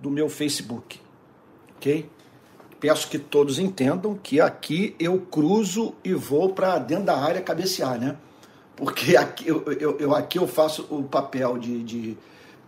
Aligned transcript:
do 0.00 0.10
meu 0.10 0.28
Facebook, 0.28 1.00
ok? 1.76 2.08
Peço 2.80 3.08
que 3.08 3.18
todos 3.18 3.58
entendam 3.58 4.14
que 4.14 4.40
aqui 4.40 4.94
eu 5.00 5.18
cruzo 5.18 5.94
e 6.04 6.14
vou 6.14 6.50
para 6.50 6.78
dentro 6.78 7.04
da 7.04 7.18
área 7.18 7.42
cabecear, 7.42 7.98
né? 7.98 8.16
Porque 8.76 9.14
aqui 9.18 9.48
eu, 9.48 9.64
eu, 9.72 9.98
eu 9.98 10.14
aqui 10.14 10.38
eu 10.38 10.46
faço 10.46 10.86
o 10.88 11.02
papel 11.02 11.58
de, 11.58 11.82
de 11.82 12.18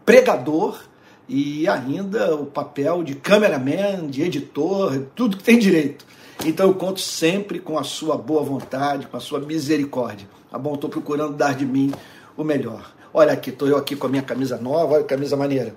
pregador 0.04 0.82
e 1.28 1.68
ainda 1.68 2.34
o 2.34 2.44
papel 2.44 3.04
de 3.04 3.14
cameraman, 3.14 4.08
de 4.08 4.22
editor, 4.22 5.06
tudo 5.14 5.36
que 5.36 5.44
tem 5.44 5.58
direito. 5.58 6.04
Então 6.44 6.66
eu 6.66 6.74
conto 6.74 7.00
sempre 7.00 7.60
com 7.60 7.78
a 7.78 7.84
sua 7.84 8.16
boa 8.16 8.42
vontade, 8.42 9.06
com 9.06 9.16
a 9.16 9.20
sua 9.20 9.38
misericórdia. 9.38 10.26
Tá 10.50 10.58
bom? 10.58 10.74
Estou 10.74 10.90
procurando 10.90 11.36
dar 11.36 11.54
de 11.54 11.64
mim 11.64 11.92
o 12.36 12.42
melhor. 12.42 12.92
Olha 13.14 13.32
aqui, 13.32 13.50
estou 13.50 13.68
eu 13.68 13.76
aqui 13.76 13.94
com 13.94 14.06
a 14.08 14.10
minha 14.10 14.22
camisa 14.22 14.56
nova, 14.56 14.94
olha 14.94 15.02
que 15.02 15.08
camisa 15.08 15.36
maneira. 15.36 15.74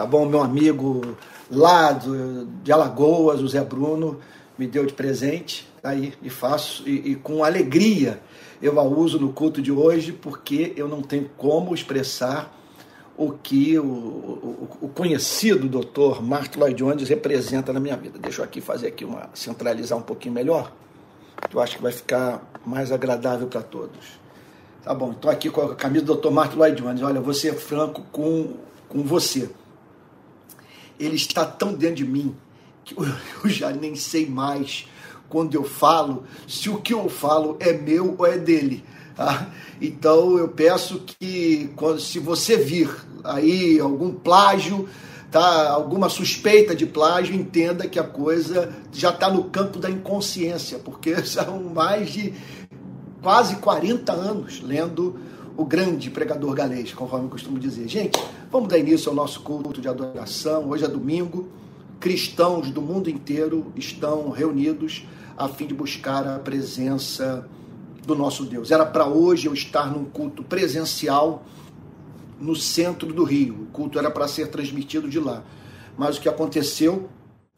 Tá 0.00 0.06
bom? 0.06 0.24
Meu 0.24 0.40
amigo 0.40 1.14
lá 1.50 1.92
do, 1.92 2.46
de 2.62 2.72
Alagoas, 2.72 3.42
o 3.42 3.46
Zé 3.46 3.62
Bruno, 3.62 4.18
me 4.56 4.66
deu 4.66 4.86
de 4.86 4.94
presente. 4.94 5.68
Tá 5.82 5.90
aí, 5.90 6.14
e 6.22 6.30
faço, 6.30 6.88
e, 6.88 7.10
e 7.10 7.14
com 7.16 7.44
alegria 7.44 8.18
eu 8.62 8.80
a 8.80 8.82
uso 8.82 9.20
no 9.20 9.30
culto 9.30 9.60
de 9.60 9.70
hoje, 9.70 10.10
porque 10.10 10.72
eu 10.74 10.88
não 10.88 11.02
tenho 11.02 11.28
como 11.36 11.74
expressar 11.74 12.50
o 13.14 13.32
que 13.32 13.78
o, 13.78 13.84
o, 13.84 14.68
o 14.80 14.88
conhecido 14.88 15.68
doutor 15.68 16.22
Mark 16.22 16.56
Lloyd 16.56 16.76
Jones 16.76 17.06
representa 17.06 17.70
na 17.70 17.78
minha 17.78 17.94
vida. 17.94 18.18
Deixa 18.18 18.40
eu 18.40 18.44
aqui 18.46 18.62
fazer 18.62 18.86
aqui 18.86 19.04
uma 19.04 19.28
centralizar 19.34 19.98
um 19.98 20.02
pouquinho 20.02 20.32
melhor, 20.32 20.72
que 21.50 21.54
eu 21.54 21.60
acho 21.60 21.76
que 21.76 21.82
vai 21.82 21.92
ficar 21.92 22.50
mais 22.64 22.90
agradável 22.90 23.48
para 23.48 23.60
todos. 23.60 24.18
Tá 24.82 24.94
bom, 24.94 25.10
estou 25.10 25.30
aqui 25.30 25.50
com 25.50 25.60
a 25.60 25.76
camisa 25.76 26.06
do 26.06 26.14
Dr. 26.14 26.30
Mark 26.30 26.56
Lloyd 26.56 26.80
Jones. 26.80 27.02
Olha, 27.02 27.20
vou 27.20 27.34
ser 27.34 27.52
franco 27.52 28.02
com, 28.10 28.54
com 28.88 29.02
você. 29.02 29.50
Ele 31.00 31.16
está 31.16 31.44
tão 31.44 31.72
dentro 31.72 31.96
de 31.96 32.06
mim 32.06 32.36
que 32.84 32.94
eu, 32.96 33.50
já 33.50 33.70
nem 33.70 33.96
sei 33.96 34.26
mais 34.26 34.86
quando 35.28 35.54
eu 35.54 35.64
falo 35.64 36.24
se 36.46 36.68
o 36.68 36.80
que 36.80 36.92
eu 36.92 37.08
falo 37.08 37.56
é 37.58 37.72
meu 37.72 38.14
ou 38.18 38.26
é 38.26 38.36
dele. 38.36 38.84
Tá? 39.16 39.48
Então 39.80 40.36
eu 40.38 40.48
peço 40.48 41.00
que 41.00 41.70
quando, 41.76 42.00
se 42.00 42.18
você 42.18 42.56
vir 42.56 42.90
aí 43.24 43.80
algum 43.80 44.12
plágio, 44.12 44.88
tá, 45.30 45.70
alguma 45.70 46.08
suspeita 46.08 46.74
de 46.74 46.86
plágio, 46.86 47.34
entenda 47.34 47.88
que 47.88 47.98
a 47.98 48.04
coisa 48.04 48.74
já 48.92 49.10
está 49.10 49.30
no 49.30 49.44
campo 49.44 49.78
da 49.78 49.90
inconsciência, 49.90 50.78
porque 50.78 51.16
são 51.24 51.62
mais 51.64 52.10
de 52.10 52.34
quase 53.22 53.56
40 53.56 54.12
anos 54.12 54.60
lendo 54.62 55.18
o 55.56 55.64
grande 55.64 56.10
pregador 56.10 56.54
galês, 56.54 56.92
conforme 56.92 57.26
eu 57.26 57.30
costumo 57.30 57.58
dizer. 57.58 57.86
Gente, 57.86 58.18
vamos 58.50 58.68
dar 58.68 58.78
início 58.78 59.08
ao 59.08 59.14
nosso 59.14 59.40
culto 59.42 59.80
de 59.80 59.88
adoração. 59.88 60.68
Hoje 60.68 60.84
é 60.84 60.88
domingo. 60.88 61.48
Cristãos 62.00 62.70
do 62.70 62.82
mundo 62.82 63.08
inteiro 63.08 63.72
estão 63.76 64.30
reunidos 64.30 65.06
a 65.36 65.48
fim 65.48 65.66
de 65.66 65.74
buscar 65.74 66.26
a 66.26 66.38
presença 66.38 67.48
do 68.04 68.14
nosso 68.14 68.44
Deus. 68.44 68.70
Era 68.70 68.84
para 68.84 69.06
hoje 69.06 69.46
eu 69.46 69.54
estar 69.54 69.92
num 69.92 70.04
culto 70.04 70.42
presencial 70.42 71.44
no 72.40 72.56
centro 72.56 73.12
do 73.12 73.22
Rio. 73.22 73.54
O 73.54 73.66
culto 73.66 73.98
era 73.98 74.10
para 74.10 74.26
ser 74.26 74.48
transmitido 74.48 75.08
de 75.08 75.20
lá. 75.20 75.44
Mas 75.96 76.16
o 76.16 76.20
que 76.20 76.28
aconteceu 76.28 77.08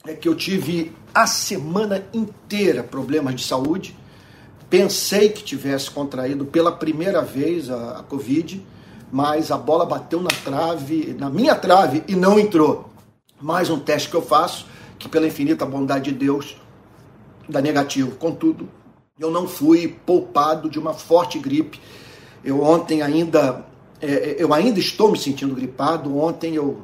é 0.04 0.14
que 0.14 0.28
eu 0.28 0.34
tive 0.34 0.92
a 1.14 1.26
semana 1.26 2.04
inteira 2.12 2.82
problemas 2.82 3.36
de 3.36 3.44
saúde. 3.44 3.96
Pensei 4.68 5.30
que 5.30 5.42
tivesse 5.42 5.90
contraído 5.90 6.44
pela 6.44 6.72
primeira 6.72 7.22
vez 7.22 7.70
a, 7.70 8.00
a 8.00 8.02
Covid, 8.02 8.62
mas 9.12 9.50
a 9.50 9.58
bola 9.58 9.84
bateu 9.84 10.22
na 10.22 10.30
trave, 10.30 11.14
na 11.18 11.28
minha 11.28 11.54
trave 11.54 12.02
e 12.08 12.16
não 12.16 12.38
entrou. 12.38 12.90
Mais 13.38 13.68
um 13.68 13.78
teste 13.78 14.08
que 14.08 14.16
eu 14.16 14.22
faço, 14.22 14.64
que 14.98 15.06
pela 15.06 15.26
infinita 15.26 15.66
bondade 15.66 16.10
de 16.10 16.18
Deus 16.18 16.56
dá 17.46 17.60
negativo. 17.60 18.16
Contudo, 18.16 18.66
eu 19.20 19.30
não 19.30 19.46
fui 19.46 19.86
poupado 20.06 20.70
de 20.70 20.78
uma 20.78 20.94
forte 20.94 21.38
gripe. 21.38 21.78
Eu 22.42 22.62
ontem 22.62 23.02
ainda 23.02 23.66
é, 24.00 24.06
é, 24.06 24.36
eu 24.38 24.52
ainda 24.54 24.80
estou 24.80 25.12
me 25.12 25.18
sentindo 25.18 25.54
gripado. 25.54 26.16
Ontem 26.18 26.54
eu 26.54 26.80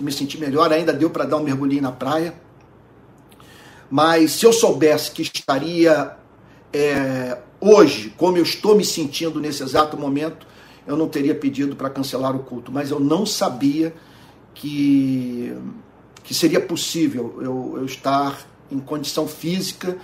me 0.00 0.10
senti 0.10 0.38
melhor, 0.38 0.72
ainda 0.72 0.92
deu 0.92 1.10
para 1.10 1.24
dar 1.24 1.36
um 1.36 1.42
mergulhinho 1.42 1.82
na 1.82 1.92
praia. 1.92 2.34
Mas 3.90 4.32
se 4.32 4.46
eu 4.46 4.54
soubesse 4.54 5.10
que 5.10 5.20
estaria 5.20 6.16
é, 6.72 7.36
hoje, 7.60 8.14
como 8.16 8.38
eu 8.38 8.42
estou 8.42 8.74
me 8.74 8.86
sentindo 8.86 9.38
nesse 9.38 9.62
exato 9.62 9.98
momento, 9.98 10.46
eu 10.86 10.96
não 10.96 11.08
teria 11.08 11.34
pedido 11.34 11.76
para 11.76 11.90
cancelar 11.90 12.34
o 12.34 12.40
culto. 12.40 12.72
Mas 12.72 12.90
eu 12.90 12.98
não 12.98 13.24
sabia 13.24 13.94
que, 14.54 15.54
que 16.24 16.34
seria 16.34 16.60
possível 16.60 17.38
eu, 17.40 17.74
eu 17.78 17.84
estar 17.84 18.46
em 18.70 18.78
condição 18.78 19.26
física 19.26 19.96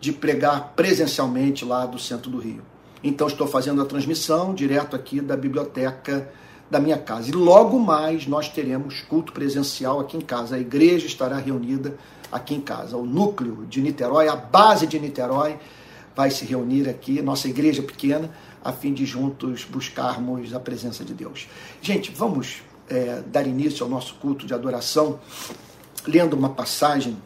de 0.00 0.12
pregar 0.12 0.72
presencialmente 0.76 1.64
lá 1.64 1.86
do 1.86 1.98
centro 1.98 2.30
do 2.30 2.38
Rio. 2.38 2.62
Então 3.02 3.26
estou 3.26 3.46
fazendo 3.46 3.80
a 3.80 3.84
transmissão 3.84 4.54
direto 4.54 4.96
aqui 4.96 5.20
da 5.20 5.36
biblioteca 5.36 6.30
da 6.70 6.80
minha 6.80 6.98
casa. 6.98 7.28
E 7.28 7.32
logo 7.32 7.78
mais 7.78 8.26
nós 8.26 8.48
teremos 8.48 9.00
culto 9.02 9.32
presencial 9.32 10.00
aqui 10.00 10.16
em 10.16 10.20
casa. 10.20 10.56
A 10.56 10.58
igreja 10.58 11.06
estará 11.06 11.36
reunida 11.38 11.96
aqui 12.30 12.54
em 12.54 12.60
casa. 12.60 12.96
O 12.96 13.06
núcleo 13.06 13.64
de 13.68 13.80
Niterói, 13.80 14.28
a 14.28 14.36
base 14.36 14.86
de 14.86 14.98
Niterói, 14.98 15.56
vai 16.14 16.30
se 16.30 16.44
reunir 16.44 16.88
aqui, 16.88 17.20
nossa 17.20 17.46
igreja 17.46 17.82
pequena, 17.82 18.30
a 18.66 18.72
fim 18.72 18.92
de 18.92 19.06
juntos 19.06 19.64
buscarmos 19.64 20.52
a 20.52 20.58
presença 20.58 21.04
de 21.04 21.14
Deus. 21.14 21.46
Gente, 21.80 22.10
vamos 22.10 22.62
é, 22.88 23.22
dar 23.24 23.46
início 23.46 23.84
ao 23.84 23.88
nosso 23.88 24.14
culto 24.14 24.44
de 24.44 24.52
adoração, 24.52 25.20
lendo 26.04 26.34
uma 26.34 26.48
passagem. 26.48 27.16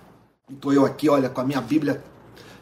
Estou 0.50 0.71
eu 0.75 0.84
aqui, 0.84 1.09
olha, 1.09 1.31
com 1.31 1.41
a 1.41 1.45
minha 1.45 1.61
Bíblia, 1.62 2.05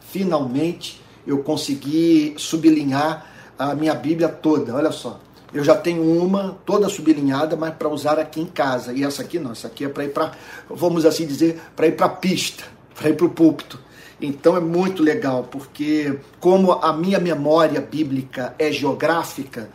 finalmente 0.00 1.02
eu 1.26 1.42
consegui 1.42 2.34
sublinhar 2.38 3.26
a 3.58 3.74
minha 3.74 3.94
Bíblia 3.94 4.28
toda. 4.28 4.72
Olha 4.76 4.92
só, 4.92 5.18
eu 5.52 5.64
já 5.64 5.74
tenho 5.74 6.02
uma 6.02 6.56
toda 6.64 6.88
sublinhada, 6.88 7.56
mas 7.56 7.74
para 7.74 7.88
usar 7.88 8.16
aqui 8.16 8.40
em 8.40 8.46
casa. 8.46 8.92
E 8.92 9.02
essa 9.02 9.22
aqui 9.22 9.40
não, 9.40 9.50
essa 9.50 9.66
aqui 9.66 9.86
é 9.86 9.88
para 9.88 10.04
ir 10.04 10.12
para, 10.12 10.32
vamos 10.70 11.04
assim 11.04 11.26
dizer, 11.26 11.60
para 11.74 11.88
ir 11.88 11.96
para 11.96 12.06
a 12.06 12.10
pista, 12.10 12.62
para 12.94 13.08
ir 13.08 13.16
para 13.16 13.26
o 13.26 13.30
púlpito. 13.30 13.87
Então 14.20 14.56
é 14.56 14.60
muito 14.60 15.02
legal, 15.02 15.44
porque 15.44 16.18
como 16.40 16.72
a 16.72 16.92
minha 16.92 17.20
memória 17.20 17.80
bíblica 17.80 18.54
é 18.58 18.72
geográfica, 18.72 19.70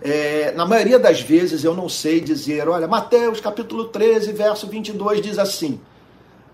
é, 0.00 0.52
na 0.52 0.64
maioria 0.64 0.98
das 0.98 1.20
vezes 1.20 1.64
eu 1.64 1.74
não 1.74 1.88
sei 1.88 2.20
dizer, 2.20 2.68
olha, 2.68 2.86
Mateus 2.86 3.40
capítulo 3.40 3.86
13, 3.86 4.32
verso 4.32 4.66
22 4.68 5.20
diz 5.20 5.38
assim. 5.38 5.80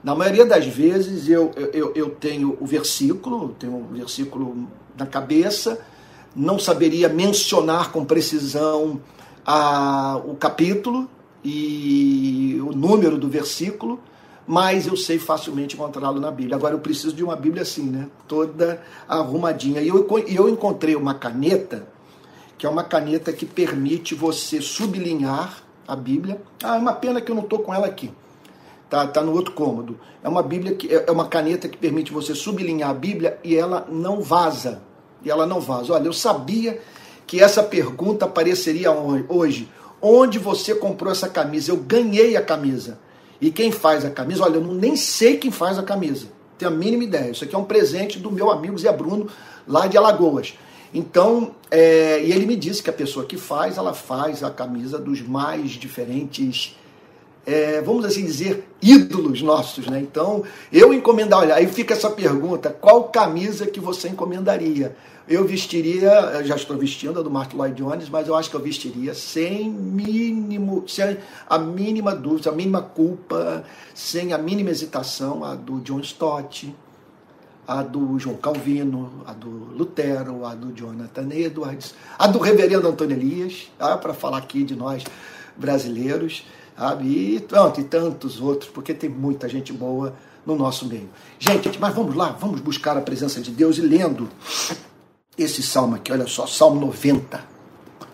Na 0.02 0.14
maioria 0.14 0.44
das 0.44 0.66
vezes 0.66 1.28
eu, 1.28 1.50
eu, 1.72 1.92
eu 1.94 2.10
tenho 2.10 2.56
o 2.60 2.66
versículo, 2.66 3.54
tenho 3.58 3.74
o 3.74 3.86
versículo 3.92 4.68
na 4.96 5.06
cabeça, 5.06 5.78
não 6.34 6.58
saberia 6.58 7.08
mencionar 7.08 7.92
com 7.92 8.04
precisão 8.04 9.00
a, 9.44 10.20
o 10.24 10.34
capítulo 10.34 11.08
e 11.44 12.58
o 12.66 12.72
número 12.72 13.18
do 13.18 13.28
versículo, 13.28 14.00
mas 14.46 14.86
eu 14.86 14.96
sei 14.96 15.18
facilmente 15.18 15.74
encontrá-lo 15.74 16.20
na 16.20 16.30
Bíblia. 16.30 16.56
Agora 16.56 16.74
eu 16.74 16.80
preciso 16.80 17.14
de 17.14 17.24
uma 17.24 17.36
Bíblia 17.36 17.62
assim, 17.62 17.84
né? 17.84 18.08
Toda 18.28 18.82
arrumadinha. 19.08 19.80
E 19.80 19.88
eu, 19.88 20.06
eu 20.26 20.48
encontrei 20.48 20.94
uma 20.94 21.14
caneta, 21.14 21.86
que 22.58 22.66
é 22.66 22.68
uma 22.68 22.84
caneta 22.84 23.32
que 23.32 23.46
permite 23.46 24.14
você 24.14 24.60
sublinhar 24.60 25.62
a 25.88 25.96
Bíblia. 25.96 26.40
Ah, 26.62 26.76
é 26.76 26.78
uma 26.78 26.92
pena 26.92 27.20
que 27.20 27.30
eu 27.30 27.34
não 27.34 27.42
estou 27.42 27.60
com 27.60 27.72
ela 27.72 27.86
aqui. 27.86 28.12
Tá, 28.90 29.06
tá 29.06 29.22
no 29.22 29.32
outro 29.32 29.52
cômodo. 29.52 29.98
É 30.22 30.28
uma 30.28 30.42
Bíblia 30.42 30.74
que 30.74 30.94
é, 30.94 31.04
é 31.06 31.10
uma 31.10 31.26
caneta 31.26 31.68
que 31.68 31.78
permite 31.78 32.12
você 32.12 32.34
sublinhar 32.34 32.90
a 32.90 32.94
Bíblia 32.94 33.38
e 33.42 33.56
ela 33.56 33.86
não 33.90 34.20
vaza. 34.20 34.82
E 35.24 35.30
ela 35.30 35.46
não 35.46 35.60
vaza. 35.60 35.94
Olha, 35.94 36.06
eu 36.06 36.12
sabia 36.12 36.80
que 37.26 37.40
essa 37.42 37.62
pergunta 37.62 38.26
apareceria 38.26 38.92
hoje. 38.92 39.70
Onde 40.02 40.38
você 40.38 40.74
comprou 40.74 41.10
essa 41.10 41.30
camisa? 41.30 41.72
Eu 41.72 41.78
ganhei 41.78 42.36
a 42.36 42.42
camisa. 42.42 42.98
E 43.40 43.50
quem 43.50 43.70
faz 43.70 44.04
a 44.04 44.10
camisa? 44.10 44.44
Olha, 44.44 44.56
eu 44.56 44.60
não, 44.60 44.74
nem 44.74 44.96
sei 44.96 45.36
quem 45.36 45.50
faz 45.50 45.78
a 45.78 45.82
camisa. 45.82 46.26
Tenho 46.58 46.70
a 46.70 46.74
mínima 46.74 47.04
ideia. 47.04 47.30
Isso 47.30 47.44
aqui 47.44 47.54
é 47.54 47.58
um 47.58 47.64
presente 47.64 48.18
do 48.18 48.30
meu 48.30 48.50
amigo 48.50 48.78
Zé 48.78 48.92
Bruno, 48.92 49.28
lá 49.66 49.86
de 49.86 49.96
Alagoas. 49.96 50.54
Então, 50.92 51.54
é, 51.70 52.22
e 52.22 52.30
ele 52.30 52.46
me 52.46 52.54
disse 52.54 52.82
que 52.82 52.90
a 52.90 52.92
pessoa 52.92 53.26
que 53.26 53.36
faz, 53.36 53.76
ela 53.76 53.92
faz 53.92 54.44
a 54.44 54.50
camisa 54.50 54.98
dos 54.98 55.20
mais 55.20 55.72
diferentes 55.72 56.76
é, 57.46 57.80
vamos 57.80 58.04
assim 58.04 58.24
dizer, 58.24 58.66
ídolos 58.80 59.42
nossos, 59.42 59.86
né? 59.86 60.00
Então, 60.00 60.44
eu 60.72 60.94
encomendar, 60.94 61.40
olha, 61.40 61.54
aí 61.54 61.66
fica 61.66 61.92
essa 61.92 62.10
pergunta, 62.10 62.70
qual 62.70 63.04
camisa 63.04 63.66
que 63.66 63.80
você 63.80 64.08
encomendaria? 64.08 64.96
Eu 65.26 65.46
vestiria, 65.46 66.42
já 66.44 66.54
estou 66.54 66.76
vestindo 66.76 67.18
a 67.18 67.22
do 67.22 67.30
Mark 67.30 67.54
Lloyd 67.54 67.74
Jones, 67.74 68.10
mas 68.10 68.28
eu 68.28 68.34
acho 68.34 68.50
que 68.50 68.56
eu 68.56 68.60
vestiria 68.60 69.14
sem 69.14 69.70
mínimo, 69.70 70.84
sem 70.86 71.16
a 71.48 71.58
mínima 71.58 72.14
dúvida, 72.14 72.50
a 72.50 72.52
mínima 72.52 72.82
culpa, 72.82 73.64
sem 73.94 74.34
a 74.34 74.38
mínima 74.38 74.70
hesitação, 74.70 75.42
a 75.42 75.54
do 75.54 75.80
John 75.80 76.00
Stott, 76.00 76.74
a 77.66 77.82
do 77.82 78.18
João 78.18 78.36
Calvino, 78.36 79.24
a 79.26 79.32
do 79.32 79.48
Lutero, 79.48 80.44
a 80.44 80.54
do 80.54 80.72
Jonathan 80.72 81.28
Edwards, 81.32 81.94
a 82.18 82.26
do 82.26 82.38
reverendo 82.38 82.86
Antônio 82.86 83.16
Elias, 83.16 83.70
ah, 83.78 83.96
para 83.96 84.12
falar 84.12 84.38
aqui 84.38 84.62
de 84.62 84.76
nós 84.76 85.04
brasileiros, 85.56 86.44
sabe? 86.76 87.06
E, 87.06 87.40
pronto, 87.40 87.80
e 87.80 87.84
tantos 87.84 88.40
outros, 88.40 88.70
porque 88.70 88.94
tem 88.94 89.08
muita 89.08 89.48
gente 89.48 89.72
boa 89.72 90.14
no 90.44 90.56
nosso 90.56 90.86
meio. 90.86 91.08
Gente, 91.38 91.78
mas 91.78 91.94
vamos 91.94 92.14
lá, 92.14 92.36
vamos 92.38 92.60
buscar 92.60 92.96
a 92.96 93.00
presença 93.00 93.40
de 93.40 93.50
Deus 93.50 93.78
e 93.78 93.80
lendo 93.80 94.28
esse 95.36 95.62
salmo 95.62 95.96
aqui, 95.96 96.12
olha 96.12 96.26
só, 96.26 96.46
Salmo 96.46 96.80
90. 96.80 97.54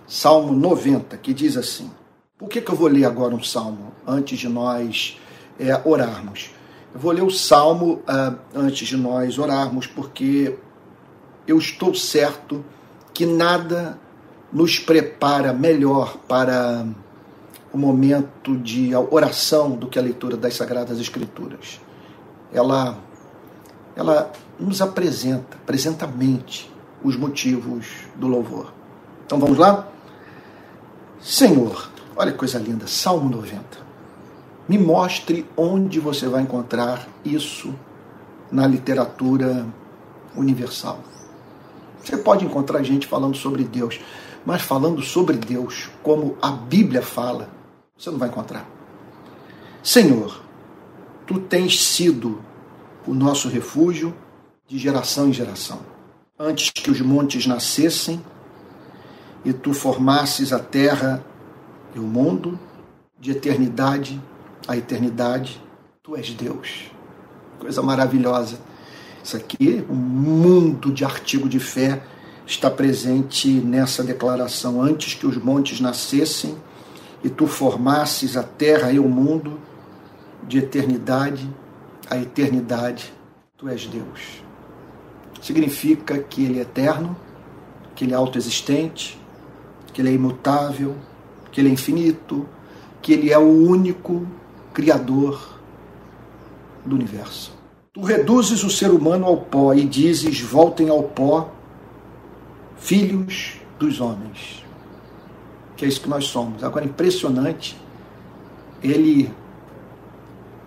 Salmo 0.07 0.53
90, 0.53 1.17
que 1.19 1.33
diz 1.33 1.57
assim: 1.57 1.91
por 2.39 2.49
que, 2.49 2.61
que 2.61 2.71
eu 2.71 2.75
vou 2.75 2.89
ler 2.89 3.05
agora 3.05 3.35
um 3.35 3.43
salmo 3.43 3.93
antes 4.07 4.39
de 4.39 4.49
nós 4.49 5.19
é, 5.59 5.81
orarmos? 5.85 6.51
Eu 6.93 6.99
vou 6.99 7.12
ler 7.12 7.23
o 7.23 7.31
salmo 7.31 8.03
uh, 8.09 8.37
antes 8.55 8.89
de 8.89 8.97
nós 8.97 9.39
orarmos, 9.39 9.87
porque 9.87 10.57
eu 11.47 11.59
estou 11.59 11.95
certo 11.95 12.65
que 13.12 13.27
nada 13.27 13.99
nos 14.53 14.79
prepara 14.79 15.53
melhor 15.53 16.17
para 16.27 16.87
o 17.72 17.78
momento 17.78 18.56
de 18.56 18.94
oração 18.94 19.72
do 19.72 19.87
que 19.87 19.99
a 19.99 20.02
leitura 20.02 20.37
das 20.37 20.55
Sagradas 20.55 20.99
Escrituras. 20.99 21.81
Ela, 22.52 22.99
ela 23.94 24.32
nos 24.58 24.82
apresenta, 24.82 25.56
apresenta 25.56 26.05
a 26.05 26.08
mente, 26.08 26.70
os 27.02 27.17
motivos 27.17 27.87
do 28.17 28.26
louvor. 28.26 28.72
Então 29.25 29.38
vamos 29.38 29.56
lá? 29.56 29.87
Senhor, 31.20 31.90
Olha 32.20 32.32
que 32.32 32.37
coisa 32.37 32.58
linda, 32.58 32.87
Salmo 32.87 33.31
90. 33.31 33.62
Me 34.69 34.76
mostre 34.76 35.46
onde 35.56 35.99
você 35.99 36.28
vai 36.28 36.43
encontrar 36.43 37.08
isso 37.25 37.75
na 38.52 38.66
literatura 38.66 39.66
universal. 40.37 40.99
Você 42.05 42.19
pode 42.19 42.44
encontrar 42.44 42.82
gente 42.82 43.06
falando 43.06 43.38
sobre 43.38 43.64
Deus, 43.64 44.00
mas 44.44 44.61
falando 44.61 45.00
sobre 45.00 45.38
Deus 45.38 45.88
como 46.02 46.37
a 46.43 46.50
Bíblia 46.50 47.00
fala, 47.00 47.49
você 48.00 48.11
não 48.11 48.19
vai 48.19 48.31
encontrar. 48.31 48.67
Senhor, 49.82 50.43
tu 51.26 51.38
tens 51.38 51.82
sido 51.82 52.41
o 53.06 53.12
nosso 53.12 53.49
refúgio 53.49 54.14
de 54.67 54.79
geração 54.79 55.29
em 55.29 55.32
geração. 55.35 55.81
Antes 56.38 56.70
que 56.70 56.91
os 56.91 57.00
montes 57.02 57.47
nascessem 57.47 58.25
e 59.44 59.52
tu 59.52 59.75
formasses 59.75 60.50
a 60.50 60.58
terra 60.58 61.23
e 61.94 61.99
o 61.99 62.02
mundo, 62.02 62.58
de 63.19 63.32
eternidade 63.32 64.20
a 64.67 64.76
eternidade, 64.76 65.61
tu 66.02 66.17
és 66.17 66.31
Deus. 66.31 66.91
Coisa 67.58 67.82
maravilhosa. 67.82 68.58
Isso 69.23 69.37
aqui, 69.37 69.85
um 69.91 69.94
mundo 69.94 70.91
de 70.91 71.05
artigo 71.05 71.49
de 71.49 71.58
fé 71.58 72.02
está 72.47 72.70
presente 72.70 73.49
nessa 73.49 74.02
declaração. 74.02 74.81
Antes 74.81 75.14
que 75.14 75.26
os 75.26 75.37
montes 75.37 75.81
nascessem 75.81 76.56
e 77.22 77.28
tu 77.28 77.46
formasses 77.46 78.37
a 78.37 78.43
terra 78.43 78.93
e 78.93 78.99
o 78.99 79.08
mundo, 79.08 79.58
de 80.46 80.58
eternidade 80.58 81.49
a 82.11 82.19
eternidade, 82.19 83.12
tu 83.56 83.69
és 83.69 83.87
Deus. 83.87 84.43
Significa 85.40 86.19
que 86.19 86.44
Ele 86.44 86.58
é 86.58 86.62
eterno, 86.62 87.17
que 87.94 88.05
Ele 88.05 88.12
é 88.12 88.17
autoexistente, 88.17 89.19
que 89.93 90.02
Ele 90.02 90.11
é 90.11 90.12
imutável, 90.12 90.96
que 91.52 91.61
Ele 91.61 91.69
é 91.69 91.72
infinito, 91.72 92.46
que 93.00 93.12
Ele 93.12 93.32
é 93.32 93.38
o 93.38 93.49
único 93.49 94.26
Criador 94.75 95.58
do 96.84 96.96
universo. 96.96 97.56
Tu 97.93 98.00
reduzes 98.02 98.62
o 98.64 98.70
ser 98.70 98.90
humano 98.90 99.26
ao 99.26 99.37
pó 99.37 99.73
e 99.73 99.84
dizes: 99.84 100.40
voltem 100.40 100.88
ao 100.88 101.05
pó, 101.05 101.52
filhos 102.76 103.61
dos 103.78 104.00
homens. 104.00 104.64
Que 105.81 105.87
é 105.87 105.88
isso 105.88 106.03
que 106.03 106.11
nós 106.11 106.27
somos. 106.27 106.62
Agora, 106.62 106.85
impressionante 106.85 107.75
ele 108.82 109.32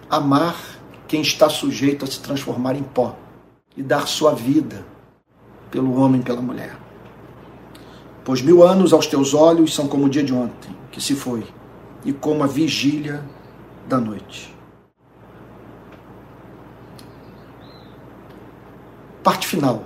amar 0.09 0.57
quem 1.07 1.21
está 1.21 1.47
sujeito 1.49 2.03
a 2.03 2.07
se 2.07 2.19
transformar 2.19 2.75
em 2.75 2.81
pó 2.81 3.15
e 3.77 3.83
dar 3.83 4.07
sua 4.07 4.33
vida 4.33 4.83
pelo 5.69 5.93
homem 6.01 6.19
e 6.19 6.23
pela 6.23 6.41
mulher. 6.41 6.75
Pois 8.25 8.41
mil 8.41 8.63
anos 8.63 8.91
aos 8.91 9.05
teus 9.05 9.35
olhos 9.35 9.75
são 9.75 9.87
como 9.87 10.05
o 10.05 10.09
dia 10.09 10.23
de 10.23 10.33
ontem, 10.33 10.75
que 10.91 10.99
se 10.99 11.13
foi, 11.13 11.45
e 12.03 12.11
como 12.11 12.43
a 12.43 12.47
vigília 12.47 13.23
da 13.87 13.99
noite. 13.99 14.51
Parte 19.23 19.45
final 19.45 19.83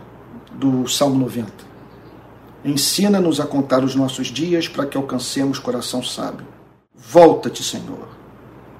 do 0.53 0.87
Salmo 0.87 1.19
90. 1.19 1.51
Ensina-nos 2.63 3.39
a 3.39 3.45
contar 3.45 3.83
os 3.83 3.95
nossos 3.95 4.27
dias 4.27 4.67
para 4.67 4.85
que 4.85 4.97
alcancemos 4.97 5.59
coração 5.59 6.03
sábio. 6.03 6.47
Volta-te, 6.95 7.63
Senhor. 7.63 8.07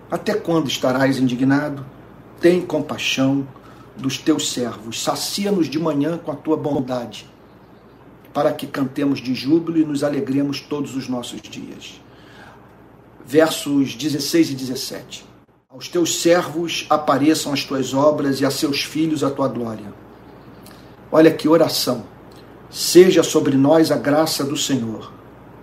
Até 0.10 0.34
quando 0.34 0.68
estarás 0.68 1.20
indignado? 1.20 1.86
Tem 2.40 2.62
compaixão 2.62 3.48
dos 3.96 4.18
teus 4.18 4.52
servos. 4.52 5.02
Sacia-nos 5.02 5.70
de 5.70 5.80
manhã 5.80 6.18
com 6.18 6.32
a 6.32 6.36
tua 6.36 6.58
bondade 6.58 7.28
para 8.38 8.54
que 8.54 8.68
cantemos 8.68 9.20
de 9.20 9.34
júbilo 9.34 9.80
e 9.80 9.84
nos 9.84 10.04
alegremos 10.04 10.62
todos 10.62 10.96
os 10.96 11.10
nossos 11.10 11.42
dias. 11.42 12.00
Versos 13.26 13.96
16 13.96 14.52
e 14.52 14.54
17. 14.54 15.26
Aos 15.68 15.88
teus 15.88 16.22
servos 16.22 16.86
apareçam 16.88 17.52
as 17.52 17.64
tuas 17.64 17.96
obras 17.96 18.40
e 18.40 18.46
a 18.46 18.52
seus 18.52 18.84
filhos 18.84 19.24
a 19.24 19.32
tua 19.32 19.48
glória. 19.48 19.92
Olha 21.12 21.34
que 21.34 21.50
oração. 21.50 22.06
Seja 22.70 23.24
sobre 23.24 23.56
nós 23.56 23.92
a 23.92 23.98
graça 23.98 24.44
do 24.44 24.58
Senhor, 24.58 25.12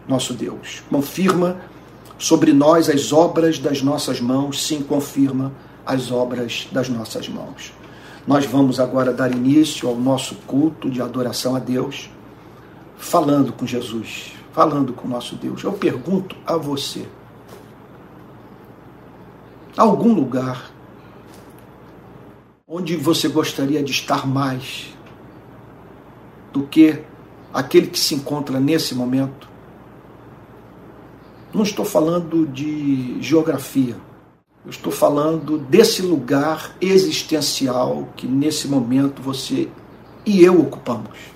nosso 0.09 0.33
Deus. 0.33 0.83
Confirma 0.89 1.56
sobre 2.19 2.53
nós 2.53 2.89
as 2.89 3.12
obras 3.12 3.59
das 3.59 3.83
nossas 3.83 4.21
mãos, 4.21 4.65
sim, 4.65 4.83
confirma 4.83 5.53
as 5.85 6.11
obras 6.11 6.67
das 6.73 6.89
nossas 6.89 7.29
mãos. 7.29 7.73
Nós 8.27 8.47
vamos 8.47 8.81
agora 8.81 9.12
dar 9.12 9.31
início 9.31 9.87
ao 9.87 9.97
nosso 9.97 10.37
culto 10.47 10.89
de 10.89 11.03
adoração 11.03 11.55
a 11.55 11.59
Deus 11.59 12.09
falando 12.97 13.53
com 13.53 13.67
Jesus, 13.67 14.33
falando 14.53 14.95
com 14.95 15.06
nosso 15.06 15.37
Deus. 15.37 15.62
Eu 15.62 15.73
pergunto 15.73 16.35
a 16.47 16.56
você: 16.56 17.06
algum 19.77 20.15
lugar 20.15 20.71
onde 22.67 22.97
você 22.97 23.29
gostaria 23.29 23.83
de 23.83 23.93
estar 23.93 24.27
mais 24.27 24.94
do 26.55 26.62
que 26.62 27.03
aquele 27.53 27.89
que 27.89 27.99
se 27.99 28.15
encontra 28.15 28.59
nesse 28.59 28.95
momento? 28.95 29.47
Não 31.53 31.62
estou 31.62 31.85
falando 31.85 32.47
de 32.47 33.21
geografia. 33.21 33.97
Eu 34.65 34.71
estou 34.71 34.91
falando 34.91 35.59
desse 35.59 36.01
lugar 36.01 36.75
existencial 36.81 38.08
que 38.17 38.27
nesse 38.27 38.67
momento 38.67 39.20
você 39.20 39.69
e 40.25 40.43
eu 40.43 40.58
ocupamos 40.58 41.34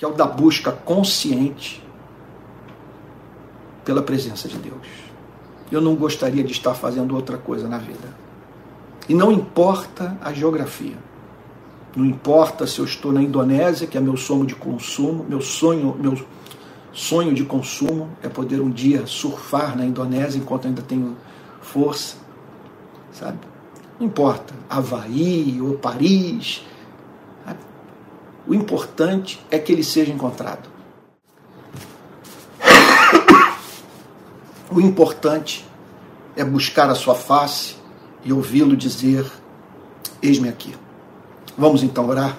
que 0.00 0.04
é 0.06 0.08
o 0.08 0.12
da 0.12 0.24
busca 0.24 0.72
consciente 0.72 1.84
pela 3.84 4.00
presença 4.00 4.48
de 4.48 4.56
Deus. 4.56 4.86
Eu 5.70 5.78
não 5.78 5.94
gostaria 5.94 6.42
de 6.42 6.52
estar 6.52 6.72
fazendo 6.72 7.14
outra 7.14 7.36
coisa 7.36 7.68
na 7.68 7.76
vida. 7.76 8.08
E 9.06 9.12
não 9.12 9.30
importa 9.30 10.16
a 10.22 10.32
geografia. 10.32 10.96
Não 11.94 12.04
importa 12.04 12.66
se 12.66 12.78
eu 12.78 12.84
estou 12.84 13.12
na 13.12 13.22
Indonésia, 13.22 13.86
que 13.86 13.98
é 13.98 14.00
meu 14.00 14.16
sonho 14.16 14.46
de 14.46 14.54
consumo, 14.54 15.24
meu 15.28 15.40
sonho, 15.40 15.96
meu 15.98 16.16
sonho 16.92 17.34
de 17.34 17.44
consumo 17.44 18.10
é 18.22 18.28
poder 18.28 18.60
um 18.60 18.70
dia 18.70 19.06
surfar 19.06 19.76
na 19.76 19.84
Indonésia 19.84 20.38
enquanto 20.38 20.66
ainda 20.66 20.82
tenho 20.82 21.16
força, 21.60 22.16
sabe? 23.12 23.38
Não 23.98 24.06
importa, 24.06 24.54
Havaí 24.68 25.60
ou 25.60 25.74
Paris, 25.74 26.62
o 28.46 28.54
importante 28.54 29.40
é 29.50 29.58
que 29.58 29.72
ele 29.72 29.84
seja 29.84 30.12
encontrado. 30.12 30.68
O 34.72 34.80
importante 34.80 35.64
é 36.36 36.44
buscar 36.44 36.88
a 36.88 36.94
sua 36.94 37.14
face 37.14 37.76
e 38.24 38.32
ouvi-lo 38.32 38.76
dizer: 38.76 39.30
Eis-me 40.22 40.48
aqui. 40.48 40.74
Vamos 41.60 41.82
então 41.82 42.08
orar? 42.08 42.38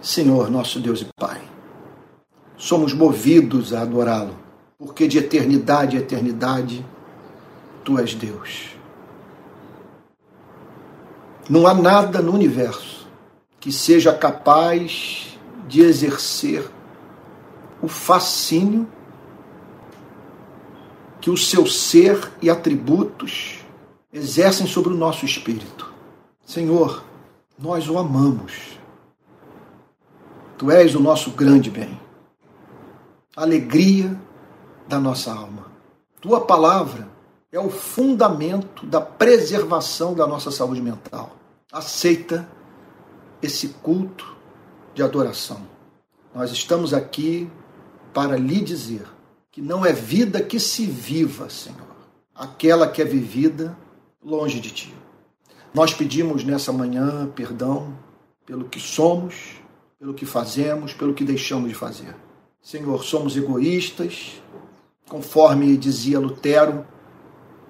Senhor, 0.00 0.48
nosso 0.48 0.78
Deus 0.78 1.00
e 1.00 1.06
Pai, 1.18 1.42
somos 2.56 2.92
movidos 2.92 3.74
a 3.74 3.82
adorá-lo, 3.82 4.36
porque 4.78 5.08
de 5.08 5.18
eternidade 5.18 5.96
a 5.96 5.98
eternidade 5.98 6.86
tu 7.82 7.98
és 7.98 8.14
Deus. 8.14 8.76
Não 11.50 11.66
há 11.66 11.74
nada 11.74 12.22
no 12.22 12.32
universo 12.32 13.08
que 13.58 13.72
seja 13.72 14.14
capaz 14.14 15.36
de 15.66 15.80
exercer 15.80 16.64
o 17.82 17.88
fascínio 17.88 18.86
que 21.20 21.28
o 21.28 21.36
seu 21.36 21.66
ser 21.66 22.30
e 22.40 22.48
atributos 22.48 23.55
exercem 24.16 24.66
sobre 24.66 24.94
o 24.94 24.96
nosso 24.96 25.26
espírito. 25.26 25.92
Senhor, 26.44 27.04
nós 27.58 27.86
o 27.88 27.98
amamos. 27.98 28.78
Tu 30.56 30.70
és 30.70 30.94
o 30.94 31.00
nosso 31.00 31.32
grande 31.32 31.70
bem. 31.70 32.00
Alegria 33.36 34.18
da 34.88 34.98
nossa 34.98 35.30
alma. 35.30 35.66
Tua 36.18 36.40
palavra 36.40 37.08
é 37.52 37.60
o 37.60 37.68
fundamento 37.68 38.86
da 38.86 39.02
preservação 39.02 40.14
da 40.14 40.26
nossa 40.26 40.50
saúde 40.50 40.80
mental. 40.80 41.36
Aceita 41.70 42.48
esse 43.42 43.68
culto 43.68 44.34
de 44.94 45.02
adoração. 45.02 45.60
Nós 46.34 46.50
estamos 46.52 46.94
aqui 46.94 47.50
para 48.14 48.38
lhe 48.38 48.62
dizer 48.62 49.06
que 49.52 49.60
não 49.60 49.84
é 49.84 49.92
vida 49.92 50.40
que 50.40 50.58
se 50.58 50.86
viva, 50.86 51.50
Senhor, 51.50 51.96
aquela 52.34 52.88
que 52.88 53.02
é 53.02 53.04
vivida 53.04 53.76
longe 54.26 54.58
de 54.58 54.72
ti. 54.72 54.92
Nós 55.72 55.94
pedimos 55.94 56.42
nessa 56.42 56.72
manhã 56.72 57.28
perdão 57.28 57.96
pelo 58.44 58.64
que 58.64 58.80
somos, 58.80 59.60
pelo 60.00 60.14
que 60.14 60.26
fazemos, 60.26 60.92
pelo 60.92 61.14
que 61.14 61.24
deixamos 61.24 61.68
de 61.68 61.74
fazer. 61.76 62.16
Senhor, 62.60 63.04
somos 63.04 63.36
egoístas, 63.36 64.42
conforme 65.08 65.76
dizia 65.76 66.18
Lutero, 66.18 66.84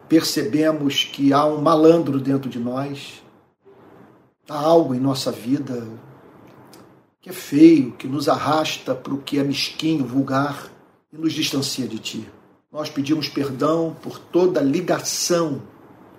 percebemos 0.08 1.04
que 1.04 1.30
há 1.30 1.44
um 1.44 1.60
malandro 1.60 2.18
dentro 2.18 2.48
de 2.48 2.58
nós, 2.58 3.22
há 4.48 4.58
algo 4.58 4.94
em 4.94 5.00
nossa 5.00 5.30
vida 5.30 5.86
que 7.20 7.28
é 7.28 7.34
feio, 7.34 7.92
que 7.92 8.08
nos 8.08 8.30
arrasta 8.30 8.94
para 8.94 9.12
o 9.12 9.18
que 9.18 9.38
é 9.38 9.44
mesquinho, 9.44 10.06
vulgar 10.06 10.70
e 11.12 11.18
nos 11.18 11.34
distancia 11.34 11.86
de 11.86 11.98
Ti. 11.98 12.28
Nós 12.72 12.88
pedimos 12.88 13.28
perdão 13.28 13.94
por 14.00 14.18
toda 14.18 14.62
ligação 14.62 15.60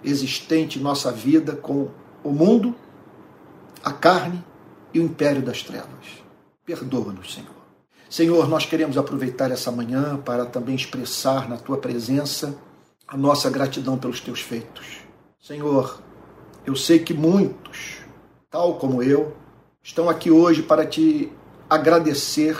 existente 0.03 0.79
em 0.79 0.81
nossa 0.81 1.11
vida 1.11 1.55
com 1.55 1.89
o 2.23 2.31
mundo, 2.31 2.75
a 3.83 3.91
carne 3.91 4.43
e 4.93 4.99
o 4.99 5.03
império 5.03 5.41
das 5.41 5.61
trevas. 5.61 6.23
Perdoa-nos, 6.65 7.33
Senhor. 7.33 7.57
Senhor, 8.09 8.47
nós 8.47 8.65
queremos 8.65 8.97
aproveitar 8.97 9.51
essa 9.51 9.71
manhã 9.71 10.17
para 10.17 10.45
também 10.45 10.75
expressar 10.75 11.49
na 11.49 11.57
tua 11.57 11.77
presença 11.77 12.57
a 13.07 13.17
nossa 13.17 13.49
gratidão 13.49 13.97
pelos 13.97 14.19
teus 14.19 14.41
feitos. 14.41 14.99
Senhor, 15.39 16.01
eu 16.65 16.75
sei 16.75 16.99
que 16.99 17.13
muitos, 17.13 17.99
tal 18.49 18.75
como 18.75 19.01
eu, 19.01 19.35
estão 19.81 20.09
aqui 20.09 20.29
hoje 20.29 20.61
para 20.61 20.85
te 20.85 21.31
agradecer 21.69 22.57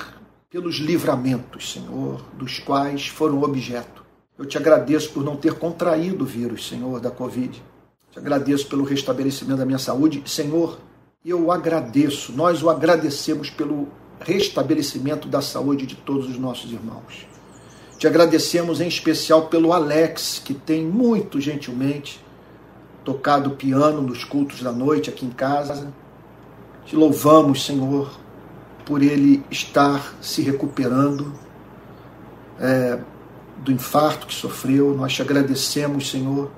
pelos 0.50 0.78
livramentos, 0.78 1.74
Senhor, 1.74 2.22
dos 2.34 2.60
quais 2.60 3.08
foram 3.08 3.42
objeto. 3.42 4.06
Eu 4.38 4.46
te 4.46 4.58
agradeço 4.58 5.12
por 5.12 5.24
não 5.24 5.36
ter 5.36 5.54
contraído 5.56 6.24
o 6.24 6.28
vírus, 6.28 6.68
Senhor, 6.68 7.00
da 7.00 7.10
Covid. 7.10 7.62
Te 8.12 8.20
agradeço 8.20 8.68
pelo 8.68 8.84
restabelecimento 8.84 9.58
da 9.58 9.66
minha 9.66 9.80
saúde. 9.80 10.22
Senhor, 10.28 10.78
eu 11.26 11.52
agradeço, 11.52 12.32
nós 12.32 12.62
o 12.62 12.70
agradecemos 12.70 13.50
pelo 13.50 13.88
restabelecimento 14.20 15.28
da 15.28 15.42
saúde 15.42 15.86
de 15.86 15.96
todos 15.96 16.30
os 16.30 16.38
nossos 16.38 16.72
irmãos. 16.72 17.28
Te 17.98 18.06
agradecemos 18.06 18.80
em 18.80 18.88
especial 18.88 19.48
pelo 19.48 19.74
Alex, 19.74 20.40
que 20.46 20.54
tem 20.54 20.86
muito 20.86 21.42
gentilmente 21.42 22.24
tocado 23.04 23.52
piano 23.52 24.02
nos 24.02 24.24
cultos 24.24 24.62
da 24.62 24.72
noite 24.72 25.10
aqui 25.10 25.26
em 25.26 25.32
casa. 25.32 25.92
Te 26.86 26.96
louvamos, 26.96 27.66
Senhor, 27.66 28.12
por 28.86 29.02
ele 29.02 29.44
estar 29.50 30.16
se 30.22 30.44
recuperando 30.44 31.34
é, 32.60 33.00
do 33.60 33.72
infarto 33.72 34.28
que 34.28 34.34
sofreu. 34.34 34.96
Nós 34.96 35.14
te 35.14 35.22
agradecemos, 35.22 36.10
Senhor, 36.10 36.52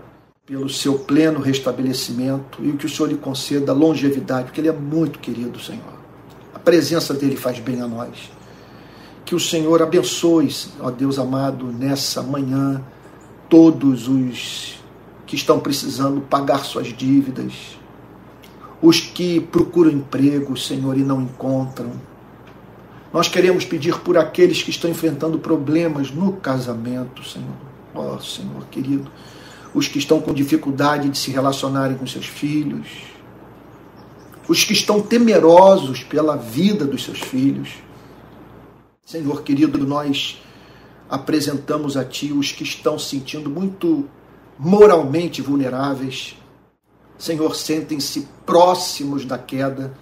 pelo 0.45 0.67
seu 0.67 0.97
pleno 0.99 1.39
restabelecimento 1.39 2.63
e 2.65 2.71
que 2.73 2.85
o 2.85 2.89
Senhor 2.89 3.09
lhe 3.09 3.17
conceda 3.17 3.71
longevidade, 3.71 4.45
porque 4.45 4.61
ele 4.61 4.69
é 4.69 4.73
muito 4.73 5.19
querido, 5.19 5.59
Senhor. 5.59 5.99
A 6.53 6.59
presença 6.59 7.13
dele 7.13 7.35
faz 7.35 7.59
bem 7.59 7.81
a 7.81 7.87
nós. 7.87 8.31
Que 9.23 9.35
o 9.35 9.39
Senhor 9.39 9.81
abençoe, 9.81 10.49
ó 10.79 10.89
Deus 10.89 11.19
amado, 11.19 11.67
nessa 11.67 12.23
manhã, 12.23 12.83
todos 13.47 14.07
os 14.07 14.79
que 15.27 15.35
estão 15.35 15.59
precisando 15.59 16.21
pagar 16.21 16.65
suas 16.65 16.87
dívidas, 16.87 17.53
os 18.81 18.99
que 18.99 19.39
procuram 19.39 19.91
emprego, 19.91 20.57
Senhor, 20.57 20.97
e 20.97 21.03
não 21.03 21.21
encontram, 21.21 21.91
nós 23.11 23.27
queremos 23.27 23.65
pedir 23.65 23.99
por 23.99 24.17
aqueles 24.17 24.61
que 24.61 24.69
estão 24.69 24.89
enfrentando 24.89 25.39
problemas 25.39 26.11
no 26.11 26.33
casamento, 26.33 27.23
Senhor. 27.23 27.57
Ó 27.93 28.15
oh, 28.15 28.21
Senhor 28.21 28.65
querido, 28.69 29.11
os 29.73 29.87
que 29.87 29.97
estão 29.97 30.21
com 30.21 30.33
dificuldade 30.33 31.09
de 31.09 31.17
se 31.17 31.31
relacionarem 31.31 31.97
com 31.97 32.05
seus 32.05 32.27
filhos, 32.27 32.87
os 34.47 34.63
que 34.63 34.73
estão 34.73 35.01
temerosos 35.01 36.03
pela 36.03 36.35
vida 36.35 36.85
dos 36.85 37.03
seus 37.03 37.19
filhos. 37.19 37.69
Senhor 39.05 39.41
querido, 39.41 39.79
nós 39.85 40.39
apresentamos 41.09 41.97
a 41.97 42.05
Ti 42.05 42.31
os 42.31 42.51
que 42.51 42.63
estão 42.63 42.99
se 42.99 43.09
sentindo 43.09 43.49
muito 43.49 44.07
moralmente 44.57 45.41
vulneráveis. 45.41 46.35
Senhor, 47.17 47.55
sentem-se 47.55 48.27
próximos 48.45 49.25
da 49.25 49.37
queda 49.37 49.93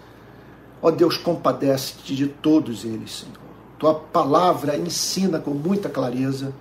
Ó 0.87 0.91
Deus, 0.91 1.17
compadece-te 1.17 2.15
de 2.15 2.27
todos 2.27 2.85
eles, 2.85 3.11
Senhor. 3.11 3.35
Tua 3.77 3.93
palavra 3.93 4.77
ensina 4.77 5.37
com 5.37 5.51
muita 5.51 5.89
clareza 5.89 6.53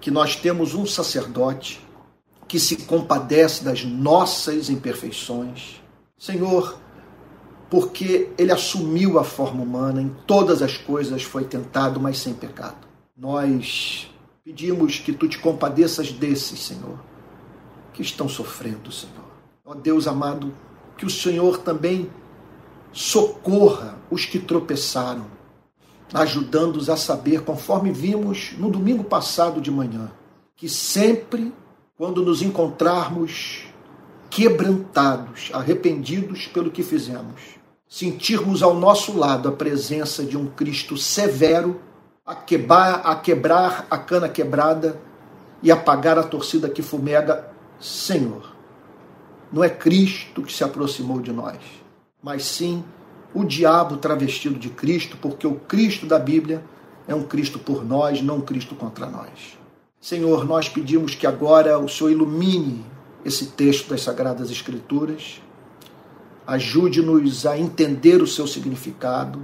que 0.00 0.10
nós 0.10 0.34
temos 0.34 0.72
um 0.72 0.86
sacerdote 0.86 1.86
que 2.48 2.58
se 2.58 2.76
compadece 2.84 3.62
das 3.62 3.84
nossas 3.84 4.70
imperfeições. 4.70 5.82
Senhor, 6.16 6.78
porque 7.68 8.30
ele 8.38 8.50
assumiu 8.50 9.18
a 9.18 9.24
forma 9.24 9.62
humana, 9.62 10.00
em 10.00 10.08
todas 10.26 10.62
as 10.62 10.78
coisas 10.78 11.22
foi 11.22 11.44
tentado, 11.44 12.00
mas 12.00 12.20
sem 12.20 12.32
pecado. 12.32 12.88
Nós 13.14 14.10
pedimos 14.42 14.98
que 14.98 15.12
tu 15.12 15.28
te 15.28 15.38
compadeças 15.38 16.10
desses, 16.10 16.58
Senhor, 16.58 16.98
que 17.92 18.00
estão 18.00 18.30
sofrendo, 18.30 18.90
Senhor. 18.90 19.30
Ó 19.62 19.74
Deus 19.74 20.06
amado, 20.06 20.54
que 20.96 21.04
o 21.04 21.10
Senhor 21.10 21.58
também 21.58 22.10
socorra 22.92 23.96
os 24.10 24.26
que 24.26 24.38
tropeçaram, 24.38 25.26
ajudando-os 26.12 26.90
a 26.90 26.96
saber, 26.96 27.42
conforme 27.42 27.90
vimos 27.90 28.52
no 28.58 28.70
domingo 28.70 29.02
passado 29.02 29.60
de 29.60 29.70
manhã, 29.70 30.12
que 30.54 30.68
sempre 30.68 31.52
quando 31.96 32.22
nos 32.22 32.42
encontrarmos 32.42 33.64
quebrantados, 34.28 35.50
arrependidos 35.52 36.46
pelo 36.46 36.70
que 36.70 36.82
fizemos, 36.82 37.58
sentirmos 37.88 38.62
ao 38.62 38.74
nosso 38.74 39.16
lado 39.16 39.48
a 39.48 39.52
presença 39.52 40.22
de 40.22 40.36
um 40.36 40.46
Cristo 40.46 40.96
severo 40.96 41.80
a 42.24 42.34
quebrar, 42.34 43.02
a 43.04 43.16
quebrar 43.16 43.86
a 43.90 43.98
cana 43.98 44.28
quebrada 44.28 45.00
e 45.62 45.70
apagar 45.70 46.18
a 46.18 46.22
torcida 46.22 46.68
que 46.68 46.82
fumega, 46.82 47.48
Senhor. 47.80 48.54
Não 49.52 49.62
é 49.62 49.68
Cristo 49.68 50.42
que 50.42 50.52
se 50.52 50.64
aproximou 50.64 51.20
de 51.20 51.32
nós 51.32 51.81
mas 52.22 52.44
sim 52.44 52.84
o 53.34 53.44
diabo 53.44 53.96
travestido 53.96 54.58
de 54.58 54.68
Cristo, 54.68 55.16
porque 55.20 55.46
o 55.46 55.54
Cristo 55.54 56.06
da 56.06 56.18
Bíblia 56.18 56.62
é 57.08 57.14
um 57.14 57.24
Cristo 57.24 57.58
por 57.58 57.84
nós, 57.84 58.22
não 58.22 58.36
um 58.36 58.40
Cristo 58.42 58.74
contra 58.74 59.06
nós. 59.06 59.58
Senhor, 60.00 60.44
nós 60.44 60.68
pedimos 60.68 61.14
que 61.14 61.26
agora 61.26 61.78
o 61.78 61.88
Senhor 61.88 62.10
ilumine 62.10 62.84
esse 63.24 63.46
texto 63.46 63.88
das 63.88 64.02
Sagradas 64.02 64.50
Escrituras, 64.50 65.40
ajude-nos 66.46 67.46
a 67.46 67.56
entender 67.58 68.20
o 68.20 68.26
seu 68.26 68.46
significado 68.46 69.42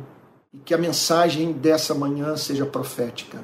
e 0.52 0.58
que 0.58 0.74
a 0.74 0.78
mensagem 0.78 1.52
dessa 1.52 1.94
manhã 1.94 2.36
seja 2.36 2.66
profética. 2.66 3.42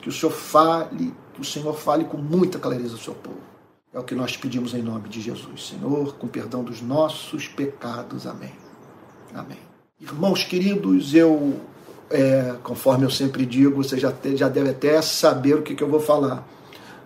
Que 0.00 0.08
o 0.08 0.12
Senhor 0.12 0.32
fale, 0.32 1.12
que 1.34 1.40
o 1.40 1.44
Senhor 1.44 1.74
fale 1.74 2.04
com 2.04 2.16
muita 2.16 2.58
clareza 2.58 2.92
ao 2.92 2.98
seu 2.98 3.14
povo. 3.14 3.51
É 3.94 3.98
o 3.98 4.02
que 4.02 4.14
nós 4.14 4.34
pedimos 4.38 4.72
em 4.72 4.80
nome 4.80 5.06
de 5.10 5.20
Jesus, 5.20 5.68
Senhor, 5.68 6.14
com 6.14 6.26
perdão 6.26 6.64
dos 6.64 6.80
nossos 6.80 7.46
pecados. 7.46 8.26
Amém. 8.26 8.52
Amém. 9.34 9.58
Irmãos 10.00 10.44
queridos, 10.44 11.14
eu, 11.14 11.60
é, 12.08 12.54
conforme 12.62 13.04
eu 13.04 13.10
sempre 13.10 13.44
digo, 13.44 13.82
você 13.82 13.98
já, 13.98 14.10
já 14.34 14.48
deve 14.48 14.70
até 14.70 15.02
saber 15.02 15.56
o 15.56 15.62
que, 15.62 15.74
que 15.74 15.82
eu 15.82 15.90
vou 15.90 16.00
falar. 16.00 16.48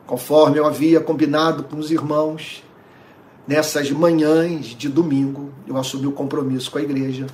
Conforme 0.07 0.61
eu 0.61 0.65
havia 0.65 1.01
combinado 1.01 1.65
com 1.65 1.77
os 1.77 1.91
irmãos, 1.91 2.63
nessas 3.49 3.91
manhãs 3.91 4.67
de 4.67 4.89
domingo, 4.89 5.53
eu 5.67 5.77
assumi 5.77 6.07
o 6.07 6.13
compromisso 6.13 6.71
com 6.71 6.79
a 6.79 6.83
igreja 6.83 7.27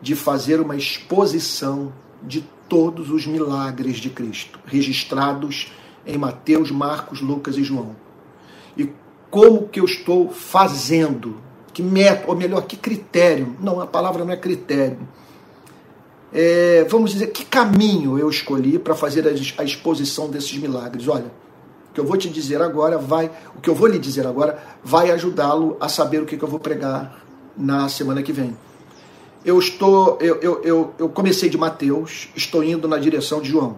de 0.00 0.14
fazer 0.14 0.60
uma 0.60 0.76
exposição 0.76 1.92
de 2.22 2.42
todos 2.68 3.10
os 3.10 3.26
milagres 3.26 3.96
de 3.96 4.10
Cristo, 4.10 4.60
registrados 4.64 5.72
em 6.06 6.16
Mateus, 6.16 6.70
Marcos, 6.70 7.20
Lucas 7.20 7.56
e 7.56 7.64
João 7.64 7.96
como 9.32 9.66
que 9.66 9.80
eu 9.80 9.86
estou 9.86 10.28
fazendo, 10.28 11.38
que 11.72 11.82
método, 11.82 12.32
ou 12.32 12.36
melhor, 12.36 12.60
que 12.66 12.76
critério, 12.76 13.56
não, 13.58 13.80
a 13.80 13.86
palavra 13.86 14.26
não 14.26 14.32
é 14.34 14.36
critério, 14.36 14.98
é, 16.30 16.84
vamos 16.86 17.12
dizer, 17.12 17.28
que 17.28 17.42
caminho 17.42 18.18
eu 18.18 18.28
escolhi 18.28 18.78
para 18.78 18.94
fazer 18.94 19.26
a, 19.26 19.64
exposição 19.64 20.28
desses 20.28 20.52
milagres. 20.58 21.08
Olha, 21.08 21.32
o 21.90 21.94
que 21.94 21.98
eu 21.98 22.04
vou 22.04 22.18
te 22.18 22.28
dizer 22.28 22.60
agora 22.60 22.98
vai, 22.98 23.30
o 23.56 23.60
que 23.60 23.70
eu 23.70 23.74
vou 23.74 23.88
lhe 23.88 23.98
dizer 23.98 24.26
agora 24.26 24.62
vai 24.84 25.10
ajudá-lo 25.10 25.78
a 25.80 25.88
saber 25.88 26.20
o 26.20 26.26
que, 26.26 26.36
que 26.36 26.44
eu 26.44 26.48
vou 26.48 26.60
pregar 26.60 27.24
na 27.56 27.88
semana 27.88 28.22
que 28.22 28.34
vem. 28.34 28.54
Eu 29.42 29.58
estou, 29.58 30.18
eu, 30.20 30.36
eu, 30.42 30.62
eu, 30.62 30.94
eu 30.98 31.08
comecei 31.08 31.48
de 31.48 31.56
Mateus, 31.56 32.28
estou 32.36 32.62
indo 32.62 32.86
na 32.86 32.98
direção 32.98 33.40
de 33.40 33.48
João. 33.48 33.76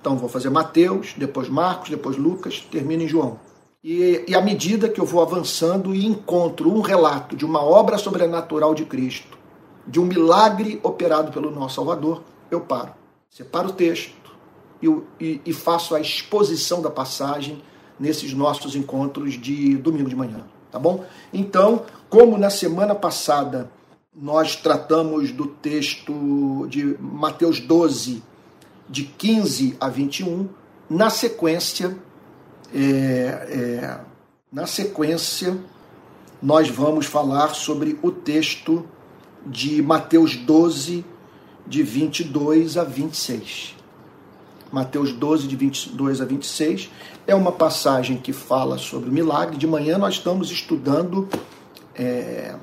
Então 0.00 0.16
vou 0.16 0.28
fazer 0.28 0.50
Mateus, 0.50 1.14
depois 1.16 1.48
Marcos, 1.48 1.88
depois 1.88 2.16
Lucas, 2.16 2.58
termino 2.68 3.04
em 3.04 3.08
João. 3.08 3.46
E, 3.82 4.24
e 4.26 4.34
à 4.34 4.40
medida 4.42 4.88
que 4.88 5.00
eu 5.00 5.04
vou 5.06 5.22
avançando 5.22 5.94
e 5.94 6.04
encontro 6.04 6.68
um 6.68 6.80
relato 6.80 7.36
de 7.36 7.44
uma 7.44 7.62
obra 7.62 7.96
sobrenatural 7.96 8.74
de 8.74 8.84
Cristo, 8.84 9.38
de 9.86 10.00
um 10.00 10.04
milagre 10.04 10.80
operado 10.82 11.30
pelo 11.30 11.50
nosso 11.50 11.76
Salvador, 11.76 12.22
eu 12.50 12.60
paro. 12.60 12.92
Separo 13.30 13.68
o 13.68 13.72
texto 13.72 14.16
e, 14.82 14.88
e, 15.20 15.40
e 15.46 15.52
faço 15.52 15.94
a 15.94 16.00
exposição 16.00 16.82
da 16.82 16.90
passagem 16.90 17.62
nesses 17.98 18.32
nossos 18.32 18.74
encontros 18.74 19.34
de 19.34 19.76
domingo 19.76 20.08
de 20.08 20.16
manhã. 20.16 20.44
Tá 20.70 20.78
bom? 20.78 21.04
Então, 21.32 21.84
como 22.10 22.36
na 22.36 22.50
semana 22.50 22.94
passada 22.94 23.70
nós 24.14 24.56
tratamos 24.56 25.30
do 25.30 25.46
texto 25.46 26.66
de 26.68 26.96
Mateus 27.00 27.60
12, 27.60 28.22
de 28.88 29.04
15 29.04 29.76
a 29.80 29.88
21, 29.88 30.48
na 30.90 31.10
sequência, 31.10 31.96
é, 32.74 32.80
é, 32.80 34.00
na 34.52 34.66
sequência, 34.66 35.58
nós 36.42 36.68
vamos 36.68 37.06
falar 37.06 37.54
sobre 37.54 37.98
o 38.02 38.10
texto 38.10 38.86
de 39.46 39.82
Mateus 39.82 40.36
12, 40.36 41.04
de 41.66 41.82
22 41.82 42.76
a 42.76 42.84
26. 42.84 43.76
Mateus 44.70 45.12
12, 45.12 45.48
de 45.48 45.56
22 45.56 46.20
a 46.20 46.24
26, 46.24 46.90
é 47.26 47.34
uma 47.34 47.52
passagem 47.52 48.18
que 48.18 48.32
fala 48.32 48.78
sobre 48.78 49.08
o 49.10 49.12
milagre. 49.12 49.56
De 49.56 49.66
manhã 49.66 49.98
nós 49.98 50.14
estamos 50.14 50.50
estudando 50.50 51.28
é, 51.94 52.54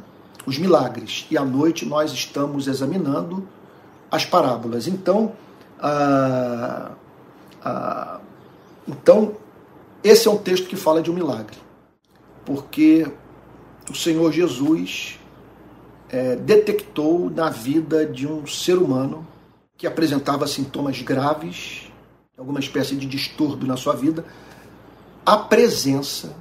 os 0.46 0.58
milagres 0.58 1.26
e 1.30 1.38
à 1.38 1.44
noite 1.44 1.86
nós 1.86 2.12
estamos 2.12 2.68
examinando 2.68 3.48
as 4.12 4.26
parábolas. 4.26 4.88
Então, 4.88 5.34
ah, 5.80 6.92
ah, 7.64 8.20
então 8.88 9.36
esse 10.08 10.28
é 10.28 10.32
um 10.32 10.38
texto 10.38 10.68
que 10.68 10.76
fala 10.76 11.02
de 11.02 11.10
um 11.10 11.16
milagre, 11.16 11.58
porque 12.46 13.08
o 13.90 13.96
Senhor 13.96 14.32
Jesus 14.32 15.20
é, 16.10 16.36
detectou 16.36 17.28
na 17.28 17.50
vida 17.50 18.06
de 18.06 18.28
um 18.28 18.46
ser 18.46 18.78
humano 18.78 19.26
que 19.76 19.88
apresentava 19.88 20.46
sintomas 20.46 21.02
graves, 21.02 21.92
alguma 22.38 22.60
espécie 22.60 22.96
de 22.96 23.08
distúrbio 23.08 23.68
na 23.68 23.76
sua 23.76 23.96
vida, 23.96 24.24
a 25.26 25.38
presença 25.38 26.36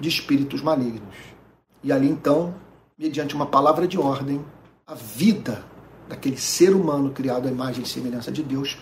de 0.00 0.08
espíritos 0.08 0.60
malignos. 0.60 1.14
E 1.84 1.92
ali 1.92 2.08
então, 2.08 2.52
mediante 2.98 3.36
uma 3.36 3.46
palavra 3.46 3.86
de 3.86 3.98
ordem, 3.98 4.44
a 4.84 4.96
vida 4.96 5.64
daquele 6.08 6.36
ser 6.36 6.74
humano 6.74 7.10
criado 7.10 7.46
à 7.46 7.52
imagem 7.52 7.84
e 7.84 7.88
semelhança 7.88 8.32
de 8.32 8.42
Deus 8.42 8.76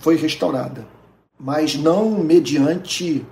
foi 0.00 0.16
restaurada, 0.16 0.86
mas 1.40 1.74
não 1.74 2.10
mediante 2.10 3.24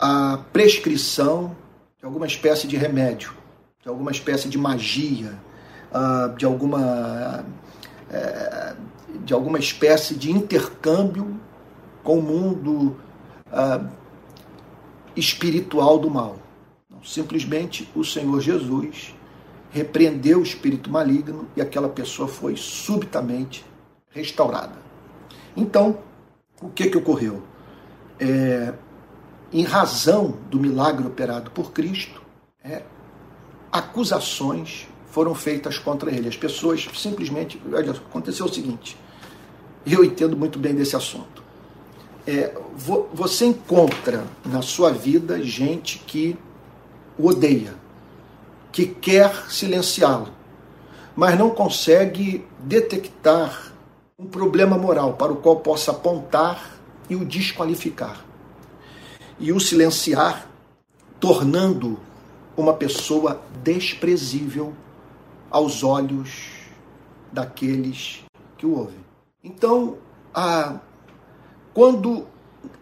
a 0.00 0.38
prescrição 0.50 1.54
de 1.98 2.06
alguma 2.06 2.26
espécie 2.26 2.66
de 2.66 2.76
remédio, 2.76 3.34
de 3.82 3.88
alguma 3.88 4.10
espécie 4.10 4.48
de 4.48 4.56
magia, 4.56 5.38
ah, 5.92 6.32
de 6.36 6.46
alguma 6.46 7.44
eh, 8.10 8.74
de 9.24 9.34
alguma 9.34 9.58
espécie 9.58 10.14
de 10.14 10.30
intercâmbio 10.30 11.38
com 12.02 12.18
o 12.18 12.22
mundo 12.22 12.96
ah, 13.52 13.84
espiritual 15.14 15.98
do 15.98 16.10
mal. 16.10 16.36
Simplesmente 17.04 17.90
o 17.94 18.02
Senhor 18.02 18.40
Jesus 18.40 19.14
repreendeu 19.70 20.40
o 20.40 20.42
espírito 20.42 20.90
maligno 20.90 21.46
e 21.54 21.60
aquela 21.60 21.88
pessoa 21.88 22.26
foi 22.26 22.56
subitamente 22.56 23.64
restaurada. 24.10 24.76
Então, 25.56 25.98
o 26.60 26.68
que, 26.68 26.88
que 26.88 26.96
ocorreu? 26.96 27.42
É, 28.18 28.72
em 29.52 29.64
razão 29.64 30.36
do 30.48 30.58
milagre 30.58 31.06
operado 31.06 31.50
por 31.50 31.72
Cristo, 31.72 32.22
é, 32.62 32.82
acusações 33.72 34.86
foram 35.10 35.34
feitas 35.34 35.78
contra 35.78 36.10
ele. 36.10 36.28
As 36.28 36.36
pessoas 36.36 36.88
simplesmente. 36.94 37.60
Aconteceu 38.08 38.46
o 38.46 38.52
seguinte, 38.52 38.96
eu 39.84 40.04
entendo 40.04 40.36
muito 40.36 40.58
bem 40.58 40.74
desse 40.74 40.94
assunto. 40.94 41.42
É, 42.26 42.54
você 43.12 43.46
encontra 43.46 44.24
na 44.44 44.62
sua 44.62 44.92
vida 44.92 45.42
gente 45.42 45.98
que 45.98 46.36
o 47.18 47.28
odeia, 47.28 47.74
que 48.70 48.86
quer 48.86 49.50
silenciá-lo, 49.50 50.28
mas 51.16 51.36
não 51.38 51.50
consegue 51.50 52.46
detectar 52.60 53.72
um 54.18 54.26
problema 54.26 54.78
moral 54.78 55.14
para 55.14 55.32
o 55.32 55.36
qual 55.36 55.56
possa 55.56 55.90
apontar 55.90 56.78
e 57.08 57.16
o 57.16 57.24
desqualificar. 57.24 58.29
E 59.40 59.52
o 59.52 59.58
silenciar, 59.58 60.48
tornando 61.18 61.98
uma 62.56 62.74
pessoa 62.74 63.42
desprezível 63.62 64.74
aos 65.50 65.82
olhos 65.82 66.50
daqueles 67.32 68.22
que 68.56 68.66
o 68.66 68.76
ouvem. 68.76 69.00
Então, 69.42 69.96
a, 70.34 70.78
quando 71.72 72.26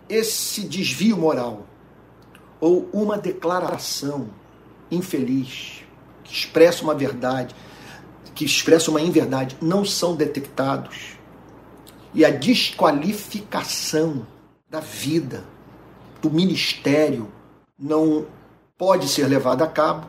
esse 0.08 0.62
desvio 0.62 1.16
moral 1.16 1.66
ou 2.60 2.88
uma 2.92 3.16
declaração 3.16 4.28
infeliz 4.90 5.84
que 6.24 6.32
expressa 6.32 6.82
uma 6.82 6.94
verdade, 6.94 7.54
que 8.34 8.44
expressa 8.44 8.90
uma 8.90 9.00
inverdade, 9.00 9.56
não 9.60 9.84
são 9.84 10.16
detectados 10.16 11.18
e 12.14 12.24
a 12.24 12.30
desqualificação 12.30 14.26
da 14.68 14.80
vida, 14.80 15.44
do 16.20 16.30
ministério, 16.30 17.28
não 17.78 18.26
pode 18.76 19.08
ser 19.08 19.26
levada 19.26 19.64
a 19.64 19.68
cabo, 19.68 20.06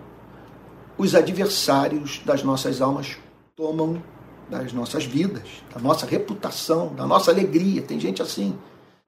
os 0.97 1.15
adversários 1.15 2.21
das 2.25 2.43
nossas 2.43 2.81
almas 2.81 3.17
tomam 3.55 4.01
das 4.49 4.73
nossas 4.73 5.05
vidas, 5.05 5.47
da 5.73 5.79
nossa 5.79 6.05
reputação, 6.05 6.93
da 6.95 7.05
nossa 7.05 7.31
alegria. 7.31 7.81
Tem 7.81 7.99
gente 7.99 8.21
assim. 8.21 8.57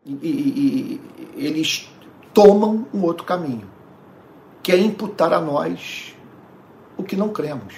E, 0.06 0.12
e, 0.12 1.02
e 1.36 1.46
eles 1.46 1.90
tomam 2.34 2.88
um 2.94 3.04
outro 3.04 3.26
caminho, 3.26 3.68
que 4.64 4.72
é 4.72 4.78
imputar 4.78 5.34
a 5.34 5.42
nós 5.42 6.16
o 6.98 7.04
que 7.04 7.16
não 7.16 7.30
cremos, 7.30 7.76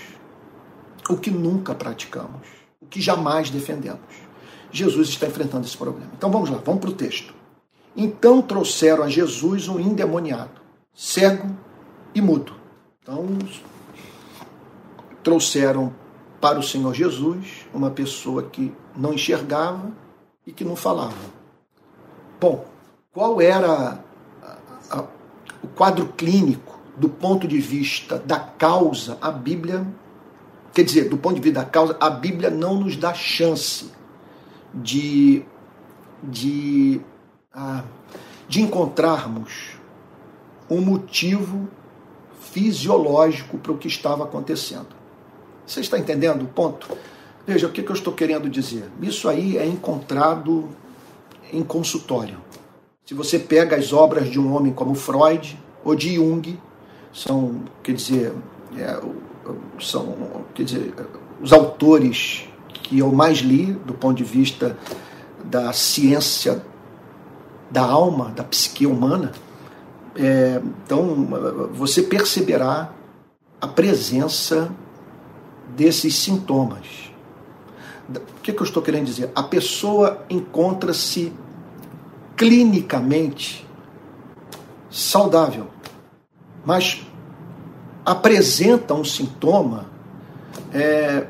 o 1.10 1.18
que 1.18 1.32
nunca 1.32 1.74
praticamos, 1.74 2.48
o 2.82 2.86
que 2.86 3.02
jamais 3.02 3.50
defendemos. 3.50 4.02
Jesus 4.72 5.10
está 5.10 5.28
enfrentando 5.28 5.66
esse 5.66 5.78
problema. 5.78 6.12
Então 6.18 6.32
vamos 6.32 6.50
lá, 6.50 6.60
vamos 6.64 6.82
para 6.82 6.90
o 6.90 6.94
texto. 6.94 7.34
Então 7.96 8.42
trouxeram 8.42 9.04
a 9.04 9.10
Jesus 9.10 9.68
um 9.68 9.80
endemoniado, 9.80 10.62
cego 10.94 11.50
e 12.14 12.22
mudo. 12.22 12.54
Então, 13.02 13.38
trouxeram 15.22 15.94
para 16.40 16.60
o 16.60 16.64
Senhor 16.64 16.94
Jesus 16.94 17.66
uma 17.74 17.90
pessoa 17.90 18.44
que 18.44 18.74
não 18.96 19.14
enxergava 19.14 19.92
e 20.46 20.52
que 20.52 20.64
não 20.64 20.76
falava. 20.76 21.16
Bom, 22.40 22.66
qual 23.14 23.40
era 23.40 24.02
a, 24.42 24.58
a, 24.90 25.06
o 25.64 25.68
quadro 25.70 26.08
clínico 26.18 26.80
do 26.98 27.08
ponto 27.08 27.48
de 27.48 27.60
vista 27.60 28.18
da 28.18 28.40
causa? 28.40 29.18
A 29.22 29.32
Bíblia, 29.32 29.88
quer 30.74 30.84
dizer, 30.84 31.08
do 31.08 31.18
ponto 31.18 31.36
de 31.36 31.42
vista 31.42 31.62
da 31.62 31.66
causa, 31.66 31.96
a 32.00 32.10
Bíblia 32.10 32.50
não 32.50 32.80
nos 32.80 32.98
dá 32.98 33.14
chance 33.14 33.92
de, 34.74 35.46
de, 36.22 37.00
ah, 37.54 37.84
de 38.48 38.62
encontrarmos 38.62 39.78
um 40.70 40.82
motivo 40.82 41.68
fisiológico 42.42 43.58
para 43.60 43.72
o 43.72 43.78
que 43.78 43.88
estava 43.88 44.24
acontecendo. 44.24 44.88
Você 45.66 45.82
está 45.82 46.00
entendendo 46.00 46.44
o 46.44 46.48
ponto? 46.48 46.89
Veja, 47.46 47.68
o 47.68 47.72
que, 47.72 47.84
que 47.84 47.92
eu 47.92 47.96
estou 47.96 48.13
querendo 48.13 48.50
dizer? 48.50 48.89
Isso 49.02 49.30
aí 49.30 49.58
é 49.58 49.66
encontrado 49.66 50.70
em 51.52 51.63
consultório. 51.63 52.38
Se 53.06 53.13
você 53.13 53.38
pega 53.38 53.76
as 53.76 53.94
obras 53.94 54.32
de 54.32 54.39
um 54.39 54.56
homem 54.56 54.74
como 54.74 54.96
Freud 54.96 55.60
ou 55.84 55.94
de 55.96 56.16
Jung, 56.16 56.60
são, 57.13 57.63
quer 57.84 57.94
dizer, 57.94 58.34
é, 58.78 59.00
são, 59.80 60.46
quer 60.56 60.63
dizer, 60.63 60.94
os 61.39 61.54
autores 61.54 62.48
que 62.82 63.00
eu 63.00 63.12
mais 63.12 63.39
li 63.39 63.74
do 63.74 63.94
ponto 63.94 64.18
de 64.18 64.24
vista 64.24 64.76
da 65.44 65.72
ciência 65.72 66.63
da 67.74 67.82
alma, 67.82 68.30
da 68.30 68.44
psique 68.44 68.86
humana, 68.86 69.32
é, 70.16 70.62
então, 70.86 71.28
você 71.74 72.04
perceberá 72.04 72.94
a 73.60 73.68
presença 73.68 74.72
desses 75.76 76.16
sintomas. 76.16 77.12
O 78.08 78.42
que, 78.44 78.54
que 78.54 78.62
eu 78.62 78.64
estou 78.64 78.84
querendo 78.84 79.06
dizer? 79.06 79.32
A 79.34 79.42
pessoa 79.42 80.24
encontra-se 80.30 81.34
clinicamente 82.38 83.68
saudável, 84.92 85.68
mas 86.64 87.02
apresenta 88.06 88.94
um 88.94 89.04
sintoma 89.04 89.88
é, 90.72 91.26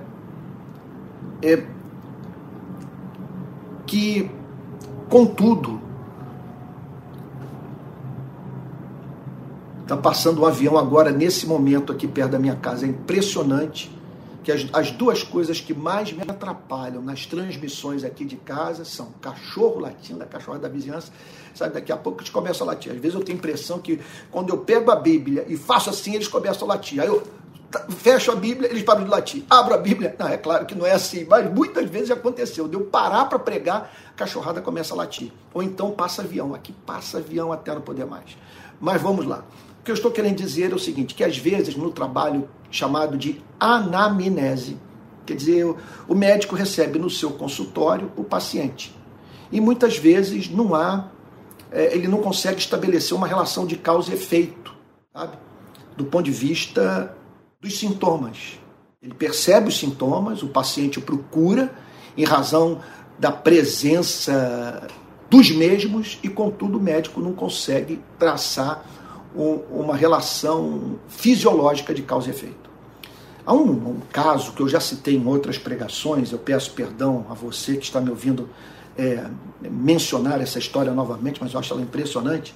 é, 1.41 1.63
que 3.85 4.29
Contudo, 5.13 5.79
está 9.83 9.95
passando 9.95 10.41
um 10.41 10.45
avião 10.45 10.77
agora 10.77 11.11
nesse 11.11 11.45
momento 11.45 11.91
aqui 11.91 12.07
perto 12.07 12.31
da 12.31 12.39
minha 12.39 12.55
casa. 12.55 12.85
É 12.85 12.89
impressionante 12.89 13.91
que 14.43 14.51
as, 14.51 14.67
as, 14.73 14.91
duas 14.91 15.23
coisas 15.23 15.61
que 15.61 15.73
mais 15.73 16.11
me 16.11 16.21
atrapalham 16.21 17.01
nas 17.01 17.25
transmissões 17.25 18.03
aqui 18.03 18.25
de 18.25 18.35
casa 18.35 18.83
são 18.83 19.07
cachorro 19.21 19.79
latindo, 19.79 20.21
a 20.21 20.25
cachorra 20.25 20.59
da 20.59 20.67
vizinhança, 20.67 21.11
sabe, 21.55 21.73
daqui 21.73 21.91
a 21.91 21.97
pouco 21.97 22.19
eles 22.19 22.29
começam 22.29 22.67
a 22.67 22.71
latir. 22.71 22.91
Às 22.91 22.99
vezes 22.99 23.15
eu 23.15 23.23
tenho 23.23 23.37
a 23.37 23.39
impressão 23.39 23.79
que 23.79 23.99
quando 24.29 24.49
eu 24.49 24.57
pego 24.57 24.91
a 24.91 24.95
Bíblia 24.95 25.45
e 25.47 25.55
faço 25.55 25.89
assim, 25.89 26.15
eles 26.15 26.27
começam 26.27 26.69
a 26.69 26.73
latir. 26.73 26.99
Aí 26.99 27.07
eu 27.07 27.23
fecho 27.89 28.31
a 28.31 28.35
Bíblia, 28.35 28.69
eles 28.69 28.83
param 28.83 29.03
de 29.03 29.09
latir. 29.09 29.43
Abro 29.49 29.73
a 29.73 29.77
Bíblia, 29.77 30.15
não, 30.19 30.27
é 30.27 30.37
claro 30.37 30.65
que 30.65 30.75
não 30.75 30.85
é 30.85 30.91
assim, 30.91 31.25
mas 31.25 31.49
muitas 31.51 31.89
vezes 31.89 32.11
aconteceu. 32.11 32.67
De 32.67 32.75
eu 32.75 32.81
parar 32.81 33.25
para 33.25 33.39
pregar, 33.39 33.91
a 34.09 34.13
cachorrada 34.13 34.61
começa 34.61 34.93
a 34.93 34.97
latir. 34.97 35.31
Ou 35.53 35.63
então 35.63 35.91
passa 35.91 36.21
avião. 36.21 36.53
Aqui 36.53 36.73
passa 36.85 37.17
avião 37.17 37.51
até 37.51 37.73
não 37.73 37.81
poder 37.81 38.05
mais. 38.05 38.37
Mas 38.79 39.01
vamos 39.01 39.25
lá. 39.25 39.43
O 39.83 39.85
que 39.85 39.91
eu 39.91 39.95
estou 39.95 40.11
querendo 40.11 40.37
dizer 40.37 40.71
é 40.71 40.75
o 40.75 40.79
seguinte, 40.79 41.13
que 41.13 41.25
às 41.25 41.37
vezes 41.37 41.75
no 41.75 41.91
trabalho 41.91 42.47
chamado 42.71 43.17
de 43.17 43.41
anamnese. 43.59 44.77
Quer 45.25 45.35
dizer, 45.35 45.75
o 46.07 46.15
médico 46.15 46.55
recebe 46.55 46.97
no 46.97 47.09
seu 47.09 47.31
consultório 47.31 48.09
o 48.15 48.23
paciente. 48.23 48.95
E 49.51 49.59
muitas 49.59 49.97
vezes 49.97 50.49
não 50.49 50.73
há, 50.73 51.09
é, 51.69 51.93
ele 51.93 52.07
não 52.07 52.21
consegue 52.21 52.59
estabelecer 52.59 53.13
uma 53.13 53.27
relação 53.27 53.65
de 53.65 53.75
causa 53.75 54.11
e 54.11 54.13
efeito, 54.13 54.73
sabe? 55.13 55.37
Do 55.97 56.05
ponto 56.05 56.23
de 56.23 56.31
vista 56.31 57.13
dos 57.59 57.77
sintomas. 57.77 58.57
Ele 59.01 59.13
percebe 59.13 59.67
os 59.67 59.77
sintomas, 59.77 60.41
o 60.43 60.47
paciente 60.47 60.97
o 60.97 61.01
procura 61.01 61.73
em 62.15 62.23
razão 62.23 62.79
da 63.19 63.33
presença 63.33 64.87
dos 65.29 65.51
mesmos 65.51 66.19
e, 66.23 66.29
contudo, 66.29 66.77
o 66.77 66.81
médico 66.81 67.19
não 67.19 67.33
consegue 67.33 67.99
traçar 68.17 69.02
uma 69.35 69.95
relação 69.95 70.99
fisiológica 71.07 71.93
de 71.93 72.01
causa 72.03 72.27
e 72.27 72.31
efeito. 72.31 72.69
Há 73.45 73.53
um, 73.53 73.71
um, 73.71 73.99
caso 74.11 74.53
que 74.53 74.61
eu 74.61 74.69
já 74.69 74.79
citei 74.79 75.15
em 75.15 75.25
outras 75.25 75.57
pregações, 75.57 76.31
eu 76.31 76.39
peço 76.39 76.71
perdão 76.71 77.25
a 77.29 77.33
você 77.33 77.75
que 77.75 77.83
está 77.83 77.99
me 77.99 78.09
ouvindo 78.09 78.49
é, 78.97 79.25
mencionar 79.61 80.39
essa 80.39 80.59
história 80.59 80.93
novamente, 80.93 81.41
mas 81.41 81.53
eu 81.53 81.59
acho 81.59 81.73
ela 81.73 81.81
impressionante, 81.81 82.55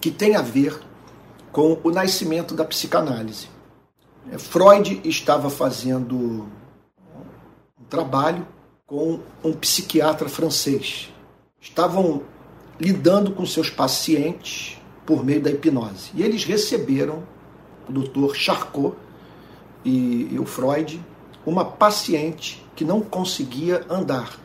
que 0.00 0.10
tem 0.10 0.34
a 0.34 0.42
ver 0.42 0.80
com 1.52 1.78
o 1.84 1.90
nascimento 1.90 2.54
da 2.54 2.64
psicanálise. 2.64 3.48
É, 4.30 4.38
Freud 4.38 5.00
estava 5.04 5.50
fazendo 5.50 6.48
um 7.78 7.84
trabalho 7.88 8.46
com 8.86 9.20
um 9.44 9.52
psiquiatra 9.52 10.28
francês. 10.28 11.12
Estavam 11.60 12.22
lidando 12.80 13.32
com 13.32 13.44
seus 13.44 13.70
pacientes 13.70 14.77
por 15.08 15.24
meio 15.24 15.40
da 15.40 15.50
hipnose. 15.50 16.10
E 16.14 16.22
eles 16.22 16.44
receberam 16.44 17.22
o 17.88 17.92
Dr. 17.92 18.34
Charcot, 18.34 18.94
e, 19.82 20.28
e 20.34 20.38
o 20.38 20.44
Freud, 20.44 21.02
uma 21.46 21.64
paciente 21.64 22.62
que 22.76 22.84
não 22.84 23.00
conseguia 23.00 23.86
andar. 23.88 24.38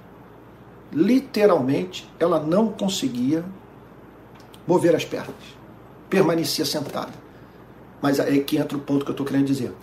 Literalmente, 0.90 2.10
ela 2.18 2.40
não 2.40 2.70
conseguia 2.70 3.44
mover 4.66 4.96
as 4.96 5.04
pernas. 5.04 5.36
Permanecia 6.10 6.64
sentada. 6.64 7.12
Mas 8.02 8.18
é 8.18 8.38
que 8.38 8.56
entra 8.56 8.78
o 8.78 8.82
ponto 8.82 9.04
que 9.04 9.12
eu 9.12 9.14
estou 9.14 9.26
querendo 9.26 9.48
dizer. 9.48 9.74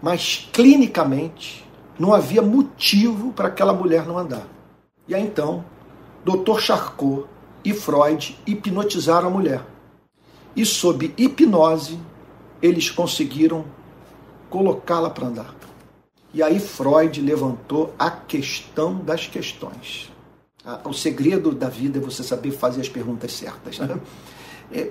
Mas 0.00 0.48
clinicamente 0.52 1.68
não 1.98 2.14
havia 2.14 2.42
motivo 2.42 3.32
para 3.32 3.48
aquela 3.48 3.72
mulher 3.72 4.06
não 4.06 4.16
andar. 4.16 4.46
E 5.08 5.16
aí 5.16 5.22
então, 5.24 5.64
Dr. 6.24 6.60
Charcot 6.60 7.24
e 7.64 7.72
Freud 7.72 8.38
hipnotizaram 8.46 9.26
a 9.26 9.30
mulher. 9.30 9.75
E 10.56 10.64
sob 10.64 11.14
hipnose, 11.18 12.00
eles 12.62 12.90
conseguiram 12.90 13.66
colocá-la 14.48 15.10
para 15.10 15.26
andar. 15.26 15.54
E 16.32 16.42
aí 16.42 16.58
Freud 16.58 17.20
levantou 17.20 17.94
a 17.98 18.10
questão 18.10 18.96
das 18.96 19.26
questões. 19.26 20.10
O 20.84 20.92
segredo 20.92 21.52
da 21.52 21.68
vida 21.68 21.98
é 21.98 22.00
você 22.00 22.24
saber 22.24 22.50
fazer 22.50 22.80
as 22.80 22.88
perguntas 22.88 23.32
certas. 23.32 23.78
Né? 23.78 24.00
É, 24.72 24.90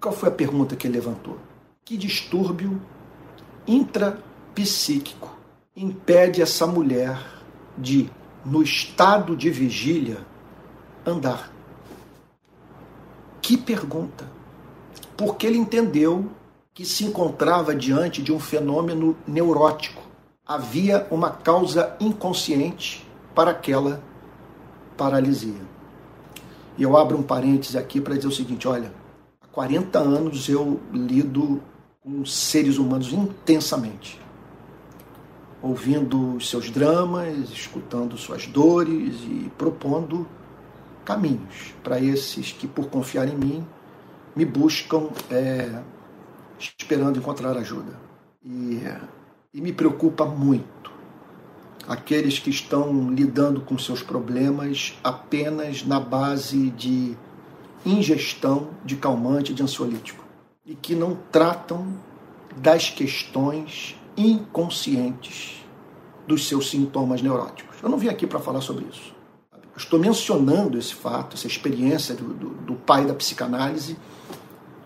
qual 0.00 0.12
foi 0.12 0.28
a 0.28 0.32
pergunta 0.32 0.76
que 0.76 0.86
ele 0.86 0.98
levantou? 0.98 1.38
Que 1.84 1.96
distúrbio 1.96 2.82
intrapsíquico 3.66 5.34
impede 5.74 6.42
essa 6.42 6.66
mulher 6.66 7.18
de, 7.78 8.10
no 8.44 8.62
estado 8.62 9.36
de 9.36 9.50
vigília, 9.50 10.18
andar? 11.06 11.50
Que 13.40 13.56
pergunta! 13.56 14.33
Porque 15.16 15.46
ele 15.46 15.58
entendeu 15.58 16.30
que 16.72 16.84
se 16.84 17.04
encontrava 17.04 17.74
diante 17.74 18.20
de 18.20 18.32
um 18.32 18.40
fenômeno 18.40 19.16
neurótico. 19.26 20.02
Havia 20.46 21.06
uma 21.10 21.30
causa 21.30 21.96
inconsciente 22.00 23.06
para 23.34 23.52
aquela 23.52 24.02
paralisia. 24.96 25.62
E 26.76 26.82
eu 26.82 26.96
abro 26.96 27.16
um 27.16 27.22
parêntese 27.22 27.78
aqui 27.78 28.00
para 28.00 28.16
dizer 28.16 28.26
o 28.26 28.32
seguinte: 28.32 28.66
olha, 28.66 28.92
há 29.40 29.46
40 29.46 29.98
anos 29.98 30.48
eu 30.48 30.80
lido 30.92 31.62
com 32.02 32.24
seres 32.26 32.76
humanos 32.76 33.12
intensamente, 33.12 34.20
ouvindo 35.62 36.40
seus 36.40 36.70
dramas, 36.70 37.50
escutando 37.50 38.18
suas 38.18 38.46
dores 38.46 39.14
e 39.22 39.50
propondo 39.56 40.26
caminhos 41.04 41.74
para 41.82 42.00
esses 42.00 42.52
que, 42.52 42.66
por 42.66 42.88
confiar 42.88 43.28
em 43.28 43.36
mim, 43.36 43.66
me 44.34 44.44
buscam 44.44 45.08
é, 45.30 45.82
esperando 46.58 47.18
encontrar 47.18 47.56
ajuda. 47.56 47.98
E, 48.44 48.80
e 49.52 49.60
me 49.60 49.72
preocupa 49.72 50.24
muito 50.24 50.92
aqueles 51.88 52.38
que 52.38 52.50
estão 52.50 53.10
lidando 53.10 53.60
com 53.60 53.76
seus 53.78 54.02
problemas 54.02 54.98
apenas 55.02 55.84
na 55.84 56.00
base 56.00 56.70
de 56.70 57.16
ingestão 57.84 58.70
de 58.84 58.96
calmante 58.96 59.52
de 59.52 59.62
ansiolítico 59.62 60.24
e 60.64 60.74
que 60.74 60.94
não 60.94 61.16
tratam 61.30 61.86
das 62.56 62.88
questões 62.88 63.96
inconscientes 64.16 65.62
dos 66.26 66.48
seus 66.48 66.70
sintomas 66.70 67.20
neuróticos. 67.20 67.76
Eu 67.82 67.90
não 67.90 67.98
vim 67.98 68.08
aqui 68.08 68.26
para 68.26 68.40
falar 68.40 68.62
sobre 68.62 68.86
isso. 68.90 69.12
Eu 69.52 69.78
estou 69.78 69.98
mencionando 69.98 70.78
esse 70.78 70.94
fato, 70.94 71.36
essa 71.36 71.46
experiência 71.46 72.14
do, 72.14 72.32
do, 72.32 72.48
do 72.50 72.74
pai 72.74 73.04
da 73.04 73.12
psicanálise 73.12 73.98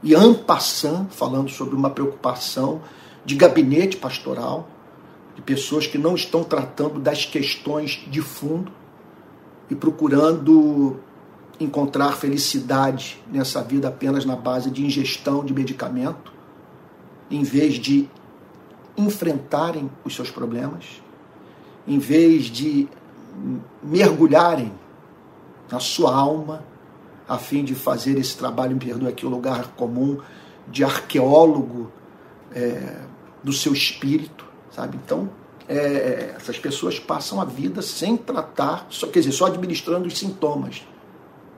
e 0.03 0.15
en 0.15 0.35
passant, 0.35 1.07
falando 1.11 1.51
sobre 1.51 1.75
uma 1.75 1.91
preocupação 1.91 2.81
de 3.25 3.35
gabinete 3.35 3.97
pastoral, 3.97 4.69
de 5.35 5.43
pessoas 5.43 5.87
que 5.87 5.99
não 5.99 6.15
estão 6.15 6.43
tratando 6.43 6.99
das 6.99 7.25
questões 7.25 8.05
de 8.09 8.21
fundo 8.21 8.73
e 9.71 9.75
procurando 9.75 10.99
encontrar 11.61 12.13
felicidade 12.13 13.23
nessa 13.31 13.63
vida 13.63 13.89
apenas 13.89 14.25
na 14.25 14.37
base 14.37 14.71
de 14.71 14.85
ingestão 14.85 15.45
de 15.45 15.53
medicamento, 15.53 16.33
em 17.31 17.43
vez 17.43 17.75
de 17.75 18.09
enfrentarem 18.97 19.91
os 20.05 20.15
seus 20.15 20.31
problemas, 20.31 21.03
em 21.87 21.99
vez 21.99 22.45
de 22.47 22.89
mergulharem 23.83 24.73
na 25.71 25.79
sua 25.79 26.15
alma 26.15 26.65
a 27.29 27.37
fim 27.39 27.63
de 27.63 27.75
fazer 27.75 28.19
esse 28.19 28.37
trabalho, 28.37 28.75
me 28.75 28.81
perdoe 28.81 29.09
aqui 29.09 29.27
o 29.27 29.29
lugar 29.29 29.69
comum, 29.77 30.19
de 30.67 30.83
arqueólogo 30.83 31.93
é, 32.53 33.03
do 33.43 33.53
seu 33.53 33.73
espírito, 33.73 34.47
sabe? 34.71 34.99
Então, 35.05 35.29
é, 35.69 36.35
essas 36.37 36.59
pessoas 36.59 36.99
passam 36.99 37.41
a 37.41 37.45
vida 37.45 37.83
sem 37.83 38.17
tratar, 38.17 38.87
só, 38.89 39.07
quer 39.07 39.21
dizer, 39.21 39.33
só 39.33 39.47
administrando 39.47 40.09
os 40.09 40.19
sintomas, 40.19 40.83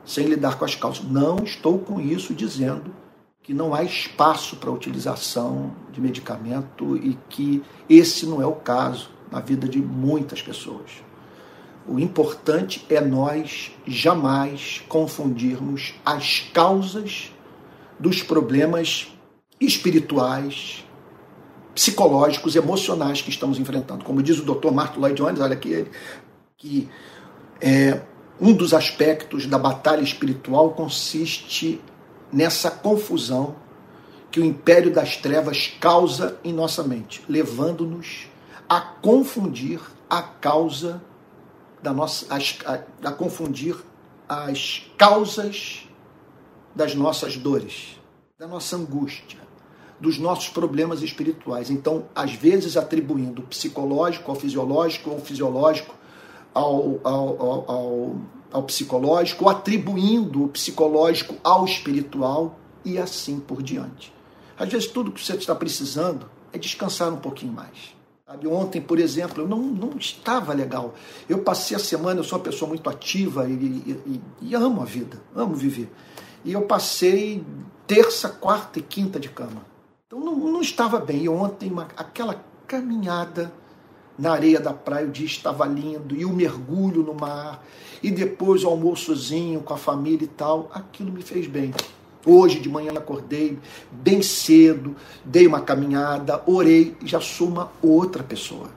sem 0.04 0.26
lidar 0.26 0.58
com 0.58 0.64
as 0.64 0.74
causas. 0.74 1.04
Não 1.04 1.44
estou 1.44 1.78
com 1.78 2.00
isso 2.00 2.34
dizendo 2.34 2.92
que 3.42 3.54
não 3.54 3.74
há 3.74 3.82
espaço 3.82 4.56
para 4.56 4.70
utilização 4.70 5.72
de 5.92 6.00
medicamento 6.00 6.96
e 6.96 7.16
que 7.28 7.62
esse 7.88 8.26
não 8.26 8.42
é 8.42 8.46
o 8.46 8.54
caso 8.54 9.10
na 9.30 9.40
vida 9.40 9.68
de 9.68 9.80
muitas 9.80 10.42
pessoas. 10.42 10.90
O 11.86 11.98
importante 11.98 12.84
é 12.88 13.00
nós 13.00 13.72
jamais 13.86 14.82
confundirmos 14.88 15.94
as 16.04 16.40
causas 16.52 17.32
dos 17.98 18.22
problemas 18.22 19.08
espirituais, 19.60 20.84
psicológicos, 21.74 22.56
emocionais 22.56 23.22
que 23.22 23.30
estamos 23.30 23.58
enfrentando. 23.58 24.04
Como 24.04 24.22
diz 24.22 24.38
o 24.38 24.44
Dr. 24.44 24.70
Martin 24.70 25.00
Lloyd 25.00 25.16
Jones, 25.16 25.40
olha 25.40 25.54
aqui 25.54 25.86
que 26.56 26.88
é, 27.60 28.00
um 28.40 28.52
dos 28.52 28.72
aspectos 28.72 29.46
da 29.46 29.58
batalha 29.58 30.02
espiritual 30.02 30.70
consiste 30.70 31.80
nessa 32.32 32.70
confusão 32.70 33.56
que 34.30 34.40
o 34.40 34.44
império 34.44 34.92
das 34.92 35.16
trevas 35.16 35.74
causa 35.80 36.38
em 36.44 36.52
nossa 36.52 36.82
mente, 36.82 37.22
levando-nos 37.28 38.28
a 38.68 38.80
confundir 38.80 39.80
a 40.08 40.22
causa 40.22 41.02
da 41.82 41.92
nossa, 41.92 42.26
a, 42.34 43.08
a, 43.08 43.12
confundir 43.12 43.76
as 44.28 44.90
causas 44.96 45.88
das 46.74 46.94
nossas 46.94 47.36
dores, 47.36 47.98
da 48.38 48.46
nossa 48.46 48.76
angústia, 48.76 49.40
dos 49.98 50.18
nossos 50.18 50.48
problemas 50.48 51.02
espirituais. 51.02 51.70
Então, 51.70 52.04
às 52.14 52.32
vezes, 52.32 52.76
atribuindo 52.76 53.42
o 53.42 53.46
psicológico 53.46 54.30
ao 54.30 54.36
fisiológico, 54.36 55.10
ou 55.10 55.20
fisiológico 55.20 55.94
ao, 56.54 57.00
ao, 57.04 57.42
ao, 57.42 57.70
ao, 57.70 58.16
ao 58.52 58.62
psicológico, 58.62 59.44
ou 59.44 59.50
atribuindo 59.50 60.44
o 60.44 60.48
psicológico 60.48 61.36
ao 61.42 61.64
espiritual 61.64 62.58
e 62.84 62.98
assim 62.98 63.40
por 63.40 63.62
diante. 63.62 64.12
Às 64.58 64.68
vezes, 64.68 64.88
tudo 64.88 65.12
que 65.12 65.24
você 65.24 65.34
está 65.34 65.54
precisando 65.54 66.26
é 66.52 66.58
descansar 66.58 67.12
um 67.12 67.16
pouquinho 67.16 67.52
mais. 67.52 67.99
Sabe? 68.30 68.46
Ontem, 68.46 68.80
por 68.80 69.00
exemplo, 69.00 69.42
eu 69.42 69.48
não, 69.48 69.58
não 69.58 69.96
estava 69.98 70.52
legal. 70.52 70.94
Eu 71.28 71.38
passei 71.38 71.76
a 71.76 71.80
semana, 71.80 72.20
eu 72.20 72.24
sou 72.24 72.38
uma 72.38 72.44
pessoa 72.44 72.68
muito 72.68 72.88
ativa 72.88 73.48
e, 73.48 73.52
e, 73.52 74.20
e 74.40 74.54
amo 74.54 74.82
a 74.82 74.84
vida, 74.84 75.20
amo 75.34 75.56
viver. 75.56 75.90
E 76.44 76.52
eu 76.52 76.62
passei 76.62 77.44
terça, 77.88 78.28
quarta 78.28 78.78
e 78.78 78.82
quinta 78.82 79.18
de 79.18 79.28
cama. 79.28 79.66
Então 80.06 80.20
não, 80.20 80.36
não 80.36 80.60
estava 80.60 81.00
bem. 81.00 81.24
E 81.24 81.28
ontem, 81.28 81.72
uma, 81.72 81.88
aquela 81.96 82.40
caminhada 82.68 83.52
na 84.16 84.30
areia 84.30 84.60
da 84.60 84.72
praia, 84.72 85.08
o 85.08 85.10
dia 85.10 85.26
estava 85.26 85.66
lindo, 85.66 86.14
e 86.14 86.24
o 86.24 86.32
mergulho 86.32 87.02
no 87.02 87.14
mar, 87.14 87.64
e 88.00 88.12
depois 88.12 88.62
o 88.62 88.68
almoçozinho 88.68 89.60
com 89.60 89.74
a 89.74 89.78
família 89.78 90.24
e 90.24 90.28
tal, 90.28 90.70
aquilo 90.72 91.10
me 91.10 91.22
fez 91.22 91.48
bem. 91.48 91.72
Hoje 92.24 92.60
de 92.60 92.68
manhã 92.68 92.92
acordei 92.92 93.58
bem 93.90 94.20
cedo, 94.20 94.94
dei 95.24 95.46
uma 95.46 95.60
caminhada, 95.60 96.42
orei 96.46 96.94
e 97.02 97.06
já 97.06 97.20
sou 97.20 97.48
uma 97.48 97.72
outra 97.82 98.22
pessoa. 98.22 98.68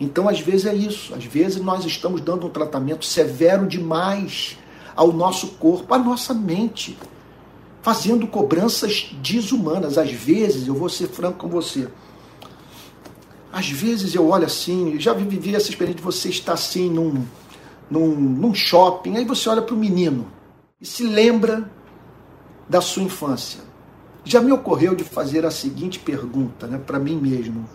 Então, 0.00 0.28
às 0.28 0.40
vezes 0.40 0.66
é 0.66 0.74
isso. 0.74 1.14
Às 1.14 1.24
vezes 1.24 1.62
nós 1.62 1.84
estamos 1.84 2.20
dando 2.20 2.46
um 2.46 2.50
tratamento 2.50 3.04
severo 3.04 3.66
demais 3.66 4.58
ao 4.96 5.12
nosso 5.12 5.48
corpo, 5.52 5.94
à 5.94 5.98
nossa 5.98 6.34
mente, 6.34 6.98
fazendo 7.82 8.26
cobranças 8.26 9.10
desumanas. 9.22 9.96
Às 9.96 10.10
vezes, 10.10 10.66
eu 10.66 10.74
vou 10.74 10.88
ser 10.88 11.08
franco 11.08 11.38
com 11.38 11.48
você. 11.48 11.86
Às 13.52 13.68
vezes 13.68 14.14
eu 14.14 14.28
olho 14.28 14.46
assim, 14.46 14.98
já 14.98 15.12
vivi 15.12 15.54
essa 15.54 15.68
experiência 15.68 15.98
de 15.98 16.04
você 16.04 16.28
estar 16.28 16.52
assim 16.52 16.88
num, 16.88 17.24
num, 17.90 18.14
num 18.14 18.54
shopping, 18.54 19.16
aí 19.16 19.24
você 19.24 19.48
olha 19.48 19.60
para 19.60 19.74
o 19.74 19.78
menino 19.78 20.26
e 20.80 20.86
se 20.86 21.02
lembra 21.02 21.68
da 22.70 22.80
sua 22.80 23.02
infância. 23.02 23.60
Já 24.24 24.40
me 24.40 24.52
ocorreu 24.52 24.94
de 24.94 25.02
fazer 25.02 25.44
a 25.44 25.50
seguinte 25.50 25.98
pergunta 25.98 26.68
né, 26.68 26.78
para 26.78 27.00
mim 27.00 27.16
mesmo: 27.16 27.68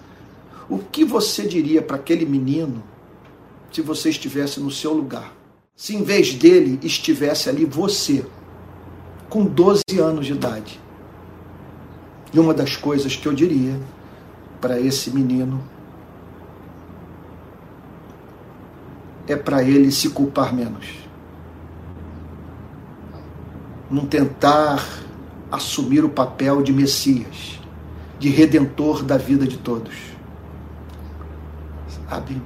O 0.70 0.78
que 0.78 1.04
você 1.04 1.46
diria 1.46 1.82
para 1.82 1.98
aquele 1.98 2.26
menino 2.26 2.82
se 3.72 3.82
você 3.82 4.10
estivesse 4.10 4.62
no 4.62 4.72
seu 4.72 4.94
lugar? 4.94 5.34
Se 5.76 5.94
em 5.94 6.02
vez 6.02 6.34
dele 6.34 6.80
estivesse 6.82 7.50
ali 7.50 7.66
você, 7.66 8.26
com 9.30 9.44
12 9.44 9.82
anos 10.02 10.26
de 10.26 10.32
idade. 10.32 10.80
E 12.34 12.40
uma 12.40 12.54
das 12.54 12.78
coisas 12.78 13.18
que 13.18 13.28
eu 13.28 13.34
diria 13.34 13.78
para 14.62 14.80
esse 14.80 15.12
menino 15.12 15.62
é 19.28 19.36
para 19.36 19.62
ele 19.62 19.92
se 19.92 20.10
culpar 20.10 20.56
menos 20.56 21.05
não 23.90 24.06
tentar 24.06 24.84
assumir 25.52 26.04
o 26.04 26.10
papel 26.10 26.62
de 26.62 26.74
Messias, 26.74 27.60
de 28.20 28.30
redentor 28.30 29.04
da 29.04 29.18
vida 29.18 29.46
de 29.46 29.58
todos. 29.58 29.96
Sabe? 32.10 32.42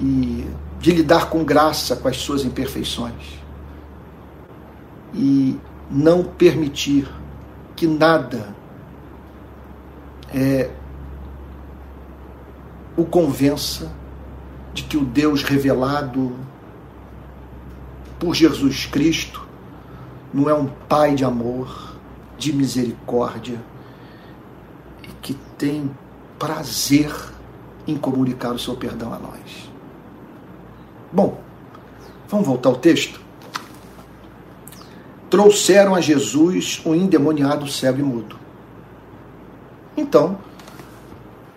E 0.00 0.46
de 0.80 0.90
lidar 0.90 1.28
com 1.28 1.44
graça 1.44 1.96
com 1.96 2.08
as 2.08 2.16
suas 2.16 2.44
imperfeições. 2.44 3.40
E 5.14 5.58
não 5.90 6.24
permitir 6.24 7.08
que 7.76 7.86
nada 7.86 8.54
é, 10.34 10.70
o 12.96 13.04
convença 13.04 13.92
de 14.72 14.82
que 14.82 14.96
o 14.96 15.04
Deus 15.04 15.42
revelado 15.42 16.34
por 18.18 18.34
Jesus 18.34 18.86
Cristo 18.86 19.41
não 20.32 20.48
é 20.48 20.54
um 20.54 20.66
pai 20.66 21.14
de 21.14 21.24
amor, 21.24 21.96
de 22.38 22.52
misericórdia 22.52 23.60
e 25.02 25.08
que 25.20 25.34
tem 25.56 25.90
prazer 26.38 27.14
em 27.86 27.96
comunicar 27.96 28.52
o 28.52 28.58
seu 28.58 28.74
perdão 28.74 29.12
a 29.12 29.18
nós. 29.18 29.70
Bom, 31.12 31.40
vamos 32.28 32.46
voltar 32.46 32.70
ao 32.70 32.76
texto? 32.76 33.20
Trouxeram 35.28 35.94
a 35.94 36.00
Jesus 36.00 36.82
um 36.84 36.94
endemoniado 36.94 37.66
cego 37.68 38.00
e 38.00 38.02
mudo. 38.02 38.38
Então, 39.96 40.38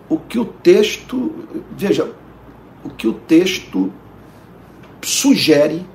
o 0.09 0.17
que 0.17 0.37
o 0.37 0.45
texto, 0.45 1.33
veja, 1.71 2.13
o 2.83 2.89
que 2.89 3.07
o 3.07 3.13
texto 3.13 3.91
sugere 5.01 5.85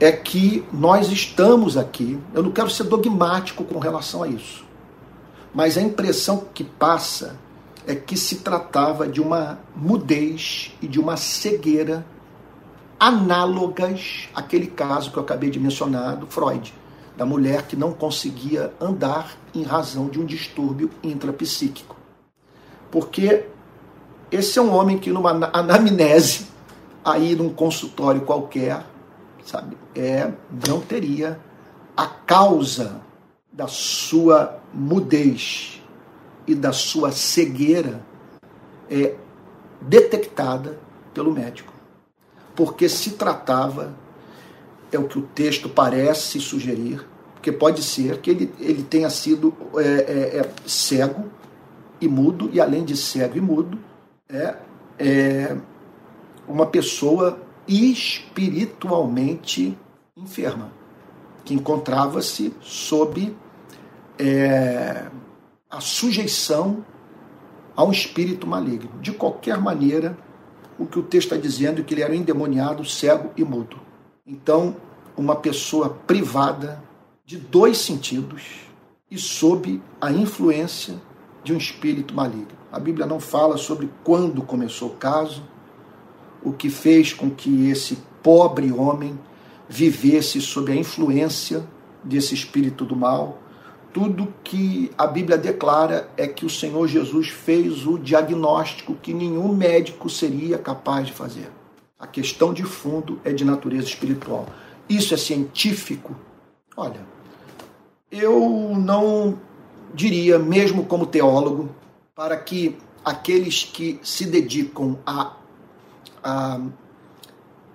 é 0.00 0.12
que 0.12 0.64
nós 0.72 1.10
estamos 1.10 1.76
aqui, 1.76 2.18
eu 2.32 2.42
não 2.42 2.52
quero 2.52 2.70
ser 2.70 2.84
dogmático 2.84 3.64
com 3.64 3.78
relação 3.78 4.22
a 4.22 4.28
isso, 4.28 4.64
mas 5.52 5.76
a 5.76 5.82
impressão 5.82 6.44
que 6.54 6.62
passa 6.62 7.36
é 7.86 7.94
que 7.94 8.16
se 8.16 8.36
tratava 8.36 9.08
de 9.08 9.20
uma 9.20 9.58
mudez 9.74 10.72
e 10.80 10.86
de 10.86 11.00
uma 11.00 11.16
cegueira 11.16 12.04
análogas 13.00 14.28
àquele 14.34 14.66
caso 14.66 15.10
que 15.10 15.16
eu 15.16 15.22
acabei 15.22 15.50
de 15.50 15.58
mencionar 15.58 16.16
do 16.16 16.26
Freud, 16.26 16.74
da 17.16 17.24
mulher 17.24 17.62
que 17.62 17.76
não 17.76 17.92
conseguia 17.92 18.72
andar 18.80 19.32
em 19.54 19.62
razão 19.62 20.08
de 20.08 20.20
um 20.20 20.24
distúrbio 20.24 20.90
intrapsíquico. 21.02 21.96
Porque 22.90 23.46
esse 24.30 24.58
é 24.58 24.62
um 24.62 24.74
homem 24.74 24.98
que 24.98 25.10
numa 25.10 25.30
anamnese, 25.52 26.46
aí 27.04 27.34
num 27.34 27.48
consultório 27.48 28.20
qualquer, 28.20 28.84
sabe? 29.48 29.78
É, 29.94 30.30
não 30.68 30.78
teria 30.78 31.40
a 31.96 32.06
causa 32.06 33.00
da 33.50 33.66
sua 33.66 34.60
mudez 34.74 35.82
e 36.46 36.54
da 36.54 36.70
sua 36.70 37.12
cegueira 37.12 38.04
é 38.90 39.14
detectada 39.80 40.78
pelo 41.14 41.32
médico. 41.32 41.72
Porque 42.54 42.90
se 42.90 43.12
tratava, 43.12 43.94
é 44.92 44.98
o 44.98 45.08
que 45.08 45.18
o 45.18 45.22
texto 45.22 45.68
parece 45.68 46.38
sugerir, 46.40 47.06
porque 47.32 47.50
pode 47.50 47.82
ser 47.82 48.20
que 48.20 48.30
ele, 48.30 48.54
ele 48.60 48.82
tenha 48.82 49.08
sido 49.08 49.54
é, 49.76 49.82
é, 49.82 50.38
é, 50.40 50.50
cego 50.66 51.24
e 51.98 52.06
mudo, 52.06 52.50
e 52.52 52.60
além 52.60 52.84
de 52.84 52.96
cego 52.96 53.38
e 53.38 53.40
mudo, 53.40 53.78
é, 54.28 54.56
é 54.98 55.56
uma 56.46 56.66
pessoa 56.66 57.47
espiritualmente 57.68 59.78
enferma, 60.16 60.72
que 61.44 61.54
encontrava-se 61.54 62.52
sob 62.60 63.36
é, 64.18 65.06
a 65.70 65.80
sujeição 65.80 66.84
a 67.76 67.84
um 67.84 67.92
espírito 67.92 68.46
maligno. 68.46 68.90
De 69.00 69.12
qualquer 69.12 69.60
maneira, 69.60 70.18
o 70.78 70.86
que 70.86 70.98
o 70.98 71.02
texto 71.02 71.32
está 71.32 71.36
dizendo 71.36 71.80
é 71.80 71.84
que 71.84 71.94
ele 71.94 72.02
era 72.02 72.16
endemoniado, 72.16 72.84
cego 72.84 73.30
e 73.36 73.44
mudo. 73.44 73.78
Então, 74.26 74.76
uma 75.16 75.36
pessoa 75.36 75.90
privada 75.90 76.82
de 77.24 77.36
dois 77.36 77.78
sentidos 77.78 78.66
e 79.10 79.18
sob 79.18 79.80
a 80.00 80.10
influência 80.10 80.96
de 81.44 81.52
um 81.52 81.56
espírito 81.56 82.14
maligno. 82.14 82.58
A 82.70 82.78
Bíblia 82.78 83.06
não 83.06 83.20
fala 83.20 83.56
sobre 83.56 83.90
quando 84.04 84.42
começou 84.42 84.90
o 84.90 84.96
caso, 84.96 85.42
o 86.42 86.52
que 86.52 86.70
fez 86.70 87.12
com 87.12 87.30
que 87.30 87.68
esse 87.70 87.98
pobre 88.22 88.72
homem 88.72 89.18
vivesse 89.68 90.40
sob 90.40 90.72
a 90.72 90.76
influência 90.76 91.64
desse 92.02 92.34
espírito 92.34 92.84
do 92.84 92.96
mal. 92.96 93.42
Tudo 93.92 94.32
que 94.44 94.90
a 94.96 95.06
Bíblia 95.06 95.36
declara 95.36 96.08
é 96.16 96.26
que 96.26 96.46
o 96.46 96.50
Senhor 96.50 96.86
Jesus 96.86 97.28
fez 97.28 97.86
o 97.86 97.98
diagnóstico 97.98 98.94
que 98.94 99.12
nenhum 99.12 99.54
médico 99.54 100.08
seria 100.08 100.58
capaz 100.58 101.06
de 101.06 101.12
fazer. 101.12 101.50
A 101.98 102.06
questão 102.06 102.52
de 102.54 102.62
fundo 102.62 103.18
é 103.24 103.32
de 103.32 103.44
natureza 103.44 103.86
espiritual. 103.86 104.46
Isso 104.88 105.14
é 105.14 105.16
científico? 105.16 106.14
Olha, 106.76 107.00
eu 108.10 108.74
não 108.78 109.38
diria, 109.92 110.38
mesmo 110.38 110.84
como 110.84 111.06
teólogo, 111.06 111.70
para 112.14 112.36
que 112.36 112.76
aqueles 113.04 113.64
que 113.64 113.98
se 114.02 114.26
dedicam 114.26 114.98
a 115.04 115.32
a, 116.28 116.60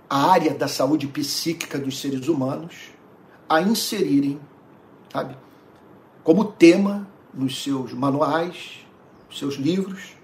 a 0.10 0.32
área 0.32 0.54
da 0.54 0.68
saúde 0.68 1.08
psíquica 1.08 1.80
dos 1.80 2.00
seres 2.00 2.28
humanos 2.28 2.92
a 3.50 3.62
inserirem, 3.62 4.40
sabe, 5.12 5.36
como 6.24 6.46
tema 6.46 7.08
nos 7.34 7.64
seus 7.64 7.94
manuais, 7.94 8.86
nos 9.28 9.40
seus 9.40 9.56
livros, 9.56 10.16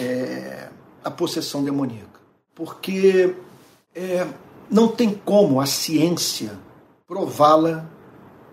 é, 0.00 0.68
a 1.04 1.10
possessão 1.10 1.62
demoníaca. 1.62 2.20
Porque 2.54 3.34
é, 3.94 4.26
não 4.68 4.88
tem 4.88 5.14
como 5.14 5.60
a 5.60 5.66
ciência 5.66 6.58
prová-la 7.06 7.88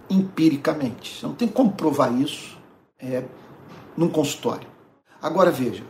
empiricamente. 0.09 1.23
Não 1.23 1.33
tem 1.33 1.47
como 1.47 1.71
provar 1.71 2.13
isso 2.13 2.57
é, 2.99 3.23
num 3.97 4.09
consultório. 4.09 4.67
Agora 5.21 5.51
veja, 5.51 5.83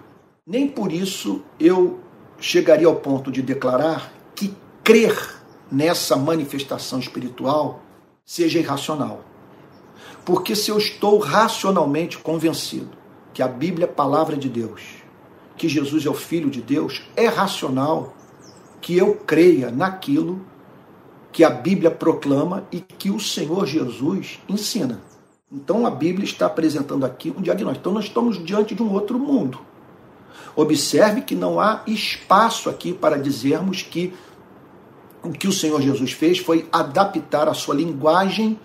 nem 0.45 0.67
por 0.67 0.91
isso 0.91 1.43
eu 1.59 1.99
chegaria 2.39 2.87
ao 2.87 2.95
ponto 2.95 3.31
de 3.31 3.41
declarar 3.41 4.11
que 4.35 4.53
crer 4.83 5.41
nessa 5.71 6.15
manifestação 6.15 6.99
espiritual 6.99 7.81
seja 8.25 8.59
irracional. 8.59 9.25
Porque 10.25 10.55
se 10.55 10.69
eu 10.71 10.77
estou 10.77 11.17
racionalmente 11.17 12.17
convencido 12.17 12.89
que 13.33 13.41
a 13.41 13.47
Bíblia 13.47 13.85
é 13.85 13.89
a 13.89 13.93
palavra 13.93 14.37
de 14.37 14.49
Deus, 14.49 14.81
que 15.57 15.67
Jesus 15.67 16.05
é 16.05 16.09
o 16.09 16.13
Filho 16.13 16.49
de 16.49 16.61
Deus, 16.61 17.03
é 17.15 17.27
racional 17.27 18.13
que 18.81 18.97
eu 18.97 19.15
creia 19.15 19.71
naquilo 19.71 20.45
que 21.31 21.43
a 21.43 21.49
Bíblia 21.49 21.91
proclama 21.91 22.67
e 22.71 22.79
que 22.79 23.11
o 23.11 23.19
Senhor 23.19 23.65
Jesus 23.65 24.39
ensina. 24.47 25.01
Então 25.51 25.85
a 25.85 25.91
Bíblia 25.91 26.25
está 26.25 26.45
apresentando 26.45 27.05
aqui 27.05 27.33
um 27.35 27.41
diagnóstico. 27.41 27.81
Então 27.81 27.93
nós 27.93 28.05
estamos 28.05 28.43
diante 28.43 28.75
de 28.75 28.83
um 28.83 28.93
outro 28.93 29.17
mundo. 29.19 29.59
Observe 30.55 31.21
que 31.21 31.35
não 31.35 31.59
há 31.59 31.81
espaço 31.87 32.69
aqui 32.69 32.93
para 32.93 33.17
dizermos 33.17 33.81
que 33.81 34.13
o 35.23 35.31
que 35.31 35.47
o 35.47 35.53
Senhor 35.53 35.81
Jesus 35.81 36.11
fez 36.11 36.39
foi 36.39 36.67
adaptar 36.71 37.47
a 37.47 37.53
sua 37.53 37.75
linguagem 37.75 38.59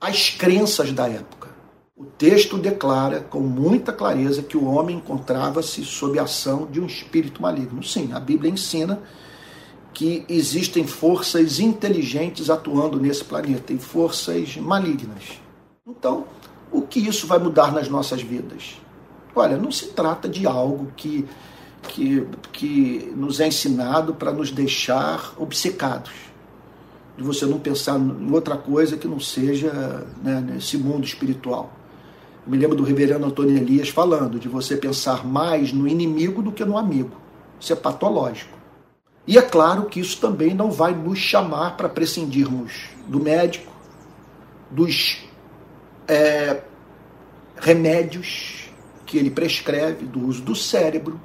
às 0.00 0.30
crenças 0.30 0.92
da 0.92 1.08
época. 1.08 1.48
O 1.96 2.04
texto 2.04 2.56
declara 2.56 3.20
com 3.20 3.40
muita 3.40 3.92
clareza 3.92 4.42
que 4.42 4.56
o 4.56 4.64
homem 4.64 4.96
encontrava-se 4.96 5.84
sob 5.84 6.18
a 6.18 6.22
ação 6.22 6.66
de 6.70 6.80
um 6.80 6.86
espírito 6.86 7.42
maligno. 7.42 7.82
Sim, 7.82 8.10
a 8.12 8.20
Bíblia 8.20 8.52
ensina 8.52 9.02
que 9.92 10.24
existem 10.28 10.86
forças 10.86 11.58
inteligentes 11.58 12.50
atuando 12.50 13.00
nesse 13.00 13.24
planeta 13.24 13.72
e 13.72 13.78
forças 13.78 14.56
malignas. 14.56 15.40
Então, 15.84 16.26
o 16.70 16.82
que 16.82 17.00
isso 17.00 17.26
vai 17.26 17.40
mudar 17.40 17.72
nas 17.72 17.88
nossas 17.88 18.22
vidas? 18.22 18.76
Olha, 19.38 19.56
não 19.56 19.70
se 19.70 19.88
trata 19.88 20.28
de 20.28 20.46
algo 20.46 20.92
que, 20.96 21.24
que, 21.84 22.26
que 22.52 23.12
nos 23.14 23.38
é 23.38 23.46
ensinado 23.46 24.14
para 24.14 24.32
nos 24.32 24.50
deixar 24.50 25.32
obcecados, 25.36 26.12
de 27.16 27.22
você 27.22 27.46
não 27.46 27.58
pensar 27.60 27.98
em 27.98 28.32
outra 28.32 28.56
coisa 28.56 28.96
que 28.96 29.06
não 29.06 29.20
seja 29.20 29.72
né, 30.22 30.40
nesse 30.40 30.76
mundo 30.76 31.04
espiritual. 31.04 31.72
Eu 32.44 32.50
me 32.50 32.58
lembro 32.58 32.76
do 32.76 32.82
reverendo 32.82 33.26
Antônio 33.26 33.56
Elias 33.56 33.88
falando 33.88 34.40
de 34.40 34.48
você 34.48 34.76
pensar 34.76 35.24
mais 35.24 35.72
no 35.72 35.86
inimigo 35.86 36.42
do 36.42 36.50
que 36.50 36.64
no 36.64 36.76
amigo. 36.76 37.16
Isso 37.60 37.72
é 37.72 37.76
patológico. 37.76 38.58
E 39.26 39.36
é 39.36 39.42
claro 39.42 39.84
que 39.84 40.00
isso 40.00 40.20
também 40.20 40.54
não 40.54 40.70
vai 40.70 40.94
nos 40.94 41.18
chamar 41.18 41.76
para 41.76 41.88
prescindirmos 41.88 42.88
do 43.06 43.20
médico, 43.20 43.70
dos 44.70 45.18
é, 46.08 46.62
remédios 47.60 48.67
que 49.08 49.16
ele 49.16 49.30
prescreve, 49.30 50.04
do 50.04 50.26
uso 50.26 50.42
do 50.42 50.54
cérebro, 50.54 51.18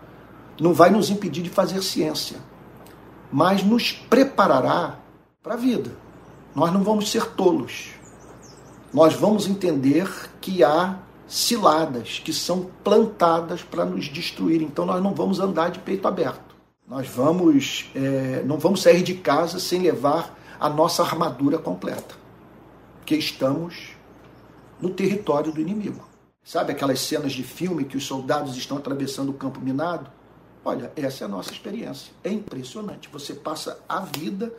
não 0.59 0.73
vai 0.73 0.89
nos 0.89 1.09
impedir 1.09 1.41
de 1.41 1.49
fazer 1.49 1.83
ciência, 1.83 2.37
mas 3.29 3.61
nos 3.61 3.91
preparará 3.91 4.99
para 5.43 5.55
a 5.55 5.57
vida. 5.57 5.91
Nós 6.55 6.71
não 6.71 6.81
vamos 6.81 7.11
ser 7.11 7.25
tolos. 7.31 7.89
Nós 8.93 9.13
vamos 9.15 9.47
entender 9.47 10.09
que 10.39 10.63
há 10.63 10.99
ciladas 11.27 12.21
que 12.23 12.31
são 12.31 12.69
plantadas 12.83 13.61
para 13.63 13.83
nos 13.83 14.05
destruir. 14.05 14.61
Então 14.61 14.85
nós 14.85 15.03
não 15.03 15.13
vamos 15.13 15.41
andar 15.41 15.69
de 15.69 15.79
peito 15.79 16.07
aberto. 16.07 16.55
Nós 16.87 17.07
vamos, 17.09 17.91
é, 17.93 18.43
não 18.45 18.57
vamos 18.57 18.81
sair 18.81 19.03
de 19.03 19.15
casa 19.15 19.59
sem 19.59 19.81
levar 19.81 20.39
a 20.57 20.69
nossa 20.69 21.03
armadura 21.03 21.57
completa, 21.57 22.15
porque 22.99 23.15
estamos 23.15 23.89
no 24.79 24.89
território 24.89 25.51
do 25.51 25.59
inimigo. 25.59 26.12
Sabe 26.43 26.71
aquelas 26.71 26.99
cenas 26.99 27.31
de 27.31 27.43
filme 27.43 27.85
que 27.85 27.97
os 27.97 28.05
soldados 28.05 28.57
estão 28.57 28.77
atravessando 28.77 29.29
o 29.29 29.33
campo 29.33 29.59
minado? 29.59 30.11
Olha, 30.65 30.91
essa 30.95 31.23
é 31.23 31.25
a 31.25 31.29
nossa 31.29 31.51
experiência. 31.51 32.13
É 32.23 32.29
impressionante. 32.29 33.09
Você 33.09 33.33
passa 33.33 33.79
a 33.87 34.01
vida 34.01 34.53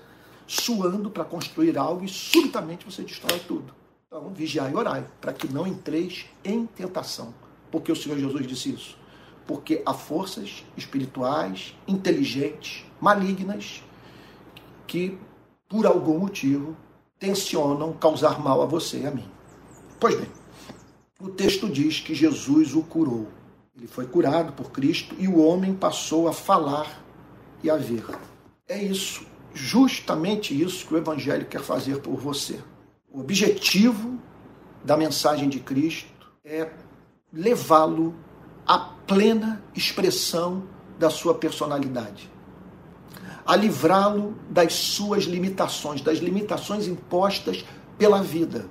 suando 0.47 1.11
para 1.11 1.25
construir 1.25 1.77
algo 1.77 2.05
e 2.05 2.09
subitamente 2.09 2.85
você 2.85 3.03
destrói 3.03 3.39
tudo. 3.41 3.75
Então, 4.07 4.33
vigiai 4.33 4.73
e 4.73 4.77
orai, 4.77 5.07
para 5.21 5.33
que 5.33 5.47
não 5.47 5.67
entreis 5.67 6.27
em 6.45 6.67
tentação. 6.67 7.35
Porque 7.71 7.91
o 7.91 7.97
Senhor 7.97 8.19
Jesus 8.19 8.47
disse 8.47 8.73
isso 8.73 9.05
porque 9.47 9.83
há 9.85 9.93
forças 9.93 10.65
espirituais, 10.77 11.75
inteligentes, 11.87 12.85
malignas, 13.01 13.83
que, 14.87 15.19
por 15.69 15.87
algum 15.87 16.19
motivo, 16.19 16.77
tensionam 17.19 17.93
causar 17.93 18.41
mal 18.41 18.63
a 18.63 18.67
você 18.67 19.01
e 19.01 19.07
a 19.07 19.11
mim. 19.11 19.29
Pois 20.01 20.15
bem, 20.15 20.29
o 21.25 21.31
texto 21.31 21.71
diz 21.71 22.01
que 22.01 22.15
Jesus 22.15 22.75
o 22.75 22.83
curou. 22.83 23.29
Ele 23.75 23.87
foi 23.87 24.07
curado 24.07 24.53
por 24.53 24.71
Cristo 24.71 25.17
e 25.19 25.27
o 25.27 25.39
homem 25.39 25.73
passou 25.73 26.29
a 26.29 26.35
falar 26.35 27.03
e 27.63 27.71
a 27.71 27.77
ver. 27.77 28.05
É 28.69 28.77
isso, 28.83 29.27
justamente 29.55 30.61
isso 30.61 30.87
que 30.87 30.93
o 30.93 30.99
Evangelho 30.99 31.47
quer 31.47 31.63
fazer 31.63 32.01
por 32.01 32.17
você. 32.17 32.61
O 33.11 33.21
objetivo 33.21 34.19
da 34.85 34.99
mensagem 34.99 35.49
de 35.49 35.61
Cristo 35.61 36.31
é 36.45 36.71
levá-lo 37.33 38.15
a 38.67 38.79
plena 38.79 39.65
expressão 39.75 40.65
da 40.99 41.09
sua 41.09 41.35
personalidade, 41.35 42.31
a 43.47 43.57
livrá-lo 43.57 44.37
das 44.51 44.75
suas 44.75 45.25
limitações, 45.25 46.03
das 46.03 46.19
limitações 46.19 46.87
impostas 46.87 47.65
pela 47.97 48.23
vida, 48.23 48.69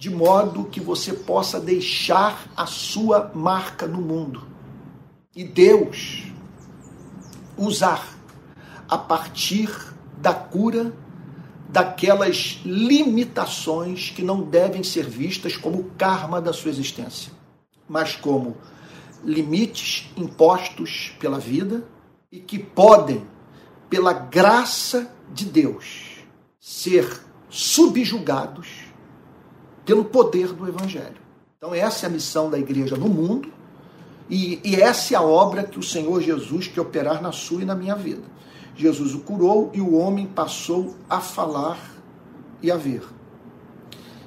de 0.00 0.08
modo 0.08 0.64
que 0.64 0.80
você 0.80 1.12
possa 1.12 1.60
deixar 1.60 2.50
a 2.56 2.64
sua 2.64 3.30
marca 3.34 3.86
no 3.86 4.00
mundo. 4.00 4.48
E 5.36 5.44
Deus 5.44 6.32
usar 7.54 8.08
a 8.88 8.96
partir 8.96 9.68
da 10.16 10.32
cura 10.32 10.90
daquelas 11.68 12.62
limitações 12.64 14.08
que 14.08 14.22
não 14.22 14.40
devem 14.40 14.82
ser 14.82 15.06
vistas 15.06 15.54
como 15.54 15.90
karma 15.98 16.40
da 16.40 16.54
sua 16.54 16.70
existência, 16.70 17.30
mas 17.86 18.16
como 18.16 18.56
limites 19.22 20.10
impostos 20.16 21.14
pela 21.20 21.38
vida 21.38 21.84
e 22.32 22.40
que 22.40 22.58
podem, 22.58 23.26
pela 23.90 24.14
graça 24.14 25.12
de 25.30 25.44
Deus, 25.44 26.24
ser 26.58 27.20
subjugados 27.50 28.79
pelo 29.90 30.04
poder 30.04 30.52
do 30.52 30.68
Evangelho. 30.68 31.16
Então, 31.58 31.74
essa 31.74 32.06
é 32.06 32.08
a 32.08 32.12
missão 32.12 32.48
da 32.48 32.56
igreja 32.56 32.94
no 32.94 33.08
mundo 33.08 33.52
e, 34.30 34.60
e 34.62 34.76
essa 34.76 35.14
é 35.14 35.16
a 35.16 35.20
obra 35.20 35.64
que 35.64 35.80
o 35.80 35.82
Senhor 35.82 36.22
Jesus 36.22 36.68
quer 36.68 36.80
operar 36.80 37.20
na 37.20 37.32
sua 37.32 37.62
e 37.62 37.64
na 37.64 37.74
minha 37.74 37.96
vida. 37.96 38.22
Jesus 38.76 39.16
o 39.16 39.18
curou 39.18 39.68
e 39.74 39.80
o 39.80 39.96
homem 39.96 40.28
passou 40.28 40.94
a 41.08 41.20
falar 41.20 41.76
e 42.62 42.70
a 42.70 42.76
ver. 42.76 43.02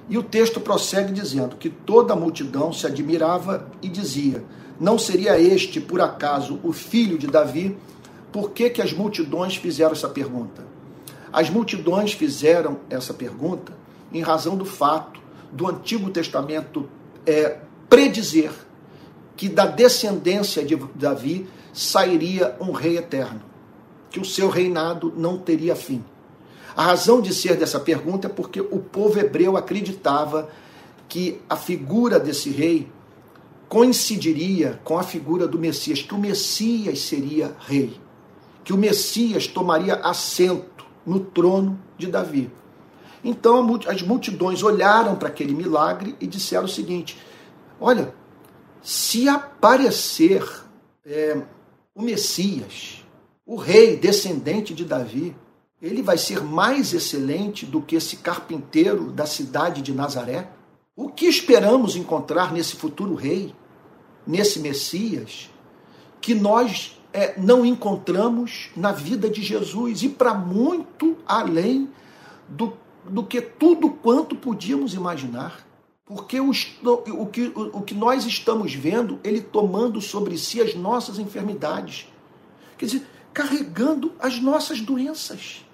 E 0.09 0.17
o 0.17 0.23
texto 0.23 0.59
prossegue 0.59 1.13
dizendo 1.13 1.55
que 1.55 1.69
toda 1.69 2.11
a 2.11 2.17
multidão 2.17 2.73
se 2.73 2.85
admirava 2.85 3.71
e 3.81 3.87
dizia: 3.87 4.43
não 4.77 4.99
seria 4.99 5.39
este, 5.39 5.79
por 5.79 6.01
acaso, 6.01 6.59
o 6.61 6.73
filho 6.73 7.17
de 7.17 7.27
Davi? 7.27 7.77
Por 8.33 8.51
que, 8.51 8.69
que 8.69 8.81
as 8.81 8.91
multidões 8.91 9.55
fizeram 9.55 9.93
essa 9.93 10.09
pergunta? 10.09 10.61
As 11.31 11.49
multidões 11.49 12.11
fizeram 12.11 12.79
essa 12.89 13.13
pergunta 13.13 13.71
em 14.11 14.21
razão 14.21 14.57
do 14.57 14.65
fato 14.65 15.22
do 15.53 15.67
Antigo 15.67 16.09
Testamento 16.09 16.89
é, 17.25 17.57
predizer 17.89 18.51
que 19.35 19.47
da 19.47 19.65
descendência 19.65 20.63
de 20.63 20.75
Davi 20.95 21.47
sairia 21.71 22.55
um 22.59 22.71
rei 22.71 22.97
eterno, 22.97 23.41
que 24.09 24.19
o 24.19 24.25
seu 24.25 24.49
reinado 24.49 25.13
não 25.15 25.37
teria 25.37 25.75
fim. 25.75 26.03
A 26.75 26.83
razão 26.83 27.21
de 27.21 27.33
ser 27.33 27.55
dessa 27.55 27.79
pergunta 27.79 28.27
é 28.27 28.29
porque 28.29 28.59
o 28.59 28.79
povo 28.79 29.19
hebreu 29.19 29.55
acreditava 29.55 30.49
que 31.07 31.39
a 31.47 31.55
figura 31.55 32.19
desse 32.19 32.49
rei 32.49 32.89
coincidiria 33.69 34.79
com 34.83 34.97
a 34.97 35.03
figura 35.03 35.47
do 35.47 35.59
Messias, 35.59 36.01
que 36.01 36.13
o 36.13 36.17
Messias 36.17 37.01
seria 37.01 37.55
rei, 37.59 37.99
que 38.63 38.73
o 38.73 38.77
Messias 38.77 39.47
tomaria 39.47 39.95
assento 39.95 40.85
no 41.05 41.19
trono 41.19 41.79
de 41.97 42.07
Davi. 42.07 42.51
Então 43.23 43.79
as 43.87 44.01
multidões 44.01 44.61
olharam 44.61 45.15
para 45.15 45.29
aquele 45.29 45.53
milagre 45.53 46.15
e 46.19 46.27
disseram 46.27 46.65
o 46.65 46.69
seguinte: 46.69 47.17
olha, 47.79 48.13
se 48.81 49.29
aparecer 49.29 50.45
é, 51.05 51.41
o 51.95 52.01
Messias, 52.01 53.05
o 53.45 53.55
rei 53.55 53.95
descendente 53.95 54.73
de 54.73 54.83
Davi, 54.83 55.35
ele 55.81 56.01
vai 56.01 56.17
ser 56.17 56.43
mais 56.43 56.93
excelente 56.93 57.65
do 57.65 57.81
que 57.81 57.95
esse 57.95 58.17
carpinteiro 58.17 59.11
da 59.11 59.25
cidade 59.25 59.81
de 59.81 59.93
Nazaré? 59.93 60.49
O 60.95 61.09
que 61.09 61.25
esperamos 61.25 61.95
encontrar 61.95 62.53
nesse 62.53 62.75
futuro 62.75 63.15
rei? 63.15 63.53
nesse 64.25 64.59
Messias 64.59 65.49
que 66.21 66.33
nós 66.33 66.97
é, 67.11 67.39
não 67.39 67.65
encontramos 67.65 68.69
na 68.75 68.91
vida 68.91 69.29
de 69.29 69.41
Jesus 69.41 70.03
e 70.03 70.09
para 70.09 70.33
muito 70.33 71.17
além 71.25 71.89
do, 72.47 72.73
do 73.09 73.23
que 73.23 73.41
tudo 73.41 73.89
quanto 73.89 74.35
podíamos 74.35 74.93
imaginar. 74.93 75.65
Porque 76.05 76.39
o, 76.39 76.51
o, 76.51 77.25
que, 77.27 77.47
o, 77.55 77.77
o 77.77 77.81
que 77.81 77.93
nós 77.93 78.25
estamos 78.25 78.73
vendo, 78.73 79.19
ele 79.23 79.41
tomando 79.41 80.01
sobre 80.01 80.37
si 80.37 80.61
as 80.61 80.75
nossas 80.75 81.17
enfermidades. 81.17 82.07
Quer 82.77 82.85
dizer, 82.85 83.07
carregando 83.33 84.11
as 84.19 84.39
nossas 84.39 84.81
doenças, 84.81 85.65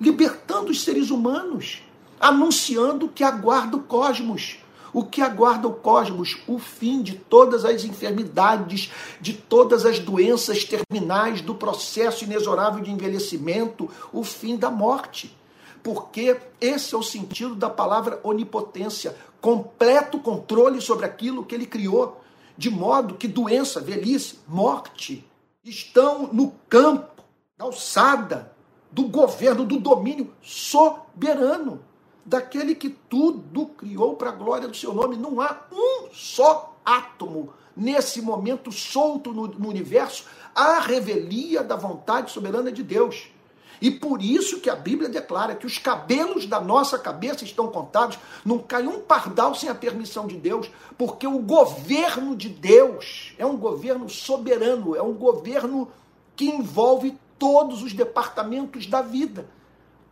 libertando 0.00 0.70
os 0.70 0.82
seres 0.82 1.10
humanos, 1.10 1.82
anunciando 2.20 3.08
que 3.08 3.24
aguarda 3.24 3.76
o 3.76 3.82
cosmos. 3.82 4.58
O 4.92 5.04
que 5.04 5.20
aguarda 5.20 5.66
o 5.66 5.74
cosmos? 5.74 6.38
O 6.46 6.58
fim 6.58 7.02
de 7.02 7.14
todas 7.16 7.64
as 7.64 7.84
enfermidades, 7.84 8.92
de 9.20 9.32
todas 9.32 9.84
as 9.84 9.98
doenças 9.98 10.64
terminais, 10.64 11.40
do 11.40 11.54
processo 11.54 12.22
inexorável 12.22 12.80
de 12.80 12.92
envelhecimento, 12.92 13.90
o 14.12 14.22
fim 14.22 14.56
da 14.56 14.70
morte. 14.70 15.36
Porque 15.84 16.40
esse 16.60 16.94
é 16.94 16.98
o 16.98 17.02
sentido 17.02 17.54
da 17.54 17.68
palavra 17.68 18.18
onipotência 18.24 19.14
completo 19.40 20.18
controle 20.18 20.80
sobre 20.80 21.04
aquilo 21.04 21.44
que 21.44 21.54
ele 21.54 21.66
criou, 21.66 22.22
de 22.56 22.70
modo 22.70 23.14
que 23.14 23.28
doença, 23.28 23.80
velhice, 23.80 24.40
morte 24.48 25.28
estão 25.62 26.28
no 26.32 26.52
campo 26.68 27.22
da 27.56 27.66
alçada 27.66 28.52
do 28.90 29.04
governo, 29.08 29.66
do 29.66 29.78
domínio 29.78 30.32
soberano 30.42 31.84
daquele 32.24 32.74
que 32.74 32.88
tudo 32.88 33.66
criou 33.66 34.16
para 34.16 34.30
a 34.30 34.34
glória 34.34 34.66
do 34.66 34.76
seu 34.76 34.94
nome. 34.94 35.16
Não 35.16 35.40
há 35.40 35.66
um 35.70 36.08
só 36.12 36.78
átomo 36.82 37.52
nesse 37.76 38.22
momento 38.22 38.72
solto 38.72 39.32
no, 39.32 39.46
no 39.48 39.68
universo 39.68 40.24
a 40.54 40.80
revelia 40.80 41.62
da 41.62 41.76
vontade 41.76 42.30
soberana 42.30 42.72
de 42.72 42.82
Deus. 42.82 43.33
E 43.80 43.90
por 43.90 44.22
isso 44.22 44.60
que 44.60 44.70
a 44.70 44.76
Bíblia 44.76 45.08
declara 45.08 45.54
que 45.54 45.66
os 45.66 45.78
cabelos 45.78 46.46
da 46.46 46.60
nossa 46.60 46.98
cabeça 46.98 47.44
estão 47.44 47.68
contados, 47.68 48.18
não 48.44 48.58
cai 48.58 48.86
um 48.86 49.00
pardal 49.00 49.54
sem 49.54 49.68
a 49.68 49.74
permissão 49.74 50.26
de 50.26 50.36
Deus, 50.36 50.70
porque 50.96 51.26
o 51.26 51.38
governo 51.38 52.36
de 52.36 52.48
Deus 52.48 53.34
é 53.38 53.44
um 53.44 53.56
governo 53.56 54.08
soberano, 54.08 54.94
é 54.94 55.02
um 55.02 55.14
governo 55.14 55.88
que 56.36 56.46
envolve 56.46 57.18
todos 57.38 57.82
os 57.82 57.92
departamentos 57.92 58.86
da 58.86 59.02
vida 59.02 59.48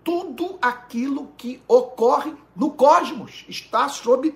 tudo 0.04 0.58
aquilo 0.60 1.28
que 1.36 1.62
ocorre 1.66 2.34
no 2.54 2.70
cosmos 2.70 3.44
está 3.48 3.88
sob 3.88 4.34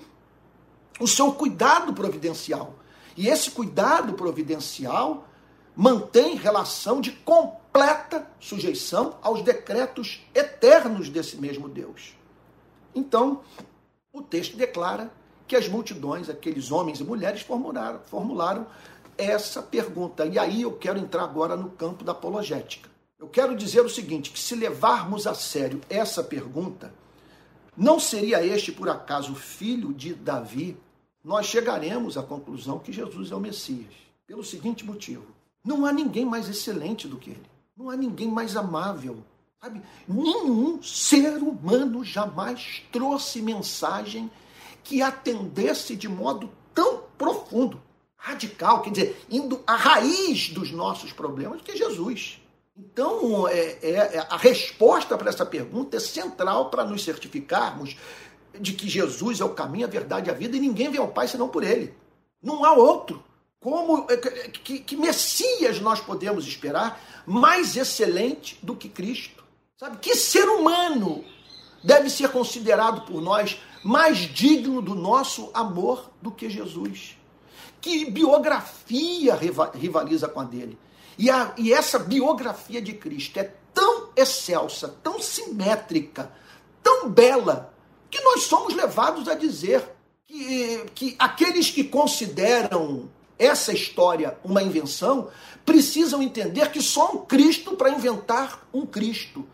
o 0.99 1.07
seu 1.07 1.33
cuidado 1.33 1.93
providencial. 1.93 2.75
E 3.17 3.29
esse 3.29 3.51
cuidado 3.51 4.15
providencial 4.15 5.27
mantém 5.75 6.37
relação 6.37 7.01
de 7.01 7.13
completa 7.77 8.27
sujeição 8.41 9.19
aos 9.21 9.43
decretos 9.43 10.23
eternos 10.35 11.11
desse 11.11 11.37
mesmo 11.37 11.69
Deus. 11.69 12.15
Então, 12.95 13.43
o 14.11 14.23
texto 14.23 14.57
declara 14.57 15.13
que 15.47 15.55
as 15.55 15.69
multidões, 15.69 16.31
aqueles 16.31 16.73
homens 16.73 17.01
e 17.01 17.05
mulheres, 17.05 17.43
formularam, 17.43 18.01
formularam 18.07 18.67
essa 19.19 19.63
pergunta. 19.63 20.25
E 20.25 20.39
aí 20.39 20.63
eu 20.63 20.73
quero 20.73 20.99
entrar 20.99 21.23
agora 21.23 21.55
no 21.55 21.69
campo 21.69 22.03
da 22.03 22.13
apologética. 22.13 22.89
Eu 23.19 23.29
quero 23.29 23.55
dizer 23.55 23.83
o 23.83 23.91
seguinte: 23.91 24.31
que 24.31 24.41
se 24.41 24.55
levarmos 24.55 25.27
a 25.27 25.35
sério 25.35 25.83
essa 25.91 26.25
pergunta, 26.25 26.95
não 27.77 28.01
seria 28.01 28.43
este, 28.43 28.73
por 28.73 28.89
acaso, 28.89 29.35
filho 29.35 29.93
de 29.93 30.15
Davi? 30.15 30.79
Nós 31.23 31.45
chegaremos 31.45 32.17
à 32.17 32.23
conclusão 32.23 32.79
que 32.79 32.91
Jesus 32.91 33.31
é 33.31 33.35
o 33.35 33.41
Messias. 33.41 33.93
Pelo 34.27 34.43
seguinte 34.43 34.83
motivo: 34.83 35.27
não 35.63 35.85
há 35.85 35.93
ninguém 35.93 36.25
mais 36.25 36.49
excelente 36.49 37.07
do 37.07 37.19
que 37.19 37.33
ele. 37.33 37.56
Não 37.77 37.91
há 37.91 37.97
ninguém 37.97 38.29
mais 38.29 38.57
amável. 38.57 39.19
Sabe? 39.61 39.83
Nenhum 40.09 40.83
ser 40.83 41.37
humano 41.39 42.03
jamais 42.03 42.83
trouxe 42.91 43.43
mensagem 43.43 44.31
que 44.83 45.03
atendesse 45.03 45.97
de 45.97 46.09
modo 46.09 46.51
tão 46.73 47.03
profundo, 47.19 47.83
radical, 48.17 48.83
quer 48.83 48.91
dizer, 48.91 49.27
indo 49.29 49.63
à 49.67 49.75
raiz 49.75 50.51
dos 50.51 50.71
nossos 50.71 51.13
problemas, 51.13 51.61
que 51.63 51.73
é 51.73 51.77
Jesus. 51.77 52.41
Então, 52.77 53.49
é, 53.49 53.79
é, 53.83 53.91
é, 53.91 54.27
a 54.29 54.37
resposta 54.37 55.17
para 55.17 55.31
essa 55.31 55.45
pergunta 55.45 55.97
é 55.97 56.01
central 56.01 56.71
para 56.71 56.85
nos 56.85 57.03
certificarmos 57.03 57.97
de 58.59 58.73
que 58.73 58.89
Jesus 58.89 59.41
é 59.41 59.45
o 59.45 59.55
caminho, 59.55 59.87
a 59.87 59.91
verdade 59.91 60.29
e 60.29 60.31
a 60.31 60.35
vida 60.35 60.57
e 60.57 60.61
ninguém 60.61 60.91
vem 60.91 61.01
ao 61.01 61.09
Pai 61.09 61.27
senão 61.27 61.49
por 61.49 61.65
Ele. 61.65 61.95
Não 62.43 62.65
há 62.65 62.73
outro. 62.73 63.23
Como 63.67 64.07
é, 64.09 64.17
que, 64.17 64.79
que 64.79 64.97
Messias 64.97 65.81
nós 65.81 65.99
podemos 65.99 66.47
esperar 66.47 67.03
mais 67.27 67.77
excelente 67.77 68.57
do 68.63 68.77
que 68.77 68.89
Cristo? 68.89 69.43
Sabe 69.77 69.99
que 69.99 70.15
ser 70.15 70.49
humano 70.49 71.25
deve 71.83 72.09
ser 72.09 72.29
considerado 72.29 73.01
por 73.01 73.21
nós 73.21 73.61
mais 73.83 74.19
digno 74.19 74.81
do 74.81 74.95
nosso 74.95 75.51
amor 75.53 76.13
do 76.23 76.31
que 76.31 76.49
Jesus? 76.49 77.19
Que 77.81 78.09
biografia 78.09 79.35
rivaliza 79.75 80.29
com 80.29 80.39
a 80.39 80.45
dele? 80.45 80.79
E, 81.19 81.29
a, 81.29 81.53
e 81.59 81.73
essa 81.73 81.99
biografia 81.99 82.81
de 82.81 82.93
Cristo 82.93 83.37
é 83.41 83.53
tão 83.75 84.11
excelsa, 84.15 84.97
tão 85.03 85.21
simétrica, 85.21 86.31
tão 86.85 87.11
bela, 87.11 87.75
que 88.13 88.21
nós 88.21 88.45
somos 88.45 88.77
levados 88.77 89.27
a 89.27 89.35
dizer 89.35 89.83
que, 90.25 90.85
que 90.95 91.17
aqueles 91.19 91.69
que 91.69 91.83
consideram 91.83 93.11
essa 93.39 93.73
história 93.73 94.39
uma 94.45 94.63
invenção 94.63 95.29
precisam 95.65 96.23
entender 96.23 96.71
que 96.71 96.81
só 96.81 97.13
um 97.13 97.19
Cristo 97.19 97.77
para 97.77 97.91
inventar 97.91 98.67
um 98.73 98.87
Cristo. 98.87 99.47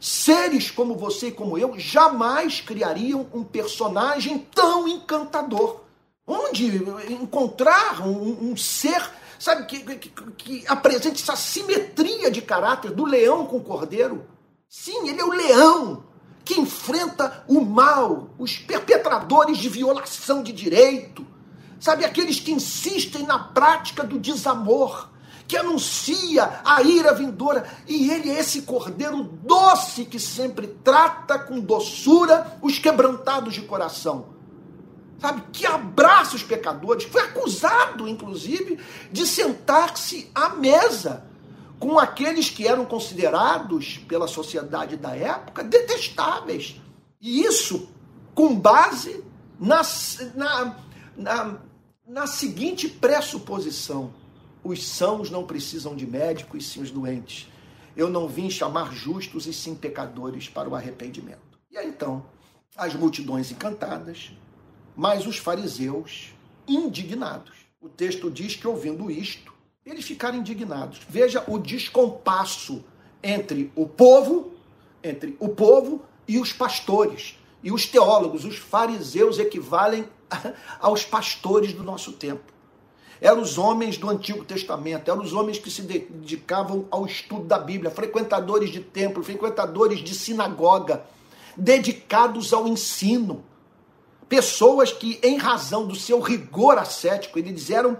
Seres 0.00 0.70
como 0.70 0.96
você 0.96 1.28
e 1.28 1.32
como 1.32 1.58
eu 1.58 1.78
jamais 1.78 2.60
criariam 2.60 3.26
um 3.32 3.44
personagem 3.44 4.46
tão 4.54 4.88
encantador. 4.88 5.80
Onde 6.26 6.66
encontrar 7.12 8.06
um, 8.06 8.50
um 8.50 8.56
ser 8.56 9.10
sabe, 9.40 9.64
que, 9.64 9.80
que, 9.96 10.08
que 10.10 10.64
apresente 10.68 11.22
essa 11.22 11.34
simetria 11.34 12.30
de 12.30 12.42
caráter 12.42 12.90
do 12.90 13.06
leão 13.06 13.46
com 13.46 13.56
o 13.56 13.64
cordeiro. 13.64 14.26
Sim, 14.68 15.08
ele 15.08 15.20
é 15.20 15.24
o 15.24 15.30
leão 15.30 16.04
que 16.44 16.60
enfrenta 16.60 17.44
o 17.48 17.60
mal, 17.60 18.30
os 18.38 18.58
perpetradores 18.58 19.58
de 19.58 19.68
violação 19.68 20.42
de 20.42 20.52
direito, 20.52 21.26
sabe, 21.80 22.04
aqueles 22.04 22.38
que 22.38 22.52
insistem 22.52 23.24
na 23.24 23.38
prática 23.38 24.04
do 24.04 24.20
desamor, 24.20 25.08
que 25.48 25.56
anuncia 25.56 26.60
a 26.64 26.80
ira 26.82 27.12
vindoura, 27.12 27.66
e 27.88 28.10
ele 28.10 28.30
é 28.30 28.38
esse 28.38 28.62
cordeiro 28.62 29.24
doce 29.24 30.04
que 30.04 30.20
sempre 30.20 30.68
trata 30.68 31.38
com 31.40 31.58
doçura 31.58 32.58
os 32.62 32.78
quebrantados 32.78 33.54
de 33.54 33.62
coração 33.62 34.38
sabe, 35.20 35.42
que 35.52 35.66
abraça 35.66 36.34
os 36.34 36.42
pecadores, 36.42 37.04
foi 37.04 37.20
acusado, 37.20 38.08
inclusive, 38.08 38.80
de 39.12 39.26
sentar-se 39.26 40.30
à 40.34 40.48
mesa 40.50 41.26
com 41.78 41.98
aqueles 41.98 42.48
que 42.48 42.66
eram 42.66 42.84
considerados 42.84 43.98
pela 44.08 44.26
sociedade 44.26 44.96
da 44.96 45.14
época 45.14 45.62
detestáveis. 45.62 46.80
E 47.20 47.42
isso 47.42 47.88
com 48.34 48.54
base 48.54 49.22
na, 49.58 49.82
na, 50.34 50.76
na, 51.16 51.58
na 52.10 52.26
seguinte 52.26 52.88
pressuposição: 52.88 54.12
os 54.62 54.86
sãos 54.86 55.30
não 55.30 55.46
precisam 55.46 55.94
de 55.94 56.06
médico 56.06 56.56
e 56.56 56.60
sim 56.60 56.82
os 56.82 56.90
doentes. 56.90 57.48
Eu 57.96 58.10
não 58.10 58.28
vim 58.28 58.50
chamar 58.50 58.92
justos 58.92 59.46
e 59.46 59.52
sim 59.52 59.74
pecadores 59.74 60.48
para 60.48 60.68
o 60.68 60.74
arrependimento. 60.74 61.58
E 61.70 61.78
aí 61.78 61.88
então, 61.88 62.24
as 62.76 62.94
multidões 62.94 63.50
encantadas 63.50 64.32
mas 65.00 65.26
os 65.26 65.38
fariseus 65.38 66.34
indignados. 66.68 67.56
O 67.80 67.88
texto 67.88 68.30
diz 68.30 68.54
que, 68.54 68.68
ouvindo 68.68 69.10
isto, 69.10 69.50
eles 69.84 70.04
ficaram 70.04 70.36
indignados. 70.36 71.00
Veja 71.08 71.42
o 71.48 71.58
descompasso 71.58 72.84
entre 73.22 73.72
o 73.74 73.88
povo, 73.88 74.52
entre 75.02 75.36
o 75.40 75.48
povo 75.48 76.02
e 76.28 76.38
os 76.38 76.52
pastores. 76.52 77.38
E 77.62 77.70
os 77.70 77.86
teólogos, 77.86 78.44
os 78.44 78.56
fariseus 78.56 79.38
equivalem 79.38 80.08
aos 80.80 81.04
pastores 81.04 81.72
do 81.72 81.82
nosso 81.82 82.12
tempo. 82.12 82.52
Eram 83.20 83.42
os 83.42 83.58
homens 83.58 83.98
do 83.98 84.08
Antigo 84.08 84.44
Testamento, 84.44 85.10
eram 85.10 85.22
os 85.22 85.34
homens 85.34 85.58
que 85.58 85.70
se 85.70 85.82
dedicavam 85.82 86.86
ao 86.90 87.04
estudo 87.04 87.44
da 87.44 87.58
Bíblia, 87.58 87.90
frequentadores 87.90 88.70
de 88.70 88.80
templo, 88.80 89.22
frequentadores 89.22 89.98
de 89.98 90.14
sinagoga, 90.14 91.04
dedicados 91.56 92.54
ao 92.54 92.66
ensino 92.66 93.44
pessoas 94.30 94.92
que, 94.92 95.18
em 95.24 95.36
razão 95.36 95.88
do 95.88 95.96
seu 95.96 96.20
rigor 96.20 96.78
ascético, 96.78 97.36
eles 97.36 97.68
eram 97.68 97.98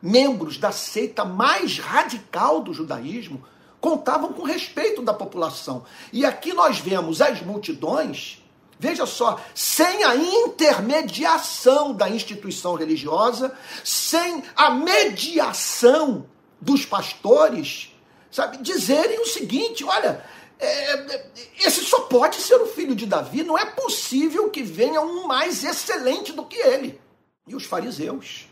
membros 0.00 0.58
da 0.58 0.70
seita 0.70 1.24
mais 1.24 1.78
radical 1.78 2.60
do 2.60 2.74
judaísmo, 2.74 3.42
contavam 3.80 4.34
com 4.34 4.42
respeito 4.42 5.00
da 5.00 5.14
população. 5.14 5.84
E 6.12 6.22
aqui 6.22 6.52
nós 6.52 6.78
vemos 6.78 7.22
as 7.22 7.40
multidões, 7.40 8.39
veja 8.80 9.04
só, 9.04 9.38
sem 9.54 10.02
a 10.04 10.16
intermediação 10.16 11.92
da 11.92 12.08
instituição 12.08 12.74
religiosa, 12.74 13.54
sem 13.84 14.42
a 14.56 14.70
mediação 14.70 16.26
dos 16.58 16.86
pastores, 16.86 17.94
sabe, 18.30 18.56
dizerem 18.56 19.20
o 19.20 19.26
seguinte: 19.26 19.84
olha, 19.84 20.24
é, 20.58 21.30
esse 21.58 21.82
só 21.82 22.00
pode 22.00 22.36
ser 22.36 22.56
o 22.56 22.66
filho 22.66 22.96
de 22.96 23.04
Davi, 23.04 23.42
não 23.42 23.58
é 23.58 23.66
possível 23.66 24.48
que 24.48 24.62
venha 24.62 25.02
um 25.02 25.26
mais 25.26 25.62
excelente 25.62 26.32
do 26.32 26.46
que 26.46 26.56
ele. 26.56 26.98
E 27.46 27.54
os 27.54 27.64
fariseus, 27.66 28.48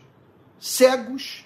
cegos, 0.59 1.43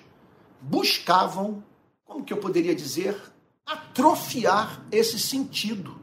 buscavam, 0.59 1.63
como 2.03 2.25
que 2.25 2.33
eu 2.33 2.37
poderia 2.37 2.75
dizer, 2.75 3.17
atrofiar 3.65 4.85
esse 4.91 5.17
sentido 5.17 5.97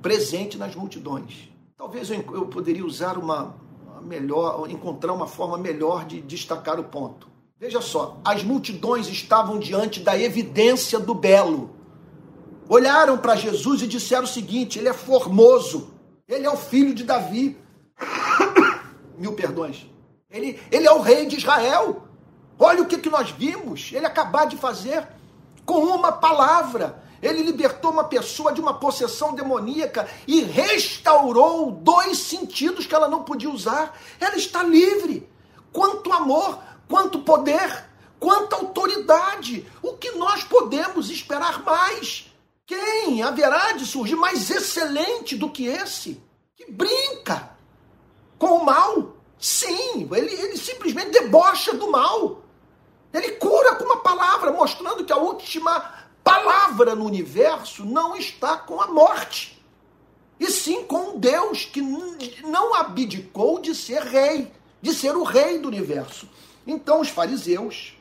presente 0.00 0.56
nas 0.56 0.72
multidões. 0.76 1.55
Talvez 1.76 2.10
eu, 2.10 2.24
eu 2.32 2.46
poderia 2.46 2.84
usar 2.84 3.18
uma, 3.18 3.54
melhor, 4.02 4.68
encontrar 4.70 5.12
uma 5.12 5.26
forma 5.26 5.58
melhor 5.58 6.04
de 6.04 6.20
destacar 6.20 6.80
o 6.80 6.84
ponto. 6.84 7.28
Veja 7.58 7.80
só, 7.80 8.20
as 8.24 8.42
multidões 8.42 9.08
estavam 9.08 9.58
diante 9.58 10.00
da 10.00 10.18
evidência 10.18 10.98
do 10.98 11.14
belo 11.14 11.76
olharam 12.68 13.16
para 13.16 13.36
Jesus 13.36 13.82
e 13.82 13.86
disseram 13.86 14.24
o 14.24 14.28
seguinte: 14.28 14.78
ele 14.78 14.88
é 14.88 14.92
formoso, 14.92 15.90
ele 16.28 16.46
é 16.46 16.50
o 16.50 16.56
filho 16.56 16.94
de 16.94 17.04
Davi. 17.04 17.56
Mil 19.16 19.32
perdões. 19.32 19.86
Ele, 20.30 20.60
ele 20.70 20.86
é 20.86 20.92
o 20.92 21.00
rei 21.00 21.26
de 21.26 21.36
Israel. 21.36 22.02
Olha 22.58 22.82
o 22.82 22.86
que, 22.86 22.98
que 22.98 23.08
nós 23.08 23.30
vimos 23.30 23.90
ele 23.92 24.06
acabar 24.06 24.46
de 24.46 24.56
fazer 24.56 25.06
com 25.64 25.78
uma 25.78 26.12
palavra. 26.12 27.02
Ele 27.26 27.42
libertou 27.42 27.90
uma 27.90 28.04
pessoa 28.04 28.52
de 28.52 28.60
uma 28.60 28.74
possessão 28.74 29.34
demoníaca 29.34 30.08
e 30.26 30.42
restaurou 30.42 31.70
dois 31.70 32.18
sentidos 32.18 32.86
que 32.86 32.94
ela 32.94 33.08
não 33.08 33.24
podia 33.24 33.50
usar. 33.50 33.98
Ela 34.20 34.36
está 34.36 34.62
livre. 34.62 35.28
Quanto 35.72 36.12
amor, 36.12 36.58
quanto 36.88 37.18
poder, 37.20 37.84
quanta 38.20 38.56
autoridade. 38.56 39.66
O 39.82 39.94
que 39.94 40.12
nós 40.12 40.44
podemos 40.44 41.10
esperar 41.10 41.62
mais? 41.62 42.32
Quem 42.66 43.22
haverá 43.22 43.72
de 43.72 43.86
surgir 43.86 44.16
mais 44.16 44.50
excelente 44.50 45.36
do 45.36 45.50
que 45.50 45.66
esse? 45.66 46.22
Que 46.56 46.70
brinca 46.70 47.50
com 48.38 48.58
o 48.58 48.64
mal. 48.64 49.16
Sim, 49.38 50.08
ele, 50.12 50.32
ele 50.32 50.56
simplesmente 50.56 51.10
debocha 51.10 51.74
do 51.74 51.90
mal. 51.90 52.42
Ele 53.12 53.32
cura 53.32 53.76
com 53.76 53.84
uma 53.84 53.98
palavra, 53.98 54.52
mostrando 54.52 55.04
que 55.04 55.12
a 55.12 55.16
última 55.16 55.95
palavra 56.26 56.96
no 56.96 57.04
universo 57.04 57.84
não 57.84 58.16
está 58.16 58.56
com 58.56 58.80
a 58.80 58.88
morte, 58.88 59.62
e 60.40 60.50
sim 60.50 60.82
com 60.82 61.16
Deus 61.20 61.64
que 61.64 61.80
não 62.42 62.74
abdicou 62.74 63.60
de 63.60 63.72
ser 63.76 64.02
rei, 64.02 64.52
de 64.82 64.92
ser 64.92 65.16
o 65.16 65.22
rei 65.22 65.58
do 65.58 65.68
universo. 65.68 66.28
Então 66.66 67.00
os 67.00 67.08
fariseus, 67.08 67.96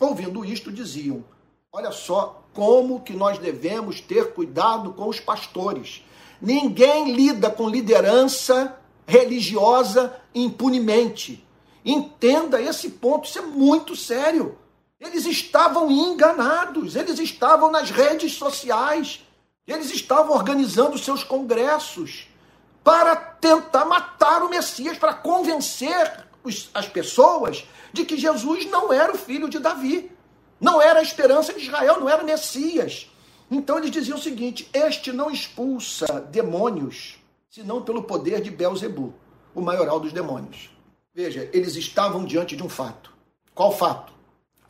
ouvindo 0.00 0.42
isto, 0.42 0.72
diziam: 0.72 1.22
Olha 1.70 1.92
só 1.92 2.42
como 2.54 3.00
que 3.00 3.12
nós 3.12 3.38
devemos 3.38 4.00
ter 4.00 4.32
cuidado 4.32 4.94
com 4.94 5.06
os 5.06 5.20
pastores. 5.20 6.02
Ninguém 6.40 7.12
lida 7.12 7.50
com 7.50 7.68
liderança 7.68 8.74
religiosa 9.06 10.16
impunemente. 10.34 11.46
Entenda 11.84 12.60
esse 12.60 12.88
ponto, 12.88 13.28
isso 13.28 13.38
é 13.38 13.42
muito 13.42 13.94
sério. 13.94 14.56
Eles 15.00 15.24
estavam 15.24 15.90
enganados, 15.90 16.94
eles 16.94 17.18
estavam 17.18 17.70
nas 17.70 17.90
redes 17.90 18.34
sociais, 18.34 19.24
eles 19.66 19.90
estavam 19.90 20.34
organizando 20.34 20.98
seus 20.98 21.24
congressos 21.24 22.28
para 22.84 23.16
tentar 23.16 23.86
matar 23.86 24.42
o 24.42 24.50
Messias, 24.50 24.98
para 24.98 25.14
convencer 25.14 26.26
as 26.74 26.86
pessoas 26.86 27.64
de 27.92 28.04
que 28.04 28.16
Jesus 28.16 28.66
não 28.66 28.92
era 28.92 29.12
o 29.12 29.18
filho 29.18 29.48
de 29.48 29.58
Davi. 29.58 30.10
Não 30.60 30.80
era 30.80 30.98
a 30.98 31.02
esperança 31.02 31.54
de 31.54 31.60
Israel, 31.60 31.98
não 31.98 32.08
era 32.08 32.22
o 32.22 32.26
Messias. 32.26 33.10
Então 33.50 33.78
eles 33.78 33.90
diziam 33.90 34.18
o 34.18 34.20
seguinte: 34.20 34.68
Este 34.72 35.10
não 35.12 35.30
expulsa 35.30 36.20
demônios, 36.30 37.18
senão 37.48 37.82
pelo 37.82 38.02
poder 38.02 38.42
de 38.42 38.50
Belzebu, 38.50 39.14
o 39.54 39.62
maioral 39.62 39.98
dos 39.98 40.12
demônios. 40.12 40.70
Veja, 41.14 41.48
eles 41.52 41.74
estavam 41.76 42.24
diante 42.24 42.54
de 42.54 42.62
um 42.62 42.68
fato. 42.68 43.12
Qual 43.54 43.72
fato? 43.72 44.12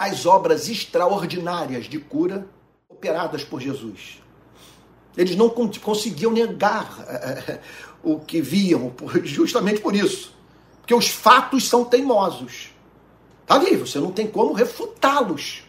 As 0.01 0.25
obras 0.25 0.67
extraordinárias 0.67 1.85
de 1.85 1.99
cura 1.99 2.49
operadas 2.89 3.45
por 3.45 3.61
Jesus. 3.61 4.23
Eles 5.15 5.37
não 5.37 5.51
conseguiam 5.51 6.33
negar 6.33 7.05
é, 7.07 7.61
o 8.03 8.19
que 8.19 8.41
viam, 8.41 8.95
justamente 9.25 9.79
por 9.79 9.95
isso. 9.95 10.35
Porque 10.81 10.95
os 10.95 11.09
fatos 11.09 11.69
são 11.69 11.85
teimosos. 11.85 12.71
Está 13.43 13.57
ali, 13.57 13.77
você 13.77 13.99
não 13.99 14.11
tem 14.11 14.27
como 14.27 14.55
refutá-los. 14.55 15.65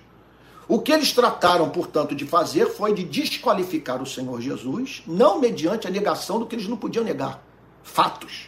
O 0.66 0.80
que 0.80 0.94
eles 0.94 1.12
trataram, 1.12 1.70
portanto, 1.70 2.16
de 2.16 2.26
fazer 2.26 2.68
foi 2.68 2.94
de 2.94 3.04
desqualificar 3.04 4.02
o 4.02 4.06
Senhor 4.06 4.40
Jesus, 4.40 5.04
não 5.06 5.42
mediante 5.42 5.88
a 5.88 5.92
negação 5.92 6.40
do 6.40 6.46
que 6.46 6.56
eles 6.56 6.70
não 6.70 6.78
podiam 6.78 7.04
negar, 7.04 7.44
fatos, 7.84 8.48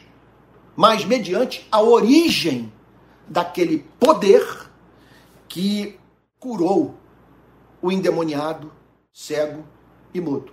mas 0.78 1.04
mediante 1.04 1.68
a 1.70 1.82
origem 1.82 2.72
daquele 3.28 3.86
poder 4.00 4.72
que 5.54 6.00
curou 6.40 6.96
o 7.80 7.92
endemoniado, 7.92 8.72
cego 9.14 9.64
e 10.12 10.20
mudo. 10.20 10.52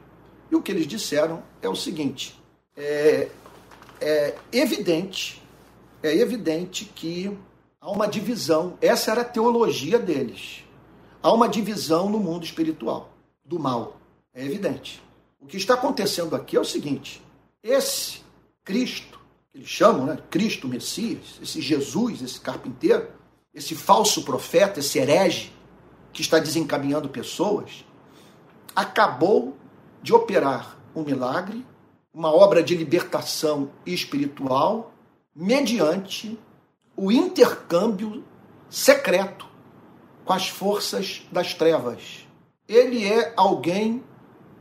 E 0.51 0.55
o 0.55 0.61
que 0.61 0.71
eles 0.71 0.87
disseram 0.87 1.43
é 1.63 1.69
o 1.71 1.75
seguinte: 1.75 2.39
é, 2.77 3.31
é 3.99 4.35
evidente, 4.53 5.43
é 6.03 6.15
evidente 6.15 6.85
que 6.85 7.35
há 7.81 7.91
uma 7.91 8.07
divisão. 8.07 8.77
Essa 8.79 9.13
era 9.13 9.23
a 9.23 9.25
teologia 9.25 9.99
deles 9.99 10.65
há 11.23 11.33
uma 11.33 11.49
divisão 11.49 12.11
no 12.11 12.19
mundo 12.19 12.45
espiritual 12.45 13.11
do 13.43 13.59
mal. 13.59 13.99
É 14.35 14.45
evidente. 14.45 15.03
O 15.41 15.47
que 15.47 15.57
está 15.57 15.73
acontecendo 15.73 16.37
aqui 16.37 16.59
é 16.59 16.61
o 16.61 16.65
seguinte: 16.65 17.23
esse 17.63 18.21
Cristo, 18.63 19.19
que 19.51 19.61
eles 19.61 19.69
chamam, 19.69 20.05
né? 20.05 20.19
Cristo 20.29 20.69
Messias, 20.69 21.39
esse 21.41 21.63
Jesus, 21.63 22.21
esse 22.21 22.39
carpinteiro, 22.39 23.19
esse 23.55 23.75
falso 23.75 24.23
profeta, 24.23 24.81
esse 24.81 24.99
herege 24.99 25.53
que 26.13 26.23
está 26.23 26.39
desencaminhando 26.39 27.09
pessoas, 27.09 27.85
acabou 28.75 29.57
de 30.03 30.13
operar 30.13 30.79
um 30.95 31.03
milagre, 31.03 31.67
uma 32.13 32.33
obra 32.35 32.63
de 32.63 32.77
libertação 32.77 33.71
espiritual, 33.85 34.93
mediante 35.35 36.39
o 36.97 37.11
intercâmbio 37.11 38.25
secreto 38.69 39.47
com 40.25 40.33
as 40.33 40.49
forças 40.49 41.23
das 41.31 41.55
trevas. 41.55 42.27
Ele 42.69 43.05
é 43.05 43.33
alguém 43.37 44.03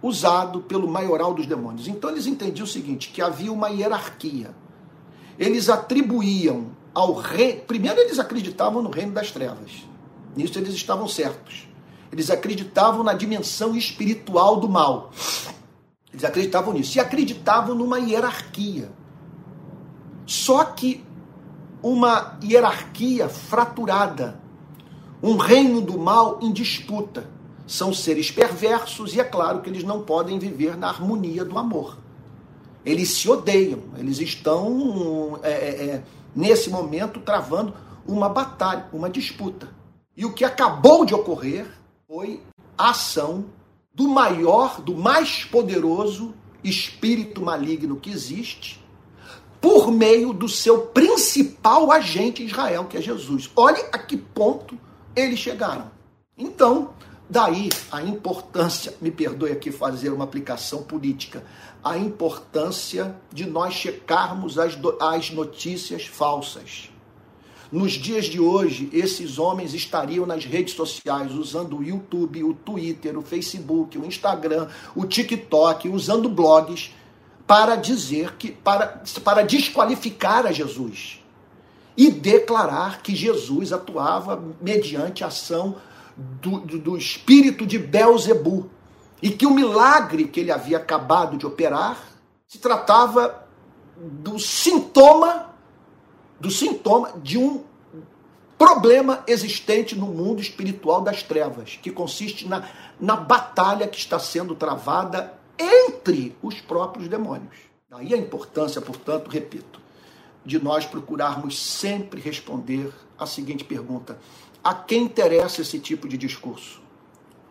usado 0.01 0.61
pelo 0.61 0.87
maioral 0.87 1.33
dos 1.33 1.45
demônios. 1.45 1.87
Então 1.87 2.09
eles 2.09 2.25
entendiam 2.25 2.65
o 2.65 2.69
seguinte, 2.69 3.09
que 3.09 3.21
havia 3.21 3.51
uma 3.51 3.69
hierarquia. 3.69 4.51
Eles 5.37 5.69
atribuíam 5.69 6.71
ao 6.93 7.13
rei, 7.13 7.55
primeiro 7.55 7.99
eles 7.99 8.19
acreditavam 8.19 8.81
no 8.81 8.89
reino 8.89 9.13
das 9.13 9.31
trevas. 9.31 9.85
Nisso 10.35 10.57
eles 10.57 10.73
estavam 10.73 11.07
certos. 11.07 11.67
Eles 12.11 12.29
acreditavam 12.29 13.03
na 13.03 13.13
dimensão 13.13 13.75
espiritual 13.75 14.57
do 14.57 14.67
mal. 14.67 15.11
Eles 16.11 16.23
acreditavam 16.23 16.73
nisso. 16.73 16.97
E 16.97 16.99
acreditavam 16.99 17.75
numa 17.75 17.99
hierarquia. 17.99 18.91
Só 20.25 20.63
que 20.63 21.03
uma 21.81 22.37
hierarquia 22.43 23.29
fraturada 23.29 24.39
um 25.21 25.35
reino 25.35 25.81
do 25.81 25.97
mal 25.97 26.39
em 26.41 26.51
disputa. 26.51 27.29
São 27.67 27.93
seres 27.93 28.31
perversos 28.31 29.13
e 29.13 29.19
é 29.19 29.23
claro 29.23 29.61
que 29.61 29.69
eles 29.69 29.83
não 29.83 30.01
podem 30.01 30.39
viver 30.39 30.75
na 30.75 30.87
harmonia 30.87 31.45
do 31.45 31.57
amor. 31.57 31.97
Eles 32.83 33.09
se 33.09 33.29
odeiam, 33.29 33.81
eles 33.97 34.19
estão 34.19 35.39
é, 35.43 35.51
é, 35.51 35.85
é, 35.85 36.03
nesse 36.35 36.69
momento 36.69 37.19
travando 37.19 37.73
uma 38.07 38.29
batalha, 38.29 38.87
uma 38.91 39.09
disputa. 39.09 39.69
E 40.15 40.25
o 40.25 40.33
que 40.33 40.43
acabou 40.43 41.05
de 41.05 41.13
ocorrer 41.13 41.67
foi 42.07 42.41
a 42.77 42.89
ação 42.89 43.45
do 43.93 44.07
maior, 44.07 44.81
do 44.81 44.95
mais 44.95 45.43
poderoso 45.43 46.33
espírito 46.63 47.41
maligno 47.41 47.97
que 47.97 48.09
existe, 48.09 48.83
por 49.61 49.91
meio 49.91 50.33
do 50.33 50.47
seu 50.47 50.87
principal 50.87 51.91
agente 51.91 52.43
Israel, 52.43 52.85
que 52.85 52.97
é 52.97 53.01
Jesus. 53.01 53.49
Olhe 53.55 53.81
a 53.91 53.97
que 53.97 54.17
ponto 54.17 54.77
eles 55.15 55.39
chegaram. 55.39 55.91
Então, 56.37 56.93
daí 57.29 57.69
a 57.91 58.01
importância, 58.01 58.95
me 58.99 59.11
perdoe 59.11 59.51
aqui 59.51 59.71
fazer 59.71 60.11
uma 60.11 60.23
aplicação 60.23 60.83
política, 60.83 61.43
a 61.83 61.97
importância 61.97 63.15
de 63.31 63.45
nós 63.45 63.73
checarmos 63.73 64.57
as, 64.57 64.77
as 64.99 65.29
notícias 65.29 66.05
falsas. 66.05 66.89
Nos 67.71 67.91
dias 67.91 68.25
de 68.25 68.39
hoje, 68.39 68.89
esses 68.91 69.37
homens 69.37 69.75
estariam 69.75 70.25
nas 70.25 70.43
redes 70.43 70.73
sociais 70.73 71.31
usando 71.33 71.77
o 71.77 71.83
YouTube, 71.83 72.43
o 72.43 72.53
Twitter, 72.55 73.15
o 73.15 73.21
Facebook, 73.21 73.95
o 73.95 74.05
Instagram, 74.05 74.67
o 74.95 75.05
TikTok, 75.05 75.87
usando 75.87 76.27
blogs 76.27 76.91
para 77.45 77.75
dizer 77.75 78.37
que 78.37 78.51
para, 78.51 79.03
para 79.23 79.43
desqualificar 79.43 80.47
a 80.47 80.51
Jesus 80.51 81.19
e 81.95 82.09
declarar 82.09 83.03
que 83.03 83.15
Jesus 83.15 83.71
atuava 83.71 84.41
mediante 84.59 85.23
ação 85.23 85.75
do, 86.41 86.59
do, 86.59 86.79
do 86.79 86.97
espírito 86.97 87.65
de 87.65 87.79
Belzebu 87.79 88.69
e 89.21 89.29
que 89.29 89.45
o 89.45 89.51
milagre 89.51 90.25
que 90.27 90.39
ele 90.39 90.51
havia 90.51 90.77
acabado 90.77 91.37
de 91.37 91.45
operar 91.45 91.97
se 92.47 92.57
tratava 92.57 93.47
do 93.97 94.39
sintoma 94.39 95.49
do 96.39 96.49
sintoma 96.49 97.11
de 97.21 97.37
um 97.37 97.63
problema 98.57 99.23
existente 99.27 99.95
no 99.95 100.07
mundo 100.07 100.41
espiritual 100.41 101.01
das 101.01 101.23
trevas, 101.23 101.79
que 101.81 101.91
consiste 101.91 102.47
na, 102.47 102.69
na 102.99 103.15
batalha 103.15 103.87
que 103.87 103.97
está 103.97 104.19
sendo 104.19 104.55
travada 104.55 105.33
entre 105.57 106.35
os 106.41 106.59
próprios 106.61 107.07
demônios. 107.07 107.55
Daí 107.89 108.13
a 108.13 108.17
importância, 108.17 108.81
portanto, 108.81 109.29
repito, 109.29 109.81
de 110.45 110.61
nós 110.61 110.85
procurarmos 110.85 111.57
sempre 111.57 112.21
responder 112.21 112.93
a 113.17 113.25
seguinte 113.25 113.63
pergunta: 113.63 114.17
a 114.63 114.73
quem 114.73 115.03
interessa 115.03 115.61
esse 115.61 115.79
tipo 115.79 116.07
de 116.07 116.17
discurso? 116.17 116.81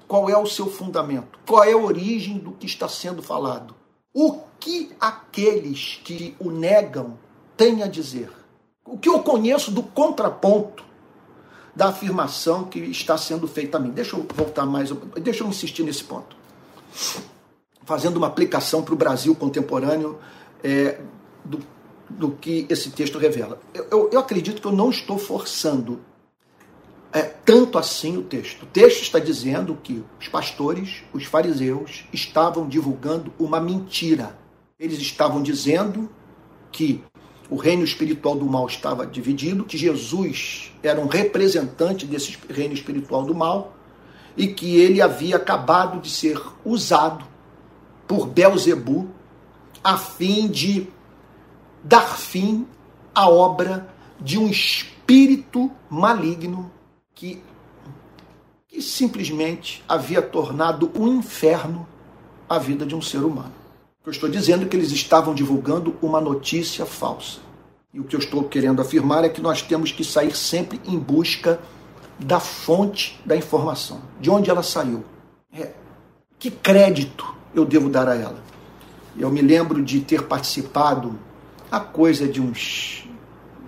Qual 0.07 0.29
é 0.31 0.37
o 0.37 0.47
seu 0.47 0.71
fundamento? 0.71 1.39
Qual 1.47 1.63
é 1.63 1.73
a 1.73 1.77
origem 1.77 2.39
do 2.39 2.53
que 2.53 2.67
está 2.67 2.89
sendo 2.89 3.23
falado? 3.23 3.75
O 4.13 4.41
que 4.59 4.91
aqueles 4.99 6.01
que 6.03 6.35
o 6.39 6.51
negam 6.51 7.19
têm 7.57 7.83
a 7.83 7.87
dizer? 7.87 8.31
O 8.85 8.97
que 8.97 9.09
eu 9.09 9.23
conheço 9.23 9.71
do 9.71 9.83
contraponto 9.83 10.83
da 11.77 11.89
afirmação 11.89 12.65
que 12.65 12.79
está 12.79 13.19
sendo 13.19 13.47
feita 13.47 13.77
a 13.77 13.81
mim? 13.81 13.91
Deixa 13.91 14.17
eu 14.17 14.27
voltar 14.35 14.65
mais, 14.65 14.91
deixa 15.21 15.45
eu 15.45 15.49
insistir 15.49 15.83
nesse 15.83 16.05
ponto. 16.05 16.35
Fazendo 17.85 18.17
uma 18.17 18.27
aplicação 18.27 18.83
para 18.83 18.95
o 18.95 18.97
Brasil 18.97 19.35
contemporâneo 19.35 20.19
é, 20.65 21.01
do, 21.45 21.61
do 22.09 22.31
que 22.31 22.67
esse 22.71 22.91
texto 22.91 23.19
revela. 23.19 23.61
Eu, 23.75 23.87
eu, 23.91 24.11
eu 24.15 24.21
acredito 24.21 24.61
que 24.61 24.67
eu 24.67 24.73
não 24.73 24.89
estou 24.89 25.19
forçando 25.19 26.01
é, 27.13 27.23
tanto 27.23 27.79
assim 27.79 28.17
o 28.17 28.23
texto. 28.23 28.65
O 28.65 28.67
texto 28.67 29.03
está 29.03 29.19
dizendo 29.19 29.77
que 29.83 30.05
os 30.21 30.29
pastores, 30.29 31.03
os 31.13 31.25
fariseus, 31.25 32.05
estavam 32.13 32.69
divulgando 32.69 33.33
uma 33.39 33.61
mentira. 33.61 34.39
Eles 34.79 34.99
estavam 34.99 35.43
dizendo 35.43 36.11
que 36.71 37.03
o 37.51 37.57
reino 37.57 37.83
espiritual 37.83 38.37
do 38.37 38.45
mal 38.45 38.67
estava 38.67 39.07
dividido, 39.07 39.65
que 39.65 39.79
Jesus 39.79 40.73
era 40.83 41.01
um 41.01 41.07
representante 41.07 42.05
desse 42.05 42.37
reino 42.49 42.75
espiritual 42.75 43.25
do 43.25 43.35
mal 43.35 43.75
e 44.37 44.49
que 44.49 44.77
ele 44.77 45.01
havia 45.01 45.37
acabado 45.37 46.01
de 46.01 46.11
ser 46.11 46.41
usado 46.65 47.25
por 48.07 48.27
Belzebu 48.27 49.09
a 49.83 49.97
fim 49.97 50.47
de 50.49 50.89
dar 51.83 52.19
fim 52.19 52.67
à 53.15 53.29
obra 53.29 53.89
de 54.21 54.39
um 54.39 54.49
espírito 54.49 55.71
maligno 55.89 56.71
que, 57.19 57.43
que 58.69 58.81
simplesmente 58.81 59.83
havia 59.89 60.23
tornado 60.23 60.89
um 60.95 61.09
inferno 61.09 61.85
a 62.49 62.61
vida 62.61 62.87
de 62.87 62.95
um 62.95 63.03
ser 63.03 63.19
humano. 63.19 63.53
Eu 64.07 64.13
estou 64.13 64.29
dizendo 64.29 64.65
é 64.65 64.69
que 64.69 64.77
eles 64.77 64.93
estavam 64.93 65.35
divulgando 65.35 65.97
uma 66.01 66.21
notícia 66.21 66.87
falsa. 66.87 67.41
E 67.93 67.99
o 67.99 68.05
que 68.05 68.15
eu 68.15 68.21
estou 68.21 68.45
querendo 68.45 68.81
afirmar 68.81 69.25
é 69.25 69.29
que 69.29 69.41
nós 69.41 69.61
temos 69.61 69.91
que 69.91 70.05
sair 70.05 70.35
sempre 70.37 70.81
em 70.87 70.97
busca 70.97 71.59
da 72.21 72.39
fonte 72.39 73.21
da 73.27 73.37
informação, 73.37 74.01
de 74.21 74.31
onde 74.31 74.49
ela 74.49 74.63
saiu. 74.63 75.05
É, 75.53 75.73
que 76.39 76.53
crédito 76.53 77.35
eu 77.53 77.65
devo 77.65 77.89
dar 77.89 78.09
a 78.09 78.15
ela? 78.15 78.41
Eu 79.19 79.29
me 79.29 79.43
lembro 79.43 79.83
de 79.83 80.01
ter 80.01 80.23
participado 80.23 81.19
a 81.69 81.81
coisa 81.81 82.29
de 82.29 82.41
uns, 82.41 83.09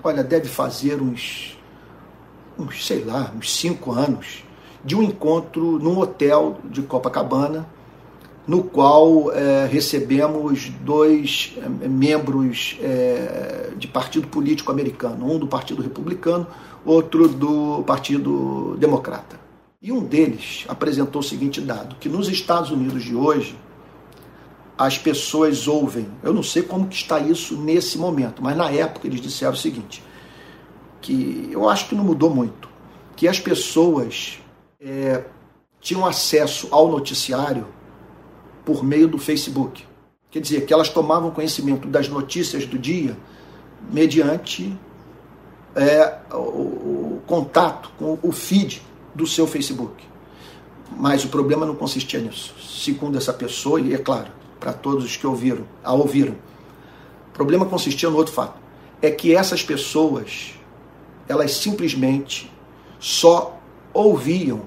olha, 0.04 0.22
deve 0.22 0.48
fazer 0.48 1.02
uns 1.02 1.59
uns, 2.60 2.86
sei 2.86 3.04
lá, 3.04 3.32
uns 3.36 3.54
cinco 3.54 3.92
anos, 3.92 4.44
de 4.84 4.94
um 4.94 5.02
encontro 5.02 5.78
num 5.78 5.98
hotel 5.98 6.58
de 6.64 6.82
Copacabana, 6.82 7.66
no 8.46 8.64
qual 8.64 9.30
é, 9.32 9.66
recebemos 9.66 10.70
dois 10.82 11.56
é, 11.56 11.88
membros 11.88 12.78
é, 12.80 13.72
de 13.76 13.86
partido 13.86 14.26
político 14.28 14.72
americano, 14.72 15.30
um 15.30 15.38
do 15.38 15.46
Partido 15.46 15.82
Republicano, 15.82 16.46
outro 16.84 17.28
do 17.28 17.84
Partido 17.86 18.76
Democrata. 18.78 19.38
E 19.82 19.92
um 19.92 20.00
deles 20.02 20.64
apresentou 20.68 21.20
o 21.20 21.24
seguinte 21.24 21.60
dado, 21.60 21.96
que 21.96 22.08
nos 22.08 22.28
Estados 22.28 22.70
Unidos 22.70 23.02
de 23.02 23.14
hoje, 23.14 23.56
as 24.76 24.98
pessoas 24.98 25.68
ouvem, 25.68 26.08
eu 26.22 26.32
não 26.32 26.42
sei 26.42 26.62
como 26.62 26.88
que 26.88 26.94
está 26.94 27.18
isso 27.18 27.56
nesse 27.56 27.98
momento, 27.98 28.42
mas 28.42 28.56
na 28.56 28.70
época 28.70 29.06
eles 29.06 29.20
disseram 29.20 29.52
o 29.52 29.56
seguinte, 29.56 30.02
que 31.00 31.48
eu 31.50 31.68
acho 31.68 31.88
que 31.88 31.94
não 31.94 32.04
mudou 32.04 32.30
muito, 32.30 32.68
que 33.16 33.26
as 33.26 33.40
pessoas 33.40 34.38
é, 34.80 35.24
tinham 35.80 36.06
acesso 36.06 36.68
ao 36.70 36.88
noticiário 36.88 37.66
por 38.64 38.84
meio 38.84 39.08
do 39.08 39.18
Facebook. 39.18 39.84
Quer 40.30 40.40
dizer, 40.40 40.64
que 40.64 40.72
elas 40.72 40.88
tomavam 40.88 41.30
conhecimento 41.30 41.88
das 41.88 42.08
notícias 42.08 42.64
do 42.64 42.78
dia 42.78 43.16
mediante 43.90 44.76
é, 45.74 46.18
o, 46.32 46.36
o, 46.36 47.22
contato 47.26 47.90
com 47.98 48.18
o 48.22 48.30
feed 48.30 48.82
do 49.14 49.26
seu 49.26 49.46
Facebook. 49.46 50.04
Mas 50.96 51.24
o 51.24 51.28
problema 51.28 51.64
não 51.64 51.74
consistia 51.74 52.20
nisso. 52.20 52.54
Segundo 52.60 53.16
essa 53.16 53.32
pessoa, 53.32 53.80
e 53.80 53.94
é 53.94 53.98
claro, 53.98 54.28
para 54.58 54.72
todos 54.72 55.04
os 55.04 55.16
que 55.16 55.26
ouviram, 55.26 55.64
a 55.82 55.92
ouviram, 55.92 56.34
o 57.28 57.32
problema 57.32 57.64
consistia 57.66 58.10
no 58.10 58.16
outro 58.16 58.32
fato. 58.32 58.60
É 59.00 59.10
que 59.10 59.34
essas 59.34 59.62
pessoas 59.62 60.54
elas 61.30 61.52
simplesmente 61.52 62.50
só 62.98 63.56
ouviam 63.94 64.62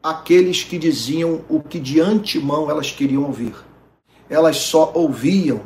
aqueles 0.00 0.62
que 0.62 0.78
diziam 0.78 1.44
o 1.48 1.60
que 1.60 1.80
de 1.80 2.00
antemão 2.00 2.70
elas 2.70 2.92
queriam 2.92 3.24
ouvir. 3.24 3.54
Elas 4.30 4.58
só 4.58 4.92
ouviam 4.94 5.62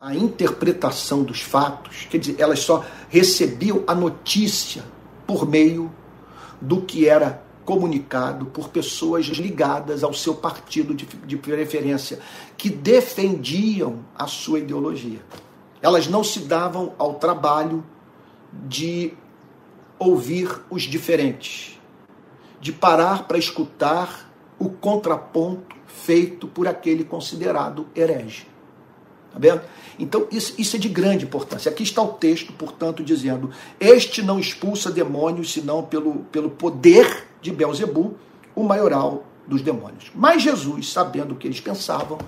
a 0.00 0.14
interpretação 0.14 1.22
dos 1.22 1.42
fatos, 1.42 2.06
quer 2.08 2.16
dizer, 2.16 2.36
elas 2.40 2.60
só 2.60 2.82
recebiam 3.10 3.84
a 3.86 3.94
notícia 3.94 4.82
por 5.26 5.46
meio 5.46 5.92
do 6.60 6.80
que 6.80 7.06
era 7.06 7.42
comunicado 7.66 8.46
por 8.46 8.70
pessoas 8.70 9.26
ligadas 9.26 10.02
ao 10.02 10.14
seu 10.14 10.34
partido 10.34 10.94
de, 10.94 11.04
de 11.04 11.36
preferência, 11.36 12.20
que 12.56 12.70
defendiam 12.70 14.00
a 14.16 14.26
sua 14.26 14.60
ideologia. 14.60 15.20
Elas 15.82 16.08
não 16.08 16.24
se 16.24 16.40
davam 16.40 16.94
ao 16.98 17.14
trabalho 17.14 17.84
de 18.66 19.12
ouvir 20.00 20.62
os 20.70 20.84
diferentes, 20.84 21.78
de 22.58 22.72
parar 22.72 23.28
para 23.28 23.38
escutar 23.38 24.32
o 24.58 24.70
contraponto 24.70 25.76
feito 25.86 26.48
por 26.48 26.66
aquele 26.66 27.04
considerado 27.04 27.86
herege. 27.94 28.46
Tá 29.30 29.38
vendo? 29.38 29.60
Então, 29.98 30.26
isso, 30.32 30.54
isso 30.58 30.74
é 30.76 30.78
de 30.78 30.88
grande 30.88 31.26
importância. 31.26 31.70
Aqui 31.70 31.82
está 31.82 32.02
o 32.02 32.14
texto, 32.14 32.52
portanto, 32.54 33.04
dizendo: 33.04 33.50
Este 33.78 34.22
não 34.22 34.40
expulsa 34.40 34.90
demônios, 34.90 35.52
senão 35.52 35.84
pelo, 35.84 36.20
pelo 36.32 36.50
poder 36.50 37.28
de 37.40 37.52
Belzebu, 37.52 38.16
o 38.54 38.64
maioral 38.64 39.24
dos 39.46 39.62
demônios. 39.62 40.10
Mas 40.14 40.42
Jesus, 40.42 40.90
sabendo 40.90 41.34
o 41.34 41.36
que 41.36 41.46
eles 41.46 41.60
pensavam, 41.60 42.18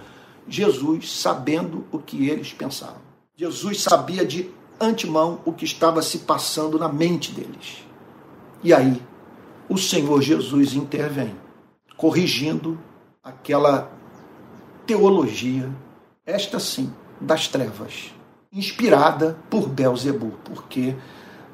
Jesus, 0.47 1.11
sabendo 1.11 1.87
o 1.91 1.99
que 1.99 2.29
eles 2.29 2.53
pensavam. 2.53 3.01
Jesus 3.37 3.83
sabia 3.83 4.25
de 4.25 4.51
antemão 4.87 5.41
o 5.45 5.53
que 5.53 5.65
estava 5.65 6.03
se 6.03 6.19
passando 6.19 6.79
na 6.79 6.89
mente 6.89 7.33
deles. 7.33 7.87
E 8.63 8.73
aí, 8.73 9.01
o 9.69 9.79
Senhor 9.79 10.21
Jesus 10.21 10.75
intervém, 10.75 11.35
corrigindo 11.97 12.79
aquela 13.23 13.91
teologia, 14.87 15.71
esta 16.27 16.59
sim, 16.59 16.93
das 17.21 17.49
trevas, 17.49 18.13
inspirada 18.53 19.39
por 19.49 19.69
Belzebu, 19.69 20.35
porque 20.45 20.95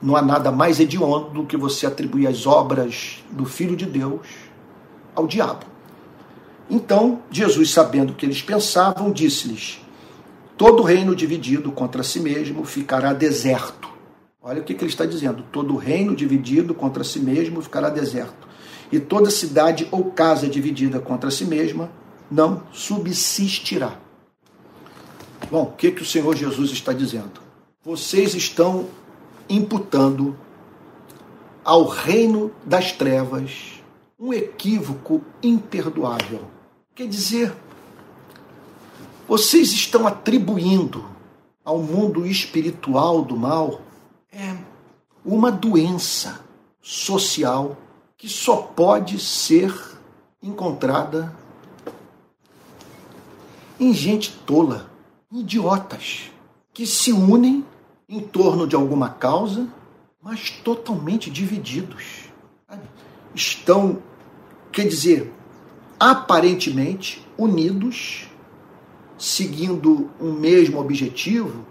não 0.03 0.17
há 0.17 0.23
nada 0.23 0.51
mais 0.51 0.81
hediondo 0.81 1.31
do 1.31 1.47
que 1.47 1.57
você 1.57 1.87
atribuir 1.87 2.27
as 2.27 2.47
obras 2.47 3.23
do 3.31 3.45
Filho 3.45 3.77
de 3.77 3.87
Deus 3.87 4.27
ao 5.15 5.27
diabo. 5.27 5.67
Então, 6.71 7.23
Jesus, 7.31 7.71
sabendo 7.71 8.13
o 8.13 8.15
que 8.15 8.27
eles 8.27 8.43
pensavam, 8.43 9.11
disse-lhes: 9.11 9.81
Todo 10.59 10.83
reino 10.83 11.15
dividido 11.15 11.71
contra 11.71 12.03
si 12.03 12.19
mesmo 12.19 12.65
ficará 12.65 13.13
deserto. 13.13 13.89
Olha 14.43 14.61
o 14.61 14.65
que, 14.65 14.75
que 14.75 14.83
ele 14.83 14.91
está 14.91 15.07
dizendo: 15.07 15.45
todo 15.53 15.77
reino 15.77 16.17
dividido 16.17 16.75
contra 16.75 17.05
si 17.05 17.21
mesmo 17.21 17.63
ficará 17.63 17.89
deserto. 17.89 18.49
E 18.91 18.99
toda 18.99 19.31
cidade 19.31 19.87
ou 19.93 20.11
casa 20.11 20.49
dividida 20.49 20.99
contra 20.99 21.31
si 21.31 21.45
mesma 21.45 21.93
não 22.29 22.65
subsistirá. 22.73 24.01
Bom, 25.49 25.63
o 25.63 25.73
que, 25.73 25.93
que 25.93 26.03
o 26.03 26.07
Senhor 26.07 26.35
Jesus 26.35 26.73
está 26.73 26.93
dizendo? 26.93 27.41
Vocês 27.85 28.35
estão 28.35 28.87
imputando 29.49 30.37
ao 31.65 31.87
reino 31.87 32.51
das 32.65 32.91
trevas 32.91 33.81
um 34.19 34.33
equívoco 34.33 35.23
imperdoável. 35.41 36.41
Quer 36.97 37.07
dizer, 37.07 37.55
vocês 39.29 39.73
estão 39.73 40.07
atribuindo 40.07 41.05
ao 41.63 41.79
mundo 41.79 42.27
espiritual 42.27 43.21
do 43.21 43.37
mal 43.37 43.83
é, 44.33 44.57
uma 45.23 45.53
doença 45.53 46.41
social 46.81 47.77
que 48.17 48.27
só 48.27 48.57
pode 48.57 49.21
ser 49.21 49.71
encontrada 50.43 51.37
em 53.79 53.93
gente 53.93 54.33
tola, 54.47 54.91
idiotas, 55.31 56.31
que 56.73 56.87
se 56.87 57.13
unem 57.13 57.65
em 58.09 58.21
torno 58.21 58.67
de 58.67 58.75
alguma 58.75 59.11
causa, 59.11 59.69
mas 60.23 60.51
totalmente 60.51 61.31
divididos. 61.31 62.31
Estão, 63.35 64.03
quer 64.73 64.89
dizer, 64.89 65.33
aparentemente 66.01 67.25
unidos, 67.37 68.28
seguindo 69.19 70.11
um 70.21 70.33
mesmo 70.33 70.81
objetivo, 70.81 71.67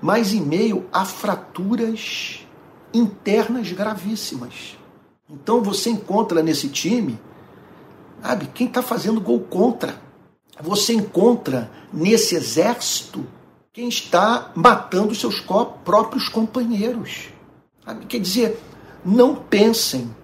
mas 0.00 0.32
em 0.32 0.40
meio 0.40 0.84
a 0.92 1.04
fraturas 1.04 2.44
internas 2.92 3.70
gravíssimas. 3.72 4.76
Então 5.30 5.62
você 5.62 5.90
encontra 5.90 6.42
nesse 6.42 6.68
time, 6.68 7.18
sabe, 8.20 8.48
quem 8.52 8.66
está 8.66 8.82
fazendo 8.82 9.20
gol 9.20 9.40
contra. 9.40 10.00
Você 10.60 10.92
encontra 10.92 11.70
nesse 11.92 12.34
exército 12.34 13.24
quem 13.72 13.88
está 13.88 14.52
matando 14.54 15.14
seus 15.14 15.40
próprios 15.40 16.28
companheiros. 16.28 17.28
Sabe? 17.84 18.04
Quer 18.04 18.20
dizer, 18.20 18.60
não 19.04 19.34
pensem 19.34 20.14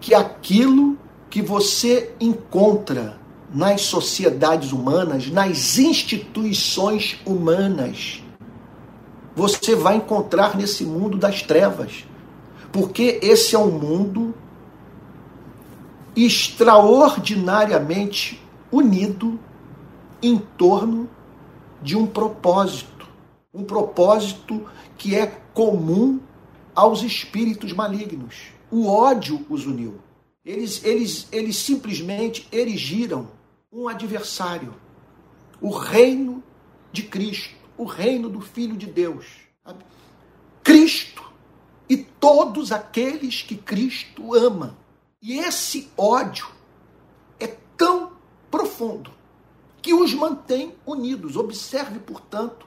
que 0.00 0.14
aquilo 0.14 0.98
que 1.28 1.40
você 1.40 2.12
encontra 2.18 3.19
nas 3.52 3.82
sociedades 3.82 4.72
humanas, 4.72 5.30
nas 5.30 5.78
instituições 5.78 7.20
humanas, 7.26 8.22
você 9.34 9.74
vai 9.74 9.96
encontrar 9.96 10.56
nesse 10.56 10.84
mundo 10.84 11.18
das 11.18 11.42
trevas. 11.42 12.04
Porque 12.72 13.18
esse 13.22 13.56
é 13.56 13.58
um 13.58 13.70
mundo 13.70 14.34
extraordinariamente 16.14 18.40
unido 18.70 19.40
em 20.22 20.38
torno 20.38 21.08
de 21.82 21.96
um 21.96 22.06
propósito. 22.06 23.08
Um 23.52 23.64
propósito 23.64 24.64
que 24.96 25.16
é 25.16 25.26
comum 25.52 26.20
aos 26.74 27.02
espíritos 27.02 27.72
malignos. 27.72 28.52
O 28.70 28.86
ódio 28.86 29.44
os 29.48 29.66
uniu. 29.66 29.96
Eles, 30.44 30.84
eles, 30.84 31.26
eles 31.32 31.56
simplesmente 31.56 32.46
erigiram 32.52 33.39
um 33.72 33.86
adversário, 33.86 34.74
o 35.60 35.70
reino 35.70 36.42
de 36.92 37.04
Cristo, 37.04 37.54
o 37.76 37.84
reino 37.84 38.28
do 38.28 38.40
Filho 38.40 38.76
de 38.76 38.86
Deus. 38.86 39.26
Cristo 40.62 41.24
e 41.88 41.96
todos 41.96 42.72
aqueles 42.72 43.42
que 43.42 43.56
Cristo 43.56 44.34
ama. 44.34 44.76
E 45.22 45.38
esse 45.38 45.90
ódio 45.96 46.48
é 47.38 47.46
tão 47.76 48.12
profundo 48.50 49.12
que 49.80 49.94
os 49.94 50.12
mantém 50.14 50.74
unidos. 50.84 51.36
Observe, 51.36 52.00
portanto, 52.00 52.66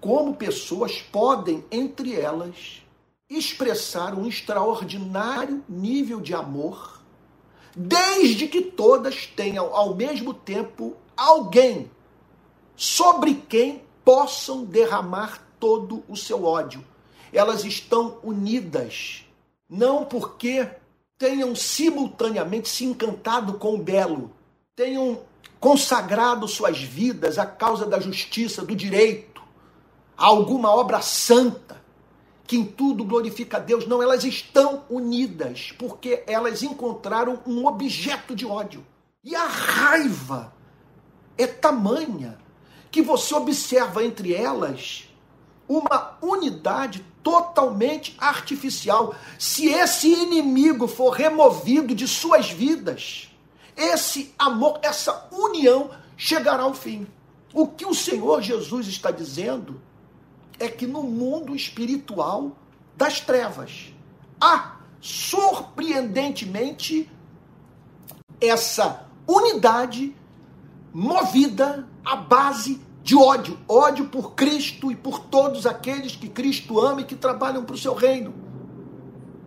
como 0.00 0.34
pessoas 0.34 1.00
podem, 1.00 1.64
entre 1.70 2.14
elas, 2.18 2.82
expressar 3.30 4.14
um 4.14 4.26
extraordinário 4.26 5.64
nível 5.68 6.20
de 6.20 6.34
amor, 6.34 6.91
desde 7.76 8.48
que 8.48 8.60
todas 8.60 9.26
tenham 9.26 9.74
ao 9.74 9.94
mesmo 9.94 10.34
tempo 10.34 10.96
alguém 11.16 11.90
sobre 12.76 13.34
quem 13.34 13.82
possam 14.04 14.64
derramar 14.64 15.46
todo 15.58 16.02
o 16.08 16.16
seu 16.16 16.44
ódio. 16.44 16.84
Elas 17.32 17.64
estão 17.64 18.18
unidas, 18.22 19.24
não 19.68 20.04
porque 20.04 20.68
tenham 21.16 21.54
simultaneamente 21.54 22.68
se 22.68 22.84
encantado 22.84 23.54
com 23.54 23.74
o 23.74 23.82
belo, 23.82 24.32
tenham 24.74 25.20
consagrado 25.60 26.48
suas 26.48 26.78
vidas 26.80 27.38
à 27.38 27.46
causa 27.46 27.86
da 27.86 28.00
justiça, 28.00 28.62
do 28.64 28.74
direito, 28.74 29.40
a 30.16 30.26
alguma 30.26 30.74
obra 30.74 31.00
santa, 31.00 31.81
que 32.52 32.58
em 32.58 32.66
tudo 32.66 33.02
glorifica 33.02 33.56
a 33.56 33.60
Deus. 33.60 33.86
Não, 33.86 34.02
elas 34.02 34.24
estão 34.24 34.84
unidas, 34.90 35.72
porque 35.78 36.22
elas 36.26 36.62
encontraram 36.62 37.40
um 37.46 37.64
objeto 37.64 38.36
de 38.36 38.44
ódio. 38.44 38.84
E 39.24 39.34
a 39.34 39.46
raiva 39.46 40.52
é 41.38 41.46
tamanha 41.46 42.38
que 42.90 43.00
você 43.00 43.34
observa 43.34 44.04
entre 44.04 44.34
elas 44.34 45.08
uma 45.66 46.18
unidade 46.20 47.02
totalmente 47.22 48.14
artificial. 48.18 49.14
Se 49.38 49.70
esse 49.70 50.08
inimigo 50.12 50.86
for 50.86 51.12
removido 51.12 51.94
de 51.94 52.06
suas 52.06 52.50
vidas, 52.50 53.30
esse 53.74 54.34
amor, 54.38 54.78
essa 54.82 55.26
união 55.32 55.90
chegará 56.18 56.64
ao 56.64 56.74
fim. 56.74 57.06
O 57.54 57.66
que 57.66 57.86
o 57.86 57.94
Senhor 57.94 58.42
Jesus 58.42 58.88
está 58.88 59.10
dizendo 59.10 59.80
é 60.58 60.68
que 60.68 60.86
no 60.86 61.02
mundo 61.02 61.54
espiritual 61.54 62.52
das 62.96 63.20
trevas 63.20 63.92
há 64.40 64.76
surpreendentemente 65.00 67.10
essa 68.40 69.06
unidade 69.26 70.14
movida 70.92 71.88
à 72.04 72.16
base 72.16 72.80
de 73.02 73.16
ódio, 73.16 73.58
ódio 73.68 74.06
por 74.06 74.34
Cristo 74.34 74.92
e 74.92 74.96
por 74.96 75.18
todos 75.18 75.66
aqueles 75.66 76.14
que 76.14 76.28
Cristo 76.28 76.80
ama 76.80 77.00
e 77.00 77.04
que 77.04 77.16
trabalham 77.16 77.64
para 77.64 77.74
o 77.74 77.78
seu 77.78 77.94
reino. 77.94 78.32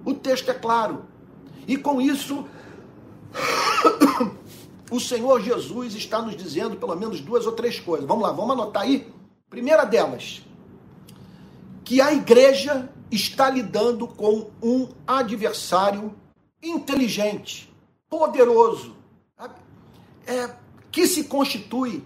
O 0.03 0.13
texto 0.13 0.49
é 0.49 0.53
claro. 0.53 1.05
E 1.67 1.77
com 1.77 2.01
isso 2.01 2.45
o 4.91 4.99
Senhor 4.99 5.41
Jesus 5.41 5.95
está 5.95 6.21
nos 6.21 6.35
dizendo 6.35 6.75
pelo 6.75 6.95
menos 6.95 7.21
duas 7.21 7.45
ou 7.45 7.53
três 7.53 7.79
coisas. 7.79 8.07
Vamos 8.07 8.23
lá, 8.23 8.31
vamos 8.31 8.51
anotar 8.51 8.83
aí. 8.83 9.11
Primeira 9.49 9.85
delas, 9.85 10.41
que 11.85 12.01
a 12.01 12.11
igreja 12.11 12.89
está 13.11 13.47
lidando 13.47 14.07
com 14.07 14.49
um 14.61 14.89
adversário 15.05 16.15
inteligente, 16.61 17.71
poderoso, 18.09 18.97
é, 20.25 20.49
que 20.91 21.05
se 21.05 21.25
constitui 21.25 22.03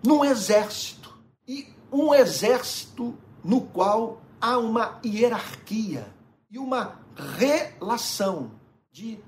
num 0.00 0.24
exército. 0.24 1.12
E 1.46 1.66
um 1.92 2.14
exército 2.14 3.18
no 3.42 3.62
qual 3.62 4.22
há 4.40 4.56
uma 4.56 5.00
hierarquia 5.04 6.06
e 6.48 6.56
uma 6.56 7.00
relação 7.38 8.52
de 8.92 9.18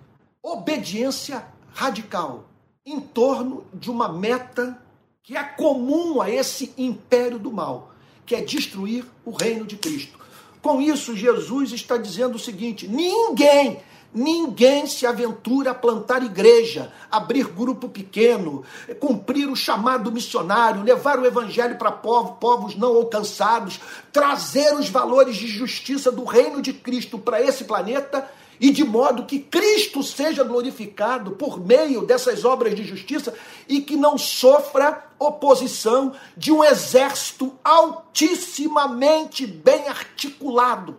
obediência 0.41 1.45
radical 1.75 2.45
em 2.87 3.01
torno 3.01 3.67
de 3.75 3.91
uma 3.91 4.09
meta 4.09 4.81
que 5.23 5.37
é 5.37 5.43
comum 5.43 6.21
a 6.21 6.31
esse 6.31 6.73
império 6.77 7.39
do 7.39 7.53
mal, 7.53 7.92
que 8.33 8.37
é 8.37 8.41
destruir 8.41 9.05
o 9.27 9.31
reino 9.31 9.67
de 9.67 9.77
Cristo. 9.77 10.19
Com 10.63 10.81
isso, 10.81 11.15
Jesus 11.15 11.71
está 11.73 11.99
dizendo 11.99 12.37
o 12.37 12.39
seguinte: 12.39 12.89
ninguém 12.89 13.79
Ninguém 14.15 14.87
se 14.87 15.07
aventura 15.07 15.71
a 15.71 15.75
plantar 15.75 16.23
igreja, 16.23 16.93
abrir 17.11 17.47
grupo 17.47 17.89
pequeno, 17.89 18.63
cumprir 19.01 19.49
o 19.49 19.57
chamado 19.57 20.13
missionário, 20.13 20.83
levar 20.83 21.19
o 21.19 21.25
evangelho 21.25 21.79
para 21.79 21.91
povo, 21.91 22.35
povos 22.35 22.77
não 22.77 22.95
alcançados, 22.95 23.81
trazer 24.13 24.75
os 24.75 24.91
valores 24.91 25.37
de 25.37 25.47
justiça 25.47 26.13
do 26.13 26.25
reino 26.25 26.61
de 26.61 26.75
Cristo 26.75 27.19
para 27.19 27.41
esse 27.41 27.65
planeta 27.65 28.29
e 28.63 28.71
de 28.71 28.85
modo 28.85 29.27
que 29.27 29.41
Cristo 29.41 30.05
seja 30.05 30.45
glorificado 30.45 31.33
por 31.33 31.59
meio 31.59 32.07
dessas 32.07 32.45
obras 32.45 32.77
de 32.77 32.85
justiça 32.85 33.35
e 33.69 33.81
que 33.81 33.97
não 33.97 34.17
sofra 34.17 35.05
oposição 35.19 36.15
de 36.37 36.53
um 36.53 36.63
exército 36.63 37.53
altissimamente 37.65 39.49
bem 39.49 39.89
articulado. 39.89 40.97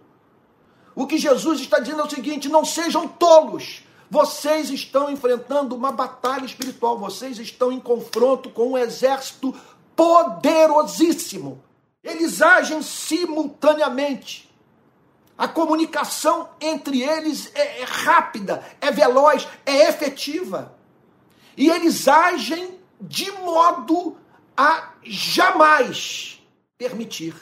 O 0.93 1.07
que 1.07 1.17
Jesus 1.17 1.61
está 1.61 1.79
dizendo 1.79 2.01
é 2.01 2.03
o 2.03 2.09
seguinte: 2.09 2.49
não 2.49 2.65
sejam 2.65 3.07
tolos. 3.07 3.85
Vocês 4.11 4.69
estão 4.69 5.09
enfrentando 5.09 5.73
uma 5.73 5.91
batalha 5.91 6.45
espiritual, 6.45 6.99
vocês 6.99 7.39
estão 7.39 7.71
em 7.71 7.79
confronto 7.79 8.49
com 8.49 8.73
um 8.73 8.77
exército 8.77 9.55
poderosíssimo. 9.95 11.63
Eles 12.03 12.41
agem 12.41 12.81
simultaneamente. 12.81 14.52
A 15.37 15.47
comunicação 15.47 16.49
entre 16.61 17.01
eles 17.01 17.51
é, 17.55 17.81
é 17.81 17.83
rápida, 17.83 18.63
é 18.79 18.91
veloz, 18.91 19.47
é 19.65 19.89
efetiva. 19.89 20.77
E 21.57 21.69
eles 21.69 22.07
agem 22.07 22.77
de 23.01 23.31
modo 23.31 24.15
a 24.55 24.93
jamais 25.03 26.41
permitir 26.77 27.35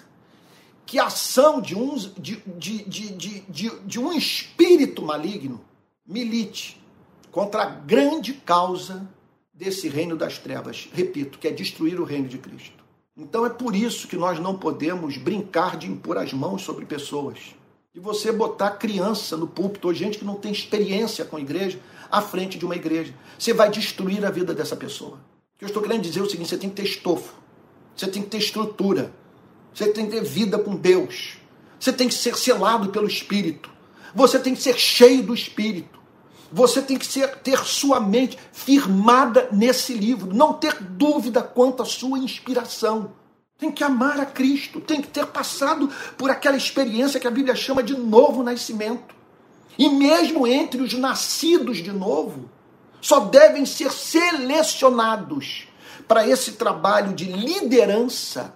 que 0.85 0.99
a 0.99 1.05
ação 1.05 1.61
de 1.61 1.75
um, 1.75 1.95
de, 1.95 2.37
de, 2.57 2.83
de, 2.83 3.39
de, 3.41 3.79
de 3.79 3.99
um 3.99 4.11
espírito 4.11 5.01
maligno 5.01 5.61
milite 6.05 6.81
contra 7.31 7.63
a 7.63 7.65
grande 7.65 8.33
causa 8.33 9.07
desse 9.53 9.87
reino 9.87 10.17
das 10.17 10.37
trevas, 10.37 10.89
repito, 10.91 11.37
que 11.37 11.47
é 11.47 11.51
destruir 11.51 11.99
o 11.99 12.03
reino 12.03 12.27
de 12.27 12.37
Cristo. 12.37 12.83
Então 13.15 13.45
é 13.45 13.49
por 13.49 13.75
isso 13.75 14.07
que 14.07 14.15
nós 14.15 14.39
não 14.39 14.57
podemos 14.57 15.17
brincar 15.17 15.77
de 15.77 15.87
impor 15.87 16.17
as 16.17 16.33
mãos 16.33 16.63
sobre 16.63 16.85
pessoas. 16.85 17.55
De 17.93 17.99
você 17.99 18.31
botar 18.31 18.71
criança 18.71 19.35
no 19.35 19.45
púlpito, 19.45 19.87
ou 19.87 19.93
gente 19.93 20.17
que 20.17 20.23
não 20.23 20.35
tem 20.35 20.51
experiência 20.51 21.25
com 21.25 21.37
igreja, 21.37 21.77
à 22.09 22.21
frente 22.21 22.57
de 22.57 22.65
uma 22.65 22.75
igreja. 22.75 23.13
Você 23.37 23.53
vai 23.53 23.69
destruir 23.69 24.23
a 24.25 24.31
vida 24.31 24.53
dessa 24.53 24.77
pessoa. 24.77 25.15
O 25.55 25.59
que 25.59 25.65
eu 25.65 25.67
estou 25.67 25.83
querendo 25.83 26.01
dizer 26.01 26.21
é 26.21 26.23
o 26.23 26.29
seguinte: 26.29 26.49
você 26.49 26.57
tem 26.57 26.69
que 26.69 26.77
ter 26.77 26.87
estofo, 26.87 27.33
você 27.93 28.07
tem 28.07 28.21
que 28.21 28.29
ter 28.29 28.37
estrutura, 28.37 29.13
você 29.73 29.91
tem 29.91 30.05
que 30.05 30.11
ter 30.11 30.23
vida 30.23 30.57
com 30.57 30.75
Deus, 30.75 31.37
você 31.77 31.91
tem 31.91 32.07
que 32.07 32.13
ser 32.13 32.37
selado 32.37 32.89
pelo 32.89 33.07
Espírito, 33.07 33.69
você 34.15 34.39
tem 34.39 34.55
que 34.55 34.61
ser 34.61 34.77
cheio 34.77 35.23
do 35.23 35.33
Espírito. 35.33 35.99
Você 36.53 36.81
tem 36.81 36.97
que 36.97 37.05
ser, 37.05 37.37
ter 37.37 37.59
sua 37.59 38.01
mente 38.01 38.37
firmada 38.51 39.47
nesse 39.53 39.93
livro, 39.93 40.35
não 40.35 40.51
ter 40.51 40.83
dúvida 40.83 41.41
quanto 41.41 41.81
à 41.81 41.85
sua 41.85 42.19
inspiração. 42.19 43.13
Tem 43.61 43.71
que 43.71 43.83
amar 43.83 44.19
a 44.19 44.25
Cristo, 44.25 44.81
tem 44.81 45.03
que 45.03 45.07
ter 45.07 45.27
passado 45.27 45.87
por 46.17 46.31
aquela 46.31 46.57
experiência 46.57 47.19
que 47.19 47.27
a 47.27 47.31
Bíblia 47.31 47.55
chama 47.55 47.83
de 47.83 47.95
novo 47.95 48.41
nascimento. 48.41 49.13
E 49.77 49.87
mesmo 49.87 50.47
entre 50.47 50.81
os 50.81 50.95
nascidos 50.95 51.77
de 51.77 51.91
novo, 51.91 52.49
só 52.99 53.19
devem 53.19 53.63
ser 53.63 53.91
selecionados 53.91 55.67
para 56.07 56.27
esse 56.27 56.53
trabalho 56.53 57.13
de 57.13 57.25
liderança 57.25 58.51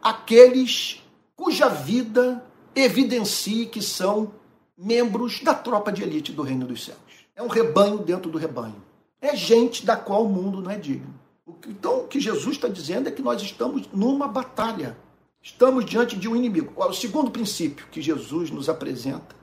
aqueles 0.00 1.02
cuja 1.34 1.68
vida 1.68 2.40
evidencie 2.72 3.66
que 3.66 3.82
são 3.82 4.30
membros 4.78 5.40
da 5.42 5.54
tropa 5.54 5.90
de 5.90 6.04
elite 6.04 6.30
do 6.30 6.42
reino 6.42 6.64
dos 6.64 6.84
céus. 6.84 6.98
É 7.34 7.42
um 7.42 7.48
rebanho 7.48 7.98
dentro 7.98 8.30
do 8.30 8.38
rebanho. 8.38 8.80
É 9.20 9.34
gente 9.34 9.84
da 9.84 9.96
qual 9.96 10.24
o 10.24 10.28
mundo 10.28 10.62
não 10.62 10.70
é 10.70 10.78
digno. 10.78 11.25
Então, 11.68 12.00
o 12.00 12.08
que 12.08 12.20
Jesus 12.20 12.56
está 12.56 12.68
dizendo 12.68 13.08
é 13.08 13.12
que 13.12 13.22
nós 13.22 13.40
estamos 13.40 13.88
numa 13.92 14.26
batalha. 14.26 14.98
Estamos 15.40 15.84
diante 15.84 16.16
de 16.16 16.28
um 16.28 16.34
inimigo. 16.34 16.72
O 16.76 16.92
segundo 16.92 17.30
princípio 17.30 17.86
que 17.90 18.02
Jesus 18.02 18.50
nos 18.50 18.68
apresenta 18.68 19.36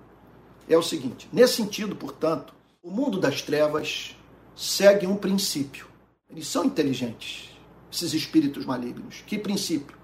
é 0.67 0.77
o 0.77 0.83
seguinte: 0.83 1.29
nesse 1.31 1.55
sentido, 1.55 1.95
portanto, 1.95 2.53
o 2.81 2.91
mundo 2.91 3.19
das 3.19 3.41
trevas 3.41 4.15
segue 4.55 5.07
um 5.07 5.15
princípio. 5.15 5.87
Eles 6.29 6.47
são 6.47 6.65
inteligentes, 6.65 7.49
esses 7.91 8.13
espíritos 8.13 8.65
malignos. 8.65 9.23
Que 9.25 9.37
princípio? 9.37 9.95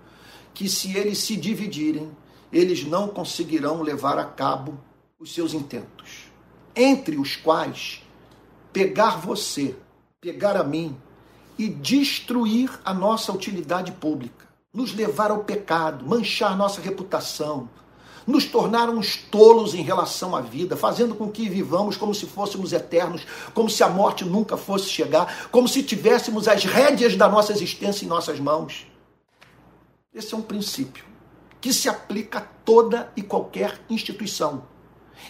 Que 0.54 0.70
se 0.70 0.96
eles 0.96 1.18
se 1.18 1.36
dividirem, 1.36 2.10
eles 2.52 2.86
não 2.86 3.10
conseguirão 3.10 3.82
levar 3.82 4.18
a 4.18 4.26
cabo 4.26 4.80
os 5.20 5.34
seus 5.34 5.54
intentos 5.54 6.30
entre 6.76 7.18
os 7.18 7.36
quais 7.36 8.02
pegar 8.72 9.20
você, 9.20 9.76
pegar 10.22 10.56
a 10.56 10.64
mim 10.64 10.96
e 11.60 11.68
destruir 11.68 12.72
a 12.86 12.94
nossa 12.94 13.34
utilidade 13.34 13.92
pública, 13.92 14.48
nos 14.74 14.94
levar 14.94 15.30
ao 15.30 15.44
pecado, 15.44 16.08
manchar 16.08 16.56
nossa 16.56 16.80
reputação, 16.80 17.70
nos 18.26 18.46
tornar 18.46 18.90
uns 18.90 19.18
tolos 19.18 19.74
em 19.74 19.82
relação 19.82 20.34
à 20.34 20.40
vida, 20.40 20.78
fazendo 20.78 21.14
com 21.16 21.30
que 21.30 21.50
vivamos 21.50 21.98
como 21.98 22.16
se 22.16 22.26
fôssemos 22.26 22.72
eternos, 22.72 23.28
como 23.54 23.70
se 23.70 23.84
a 23.84 23.90
morte 23.90 24.24
nunca 24.24 24.56
fosse 24.56 24.88
chegar, 24.88 25.50
como 25.52 25.68
se 25.68 25.84
tivéssemos 25.84 26.48
as 26.48 26.64
rédeas 26.64 27.18
da 27.18 27.28
nossa 27.28 27.52
existência 27.52 28.06
em 28.06 28.08
nossas 28.08 28.40
mãos. 28.40 28.88
Esse 30.14 30.34
é 30.34 30.38
um 30.38 30.42
princípio 30.42 31.04
que 31.60 31.74
se 31.74 31.90
aplica 31.90 32.40
a 32.40 32.42
toda 32.42 33.12
e 33.18 33.22
qualquer 33.22 33.82
instituição 33.90 34.64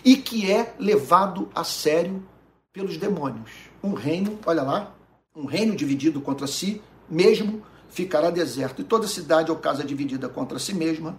e 0.06 0.16
que 0.16 0.52
é 0.52 0.76
levado 0.78 1.50
a 1.56 1.64
sério 1.64 2.24
pelos 2.72 2.98
demônios. 2.98 3.50
Um 3.84 3.94
reino, 3.94 4.38
olha 4.46 4.62
lá, 4.62 4.94
um 5.40 5.46
reino 5.46 5.76
dividido 5.76 6.20
contra 6.20 6.46
si 6.46 6.82
mesmo 7.10 7.64
ficará 7.90 8.30
deserto, 8.30 8.82
e 8.82 8.84
toda 8.84 9.08
cidade 9.08 9.50
ou 9.50 9.58
casa 9.58 9.84
dividida 9.84 10.28
contra 10.28 10.60
si 10.60 10.74
mesma 10.74 11.18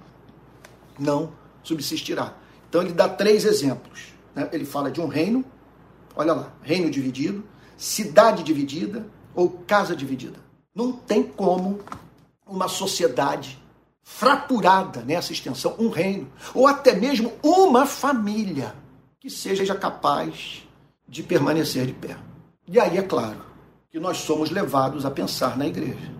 não 0.98 1.32
subsistirá. 1.62 2.34
Então 2.68 2.82
ele 2.82 2.92
dá 2.92 3.08
três 3.08 3.44
exemplos. 3.44 4.12
Né? 4.34 4.48
Ele 4.52 4.64
fala 4.64 4.90
de 4.90 5.00
um 5.00 5.08
reino, 5.08 5.44
olha 6.14 6.32
lá, 6.32 6.52
reino 6.62 6.90
dividido, 6.90 7.42
cidade 7.76 8.42
dividida 8.42 9.06
ou 9.34 9.48
casa 9.66 9.96
dividida. 9.96 10.38
Não 10.74 10.92
tem 10.92 11.22
como 11.22 11.80
uma 12.46 12.68
sociedade 12.68 13.58
fraturada 14.02 15.00
nessa 15.02 15.32
extensão, 15.32 15.74
um 15.78 15.88
reino, 15.88 16.30
ou 16.54 16.66
até 16.66 16.94
mesmo 16.94 17.32
uma 17.42 17.86
família 17.86 18.74
que 19.18 19.30
seja 19.30 19.74
capaz 19.74 20.62
de 21.08 21.22
permanecer 21.22 21.86
de 21.86 21.92
pé. 21.92 22.16
E 22.68 22.78
aí 22.78 22.98
é 22.98 23.02
claro 23.02 23.49
que 23.90 23.98
nós 23.98 24.18
somos 24.18 24.50
levados 24.50 25.04
a 25.04 25.10
pensar 25.10 25.58
na 25.58 25.66
igreja. 25.66 26.10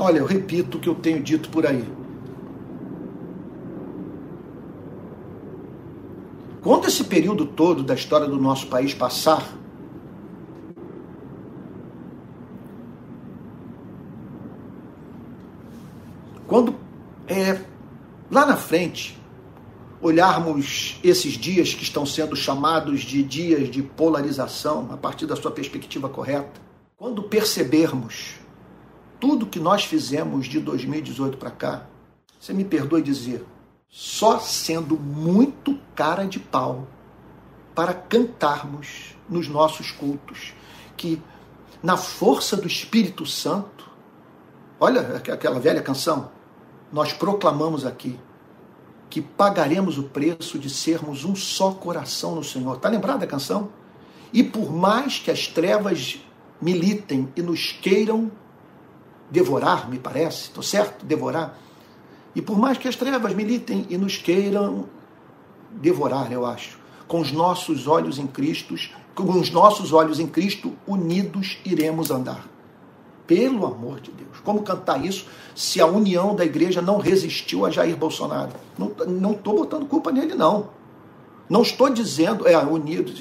Olha, 0.00 0.18
eu 0.18 0.26
repito 0.26 0.78
o 0.78 0.80
que 0.80 0.88
eu 0.88 0.94
tenho 0.94 1.22
dito 1.22 1.48
por 1.50 1.66
aí. 1.66 1.84
Quando 6.62 6.86
esse 6.86 7.04
período 7.04 7.46
todo 7.46 7.82
da 7.82 7.94
história 7.94 8.26
do 8.26 8.36
nosso 8.36 8.66
país 8.66 8.92
passar, 8.92 9.56
Quando 16.48 16.74
é, 17.26 17.60
lá 18.30 18.46
na 18.46 18.56
frente 18.56 19.17
olharmos 20.00 20.98
esses 21.02 21.32
dias 21.32 21.74
que 21.74 21.82
estão 21.82 22.06
sendo 22.06 22.36
chamados 22.36 23.00
de 23.00 23.22
dias 23.22 23.68
de 23.70 23.82
polarização, 23.82 24.88
a 24.92 24.96
partir 24.96 25.26
da 25.26 25.36
sua 25.36 25.50
perspectiva 25.50 26.08
correta, 26.08 26.60
quando 26.96 27.22
percebermos 27.22 28.36
tudo 29.20 29.46
que 29.46 29.58
nós 29.58 29.84
fizemos 29.84 30.46
de 30.46 30.60
2018 30.60 31.36
para 31.36 31.50
cá, 31.50 31.86
você 32.38 32.52
me 32.52 32.64
perdoe 32.64 33.02
dizer, 33.02 33.44
só 33.88 34.38
sendo 34.38 34.96
muito 34.96 35.78
cara 35.94 36.24
de 36.24 36.38
pau 36.38 36.86
para 37.74 37.92
cantarmos 37.94 39.16
nos 39.28 39.48
nossos 39.48 39.90
cultos 39.90 40.52
que 40.96 41.20
na 41.82 41.96
força 41.96 42.56
do 42.56 42.66
Espírito 42.66 43.24
Santo, 43.24 43.88
olha 44.78 45.00
aquela 45.16 45.60
velha 45.60 45.80
canção, 45.80 46.30
nós 46.92 47.12
proclamamos 47.12 47.86
aqui 47.86 48.18
que 49.10 49.20
pagaremos 49.20 49.98
o 49.98 50.04
preço 50.04 50.58
de 50.58 50.68
sermos 50.68 51.24
um 51.24 51.34
só 51.34 51.72
coração 51.72 52.34
no 52.34 52.44
Senhor. 52.44 52.76
Está 52.76 52.88
lembrada 52.88 53.24
a 53.24 53.28
canção? 53.28 53.70
E 54.32 54.42
por 54.42 54.70
mais 54.70 55.18
que 55.18 55.30
as 55.30 55.46
trevas 55.46 56.18
militem 56.60 57.28
e 57.34 57.42
nos 57.42 57.72
queiram 57.72 58.30
devorar, 59.30 59.88
me 59.88 59.98
parece, 59.98 60.44
estou 60.44 60.62
certo? 60.62 61.04
Devorar. 61.04 61.58
E 62.34 62.42
por 62.42 62.58
mais 62.58 62.78
que 62.78 62.88
as 62.88 62.96
trevas 62.96 63.34
militem 63.34 63.86
e 63.88 63.96
nos 63.96 64.16
queiram 64.16 64.86
devorar, 65.72 66.30
eu 66.32 66.44
acho, 66.44 66.78
com 67.06 67.20
os 67.20 67.32
nossos 67.32 67.86
olhos 67.86 68.18
em 68.18 68.26
Cristo, 68.26 68.74
com 69.14 69.24
os 69.38 69.50
nossos 69.50 69.92
olhos 69.92 70.20
em 70.20 70.26
Cristo 70.26 70.74
unidos 70.86 71.58
iremos 71.64 72.10
andar. 72.10 72.46
Pelo 73.26 73.66
amor 73.66 74.00
de 74.00 74.10
Deus. 74.12 74.27
Como 74.44 74.62
cantar 74.62 75.04
isso 75.04 75.26
se 75.54 75.80
a 75.80 75.86
união 75.86 76.34
da 76.34 76.44
igreja 76.44 76.80
não 76.80 76.98
resistiu 76.98 77.64
a 77.66 77.70
Jair 77.70 77.96
Bolsonaro? 77.96 78.52
Não 78.78 79.32
estou 79.32 79.56
botando 79.56 79.86
culpa 79.86 80.10
nele, 80.12 80.34
não. 80.34 80.70
Não 81.48 81.62
estou 81.62 81.88
dizendo, 81.88 82.46
é, 82.46 82.56
unido, 82.58 83.12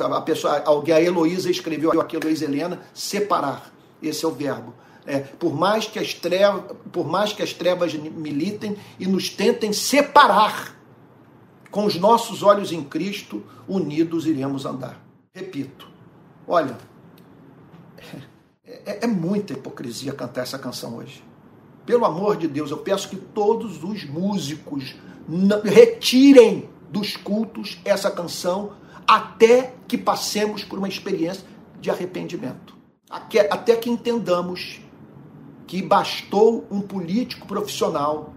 a 0.00 0.20
pessoa, 0.20 0.62
alguém, 0.64 0.94
a 0.94 1.02
Heloísa 1.02 1.50
escreveu 1.50 2.00
aqui, 2.00 2.16
a 2.16 2.20
Heloísa 2.20 2.44
Helena, 2.44 2.80
separar. 2.94 3.72
Esse 4.00 4.24
é 4.24 4.28
o 4.28 4.30
verbo. 4.30 4.74
É, 5.04 5.18
por, 5.18 5.52
mais 5.52 5.86
que 5.86 5.98
as 5.98 6.14
trevas, 6.14 6.62
por 6.92 7.06
mais 7.06 7.32
que 7.32 7.42
as 7.42 7.52
trevas 7.52 7.94
militem 7.94 8.76
e 9.00 9.06
nos 9.06 9.28
tentem 9.28 9.72
separar, 9.72 10.76
com 11.72 11.84
os 11.86 11.96
nossos 11.96 12.42
olhos 12.42 12.70
em 12.70 12.84
Cristo, 12.84 13.42
unidos 13.66 14.26
iremos 14.26 14.64
andar. 14.64 15.02
Repito, 15.32 15.88
olha, 16.46 16.76
é, 18.84 19.04
é 19.04 19.06
muita 19.06 19.52
hipocrisia 19.52 20.12
cantar 20.12 20.42
essa 20.42 20.58
canção 20.58 20.96
hoje. 20.96 21.24
Pelo 21.84 22.04
amor 22.04 22.36
de 22.36 22.46
Deus, 22.46 22.70
eu 22.70 22.78
peço 22.78 23.08
que 23.08 23.16
todos 23.16 23.82
os 23.82 24.04
músicos 24.04 24.94
retirem 25.64 26.68
dos 26.90 27.16
cultos 27.16 27.80
essa 27.84 28.10
canção 28.10 28.74
até 29.06 29.74
que 29.88 29.98
passemos 29.98 30.62
por 30.62 30.78
uma 30.78 30.88
experiência 30.88 31.44
de 31.80 31.90
arrependimento. 31.90 32.76
Até 33.10 33.76
que 33.76 33.90
entendamos 33.90 34.80
que 35.66 35.82
bastou 35.82 36.66
um 36.70 36.80
político 36.80 37.46
profissional 37.46 38.32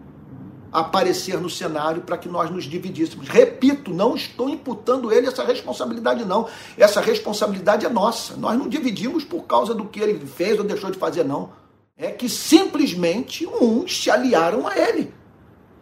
aparecer 0.80 1.40
no 1.40 1.50
cenário 1.50 2.02
para 2.02 2.18
que 2.18 2.28
nós 2.28 2.50
nos 2.50 2.66
dividíssemos. 2.66 3.28
Repito, 3.28 3.94
não 3.94 4.16
estou 4.16 4.50
imputando 4.50 5.12
ele 5.12 5.28
essa 5.28 5.44
responsabilidade, 5.44 6.26
não. 6.26 6.48
Essa 6.78 7.02
responsabilidade 7.02 7.86
é 7.86 7.90
nossa. 7.90 8.36
Nós 8.36 8.58
não 8.58 8.68
dividimos 8.68 9.24
por 9.24 9.44
causa 9.44 9.74
do 9.74 9.86
que 9.86 10.00
ele 10.00 10.26
fez 10.26 10.58
ou 10.58 10.66
deixou 10.66 10.92
de 10.92 10.98
fazer, 10.98 11.24
não. 11.24 11.52
É 11.98 12.12
que 12.12 12.28
simplesmente 12.28 13.48
uns 13.48 14.04
se 14.04 14.12
aliaram 14.12 14.68
a 14.68 14.78
ele 14.78 15.14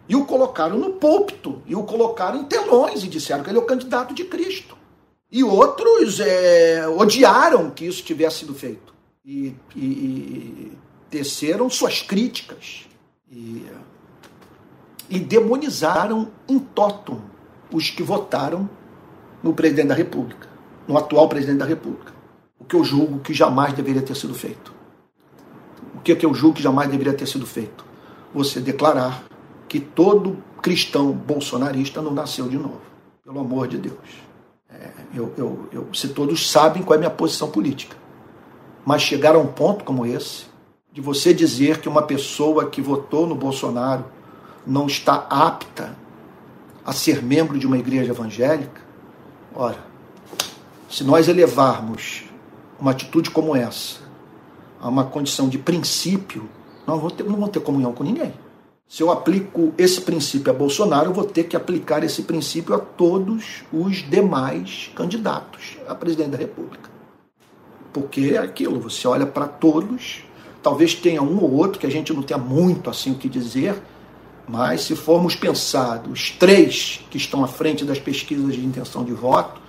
e 0.08 0.14
o 0.14 0.24
colocaram 0.24 0.78
no 0.78 0.92
púlpito 0.92 1.62
e 1.66 1.74
o 1.74 1.82
colocaram 1.82 2.40
em 2.40 2.44
telões 2.44 3.02
e 3.02 3.08
disseram 3.08 3.42
que 3.42 3.50
ele 3.50 3.58
é 3.58 3.60
o 3.60 3.66
candidato 3.66 4.14
de 4.14 4.24
Cristo. 4.24 4.76
E 5.30 5.42
outros 5.42 6.20
é, 6.20 6.86
odiaram 6.86 7.70
que 7.70 7.84
isso 7.84 8.04
tivesse 8.04 8.40
sido 8.40 8.54
feito 8.54 8.94
e, 9.24 9.54
e, 9.74 9.84
e 9.84 10.72
teceram 11.10 11.68
suas 11.70 12.02
críticas 12.02 12.86
E, 13.30 13.66
e 15.14 15.20
demonizaram 15.20 16.28
em 16.48 16.58
totum 16.58 17.20
os 17.72 17.90
que 17.90 18.02
votaram 18.02 18.68
no 19.42 19.52
presidente 19.52 19.88
da 19.88 19.94
República, 19.94 20.48
no 20.88 20.98
atual 20.98 21.28
presidente 21.28 21.58
da 21.58 21.64
República. 21.64 22.12
O 22.58 22.64
que 22.64 22.74
eu 22.74 22.82
julgo 22.82 23.20
que 23.20 23.32
jamais 23.32 23.72
deveria 23.74 24.02
ter 24.02 24.16
sido 24.16 24.34
feito. 24.34 24.74
O 25.94 26.00
que, 26.00 26.12
é 26.12 26.16
que 26.16 26.26
eu 26.26 26.34
julgo 26.34 26.56
que 26.56 26.62
jamais 26.62 26.90
deveria 26.90 27.12
ter 27.12 27.26
sido 27.26 27.46
feito? 27.46 27.84
Você 28.34 28.60
declarar 28.60 29.24
que 29.68 29.78
todo 29.78 30.42
cristão 30.60 31.12
bolsonarista 31.12 32.02
não 32.02 32.12
nasceu 32.12 32.48
de 32.48 32.56
novo. 32.56 32.80
Pelo 33.24 33.40
amor 33.40 33.68
de 33.68 33.78
Deus. 33.78 34.24
É, 34.68 34.90
eu, 35.14 35.32
eu, 35.36 35.68
eu, 35.72 35.88
se 35.94 36.08
todos 36.08 36.50
sabem 36.50 36.82
qual 36.82 36.94
é 36.94 36.96
a 36.96 37.00
minha 37.00 37.10
posição 37.10 37.50
política. 37.50 37.96
Mas 38.84 39.02
chegar 39.02 39.34
a 39.34 39.38
um 39.38 39.46
ponto 39.46 39.84
como 39.84 40.04
esse, 40.04 40.46
de 40.92 41.00
você 41.00 41.32
dizer 41.32 41.78
que 41.78 41.88
uma 41.88 42.02
pessoa 42.02 42.68
que 42.68 42.80
votou 42.80 43.26
no 43.26 43.34
Bolsonaro 43.34 44.04
não 44.66 44.86
está 44.86 45.26
apta 45.28 45.96
a 46.84 46.92
ser 46.92 47.22
membro 47.22 47.58
de 47.58 47.66
uma 47.66 47.78
igreja 47.78 48.12
evangélica, 48.12 48.80
ora, 49.54 49.78
se 50.88 51.02
nós 51.02 51.28
elevarmos 51.28 52.24
uma 52.78 52.90
atitude 52.90 53.30
como 53.30 53.56
essa 53.56 54.00
a 54.80 54.88
uma 54.88 55.04
condição 55.04 55.48
de 55.48 55.56
princípio, 55.56 56.48
não 56.86 57.08
ter, 57.08 57.24
não 57.24 57.36
vamos 57.36 57.50
ter 57.50 57.60
comunhão 57.60 57.92
com 57.92 58.04
ninguém. 58.04 58.34
Se 58.86 59.02
eu 59.02 59.10
aplico 59.10 59.72
esse 59.78 60.02
princípio 60.02 60.52
a 60.52 60.54
Bolsonaro, 60.54 61.08
eu 61.08 61.14
vou 61.14 61.24
ter 61.24 61.44
que 61.44 61.56
aplicar 61.56 62.04
esse 62.04 62.22
princípio 62.22 62.74
a 62.74 62.78
todos 62.78 63.64
os 63.72 64.08
demais 64.08 64.90
candidatos 64.94 65.78
a 65.88 65.94
presidente 65.94 66.30
da 66.30 66.36
República. 66.36 66.90
Porque 67.92 68.34
é 68.34 68.38
aquilo, 68.38 68.78
você 68.78 69.08
olha 69.08 69.24
para 69.24 69.48
todos, 69.48 70.22
talvez 70.62 70.94
tenha 70.94 71.22
um 71.22 71.42
ou 71.42 71.50
outro 71.54 71.80
que 71.80 71.86
a 71.86 71.90
gente 71.90 72.12
não 72.12 72.22
tenha 72.22 72.38
muito 72.38 72.90
assim 72.90 73.12
o 73.12 73.14
que 73.14 73.28
dizer, 73.28 73.80
mas 74.46 74.82
se 74.82 74.94
formos 74.94 75.34
pensar 75.34 76.02
os 76.08 76.30
três 76.30 77.04
que 77.10 77.16
estão 77.16 77.42
à 77.42 77.48
frente 77.48 77.84
das 77.84 77.98
pesquisas 77.98 78.54
de 78.54 78.64
intenção 78.64 79.04
de 79.04 79.12
voto, 79.12 79.60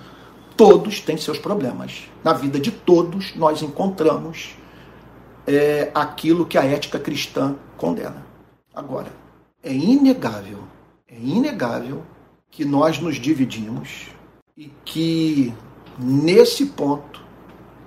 todos 0.56 1.00
têm 1.00 1.16
seus 1.16 1.38
problemas. 1.38 2.04
Na 2.22 2.32
vida 2.32 2.58
de 2.60 2.70
todos, 2.70 3.34
nós 3.34 3.62
encontramos 3.62 4.54
é, 5.46 5.90
aquilo 5.94 6.46
que 6.46 6.58
a 6.58 6.64
ética 6.64 6.98
cristã 6.98 7.56
condena. 7.76 8.26
Agora, 8.74 9.12
é 9.62 9.72
inegável, 9.72 10.64
é 11.08 11.16
inegável 11.18 12.04
que 12.50 12.64
nós 12.64 12.98
nos 12.98 13.16
dividimos 13.16 14.08
e 14.56 14.70
que 14.84 15.54
nesse 15.98 16.66
ponto 16.66 17.24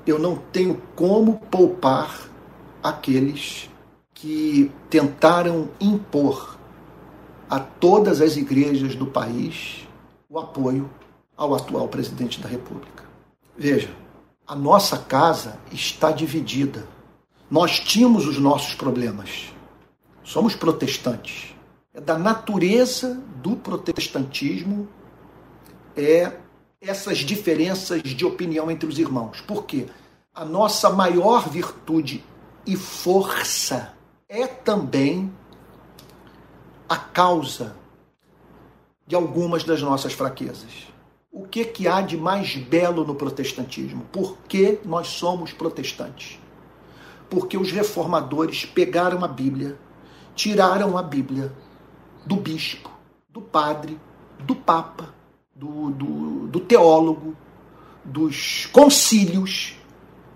eu 0.06 0.18
não 0.18 0.36
tenho 0.52 0.82
como 0.96 1.40
poupar 1.52 2.28
aqueles 2.82 3.70
que 4.14 4.72
tentaram 4.90 5.70
impor 5.80 6.59
a 7.50 7.60
todas 7.60 8.22
as 8.22 8.38
igrejas 8.38 8.96
do 8.96 9.08
país 9.08 9.88
o 10.30 10.38
apoio 10.38 10.90
ao 11.36 11.56
atual 11.56 11.88
presidente 11.88 12.40
da 12.40 12.48
República. 12.48 13.04
Veja, 13.58 13.90
a 14.46 14.56
nossa 14.56 14.98
casa 14.98 15.60
está 15.72 16.12
dividida. 16.12 16.86
Nós 17.50 17.80
tínhamos 17.80 18.28
os 18.28 18.38
nossos 18.38 18.76
problemas 18.76 19.52
somos 20.30 20.56
protestantes. 20.56 21.56
É 21.92 22.00
da 22.00 22.18
natureza 22.18 23.20
do 23.38 23.56
protestantismo 23.56 24.88
é 25.96 26.34
essas 26.80 27.18
diferenças 27.18 28.04
de 28.04 28.24
opinião 28.26 28.70
entre 28.70 28.88
os 28.88 29.00
irmãos. 29.00 29.42
Por 29.42 29.66
quê? 29.66 29.88
A 30.34 30.46
nossa 30.46 30.92
maior 30.92 31.50
virtude 31.50 32.24
e 32.66 32.76
força 32.78 33.94
é 34.30 34.46
também 34.46 35.34
a 36.90 36.98
causa 36.98 37.76
de 39.08 39.16
algumas 39.16 39.64
das 39.64 39.82
nossas 39.82 40.12
fraquezas. 40.12 40.88
O 41.32 41.48
que, 41.48 41.64
que 41.64 41.88
há 41.88 42.02
de 42.02 42.18
mais 42.18 42.56
belo 42.58 43.06
no 43.06 43.16
protestantismo? 43.16 44.04
Por 44.12 44.38
que 44.48 44.80
nós 44.84 45.08
somos 45.08 45.54
protestantes? 45.54 46.40
Porque 47.30 47.56
os 47.56 47.72
reformadores 47.72 48.66
pegaram 48.66 49.24
a 49.24 49.28
Bíblia 49.28 49.78
tiraram 50.40 50.98
a 50.98 51.04
Bíblia 51.04 51.52
do 52.26 52.38
bispo, 52.38 52.90
do 53.28 53.42
padre, 53.42 54.00
do 54.40 54.56
papa, 54.56 55.14
do, 55.54 55.90
do, 55.92 56.48
do 56.48 56.60
teólogo, 56.62 57.36
dos 58.06 58.66
concílios 58.68 59.76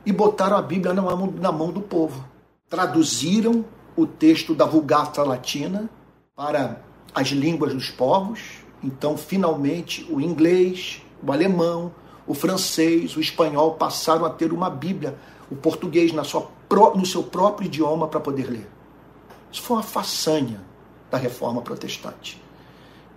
e 0.06 0.12
botaram 0.12 0.58
a 0.58 0.62
Bíblia 0.62 0.94
na 0.94 1.02
mão, 1.02 1.34
na 1.40 1.52
mão 1.54 1.72
do 1.72 1.80
povo. 1.80 2.28
Traduziram 2.70 3.64
o 3.96 4.06
texto 4.06 4.54
da 4.54 4.66
Vulgata 4.66 5.24
Latina 5.24 5.90
para 6.36 6.82
as 7.14 7.28
línguas 7.28 7.74
dos 7.74 7.90
povos. 7.90 8.40
Então, 8.82 9.18
finalmente, 9.18 10.06
o 10.10 10.20
inglês, 10.20 11.02
o 11.26 11.32
alemão, 11.32 11.94
o 12.26 12.34
francês, 12.34 13.16
o 13.16 13.22
espanhol 13.22 13.76
passaram 13.76 14.26
a 14.26 14.30
ter 14.30 14.52
uma 14.52 14.70
Bíblia, 14.70 15.18
o 15.50 15.56
português 15.56 16.12
na 16.12 16.24
sua, 16.24 16.50
no 16.96 17.06
seu 17.06 17.24
próprio 17.24 17.68
idioma 17.68 18.08
para 18.08 18.20
poder 18.20 18.50
ler. 18.50 18.70
Isso 19.52 19.62
foi 19.62 19.78
uma 19.78 19.84
façanha 19.84 20.62
da 21.12 21.18
reforma 21.18 21.62
protestante. 21.62 22.42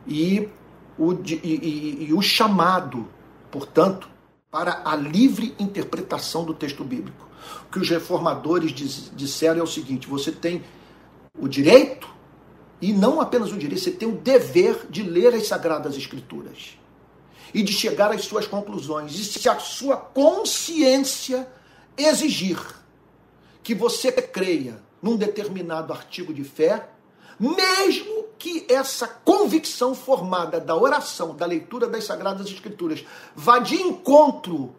E 0.06 0.48
o, 0.98 1.12
e, 1.12 1.40
e, 1.42 2.06
e 2.08 2.12
o 2.12 2.20
chamado, 2.20 3.08
portanto, 3.50 4.08
para 4.50 4.82
a 4.84 4.94
livre 4.94 5.54
interpretação 5.58 6.44
do 6.44 6.54
texto 6.54 6.84
bíblico. 6.84 7.26
O 7.66 7.72
que 7.72 7.78
os 7.78 7.88
reformadores 7.88 8.72
disseram 8.72 9.60
é 9.60 9.62
o 9.62 9.66
seguinte: 9.66 10.06
você 10.06 10.30
tem 10.30 10.62
o 11.38 11.48
direito, 11.48 12.15
e 12.80 12.92
não 12.92 13.20
apenas 13.20 13.52
o 13.52 13.56
direito, 13.56 13.82
você 13.82 13.90
tem 13.90 14.08
o 14.08 14.16
dever 14.16 14.86
de 14.90 15.02
ler 15.02 15.34
as 15.34 15.46
Sagradas 15.46 15.96
Escrituras 15.96 16.76
e 17.54 17.62
de 17.62 17.72
chegar 17.72 18.12
às 18.12 18.24
suas 18.24 18.46
conclusões. 18.46 19.14
E 19.14 19.24
se 19.24 19.48
a 19.48 19.58
sua 19.58 19.96
consciência 19.96 21.48
exigir 21.96 22.58
que 23.62 23.74
você 23.74 24.12
creia 24.12 24.80
num 25.00 25.16
determinado 25.16 25.92
artigo 25.92 26.34
de 26.34 26.44
fé, 26.44 26.88
mesmo 27.38 28.26
que 28.38 28.66
essa 28.68 29.06
convicção 29.06 29.94
formada 29.94 30.60
da 30.60 30.76
oração, 30.76 31.34
da 31.34 31.46
leitura 31.46 31.86
das 31.86 32.04
Sagradas 32.04 32.46
Escrituras, 32.46 33.04
vá 33.34 33.58
de 33.58 33.76
encontro 33.76 34.74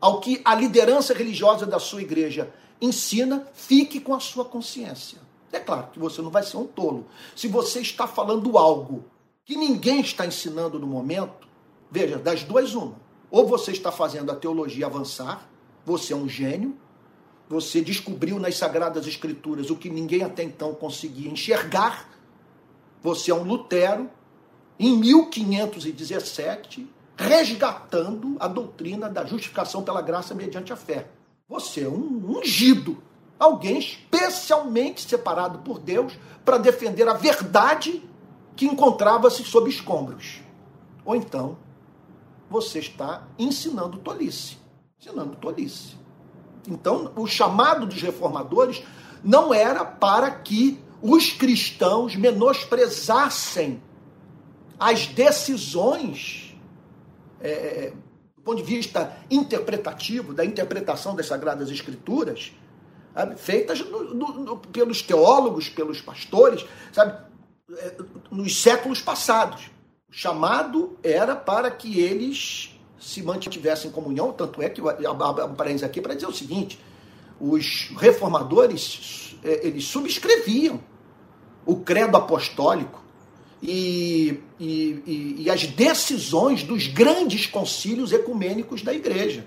ao 0.00 0.20
que 0.20 0.40
a 0.44 0.54
liderança 0.54 1.14
religiosa 1.14 1.66
da 1.66 1.78
sua 1.78 2.02
igreja 2.02 2.52
ensina, 2.80 3.46
fique 3.54 4.00
com 4.00 4.14
a 4.14 4.20
sua 4.20 4.44
consciência. 4.44 5.25
É 5.56 5.60
claro 5.60 5.88
que 5.90 5.98
você 5.98 6.20
não 6.20 6.30
vai 6.30 6.42
ser 6.42 6.58
um 6.58 6.66
tolo. 6.66 7.06
Se 7.34 7.48
você 7.48 7.80
está 7.80 8.06
falando 8.06 8.58
algo 8.58 9.04
que 9.42 9.56
ninguém 9.56 10.00
está 10.00 10.26
ensinando 10.26 10.78
no 10.78 10.86
momento, 10.86 11.48
veja, 11.90 12.18
das 12.18 12.44
duas, 12.44 12.74
uma. 12.74 12.94
Ou 13.30 13.46
você 13.46 13.72
está 13.72 13.90
fazendo 13.90 14.30
a 14.30 14.36
teologia 14.36 14.84
avançar, 14.84 15.48
você 15.84 16.12
é 16.12 16.16
um 16.16 16.28
gênio, 16.28 16.76
você 17.48 17.80
descobriu 17.80 18.38
nas 18.38 18.56
Sagradas 18.56 19.06
Escrituras 19.06 19.70
o 19.70 19.76
que 19.76 19.88
ninguém 19.88 20.22
até 20.22 20.42
então 20.42 20.74
conseguia 20.74 21.30
enxergar. 21.30 22.06
Você 23.02 23.30
é 23.30 23.34
um 23.34 23.44
Lutero, 23.44 24.10
em 24.78 24.94
1517, 24.98 26.86
resgatando 27.16 28.36
a 28.38 28.46
doutrina 28.46 29.08
da 29.08 29.24
justificação 29.24 29.82
pela 29.82 30.02
graça 30.02 30.34
mediante 30.34 30.70
a 30.70 30.76
fé. 30.76 31.08
Você 31.48 31.84
é 31.84 31.88
um 31.88 32.36
ungido, 32.38 33.02
alguém 33.38 33.78
especialmente 33.78 35.08
separado 35.08 35.58
por 35.58 35.78
Deus 35.78 36.18
para 36.44 36.58
defender 36.58 37.08
a 37.08 37.14
verdade 37.14 38.02
que 38.54 38.66
encontrava-se 38.66 39.44
sob 39.44 39.68
escombros. 39.68 40.40
Ou 41.04 41.14
então, 41.14 41.58
você 42.48 42.78
está 42.78 43.26
ensinando 43.38 43.98
tolice. 43.98 44.56
Ensinando 45.00 45.36
tolice. 45.36 45.96
Então, 46.68 47.12
o 47.16 47.26
chamado 47.26 47.86
dos 47.86 48.00
reformadores 48.00 48.82
não 49.22 49.52
era 49.52 49.84
para 49.84 50.30
que 50.30 50.80
os 51.02 51.32
cristãos 51.32 52.16
menosprezassem 52.16 53.82
as 54.78 55.06
decisões 55.06 56.46
é, 57.40 57.50
é, 57.50 57.92
do 58.36 58.42
ponto 58.42 58.56
de 58.56 58.62
vista 58.62 59.16
interpretativo, 59.30 60.32
da 60.32 60.44
interpretação 60.44 61.14
das 61.14 61.26
Sagradas 61.26 61.70
Escrituras, 61.70 62.52
sabe, 63.16 63.36
feitas 63.36 63.80
no, 63.80 64.14
no, 64.14 64.56
pelos 64.58 65.00
teólogos, 65.00 65.70
pelos 65.70 66.02
pastores, 66.02 66.66
sabe, 66.92 67.18
é, 67.78 67.94
nos 68.30 68.60
séculos 68.60 69.00
passados. 69.00 69.70
O 70.10 70.12
chamado 70.12 70.98
era 71.02 71.34
para 71.34 71.70
que 71.70 71.98
eles 71.98 72.78
se 73.00 73.22
mantivessem 73.22 73.90
em 73.90 73.92
comunhão, 73.92 74.32
tanto 74.32 74.60
é 74.60 74.68
que 74.68 74.82
um 74.82 75.54
parênteses 75.54 75.82
aqui 75.82 76.00
para 76.00 76.14
dizer 76.14 76.26
o 76.26 76.32
seguinte: 76.32 76.78
os 77.40 77.90
reformadores 77.96 79.36
é, 79.42 79.66
eles 79.66 79.84
subscreviam 79.84 80.80
o 81.64 81.76
credo 81.76 82.16
apostólico 82.16 83.02
e, 83.62 84.40
e, 84.60 85.02
e, 85.06 85.36
e 85.44 85.50
as 85.50 85.66
decisões 85.66 86.62
dos 86.62 86.86
grandes 86.86 87.46
concílios 87.46 88.12
ecumênicos 88.12 88.82
da 88.82 88.92
igreja. 88.92 89.46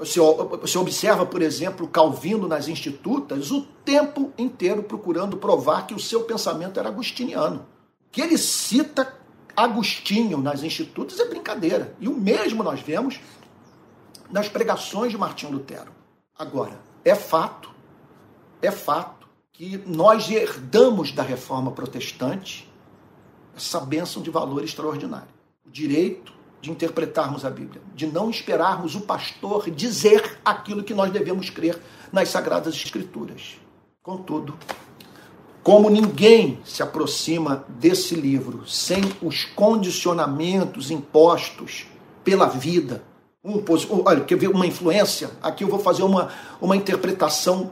Você 0.00 0.78
observa, 0.78 1.26
por 1.26 1.42
exemplo, 1.42 1.86
Calvino 1.86 2.48
nas 2.48 2.68
Institutas 2.68 3.50
o 3.50 3.60
tempo 3.84 4.32
inteiro 4.38 4.82
procurando 4.82 5.36
provar 5.36 5.86
que 5.86 5.92
o 5.92 6.00
seu 6.00 6.22
pensamento 6.22 6.80
era 6.80 6.88
agustiniano. 6.88 7.66
Que 8.10 8.22
ele 8.22 8.38
cita 8.38 9.20
Agostinho 9.54 10.38
nas 10.38 10.62
Institutas 10.62 11.20
é 11.20 11.28
brincadeira. 11.28 11.94
E 12.00 12.08
o 12.08 12.14
mesmo 12.14 12.62
nós 12.62 12.80
vemos 12.80 13.20
nas 14.30 14.48
pregações 14.48 15.12
de 15.12 15.18
Martinho 15.18 15.52
Lutero. 15.52 15.92
Agora, 16.38 16.80
é 17.04 17.14
fato, 17.14 17.70
é 18.62 18.70
fato 18.70 19.28
que 19.52 19.76
nós 19.86 20.30
herdamos 20.30 21.12
da 21.12 21.22
reforma 21.22 21.72
protestante 21.72 22.66
essa 23.54 23.80
bênção 23.80 24.22
de 24.22 24.30
valor 24.30 24.64
extraordinário. 24.64 25.28
O 25.66 25.70
direito 25.70 26.32
de 26.60 26.70
interpretarmos 26.70 27.44
a 27.44 27.50
Bíblia, 27.50 27.80
de 27.94 28.06
não 28.06 28.28
esperarmos 28.28 28.94
o 28.94 29.00
pastor 29.00 29.70
dizer 29.70 30.38
aquilo 30.44 30.82
que 30.82 30.94
nós 30.94 31.10
devemos 31.10 31.48
crer 31.48 31.80
nas 32.12 32.28
Sagradas 32.28 32.74
Escrituras. 32.74 33.56
Contudo, 34.02 34.56
como 35.62 35.88
ninguém 35.88 36.58
se 36.64 36.82
aproxima 36.82 37.64
desse 37.68 38.14
livro 38.14 38.66
sem 38.66 39.00
os 39.22 39.44
condicionamentos 39.44 40.90
impostos 40.90 41.86
pela 42.24 42.46
vida, 42.46 43.02
um, 43.42 43.62
olha, 44.04 44.20
quer 44.22 44.36
ver 44.36 44.48
uma 44.48 44.66
influência? 44.66 45.30
Aqui 45.42 45.64
eu 45.64 45.68
vou 45.68 45.78
fazer 45.78 46.02
uma, 46.02 46.28
uma 46.60 46.76
interpretação 46.76 47.70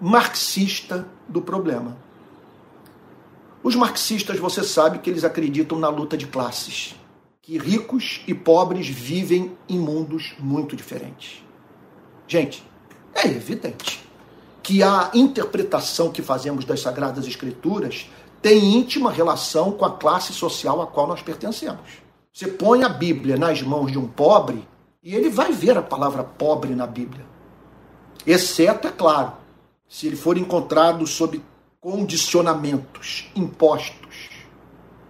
marxista 0.00 1.06
do 1.28 1.42
problema. 1.42 1.98
Os 3.62 3.76
marxistas, 3.76 4.38
você 4.38 4.64
sabe 4.64 4.98
que 4.98 5.10
eles 5.10 5.22
acreditam 5.22 5.78
na 5.78 5.88
luta 5.88 6.16
de 6.16 6.26
classes 6.26 6.94
que 7.42 7.58
ricos 7.58 8.22
e 8.28 8.32
pobres 8.32 8.86
vivem 8.86 9.58
em 9.68 9.76
mundos 9.76 10.32
muito 10.38 10.76
diferentes. 10.76 11.42
Gente, 12.28 12.62
é 13.12 13.26
evidente 13.26 14.08
que 14.62 14.80
a 14.80 15.10
interpretação 15.12 16.12
que 16.12 16.22
fazemos 16.22 16.64
das 16.64 16.80
Sagradas 16.80 17.26
Escrituras 17.26 18.08
tem 18.40 18.76
íntima 18.76 19.10
relação 19.10 19.72
com 19.72 19.84
a 19.84 19.90
classe 19.90 20.32
social 20.32 20.80
a 20.80 20.86
qual 20.86 21.08
nós 21.08 21.20
pertencemos. 21.20 22.00
Você 22.32 22.46
põe 22.46 22.84
a 22.84 22.88
Bíblia 22.88 23.36
nas 23.36 23.60
mãos 23.60 23.90
de 23.90 23.98
um 23.98 24.06
pobre 24.06 24.66
e 25.02 25.12
ele 25.12 25.28
vai 25.28 25.50
ver 25.50 25.76
a 25.76 25.82
palavra 25.82 26.22
pobre 26.22 26.76
na 26.76 26.86
Bíblia. 26.86 27.26
Exceto, 28.24 28.86
é 28.86 28.92
claro, 28.92 29.32
se 29.88 30.06
ele 30.06 30.14
for 30.14 30.38
encontrado 30.38 31.04
sob 31.08 31.42
condicionamentos 31.80 33.28
impostos 33.34 34.30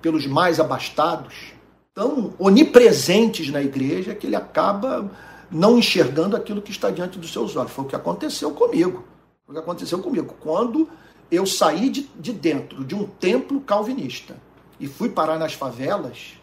pelos 0.00 0.26
mais 0.26 0.58
abastados 0.58 1.52
tão 1.94 2.34
onipresentes 2.38 3.50
na 3.50 3.62
igreja 3.62 4.14
que 4.14 4.26
ele 4.26 4.36
acaba 4.36 5.10
não 5.50 5.78
enxergando 5.78 6.36
aquilo 6.36 6.62
que 6.62 6.70
está 6.70 6.90
diante 6.90 7.18
dos 7.18 7.32
seus 7.32 7.54
olhos. 7.56 7.72
Foi 7.72 7.84
o 7.84 7.88
que 7.88 7.96
aconteceu 7.96 8.52
comigo. 8.52 9.04
Foi 9.44 9.54
o 9.54 9.58
que 9.58 9.62
aconteceu 9.62 9.98
comigo. 9.98 10.34
Quando 10.40 10.88
eu 11.30 11.46
saí 11.46 11.90
de, 11.90 12.02
de 12.16 12.32
dentro 12.32 12.84
de 12.84 12.94
um 12.94 13.04
templo 13.04 13.60
calvinista 13.60 14.36
e 14.80 14.86
fui 14.86 15.10
parar 15.10 15.38
nas 15.38 15.52
favelas, 15.52 16.34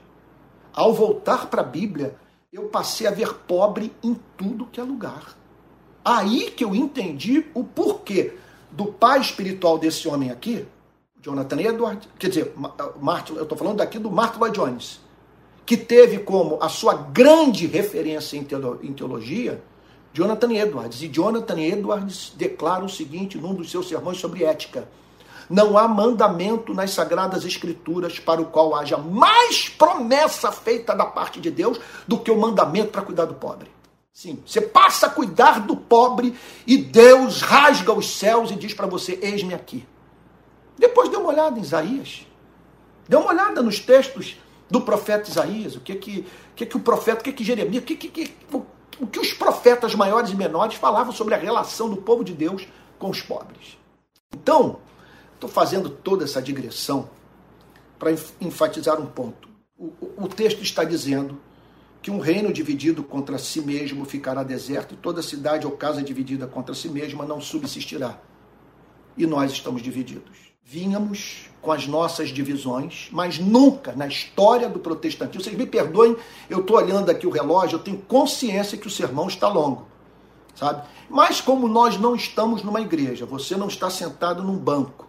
ao 0.74 0.94
voltar 0.94 1.48
para 1.48 1.62
a 1.62 1.66
Bíblia, 1.66 2.16
eu 2.54 2.64
passei 2.70 3.08
a 3.08 3.12
ver 3.12 3.34
pobre 3.34 3.92
em 4.04 4.16
tudo 4.38 4.68
que 4.72 4.80
é 4.80 4.84
lugar. 4.84 5.36
Aí 6.04 6.52
que 6.52 6.64
eu 6.64 6.76
entendi 6.76 7.46
o 7.54 7.64
porquê 7.64 8.34
do 8.72 8.86
pai 8.86 9.20
espiritual 9.20 9.78
desse 9.78 10.08
homem 10.08 10.32
aqui, 10.32 10.66
Jonathan 11.22 11.60
Edwards, 11.60 12.08
quer 12.18 12.30
dizer, 12.30 12.54
Martin, 13.02 13.34
eu 13.34 13.44
estou 13.44 13.58
falando 13.58 13.78
daqui 13.78 14.00
do 14.00 14.10
Martin 14.10 14.40
Lloyd 14.40 14.56
Jones, 14.56 15.02
que 15.70 15.78
teve 15.78 16.18
como 16.18 16.58
a 16.60 16.68
sua 16.68 16.96
grande 16.96 17.68
referência 17.68 18.36
em 18.36 18.92
teologia 18.92 19.62
Jonathan 20.12 20.52
Edwards. 20.52 21.04
E 21.04 21.08
Jonathan 21.08 21.60
Edwards 21.60 22.34
declara 22.36 22.84
o 22.84 22.90
seguinte 22.90 23.38
num 23.38 23.54
dos 23.54 23.70
seus 23.70 23.88
sermões 23.88 24.18
sobre 24.18 24.44
ética: 24.44 24.90
Não 25.48 25.78
há 25.78 25.88
mandamento 25.88 26.74
nas 26.74 26.90
Sagradas 26.90 27.46
Escrituras 27.46 28.18
para 28.18 28.42
o 28.42 28.48
qual 28.48 28.74
haja 28.74 28.98
mais 28.98 29.70
promessa 29.70 30.52
feita 30.52 30.96
da 30.96 31.06
parte 31.06 31.40
de 31.40 31.52
Deus 31.52 31.80
do 32.08 32.18
que 32.18 32.32
o 32.32 32.40
mandamento 32.40 32.90
para 32.90 33.04
cuidar 33.04 33.26
do 33.26 33.36
pobre. 33.36 33.70
Sim, 34.12 34.42
você 34.44 34.62
passa 34.62 35.06
a 35.06 35.12
cuidar 35.12 35.60
do 35.60 35.76
pobre 35.76 36.34
e 36.66 36.78
Deus 36.78 37.44
rasga 37.44 37.94
os 37.94 38.18
céus 38.18 38.50
e 38.50 38.56
diz 38.56 38.74
para 38.74 38.88
você: 38.88 39.20
Eis-me 39.22 39.54
aqui. 39.54 39.88
Depois 40.80 41.10
dê 41.10 41.18
uma 41.18 41.30
olhada 41.30 41.60
em 41.60 41.62
Isaías. 41.62 42.26
Dê 43.08 43.16
uma 43.16 43.30
olhada 43.30 43.62
nos 43.62 43.80
textos 43.80 44.36
do 44.70 44.82
profeta 44.82 45.30
Isaías, 45.30 45.76
o 45.76 45.80
que 45.80 45.96
que, 45.96 46.26
que, 46.56 46.66
que 46.66 46.78
o 46.78 46.80
profeta, 46.80 47.22
o 47.22 47.24
que 47.24 47.34
que 47.34 47.44
Jeremias, 47.44 47.84
o 47.84 47.86
que, 47.86 47.96
que, 47.96 48.10
que, 48.10 48.36
o, 48.54 49.08
que 49.08 49.20
os 49.20 49.34
profetas 49.34 49.96
maiores 49.96 50.30
e 50.32 50.36
menores 50.36 50.76
falavam 50.76 51.12
sobre 51.12 51.34
a 51.34 51.38
relação 51.38 51.90
do 51.90 51.98
povo 51.98 52.24
de 52.24 52.34
Deus 52.34 52.68
com 52.98 53.10
os 53.10 53.22
pobres. 53.22 53.78
Então, 54.34 54.80
estou 55.34 55.50
fazendo 55.50 55.90
toda 55.90 56.26
essa 56.26 56.42
digressão 56.42 57.10
para 57.98 58.12
enfatizar 58.40 59.02
um 59.02 59.08
ponto. 59.08 59.50
O, 59.78 59.86
o, 59.86 60.26
o 60.26 60.28
texto 60.28 60.62
está 60.62 60.84
dizendo 60.84 61.40
que 62.02 62.12
um 62.12 62.20
reino 62.20 62.54
dividido 62.54 63.04
contra 63.04 63.38
si 63.38 63.62
mesmo 63.62 64.06
ficará 64.06 64.44
deserto, 64.44 64.94
e 64.94 64.98
toda 64.98 65.22
cidade 65.22 65.66
ou 65.66 65.74
casa 65.74 66.02
dividida 66.02 66.48
contra 66.48 66.74
si 66.76 66.88
mesma 66.90 67.26
não 67.26 67.42
subsistirá. 67.42 68.20
E 69.18 69.26
nós 69.26 69.52
estamos 69.52 69.82
divididos. 69.82 70.49
Vínhamos 70.72 71.50
com 71.64 71.72
as 71.72 71.88
nossas 71.88 72.30
divisões, 72.30 73.10
mas 73.12 73.40
nunca 73.40 73.92
na 73.94 74.06
história 74.06 74.70
do 74.70 74.78
protestantismo. 74.78 75.44
Vocês 75.44 75.58
me 75.58 75.66
perdoem, 75.66 76.16
eu 76.48 76.60
estou 76.60 76.78
olhando 76.78 77.10
aqui 77.10 77.26
o 77.26 77.32
relógio, 77.32 77.78
eu 77.78 77.80
tenho 77.80 77.98
consciência 77.98 78.78
que 78.78 78.86
o 78.86 78.90
sermão 78.90 79.28
está 79.28 79.48
longo, 79.48 79.88
sabe? 80.54 80.88
Mas 81.10 81.42
como 81.42 81.68
nós 81.68 81.98
não 81.98 82.16
estamos 82.16 82.62
numa 82.62 82.80
igreja, 82.82 83.26
você 83.26 83.58
não 83.58 83.68
está 83.68 83.90
sentado 83.90 84.44
num 84.44 84.56
banco 84.56 85.08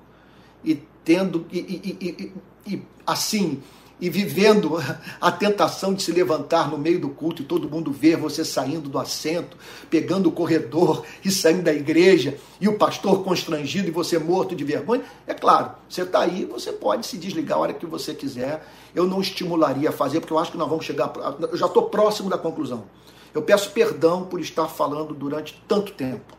e 0.64 0.76
tendo 1.04 1.46
e, 1.52 1.58
e, 1.58 2.32
e, 2.66 2.72
e 2.74 2.82
assim 3.06 3.62
e 4.01 4.09
vivendo 4.09 4.78
a 5.20 5.30
tentação 5.30 5.92
de 5.92 6.03
se 6.03 6.11
levantar 6.11 6.70
no 6.70 6.78
meio 6.78 6.98
do 6.98 7.11
culto 7.11 7.42
e 7.42 7.44
todo 7.44 7.68
mundo 7.68 7.92
ver 7.92 8.16
você 8.16 8.44
saindo 8.44 8.88
do 8.88 8.98
assento, 8.98 9.57
pegando 9.90 10.28
o 10.28 10.32
corredor 10.32 11.05
e 11.24 11.30
saindo 11.30 11.62
da 11.62 11.72
igreja, 11.72 12.38
e 12.61 12.68
o 12.68 12.78
pastor 12.78 13.22
constrangido 13.22 13.88
e 13.88 13.90
você 13.90 14.18
morto 14.18 14.55
de 14.55 14.64
vergonha, 14.64 15.03
é 15.26 15.34
claro, 15.34 15.72
você 15.88 16.03
está 16.03 16.20
aí, 16.20 16.44
você 16.44 16.72
pode 16.72 17.07
se 17.07 17.18
desligar 17.18 17.59
a 17.59 17.61
hora 17.61 17.72
que 17.72 17.86
você 17.86 18.14
quiser. 18.14 18.66
Eu 18.94 19.07
não 19.07 19.20
estimularia 19.20 19.90
a 19.90 19.92
fazer, 19.92 20.20
porque 20.20 20.32
eu 20.32 20.38
acho 20.38 20.53
que 20.53 20.59
nós 20.59 20.68
vamos 20.68 20.84
chegar. 20.84 21.12
Eu 21.40 21.57
já 21.57 21.66
estou 21.66 21.84
próximo 21.84 22.28
da 22.28 22.38
conclusão. 22.38 22.84
Eu 23.32 23.42
peço 23.42 23.70
perdão 23.70 24.24
por 24.24 24.40
estar 24.40 24.66
falando 24.66 25.14
durante 25.14 25.62
tanto 25.68 25.92
tempo. 25.92 26.36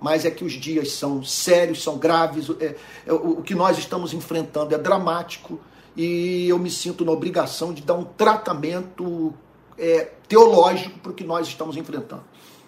Mas 0.00 0.24
é 0.24 0.30
que 0.30 0.44
os 0.44 0.52
dias 0.52 0.92
são 0.92 1.22
sérios, 1.22 1.82
são 1.82 1.98
graves, 1.98 2.48
é, 2.60 2.74
é, 3.06 3.12
o, 3.12 3.40
o 3.40 3.42
que 3.42 3.54
nós 3.54 3.76
estamos 3.76 4.14
enfrentando 4.14 4.74
é 4.74 4.78
dramático 4.78 5.60
e 5.96 6.48
eu 6.48 6.58
me 6.58 6.70
sinto 6.70 7.04
na 7.04 7.12
obrigação 7.12 7.72
de 7.72 7.82
dar 7.82 7.94
um 7.94 8.04
tratamento 8.04 9.34
é, 9.76 10.10
teológico 10.28 10.98
para 11.00 11.12
o 11.12 11.14
que 11.14 11.24
nós 11.24 11.48
estamos 11.48 11.76
enfrentando. 11.76 12.22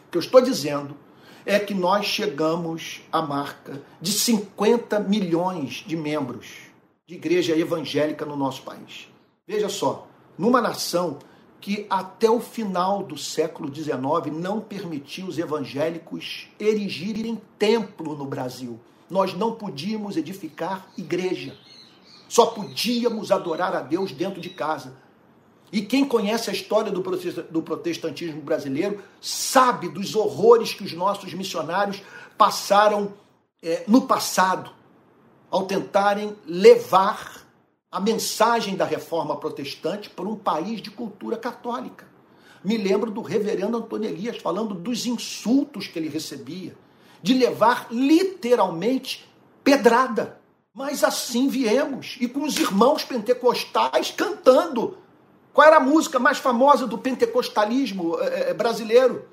O 0.06 0.10
que 0.10 0.18
eu 0.18 0.20
estou 0.20 0.40
dizendo 0.40 0.96
é 1.44 1.58
que 1.58 1.74
nós 1.74 2.06
chegamos 2.06 3.02
à 3.10 3.20
marca 3.22 3.82
de 4.00 4.12
50 4.12 5.00
milhões 5.00 5.84
de 5.86 5.96
membros 5.96 6.72
de 7.06 7.14
igreja 7.14 7.56
evangélica 7.56 8.24
no 8.24 8.36
nosso 8.36 8.62
país. 8.62 9.08
Veja 9.46 9.68
só, 9.68 10.06
numa 10.38 10.60
nação 10.60 11.18
que 11.60 11.86
até 11.88 12.28
o 12.28 12.40
final 12.40 13.02
do 13.02 13.16
século 13.16 13.72
XIX 13.72 14.00
não 14.32 14.60
permitiu 14.60 15.26
os 15.26 15.38
evangélicos 15.38 16.48
erigirem 16.58 17.40
templo 17.58 18.16
no 18.16 18.24
Brasil. 18.24 18.80
Nós 19.08 19.34
não 19.34 19.54
podíamos 19.54 20.16
edificar 20.16 20.88
igreja. 20.96 21.56
Só 22.32 22.46
podíamos 22.46 23.30
adorar 23.30 23.76
a 23.76 23.82
Deus 23.82 24.10
dentro 24.10 24.40
de 24.40 24.48
casa. 24.48 24.94
E 25.70 25.82
quem 25.82 26.02
conhece 26.02 26.48
a 26.48 26.52
história 26.54 26.90
do 26.90 27.62
protestantismo 27.62 28.40
brasileiro 28.40 29.02
sabe 29.20 29.90
dos 29.90 30.16
horrores 30.16 30.72
que 30.72 30.82
os 30.82 30.94
nossos 30.94 31.34
missionários 31.34 32.02
passaram 32.38 33.12
é, 33.62 33.84
no 33.86 34.06
passado 34.06 34.70
ao 35.50 35.66
tentarem 35.66 36.34
levar 36.46 37.46
a 37.90 38.00
mensagem 38.00 38.76
da 38.76 38.86
reforma 38.86 39.36
protestante 39.36 40.08
para 40.08 40.24
um 40.24 40.34
país 40.34 40.80
de 40.80 40.90
cultura 40.90 41.36
católica. 41.36 42.08
Me 42.64 42.78
lembro 42.78 43.10
do 43.10 43.20
reverendo 43.20 43.76
Antônio 43.76 44.08
Elias 44.08 44.38
falando 44.38 44.74
dos 44.74 45.04
insultos 45.04 45.86
que 45.86 45.98
ele 45.98 46.08
recebia, 46.08 46.74
de 47.22 47.34
levar 47.34 47.88
literalmente 47.90 49.30
pedrada. 49.62 50.40
Mas 50.74 51.04
assim 51.04 51.48
viemos, 51.48 52.16
e 52.20 52.26
com 52.26 52.44
os 52.44 52.56
irmãos 52.58 53.04
pentecostais 53.04 54.10
cantando. 54.10 54.96
Qual 55.52 55.66
era 55.66 55.76
a 55.76 55.80
música 55.80 56.18
mais 56.18 56.38
famosa 56.38 56.86
do 56.86 56.96
pentecostalismo 56.96 58.18
é, 58.20 58.54
brasileiro? 58.54 59.28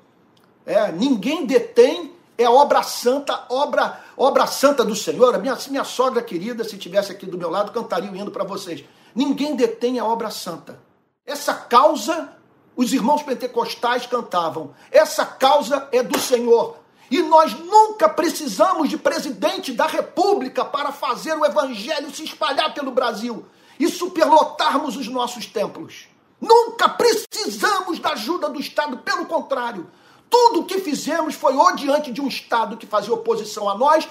É, 0.66 0.92
ninguém 0.92 1.46
detém 1.46 2.12
é 2.36 2.48
obra 2.48 2.82
santa, 2.82 3.44
obra, 3.50 4.00
obra 4.16 4.46
santa 4.46 4.82
do 4.84 4.96
Senhor. 4.96 5.36
Minha, 5.38 5.58
minha 5.68 5.84
sogra 5.84 6.22
querida, 6.22 6.64
se 6.64 6.78
tivesse 6.78 7.12
aqui 7.12 7.26
do 7.26 7.36
meu 7.36 7.50
lado, 7.50 7.72
cantaria 7.72 8.10
o 8.10 8.16
hino 8.16 8.30
para 8.30 8.44
vocês. 8.44 8.84
Ninguém 9.14 9.54
detém 9.54 9.98
a 9.98 10.04
obra 10.04 10.30
santa. 10.30 10.80
Essa 11.26 11.52
causa 11.52 12.30
os 12.80 12.94
irmãos 12.94 13.22
pentecostais 13.22 14.06
cantavam: 14.06 14.74
essa 14.90 15.26
causa 15.26 15.86
é 15.92 16.02
do 16.02 16.18
Senhor. 16.18 16.78
E 17.10 17.22
nós 17.22 17.58
nunca 17.58 18.08
precisamos 18.08 18.88
de 18.88 18.96
presidente 18.96 19.72
da 19.72 19.86
República 19.86 20.64
para 20.64 20.92
fazer 20.92 21.36
o 21.36 21.44
evangelho 21.44 22.14
se 22.14 22.22
espalhar 22.22 22.72
pelo 22.72 22.92
Brasil 22.92 23.44
e 23.78 23.88
superlotarmos 23.88 24.96
os 24.96 25.08
nossos 25.08 25.46
templos. 25.46 26.06
Nunca 26.40 26.88
precisamos 26.88 27.98
da 27.98 28.10
ajuda 28.10 28.48
do 28.48 28.60
Estado, 28.60 28.98
pelo 28.98 29.26
contrário. 29.26 29.90
Tudo 30.30 30.60
o 30.60 30.64
que 30.64 30.78
fizemos 30.78 31.34
foi 31.34 31.56
ou 31.56 31.74
diante 31.74 32.12
de 32.12 32.20
um 32.20 32.28
Estado 32.28 32.76
que 32.76 32.86
fazia 32.86 33.12
oposição 33.12 33.68
a 33.68 33.76
nós, 33.76 34.08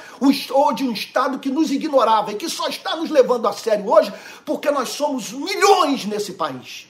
ou 0.52 0.74
de 0.74 0.84
um 0.84 0.92
Estado 0.92 1.40
que 1.40 1.50
nos 1.50 1.72
ignorava 1.72 2.34
e 2.34 2.36
que 2.36 2.50
só 2.50 2.68
está 2.68 2.98
nos 2.98 3.10
levando 3.10 3.48
a 3.48 3.54
sério 3.54 3.90
hoje 3.90 4.14
porque 4.44 4.70
nós 4.70 4.90
somos 4.90 5.32
milhões 5.32 6.04
nesse 6.06 6.34
país. 6.34 6.90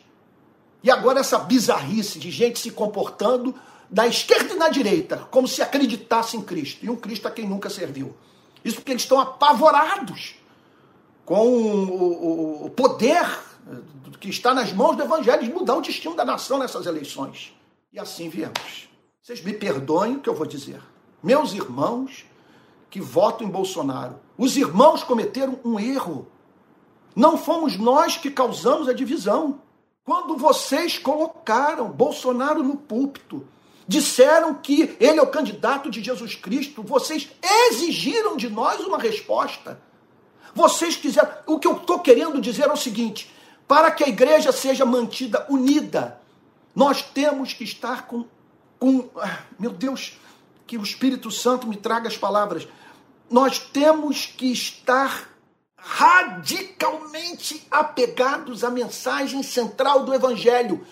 E 0.81 0.89
agora 0.89 1.19
essa 1.19 1.37
bizarrice 1.37 2.17
de 2.17 2.31
gente 2.31 2.57
se 2.57 2.71
comportando 2.71 3.53
da 3.89 4.07
esquerda 4.07 4.53
e 4.53 4.57
na 4.57 4.69
direita, 4.69 5.27
como 5.31 5.47
se 5.47 5.61
acreditasse 5.61 6.37
em 6.37 6.41
Cristo, 6.41 6.85
e 6.85 6.89
um 6.89 6.95
Cristo 6.95 7.27
a 7.27 7.31
quem 7.31 7.47
nunca 7.47 7.69
serviu. 7.69 8.15
Isso 8.63 8.77
porque 8.77 8.91
eles 8.91 9.03
estão 9.03 9.19
apavorados 9.19 10.35
com 11.25 11.47
o, 11.47 12.65
o 12.65 12.69
poder 12.69 13.25
que 14.19 14.29
está 14.29 14.53
nas 14.53 14.73
mãos 14.73 14.95
do 14.95 15.03
Evangelho 15.03 15.43
de 15.43 15.51
mudar 15.51 15.75
o 15.75 15.81
destino 15.81 16.15
da 16.15 16.25
nação 16.25 16.57
nessas 16.57 16.85
eleições. 16.85 17.55
E 17.91 17.99
assim 17.99 18.29
viemos. 18.29 18.89
Vocês 19.21 19.43
me 19.43 19.53
perdoem 19.53 20.15
o 20.15 20.19
que 20.19 20.29
eu 20.29 20.35
vou 20.35 20.45
dizer. 20.45 20.81
Meus 21.21 21.53
irmãos 21.53 22.25
que 22.89 22.99
votam 22.99 23.47
em 23.47 23.51
Bolsonaro, 23.51 24.19
os 24.37 24.57
irmãos 24.57 25.03
cometeram 25.03 25.59
um 25.63 25.79
erro. 25.79 26.27
Não 27.15 27.37
fomos 27.37 27.77
nós 27.77 28.17
que 28.17 28.31
causamos 28.31 28.89
a 28.89 28.93
divisão. 28.93 29.61
Quando 30.03 30.35
vocês 30.35 30.97
colocaram 30.97 31.89
Bolsonaro 31.89 32.63
no 32.63 32.75
púlpito, 32.75 33.45
disseram 33.89 34.53
que 34.53 34.95
ele 34.99 35.17
é 35.17 35.21
o 35.21 35.31
candidato 35.31 35.89
de 35.89 36.03
Jesus 36.03 36.35
Cristo, 36.35 36.83
vocês 36.83 37.27
exigiram 37.41 38.37
de 38.37 38.47
nós 38.47 38.79
uma 38.81 38.99
resposta. 38.99 39.81
Vocês 40.53 40.95
quiseram. 40.95 41.27
O 41.47 41.57
que 41.57 41.67
eu 41.67 41.75
estou 41.75 41.99
querendo 41.99 42.39
dizer 42.39 42.67
é 42.67 42.71
o 42.71 42.77
seguinte: 42.77 43.33
para 43.67 43.89
que 43.89 44.03
a 44.03 44.07
igreja 44.07 44.51
seja 44.51 44.85
mantida 44.85 45.43
unida, 45.49 46.21
nós 46.75 47.01
temos 47.01 47.51
que 47.51 47.63
estar 47.63 48.05
com. 48.05 48.25
com 48.79 49.09
ah, 49.15 49.39
meu 49.57 49.71
Deus, 49.71 50.13
que 50.67 50.77
o 50.77 50.83
Espírito 50.83 51.31
Santo 51.31 51.65
me 51.65 51.75
traga 51.75 52.07
as 52.07 52.15
palavras. 52.15 52.67
Nós 53.27 53.57
temos 53.57 54.27
que 54.27 54.51
estar 54.51 55.27
radicalmente 55.75 57.65
apegados 57.71 58.63
à 58.63 58.69
mensagem 58.69 59.41
central 59.41 60.03
do 60.03 60.13
Evangelho. 60.13 60.85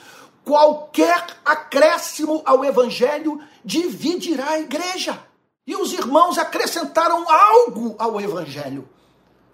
Qualquer 0.47 1.25
acréscimo 1.43 2.41
ao 2.45 2.63
Evangelho 2.63 3.43
dividirá 3.65 4.51
a 4.51 4.59
igreja. 4.59 5.19
E 5.65 5.75
os 5.75 5.91
irmãos 5.91 6.37
acrescentaram 6.37 7.29
algo 7.29 7.95
ao 7.99 8.21
Evangelho 8.21 8.87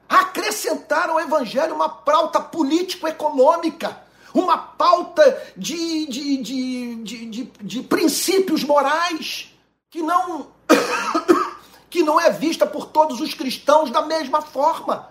acrescentaram 0.08 1.14
ao 1.14 1.22
Evangelho 1.22 1.74
uma 1.74 1.90
pauta 1.90 2.40
político-econômica, 2.40 4.00
uma 4.34 4.58
pauta 4.58 5.42
de, 5.58 6.06
de, 6.06 6.38
de, 6.38 7.44
de, 7.62 7.82
princípios 7.84 8.64
morais 8.64 9.52
que 9.90 10.04
não, 10.04 10.48
que 11.90 12.04
não 12.04 12.20
é 12.20 12.30
vista 12.30 12.66
por 12.66 12.88
todos 12.88 13.22
os 13.22 13.34
cristãos 13.34 13.90
da 13.90 14.04
mesma 14.04 14.42
forma. 14.42 15.10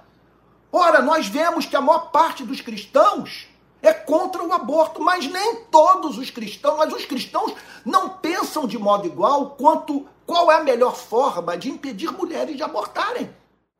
Ora, 0.70 1.02
nós 1.02 1.26
vemos 1.26 1.66
que 1.66 1.76
a 1.76 1.80
maior 1.80 2.10
parte 2.10 2.44
dos 2.44 2.60
cristãos 2.60 3.48
é 3.82 3.92
contra 3.92 4.42
o 4.42 4.52
aborto, 4.52 5.02
mas 5.02 5.26
nem 5.26 5.64
todos 5.70 6.16
os 6.16 6.30
cristãos, 6.30 6.78
mas 6.78 6.92
os 6.92 7.04
cristãos 7.04 7.52
não 7.84 8.08
pensam 8.08 8.66
de 8.66 8.78
modo 8.78 9.06
igual 9.06 9.50
quanto 9.50 10.06
qual 10.24 10.50
é 10.50 10.56
a 10.56 10.62
melhor 10.62 10.94
forma 10.94 11.58
de 11.58 11.68
impedir 11.68 12.10
mulheres 12.12 12.56
de 12.56 12.62
abortarem. 12.62 13.28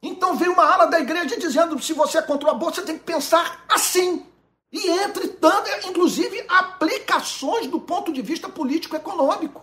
Então 0.03 0.35
veio 0.35 0.53
uma 0.53 0.65
ala 0.65 0.87
da 0.87 0.99
igreja 0.99 1.39
dizendo: 1.39 1.81
se 1.81 1.93
você 1.93 2.19
é 2.19 2.23
contra 2.23 2.49
o 2.49 2.51
aborto, 2.51 2.81
você 2.81 2.87
tem 2.87 2.99
que 2.99 3.05
pensar 3.05 3.65
assim. 3.69 4.27
E 4.73 4.89
entre 4.89 5.29
tanto, 5.29 5.69
inclusive, 5.87 6.45
aplicações 6.49 7.67
do 7.69 7.79
ponto 7.79 8.13
de 8.13 8.23
vista 8.23 8.49
político-econômico. 8.49 9.63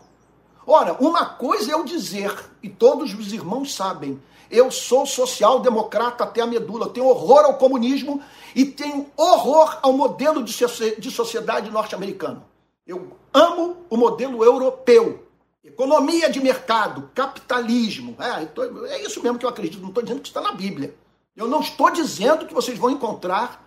Ora, 0.72 0.96
uma 1.00 1.26
coisa 1.26 1.72
é 1.72 1.74
eu 1.74 1.84
dizer, 1.84 2.32
e 2.62 2.70
todos 2.70 3.12
os 3.16 3.34
irmãos 3.34 3.74
sabem, 3.74 4.22
eu 4.52 4.70
sou 4.70 5.04
social-democrata 5.04 6.24
até 6.24 6.42
a 6.42 6.46
medula, 6.46 6.90
tenho 6.90 7.08
horror 7.08 7.44
ao 7.46 7.56
comunismo 7.56 8.22
e 8.56 8.64
tenho 8.64 9.08
horror 9.18 9.80
ao 9.82 9.92
modelo 9.92 10.44
de 10.44 11.12
sociedade 11.12 11.72
norte-americano. 11.72 12.46
Eu 12.86 13.18
amo 13.34 13.78
o 13.90 13.98
modelo 13.98 14.44
europeu, 14.44 15.26
Economia 15.64 16.30
de 16.30 16.40
mercado, 16.40 17.10
capitalismo. 17.14 18.16
É, 18.20 18.94
é 18.94 19.02
isso 19.04 19.22
mesmo 19.22 19.38
que 19.38 19.46
eu 19.46 19.50
acredito. 19.50 19.82
Não 19.82 19.90
estou 19.90 20.04
dizendo 20.04 20.22
que 20.22 20.28
está 20.28 20.40
na 20.40 20.52
Bíblia. 20.52 20.96
Eu 21.36 21.48
não 21.48 21.62
estou 21.62 21.90
dizendo 21.90 22.46
que 22.46 22.54
vocês 22.54 22.78
vão 22.78 22.90
encontrar 22.90 23.66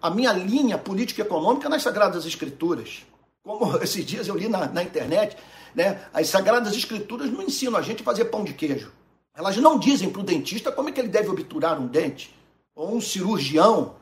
a 0.00 0.10
minha 0.10 0.32
linha 0.32 0.78
política 0.78 1.22
econômica 1.22 1.68
nas 1.68 1.82
Sagradas 1.82 2.24
Escrituras. 2.24 3.04
Como 3.42 3.76
esses 3.82 4.04
dias 4.06 4.28
eu 4.28 4.36
li 4.36 4.48
na, 4.48 4.66
na 4.66 4.82
internet, 4.82 5.36
né, 5.74 6.00
as 6.12 6.28
Sagradas 6.28 6.76
Escrituras 6.76 7.30
não 7.30 7.42
ensinam 7.42 7.76
a 7.76 7.82
gente 7.82 8.02
a 8.02 8.04
fazer 8.04 8.26
pão 8.26 8.44
de 8.44 8.52
queijo. 8.52 8.92
Elas 9.34 9.56
não 9.56 9.78
dizem 9.78 10.10
para 10.10 10.20
o 10.20 10.24
dentista 10.24 10.72
como 10.72 10.88
é 10.88 10.92
que 10.92 11.00
ele 11.00 11.08
deve 11.08 11.28
obturar 11.28 11.80
um 11.80 11.86
dente. 11.86 12.34
Ou 12.74 12.96
um 12.96 13.00
cirurgião 13.00 13.94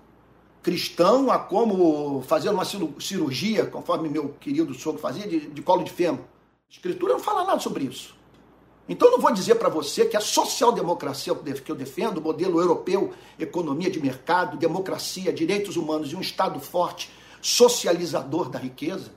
cristão 0.63 1.31
a 1.31 1.39
como 1.39 2.23
fazer 2.23 2.49
uma 2.49 2.65
cirurgia, 2.65 3.67
conforme 3.67 4.09
meu 4.09 4.31
querido 4.41 4.75
sogro 4.75 5.01
fazia, 5.01 5.25
de, 5.25 5.47
de 5.49 5.63
colo 5.63 5.85
de 5.85 5.93
fêmur. 5.93 6.21
A 6.21 6.73
Escritura 6.73 7.13
não 7.13 7.21
fala 7.21 7.45
nada 7.45 7.61
sobre 7.61 7.85
isso. 7.85 8.17
Então 8.89 9.11
não 9.11 9.21
vou 9.21 9.33
dizer 9.33 9.55
para 9.57 9.69
você 9.69 10.07
que 10.07 10.17
a 10.17 10.21
social-democracia 10.21 11.33
que 11.35 11.71
eu 11.71 11.77
defendo, 11.77 12.19
o 12.19 12.21
modelo 12.21 12.61
europeu, 12.61 13.13
economia 13.39 13.89
de 13.89 14.01
mercado, 14.01 14.57
democracia, 14.57 15.33
direitos 15.33 15.77
humanos 15.77 16.13
e 16.13 16.17
um 16.17 16.21
Estado 16.21 16.59
forte, 16.59 17.13
socializador 17.41 18.49
da 18.49 18.59
riqueza, 18.59 19.13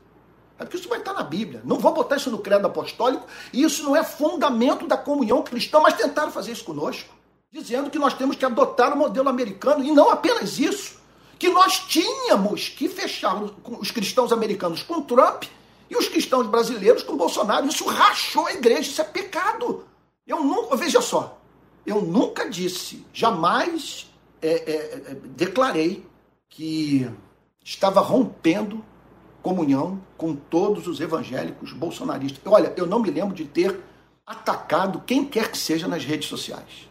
é 0.59 0.63
porque 0.63 0.77
isso 0.77 0.89
vai 0.89 0.99
estar 0.99 1.13
na 1.13 1.23
Bíblia. 1.23 1.61
Não 1.63 1.79
vou 1.79 1.93
botar 1.93 2.17
isso 2.17 2.29
no 2.29 2.39
credo 2.39 2.67
apostólico, 2.67 3.25
e 3.53 3.63
isso 3.63 3.81
não 3.83 3.95
é 3.95 4.03
fundamento 4.03 4.85
da 4.85 4.97
comunhão 4.97 5.41
cristã, 5.41 5.79
mas 5.79 5.93
tentaram 5.93 6.31
fazer 6.31 6.51
isso 6.51 6.65
conosco, 6.65 7.09
dizendo 7.49 7.89
que 7.89 7.97
nós 7.97 8.13
temos 8.13 8.35
que 8.35 8.45
adotar 8.45 8.93
o 8.93 8.97
modelo 8.97 9.29
americano, 9.29 9.83
e 9.83 9.91
não 9.91 10.11
apenas 10.11 10.59
isso, 10.59 10.99
que 11.39 11.47
nós 11.47 11.79
tínhamos 11.79 12.67
que 12.67 12.89
fechar 12.89 13.41
os 13.41 13.89
cristãos 13.91 14.33
americanos 14.33 14.83
com 14.83 15.01
Trump 15.01 15.45
e 15.89 15.95
os 15.95 16.09
cristãos 16.09 16.45
brasileiros 16.45 17.01
com 17.01 17.15
Bolsonaro. 17.15 17.65
Isso 17.65 17.85
rachou 17.85 18.45
a 18.45 18.53
igreja, 18.53 18.81
isso 18.81 19.01
é 19.01 19.05
pecado. 19.05 19.85
Eu 20.27 20.43
nunca, 20.43 20.75
veja 20.75 21.01
só, 21.01 21.39
eu 21.85 22.01
nunca 22.01 22.49
disse, 22.49 23.05
jamais 23.13 24.07
é, 24.41 24.49
é, 24.49 25.11
é, 25.11 25.15
declarei 25.35 26.05
que 26.49 27.09
estava 27.63 28.01
rompendo 28.01 28.83
comunhão 29.41 29.99
com 30.17 30.35
todos 30.35 30.87
os 30.87 30.99
evangélicos 30.99 31.73
bolsonaristas. 31.73 32.41
Olha, 32.45 32.73
eu 32.75 32.85
não 32.85 32.99
me 32.99 33.09
lembro 33.09 33.35
de 33.35 33.45
ter 33.45 33.79
atacado 34.25 35.01
quem 35.05 35.25
quer 35.25 35.51
que 35.51 35.57
seja 35.57 35.87
nas 35.87 36.03
redes 36.05 36.29
sociais. 36.29 36.87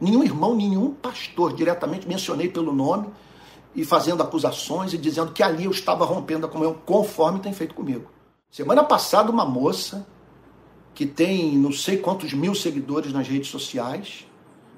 Nenhum 0.00 0.22
irmão, 0.22 0.54
nenhum 0.54 0.92
pastor 0.92 1.52
diretamente 1.54 2.06
mencionei 2.06 2.48
pelo 2.48 2.72
nome 2.72 3.08
e 3.74 3.84
fazendo 3.84 4.22
acusações 4.22 4.92
e 4.92 4.98
dizendo 4.98 5.32
que 5.32 5.42
ali 5.42 5.64
eu 5.64 5.70
estava 5.70 6.04
rompendo 6.04 6.46
a 6.46 6.48
comunhão, 6.48 6.74
conforme 6.84 7.40
tem 7.40 7.52
feito 7.52 7.74
comigo. 7.74 8.10
Semana 8.50 8.82
passada, 8.82 9.30
uma 9.30 9.44
moça 9.44 10.06
que 10.94 11.06
tem 11.06 11.56
não 11.56 11.72
sei 11.72 11.98
quantos 11.98 12.32
mil 12.32 12.54
seguidores 12.54 13.12
nas 13.12 13.28
redes 13.28 13.50
sociais 13.50 14.26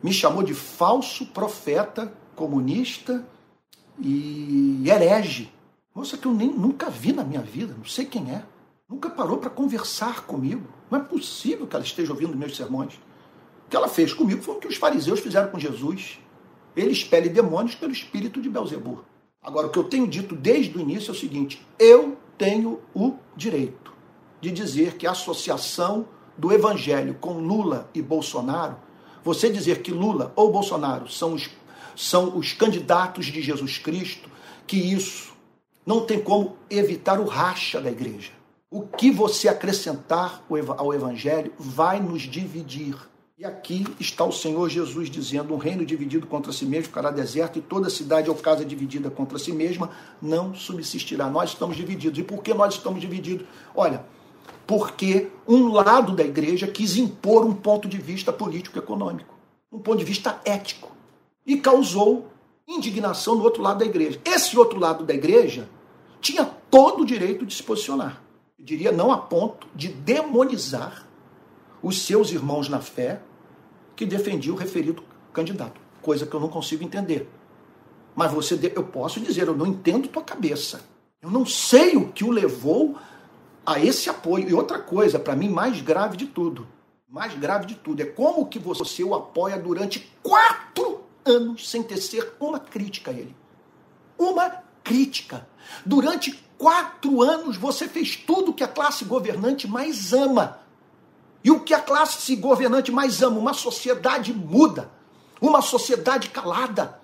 me 0.03 0.13
chamou 0.13 0.43
de 0.43 0.55
falso 0.55 1.27
profeta 1.27 2.13
comunista 2.35 3.25
e 3.99 4.83
herege. 4.87 5.53
Moça 5.95 6.17
que 6.17 6.27
eu 6.27 6.33
nem 6.33 6.49
nunca 6.49 6.89
vi 6.89 7.13
na 7.13 7.25
minha 7.25 7.41
vida, 7.41 7.75
não 7.77 7.85
sei 7.85 8.05
quem 8.05 8.31
é. 8.31 8.45
Nunca 8.89 9.11
parou 9.11 9.39
para 9.39 9.51
conversar 9.51 10.23
comigo. 10.23 10.67
Não 10.91 10.99
é 10.99 11.03
possível 11.03 11.67
que 11.67 11.75
ela 11.75 11.85
esteja 11.85 12.13
ouvindo 12.13 12.37
meus 12.37 12.57
sermões. 12.57 12.95
O 13.67 13.71
que 13.71 13.77
ela 13.77 13.89
fez 13.89 14.13
comigo 14.13 14.43
foi 14.43 14.57
o 14.57 14.59
que 14.59 14.69
os 14.69 14.77
fariseus 14.77 15.21
fizeram 15.21 15.49
com 15.51 15.59
Jesus. 15.59 16.19
Ele 16.77 16.91
expele 16.91 17.29
demônios 17.29 17.75
pelo 17.75 17.93
espírito 17.93 18.41
de 18.41 18.49
Belzebu. 18.49 19.05
Agora, 19.43 19.67
o 19.67 19.71
que 19.71 19.79
eu 19.79 19.85
tenho 19.85 20.07
dito 20.07 20.37
desde 20.37 20.77
o 20.77 20.81
início 20.81 21.11
é 21.11 21.13
o 21.13 21.19
seguinte: 21.19 21.65
eu 21.79 22.17
tenho 22.37 22.81
o 22.95 23.15
direito 23.37 23.93
de 24.41 24.51
dizer 24.51 24.97
que 24.97 25.07
a 25.07 25.13
associação 25.13 26.07
do 26.37 26.53
evangelho 26.53 27.15
com 27.21 27.35
Lula 27.35 27.91
e 27.95 28.01
Bolsonaro, 28.01 28.77
você 29.23 29.51
dizer 29.51 29.83
que 29.83 29.91
Lula 29.91 30.33
ou 30.35 30.51
Bolsonaro 30.51 31.09
são 31.09 31.35
os, 31.35 31.51
são 31.95 32.37
os 32.37 32.53
candidatos 32.53 33.27
de 33.27 33.43
Jesus 33.43 33.79
Cristo, 33.79 34.29
que 34.67 34.77
isso 34.77 35.30
não 35.85 36.05
tem 36.05 36.21
como 36.21 36.57
evitar 36.69 37.19
o 37.19 37.25
racha 37.25 37.81
da 37.81 37.91
igreja. 37.91 38.33
O 38.71 38.83
que 38.83 39.11
você 39.11 39.49
acrescentar 39.49 40.45
ao 40.77 40.95
evangelho 40.95 41.53
vai 41.59 41.99
nos 41.99 42.23
dividir. 42.23 42.97
E 43.37 43.45
aqui 43.45 43.87
está 43.99 44.25
o 44.25 44.31
Senhor 44.31 44.69
Jesus 44.69 45.11
dizendo: 45.11 45.53
um 45.55 45.57
reino 45.57 45.85
dividido 45.85 46.27
contra 46.27 46.53
si 46.53 46.65
mesmo 46.65 46.85
ficará 46.85 47.11
deserto, 47.11 47.59
e 47.59 47.63
toda 47.63 47.91
cidade 47.91 48.31
ou 48.31 48.37
casa 48.37 48.65
dividida 48.65 49.11
contra 49.11 49.39
si 49.39 49.51
mesma 49.51 49.91
não 50.23 50.55
subsistirá. 50.55 51.29
Nós 51.29 51.51
estamos 51.51 51.77
divididos. 51.77 52.19
E 52.19 52.23
por 52.23 52.43
que 52.43 52.55
nós 52.55 52.75
estamos 52.75 53.01
divididos? 53.01 53.47
Olha, 53.75 54.05
porque 54.67 55.31
um 55.49 55.69
lado 55.73 56.15
da 56.15 56.23
igreja 56.23 56.69
quis 56.69 56.97
impor 56.97 57.45
um 57.45 57.55
ponto 57.55 57.89
de 57.89 57.99
vista 57.99 58.33
político-econômico, 58.33 59.35
um 59.73 59.81
ponto 59.81 59.99
de 59.99 60.05
vista 60.05 60.41
ético, 60.45 60.93
e 61.45 61.57
causou 61.57 62.30
indignação 62.71 63.35
no 63.35 63.43
outro 63.43 63.63
lado 63.63 63.81
da 63.81 63.85
igreja. 63.85 64.21
Esse 64.25 64.59
outro 64.59 64.79
lado 64.79 65.05
da 65.05 65.13
igreja 65.13 65.69
tinha 66.21 66.45
todo 66.45 67.03
o 67.03 67.07
direito 67.07 67.45
de 67.45 67.55
se 67.55 67.63
posicionar. 67.63 68.23
Eu 68.59 68.65
diria 68.65 68.93
não 68.93 69.11
a 69.11 69.19
ponto 69.19 69.67
de 69.75 69.89
demonizar 69.89 71.07
os 71.83 72.03
seus 72.03 72.31
irmãos 72.31 72.69
na 72.69 72.81
fé 72.81 73.21
que 73.97 74.07
defendia 74.07 74.53
o 74.53 74.57
referido 74.57 75.03
candidato, 75.33 75.81
coisa 76.01 76.27
que 76.27 76.35
eu 76.35 76.41
não 76.41 76.49
consigo 76.49 76.85
entender. 76.85 77.29
Mas 78.15 78.33
você, 78.33 78.59
eu 78.75 78.85
posso 78.85 79.21
dizer, 79.21 79.49
eu 79.49 79.57
não 79.57 79.67
entendo 79.67 80.09
tua 80.09 80.23
cabeça. 80.23 80.83
Eu 81.23 81.31
não 81.31 81.45
sei 81.47 81.97
o 81.97 82.11
que 82.13 82.25
o 82.25 82.31
levou 82.31 82.97
a 83.65 83.79
esse 83.79 84.11
apoio. 84.11 84.49
E 84.49 84.55
outra 84.55 84.79
coisa, 84.79 85.19
para 85.19 85.37
mim, 85.37 85.49
mais 85.49 85.81
grave 85.81 86.17
de 86.17 86.27
tudo, 86.27 86.67
mais 87.09 87.35
grave 87.35 87.67
de 87.67 87.75
tudo, 87.75 88.03
é 88.03 88.07
como 88.07 88.47
que 88.47 88.59
você 88.59 89.05
o 89.05 89.15
apoia 89.15 89.59
durante 89.59 90.11
quatro 90.23 91.01
anos 91.25 91.69
sem 91.69 91.83
tecer 91.83 92.35
uma 92.41 92.59
crítica 92.59 93.11
a 93.11 93.15
ele. 93.15 93.37
Uma 94.19 94.51
crítica. 94.83 95.47
Durante 95.85 96.33
quatro 96.59 97.23
anos 97.23 97.57
você 97.57 97.89
fez 97.89 98.17
tudo 98.17 98.53
que 98.53 98.65
a 98.65 98.69
classe 98.69 99.05
governante 99.05 99.67
mais 99.67 100.13
ama. 100.13 100.61
E 101.43 101.51
o 101.51 101.61
que 101.61 101.73
a 101.73 101.81
classe 101.81 102.37
governante 102.37 102.93
mais 102.93 103.23
ama? 103.23 103.39
Uma 103.39 103.55
sociedade 103.55 104.33
muda, 104.33 104.91
uma 105.41 105.63
sociedade 105.63 106.29
calada. 106.29 107.01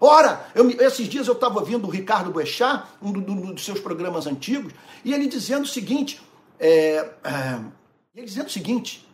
Ora, 0.00 0.46
eu, 0.54 0.68
esses 0.70 1.08
dias 1.08 1.26
eu 1.26 1.34
estava 1.34 1.58
ouvindo 1.58 1.86
o 1.86 1.90
Ricardo 1.90 2.30
Boechat, 2.30 2.84
um 3.00 3.12
do, 3.12 3.20
do, 3.20 3.54
dos 3.54 3.64
seus 3.64 3.80
programas 3.80 4.26
antigos, 4.26 4.72
e 5.04 5.14
ele 5.14 5.26
dizendo 5.26 5.64
o 5.64 5.68
seguinte: 5.68 6.20
é, 6.58 7.08
é, 7.24 7.60
ele 8.14 8.26
dizendo 8.26 8.48
o 8.48 8.50
seguinte: 8.50 9.08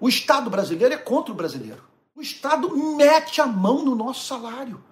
o 0.00 0.08
Estado 0.08 0.48
brasileiro 0.50 0.94
é 0.94 0.98
contra 0.98 1.32
o 1.32 1.36
brasileiro. 1.36 1.87
O 2.18 2.20
Estado 2.20 2.76
mete 2.76 3.40
a 3.40 3.46
mão 3.46 3.84
no 3.84 3.94
nosso 3.94 4.26
salário. 4.26 4.82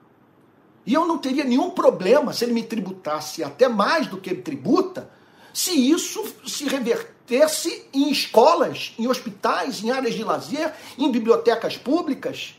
E 0.86 0.94
eu 0.94 1.04
não 1.04 1.18
teria 1.18 1.42
nenhum 1.42 1.70
problema 1.70 2.32
se 2.32 2.44
ele 2.44 2.52
me 2.52 2.62
tributasse 2.62 3.42
até 3.42 3.68
mais 3.68 4.06
do 4.06 4.16
que 4.16 4.30
ele 4.30 4.42
tributa, 4.42 5.10
se 5.52 5.72
isso 5.72 6.22
se 6.46 6.68
revertesse 6.68 7.88
em 7.92 8.12
escolas, 8.12 8.94
em 8.96 9.08
hospitais, 9.08 9.82
em 9.82 9.90
áreas 9.90 10.14
de 10.14 10.22
lazer, 10.22 10.72
em 10.96 11.10
bibliotecas 11.10 11.76
públicas. 11.76 12.54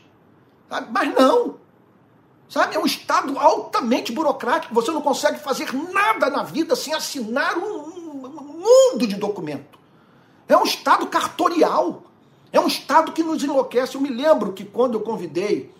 Sabe? 0.68 0.88
Mas 0.92 1.14
não. 1.14 1.54
Sabe? 2.46 2.76
É 2.76 2.78
um 2.78 2.84
Estado 2.84 3.38
altamente 3.38 4.12
burocrático. 4.12 4.74
Você 4.74 4.90
não 4.90 5.00
consegue 5.00 5.38
fazer 5.38 5.72
nada 5.72 6.28
na 6.28 6.42
vida 6.42 6.76
sem 6.76 6.92
assinar 6.92 7.56
um, 7.56 8.20
um 8.22 8.92
mundo 8.92 9.06
de 9.06 9.14
documento. 9.14 9.78
É 10.46 10.54
um 10.58 10.64
Estado 10.64 11.06
cartorial. 11.06 12.02
É 12.52 12.58
um 12.58 12.66
Estado 12.66 13.12
que 13.12 13.22
nos 13.22 13.42
enlouquece. 13.42 13.94
Eu 13.94 14.00
me 14.00 14.08
lembro 14.08 14.52
que 14.52 14.64
quando 14.64 14.94
eu 14.94 15.00
convidei 15.00 15.70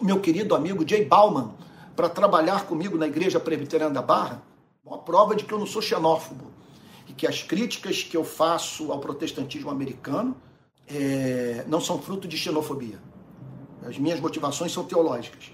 o 0.00 0.04
meu 0.04 0.20
querido 0.20 0.54
amigo 0.54 0.88
Jay 0.88 1.04
Bauman 1.04 1.54
para 1.94 2.08
trabalhar 2.08 2.66
comigo 2.66 2.96
na 2.96 3.06
Igreja 3.06 3.40
Presbiteriana 3.40 3.94
da 3.94 4.02
Barra, 4.02 4.42
uma 4.84 4.98
prova 4.98 5.34
de 5.34 5.44
que 5.44 5.52
eu 5.52 5.58
não 5.58 5.66
sou 5.66 5.82
xenófobo 5.82 6.50
e 7.08 7.12
que 7.12 7.26
as 7.26 7.42
críticas 7.42 8.02
que 8.02 8.16
eu 8.16 8.24
faço 8.24 8.92
ao 8.92 8.98
protestantismo 9.00 9.70
americano 9.70 10.36
é, 10.86 11.64
não 11.66 11.80
são 11.80 12.00
fruto 12.00 12.28
de 12.28 12.36
xenofobia. 12.36 12.98
As 13.86 13.98
minhas 13.98 14.20
motivações 14.20 14.72
são 14.72 14.84
teológicas. 14.84 15.52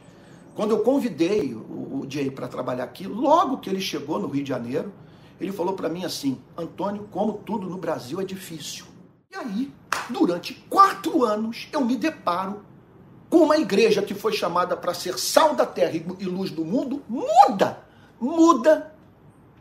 Quando 0.55 0.73
eu 0.73 0.81
convidei 0.81 1.55
o, 1.55 2.03
o 2.03 2.07
Jay 2.09 2.31
para 2.31 2.47
trabalhar 2.47 2.85
aqui, 2.85 3.07
logo 3.07 3.59
que 3.59 3.71
ele 3.71 3.81
chegou 3.81 4.19
no 4.19 4.29
Rio 4.29 4.43
de 4.43 4.49
Janeiro, 4.49 4.93
ele 5.41 5.53
falou 5.53 5.75
para 5.75 5.89
mim 5.89 6.05
assim: 6.05 6.39
Antônio, 6.57 7.09
como 7.11 7.35
tudo 7.35 7.69
no 7.69 7.79
Brasil 7.79 8.21
é 8.21 8.25
difícil. 8.25 8.85
E 9.31 9.37
aí, 9.37 9.73
durante 10.11 10.55
quatro 10.69 11.25
anos, 11.25 11.69
eu 11.73 11.85
me 11.85 11.97
deparo 11.97 12.65
com 13.29 13.39
uma 13.39 13.57
igreja 13.57 14.03
que 14.03 14.15
foi 14.15 14.33
chamada 14.33 14.77
para 14.77 14.93
ser 14.93 15.19
sal 15.19 15.55
da 15.55 15.65
terra 15.65 15.97
e 16.19 16.25
luz 16.25 16.51
do 16.51 16.65
mundo, 16.65 17.03
muda, 17.09 17.83
muda 18.21 18.95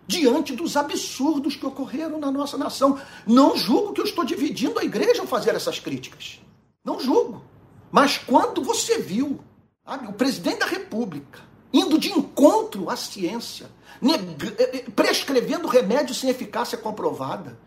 diante 0.05 0.53
dos 0.53 0.75
absurdos 0.75 1.55
que 1.55 1.65
ocorreram 1.65 2.19
na 2.19 2.29
nossa 2.29 2.57
nação. 2.57 2.99
Não 3.25 3.55
julgo 3.55 3.93
que 3.93 4.01
eu 4.01 4.05
estou 4.05 4.25
dividindo 4.25 4.77
a 4.77 4.83
igreja 4.83 5.21
ao 5.21 5.27
fazer 5.27 5.55
essas 5.55 5.79
críticas. 5.79 6.41
Não 6.83 6.99
julgo. 6.99 7.43
Mas 7.89 8.17
quando 8.17 8.61
você 8.61 8.97
viu 8.97 9.39
sabe, 9.85 10.07
o 10.07 10.13
presidente 10.13 10.59
da 10.59 10.65
República 10.65 11.39
indo 11.73 11.97
de 11.97 12.11
encontro 12.11 12.89
à 12.89 12.95
ciência, 12.95 13.69
eh, 14.03 14.57
eh, 14.57 14.85
prescrevendo 14.95 15.67
remédios 15.67 16.19
sem 16.19 16.29
eficácia 16.29 16.77
comprovada, 16.77 17.57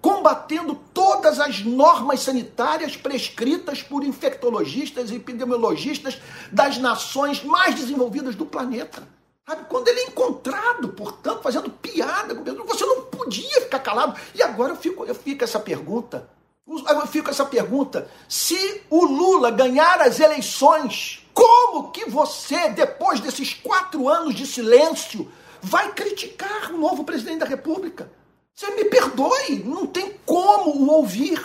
combatendo 0.00 0.74
todas 0.94 1.40
as 1.40 1.64
normas 1.64 2.20
sanitárias 2.20 2.96
prescritas 2.96 3.82
por 3.82 4.04
infectologistas 4.04 5.10
e 5.10 5.16
epidemiologistas 5.16 6.18
das 6.52 6.78
nações 6.78 7.42
mais 7.42 7.74
desenvolvidas 7.74 8.34
do 8.34 8.46
planeta. 8.46 9.02
Sabe? 9.48 9.64
Quando 9.68 9.88
ele 9.88 10.00
é 10.00 10.04
encontrado, 10.06 10.88
portanto, 10.88 11.42
fazendo 11.42 11.70
piada 11.70 12.34
com 12.34 12.42
Pedro, 12.42 12.64
você 12.64 12.84
não 12.84 13.02
podia 13.02 13.60
ficar 13.60 13.78
calado. 13.78 14.18
E 14.34 14.42
agora 14.42 14.72
eu 14.72 14.76
fico, 14.76 15.04
eu 15.04 15.14
fico 15.14 15.44
essa 15.44 15.60
pergunta. 15.60 16.28
Eu 16.66 17.06
fico 17.06 17.30
essa 17.30 17.44
pergunta. 17.44 18.10
Se 18.28 18.82
o 18.90 19.04
Lula 19.04 19.52
ganhar 19.52 20.00
as 20.00 20.18
eleições, 20.18 21.24
como 21.32 21.92
que 21.92 22.10
você, 22.10 22.70
depois 22.70 23.20
desses 23.20 23.54
quatro 23.54 24.08
anos 24.08 24.34
de 24.34 24.44
silêncio, 24.44 25.30
vai 25.62 25.92
criticar 25.92 26.72
o 26.72 26.78
novo 26.78 27.04
presidente 27.04 27.38
da 27.38 27.46
República? 27.46 28.10
Você 28.56 28.70
me 28.70 28.86
perdoe, 28.86 29.62
não 29.66 29.86
tem 29.86 30.14
como 30.24 30.70
o 30.70 30.90
ouvir. 30.90 31.38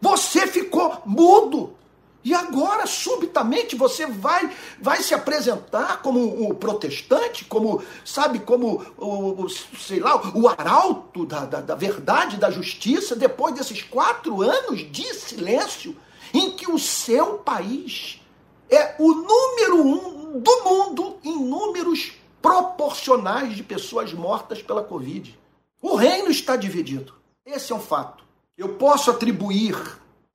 Você 0.00 0.46
ficou 0.46 1.02
mudo. 1.04 1.76
E 2.24 2.32
agora, 2.32 2.86
subitamente, 2.86 3.76
você 3.76 4.06
vai, 4.06 4.50
vai 4.80 5.02
se 5.02 5.12
apresentar 5.12 6.00
como 6.00 6.48
o 6.48 6.54
protestante, 6.54 7.44
como, 7.44 7.82
sabe, 8.02 8.38
como 8.38 8.94
o, 8.96 9.44
o, 9.44 9.48
sei 9.50 10.00
lá, 10.00 10.16
o 10.34 10.48
arauto 10.48 11.26
da, 11.26 11.44
da, 11.44 11.60
da 11.60 11.74
verdade, 11.74 12.38
da 12.38 12.50
justiça, 12.50 13.14
depois 13.14 13.54
desses 13.54 13.82
quatro 13.82 14.40
anos 14.40 14.90
de 14.90 15.12
silêncio, 15.12 15.94
em 16.32 16.52
que 16.52 16.70
o 16.70 16.78
seu 16.78 17.34
país 17.34 18.22
é 18.70 18.94
o 18.98 19.12
número 19.12 19.82
um 19.86 20.40
do 20.40 20.64
mundo 20.64 21.18
em 21.22 21.38
números 21.38 22.12
proporcionais 22.40 23.54
de 23.54 23.62
pessoas 23.62 24.14
mortas 24.14 24.62
pela 24.62 24.82
Covid. 24.82 25.38
O 25.80 25.94
reino 25.94 26.30
está 26.30 26.56
dividido. 26.56 27.14
Esse 27.44 27.72
é 27.72 27.76
um 27.76 27.80
fato. 27.80 28.24
Eu 28.56 28.70
posso 28.70 29.10
atribuir 29.10 29.76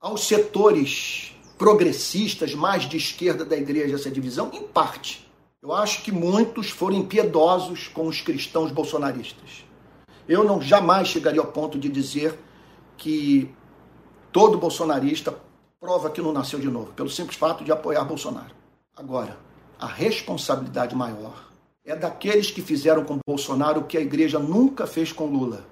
aos 0.00 0.26
setores 0.26 1.34
progressistas, 1.58 2.54
mais 2.54 2.88
de 2.88 2.96
esquerda 2.96 3.44
da 3.44 3.56
igreja, 3.56 3.94
essa 3.94 4.10
divisão? 4.10 4.50
Em 4.52 4.62
parte. 4.62 5.30
Eu 5.60 5.72
acho 5.72 6.02
que 6.02 6.10
muitos 6.10 6.70
foram 6.70 6.96
impiedosos 6.96 7.86
com 7.88 8.06
os 8.06 8.20
cristãos 8.20 8.72
bolsonaristas. 8.72 9.64
Eu 10.28 10.42
não 10.44 10.60
jamais 10.60 11.08
chegaria 11.08 11.40
ao 11.40 11.46
ponto 11.46 11.78
de 11.78 11.88
dizer 11.88 12.38
que 12.96 13.52
todo 14.32 14.58
bolsonarista 14.58 15.36
prova 15.80 16.10
que 16.10 16.22
não 16.22 16.32
nasceu 16.32 16.58
de 16.58 16.68
novo, 16.68 16.92
pelo 16.92 17.10
simples 17.10 17.36
fato 17.36 17.64
de 17.64 17.72
apoiar 17.72 18.04
Bolsonaro. 18.04 18.54
Agora, 18.96 19.36
a 19.78 19.86
responsabilidade 19.86 20.94
maior 20.94 21.51
é 21.84 21.96
daqueles 21.96 22.50
que 22.50 22.62
fizeram 22.62 23.04
com 23.04 23.18
Bolsonaro 23.26 23.80
o 23.80 23.84
que 23.84 23.98
a 23.98 24.00
igreja 24.00 24.38
nunca 24.38 24.86
fez 24.86 25.12
com 25.12 25.26
Lula. 25.26 25.66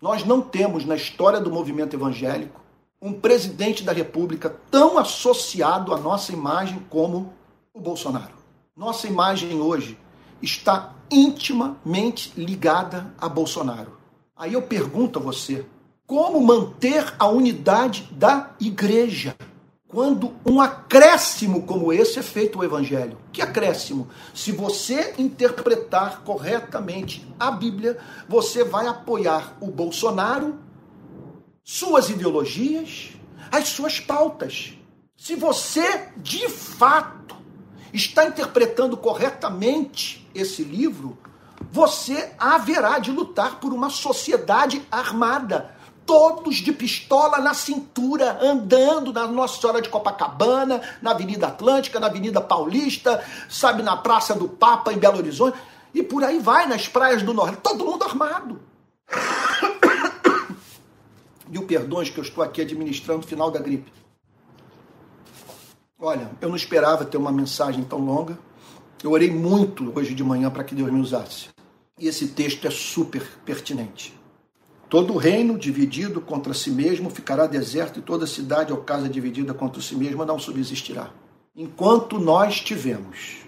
Nós 0.00 0.24
não 0.24 0.40
temos 0.40 0.84
na 0.84 0.94
história 0.94 1.40
do 1.40 1.50
movimento 1.50 1.96
evangélico 1.96 2.60
um 3.00 3.12
presidente 3.12 3.82
da 3.82 3.92
República 3.92 4.54
tão 4.70 4.98
associado 4.98 5.92
à 5.92 5.98
nossa 5.98 6.32
imagem 6.32 6.80
como 6.88 7.32
o 7.74 7.80
Bolsonaro. 7.80 8.34
Nossa 8.76 9.06
imagem 9.06 9.60
hoje 9.60 9.98
está 10.40 10.94
intimamente 11.10 12.32
ligada 12.36 13.12
a 13.18 13.28
Bolsonaro. 13.28 13.98
Aí 14.36 14.52
eu 14.52 14.62
pergunto 14.62 15.18
a 15.18 15.22
você: 15.22 15.66
como 16.06 16.40
manter 16.40 17.14
a 17.18 17.26
unidade 17.26 18.08
da 18.12 18.54
igreja 18.60 19.34
quando 19.88 20.34
um 20.44 20.60
acréscimo 20.60 21.62
como 21.62 21.92
esse 21.92 22.18
é 22.18 22.22
feito 22.22 22.58
ao 22.58 22.64
evangelho? 22.64 23.18
Que 23.32 23.40
acréscimo? 23.40 24.08
Se 24.34 24.50
você 24.50 25.14
interpretar 25.16 26.22
corretamente 26.22 27.26
a 27.38 27.50
Bíblia, 27.50 27.98
você 28.28 28.64
vai 28.64 28.86
apoiar 28.86 29.56
o 29.60 29.68
Bolsonaro 29.68 30.58
suas 31.62 32.10
ideologias, 32.10 33.10
as 33.50 33.68
suas 33.68 34.00
pautas. 34.00 34.74
Se 35.16 35.34
você, 35.34 36.10
de 36.16 36.48
fato, 36.48 37.36
está 37.92 38.26
interpretando 38.26 38.96
corretamente 38.96 40.28
esse 40.34 40.62
livro, 40.62 41.18
você 41.72 42.32
haverá 42.38 42.98
de 42.98 43.10
lutar 43.10 43.58
por 43.60 43.72
uma 43.72 43.90
sociedade 43.90 44.82
armada. 44.90 45.75
Todos 46.06 46.56
de 46.56 46.72
pistola 46.72 47.38
na 47.38 47.52
cintura, 47.52 48.38
andando 48.40 49.12
na 49.12 49.26
Nossa 49.26 49.60
Senhora 49.60 49.82
de 49.82 49.88
Copacabana, 49.88 50.80
na 51.02 51.10
Avenida 51.10 51.48
Atlântica, 51.48 51.98
na 51.98 52.06
Avenida 52.06 52.40
Paulista, 52.40 53.22
sabe, 53.48 53.82
na 53.82 53.96
Praça 53.96 54.34
do 54.34 54.48
Papa, 54.48 54.92
em 54.92 54.98
Belo 54.98 55.18
Horizonte, 55.18 55.58
e 55.92 56.02
por 56.02 56.22
aí 56.22 56.38
vai, 56.38 56.66
nas 56.66 56.86
praias 56.86 57.22
do 57.22 57.34
Norte, 57.34 57.58
todo 57.62 57.84
mundo 57.84 58.04
armado. 58.04 58.60
O 61.56 61.62
perdões 61.62 62.10
que 62.10 62.18
eu 62.18 62.22
estou 62.22 62.44
aqui 62.44 62.60
administrando 62.60 63.22
no 63.22 63.26
final 63.26 63.50
da 63.50 63.58
gripe. 63.58 63.90
Olha, 65.98 66.30
eu 66.38 66.50
não 66.50 66.56
esperava 66.56 67.02
ter 67.06 67.16
uma 67.16 67.32
mensagem 67.32 67.82
tão 67.82 67.98
longa. 67.98 68.38
Eu 69.02 69.10
orei 69.12 69.30
muito 69.30 69.90
hoje 69.96 70.14
de 70.14 70.22
manhã 70.22 70.50
para 70.50 70.64
que 70.64 70.74
Deus 70.74 70.92
me 70.92 71.00
usasse. 71.00 71.48
E 71.98 72.06
esse 72.08 72.28
texto 72.28 72.66
é 72.66 72.70
super 72.70 73.22
pertinente. 73.46 74.14
Todo 74.88 75.16
reino 75.16 75.58
dividido 75.58 76.20
contra 76.20 76.54
si 76.54 76.70
mesmo 76.70 77.10
ficará 77.10 77.46
deserto, 77.46 77.98
e 77.98 78.02
toda 78.02 78.26
cidade 78.26 78.72
ou 78.72 78.78
casa 78.78 79.08
dividida 79.08 79.52
contra 79.52 79.82
si 79.82 79.96
mesma 79.96 80.24
não 80.24 80.38
subsistirá. 80.38 81.10
Enquanto 81.56 82.20
nós 82.20 82.60
tivemos 82.60 83.38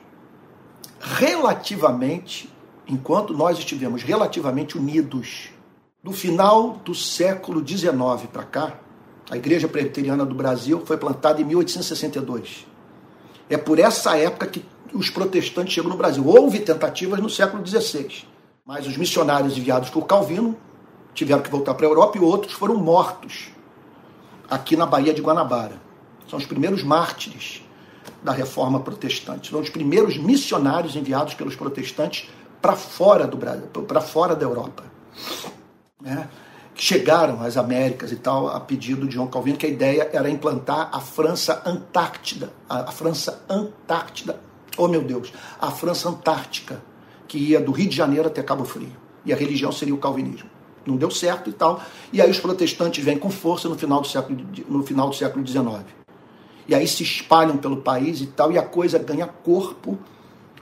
relativamente, 1.01 2.51
enquanto 2.89 3.33
nós 3.33 3.59
estivemos 3.59 4.03
relativamente 4.03 4.77
unidos, 4.77 5.51
do 6.03 6.13
final 6.13 6.81
do 6.85 6.95
século 6.95 7.67
XIX 7.67 8.29
para 8.33 8.45
cá, 8.45 8.81
a 9.31 9.37
Igreja 9.37 9.69
Presbiteriana 9.69 10.25
do 10.25 10.35
Brasil 10.35 10.83
foi 10.85 10.97
plantada 10.97 11.41
em 11.41 11.45
1862. 11.45 12.67
É 13.49 13.57
por 13.57 13.79
essa 13.79 14.17
época 14.17 14.47
que 14.47 14.65
os 14.93 15.11
protestantes 15.11 15.75
chegam 15.75 15.91
no 15.91 15.97
Brasil. 15.97 16.27
Houve 16.27 16.61
tentativas 16.61 17.21
no 17.21 17.29
século 17.29 17.65
XVI, 17.65 18.25
mas 18.65 18.87
os 18.87 18.97
missionários 18.97 19.57
enviados 19.57 19.91
por 19.91 20.07
Calvino 20.07 20.57
tiveram 21.19 21.43
que 21.43 21.51
voltar 21.51 21.75
para 21.75 21.85
a 21.85 21.91
Europa 21.91 22.17
e 22.17 22.21
outros 22.21 22.53
foram 22.53 22.77
mortos 22.77 23.49
aqui 24.49 24.77
na 24.77 24.87
Baía 24.87 25.13
de 25.13 25.21
Guanabara. 25.21 25.81
São 26.31 26.39
os 26.39 26.47
primeiros 26.47 26.85
mártires 26.85 27.61
da 28.23 28.31
reforma 28.31 28.79
protestante. 28.79 29.51
São 29.51 29.61
os 29.61 29.69
primeiros 29.69 30.17
missionários 30.17 30.95
enviados 30.95 31.35
pelos 31.35 31.57
protestantes 31.57 32.31
para 32.63 32.77
fora 32.77 33.27
do 33.27 33.37
Brasil, 33.37 33.67
para 33.67 34.01
fora 34.01 34.37
da 34.37 34.45
Europa. 34.45 34.85
Né? 36.01 36.29
Chegaram 36.73 37.43
às 37.43 37.57
Américas 37.57 38.13
e 38.13 38.17
tal 38.17 38.47
a 38.47 38.61
pedido 38.61 39.05
de 39.09 39.15
João 39.15 39.27
Calvino 39.27 39.59
que 39.59 39.67
a 39.67 39.69
ideia 39.69 40.09
era 40.13 40.31
implantar 40.31 40.89
a 40.93 41.01
França 41.01 41.63
Antártida, 41.67 42.53
a, 42.69 42.91
a 42.91 42.93
França 42.93 43.45
Antártida, 43.51 44.39
oh 44.77 44.87
meu 44.87 45.03
Deus, 45.03 45.33
a 45.61 45.73
França 45.73 46.09
Antártica, 46.09 46.81
que 47.27 47.39
ia 47.39 47.61
do 47.61 47.73
Rio 47.73 47.89
de 47.89 47.97
Janeiro 47.97 48.29
até 48.29 48.41
Cabo 48.41 48.65
Frio. 48.65 48.93
E 49.27 49.33
a 49.33 49.37
religião 49.37 49.73
seria 49.73 49.95
o 49.95 49.99
calvinismo 49.99 50.58
não 50.89 50.97
deu 50.97 51.11
certo 51.11 51.51
e 51.51 51.53
tal. 51.53 51.81
E 52.13 52.21
aí 52.21 52.31
os 52.31 52.41
protestantes 52.41 53.05
vêm 53.05 53.19
com 53.19 53.31
força 53.31 53.69
no 53.69 53.77
final 53.77 54.01
do 54.01 54.09
século, 54.09 54.41
no 54.69 54.83
final 54.83 55.11
do 55.11 55.15
século 55.15 55.47
XIX. 55.47 55.85
E 56.67 56.75
aí 56.75 56.87
se 56.87 57.03
espalham 57.03 57.57
pelo 57.57 57.79
país 57.79 58.21
e 58.21 58.27
tal, 58.27 58.53
e 58.53 58.59
a 58.59 58.63
coisa 58.63 58.99
ganha 58.99 59.27
corpo, 59.27 59.99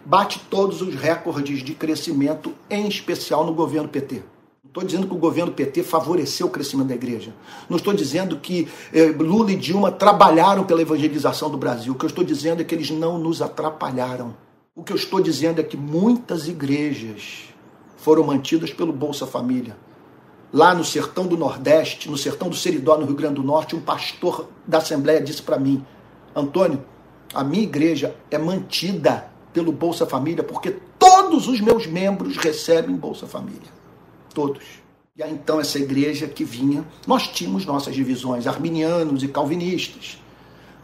bate 0.05 0.41
todos 0.49 0.81
os 0.81 0.95
recordes 0.95 1.65
de 1.65 1.75
crescimento, 1.75 2.53
em 2.71 2.87
especial 2.87 3.45
no 3.45 3.53
governo 3.53 3.89
PT. 3.89 4.23
Não 4.63 4.69
estou 4.69 4.85
dizendo 4.85 5.07
que 5.09 5.15
o 5.15 5.19
governo 5.19 5.53
PT 5.53 5.83
favoreceu 5.83 6.47
o 6.47 6.51
crescimento 6.51 6.89
da 6.89 6.95
igreja. 6.95 7.35
Não 7.69 7.77
estou 7.79 7.95
dizendo 7.95 8.37
que 8.37 8.69
eh, 8.93 9.07
Lula 9.07 9.51
e 9.51 9.57
Dilma 9.57 9.91
trabalharam 9.91 10.65
pela 10.65 10.83
evangelização 10.83 11.51
do 11.51 11.57
Brasil. 11.57 11.95
O 11.95 11.97
que 11.97 12.05
eu 12.05 12.09
estou 12.09 12.23
dizendo 12.23 12.61
é 12.61 12.65
que 12.65 12.75
eles 12.75 12.91
não 12.91 13.19
nos 13.19 13.41
atrapalharam. 13.41 14.37
O 14.75 14.85
que 14.85 14.93
eu 14.93 14.97
estou 14.97 15.21
dizendo 15.21 15.61
é 15.61 15.65
que 15.65 15.77
muitas 15.77 16.47
igrejas 16.47 17.45
foram 17.97 18.23
mantidas 18.23 18.71
pelo 18.73 18.93
Bolsa 18.93 19.27
Família 19.27 19.77
lá 20.53 20.75
no 20.75 20.85
sertão 20.85 21.27
do 21.27 21.37
Nordeste, 21.37 22.11
no 22.11 22.17
sertão 22.17 22.49
do 22.49 22.57
Seridó, 22.57 22.97
no 22.97 23.07
Rio 23.07 23.15
Grande 23.15 23.35
do 23.37 23.43
Norte, 23.43 23.77
um 23.77 23.81
pastor 23.81 24.49
da 24.67 24.79
Assembleia 24.79 25.21
disse 25.21 25.43
para 25.43 25.59
mim: 25.59 25.85
Antônio, 26.35 26.85
a 27.35 27.43
minha 27.43 27.63
igreja 27.63 28.15
é 28.31 28.39
mantida 28.39 29.29
pelo 29.53 29.73
Bolsa 29.73 30.07
Família 30.07 30.43
porque 30.43 30.77
todos 30.99 31.49
os 31.49 31.61
meus 31.61 31.87
membros 31.87 32.37
recebem 32.37 32.95
Bolsa 32.95 33.27
Família. 33.27 33.77
Todos. 34.35 34.65
E 35.17 35.23
aí 35.23 35.33
então 35.33 35.59
essa 35.59 35.79
igreja 35.79 36.27
que 36.27 36.45
vinha, 36.45 36.85
nós 37.07 37.29
tínhamos 37.29 37.65
nossas 37.65 37.95
divisões, 37.95 38.47
arminianos 38.47 39.23
e 39.23 39.29
calvinistas 39.29 40.19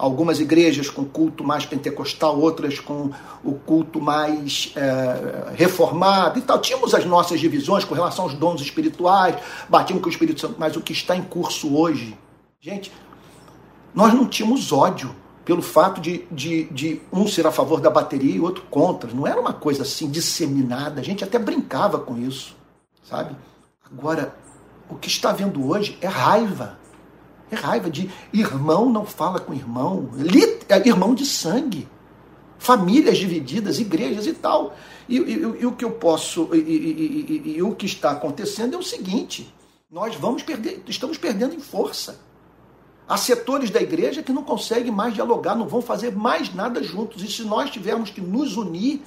algumas 0.03 0.41
igrejas 0.41 0.91
com 0.91 1.05
culto 1.05 1.45
mais 1.45 1.65
pentecostal, 1.65 2.37
outras 2.37 2.81
com 2.81 3.13
o 3.45 3.53
culto 3.53 4.01
mais 4.01 4.73
é, 4.75 5.53
reformado 5.55 6.41
e 6.41 6.43
tal. 6.43 6.59
Tínhamos 6.59 6.93
as 6.93 7.05
nossas 7.05 7.39
divisões 7.39 7.85
com 7.85 7.95
relação 7.95 8.25
aos 8.25 8.35
dons 8.35 8.61
espirituais, 8.61 9.37
batíamos 9.69 10.03
com 10.03 10.09
o 10.09 10.13
Espírito 10.13 10.41
Santo, 10.41 10.57
mas 10.59 10.75
o 10.75 10.81
que 10.81 10.93
está 10.93 11.15
em 11.15 11.23
curso 11.23 11.77
hoje, 11.77 12.19
gente, 12.61 12.91
nós 13.95 14.13
não 14.13 14.27
tínhamos 14.27 14.73
ódio 14.73 15.15
pelo 15.45 15.63
fato 15.63 16.01
de, 16.01 16.27
de, 16.33 16.65
de 16.65 17.01
um 17.13 17.29
ser 17.29 17.47
a 17.47 17.53
favor 17.53 17.81
da 17.81 17.89
bateria 17.89 18.35
e 18.35 18.41
outro 18.41 18.65
contra. 18.69 19.09
Não 19.13 19.25
era 19.25 19.41
uma 19.41 19.53
coisa 19.53 19.85
assim 19.85 20.11
disseminada, 20.11 21.01
a 21.01 21.05
gente 21.05 21.23
até 21.23 21.39
brincava 21.39 22.01
com 22.01 22.19
isso, 22.19 22.57
sabe? 23.05 23.37
Agora, 23.87 24.35
o 24.91 24.97
que 24.97 25.07
está 25.07 25.31
vendo 25.31 25.65
hoje 25.65 25.97
é 26.01 26.09
raiva 26.09 26.82
é 27.55 27.59
raiva 27.59 27.91
de 27.91 28.11
irmão 28.33 28.89
não 28.91 29.05
fala 29.05 29.39
com 29.39 29.53
irmão, 29.53 30.09
é 30.69 30.89
irmão 30.89 31.15
de 31.15 31.27
sangue, 31.27 31.89
famílias 32.59 33.19
divididas, 33.19 33.79
igrejas 33.79 34.27
e 34.27 34.33
tal. 34.33 34.75
E, 35.09 35.19
e, 35.19 35.33
e 35.33 35.67
o 35.67 35.73
que 35.73 35.85
eu 35.85 35.91
posso, 35.91 36.49
e, 36.55 37.57
e, 37.57 37.63
o 37.63 37.75
que 37.75 37.87
está 37.87 38.13
acontecendo 38.13 38.75
é 38.75 38.79
o 38.79 38.83
seguinte: 38.83 39.53
nós 39.91 40.15
vamos 40.15 40.43
perder, 40.43 40.83
estamos 40.87 41.19
perdendo 41.19 41.55
em 41.55 41.61
força. 41.61 42.21
Há 43.07 43.17
setores 43.17 43.69
da 43.69 43.83
igreja 43.83 44.23
que 44.23 44.33
não 44.33 44.45
conseguem 44.45 44.93
mais 44.93 45.13
dialogar, 45.13 45.55
não 45.55 45.67
vão 45.67 45.83
fazer 45.83 46.17
mais 46.17 46.55
nada 46.55 46.83
juntos. 46.83 47.23
E 47.23 47.29
se 47.29 47.43
nós 47.43 47.69
tivermos 47.69 48.11
que 48.11 48.21
nos 48.21 48.57
unir 48.57 49.03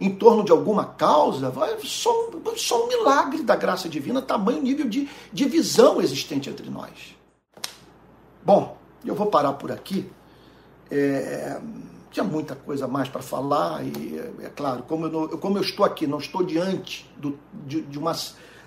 em 0.00 0.14
torno 0.16 0.42
de 0.42 0.50
alguma 0.50 0.86
causa, 0.86 1.50
vai 1.50 1.78
só, 1.84 2.30
só 2.56 2.84
um 2.84 2.88
milagre 2.88 3.42
da 3.42 3.54
graça 3.54 3.88
divina, 3.88 4.22
tamanho 4.22 4.62
nível 4.62 4.88
de 4.88 5.08
divisão 5.32 6.00
existente 6.00 6.48
entre 6.48 6.70
nós. 6.70 7.19
Bom, 8.44 8.76
eu 9.04 9.14
vou 9.14 9.26
parar 9.26 9.52
por 9.54 9.70
aqui. 9.70 10.10
É, 10.90 11.60
tinha 12.10 12.24
muita 12.24 12.54
coisa 12.56 12.88
mais 12.88 13.08
para 13.08 13.22
falar 13.22 13.84
e 13.84 14.18
é, 14.18 14.46
é 14.46 14.48
claro, 14.48 14.82
como 14.82 15.06
eu, 15.06 15.10
não, 15.10 15.28
como 15.28 15.58
eu 15.58 15.62
estou 15.62 15.84
aqui, 15.84 16.06
não 16.06 16.18
estou 16.18 16.42
diante 16.42 17.08
do, 17.16 17.38
de, 17.64 17.82
de 17.82 17.98
uma 17.98 18.12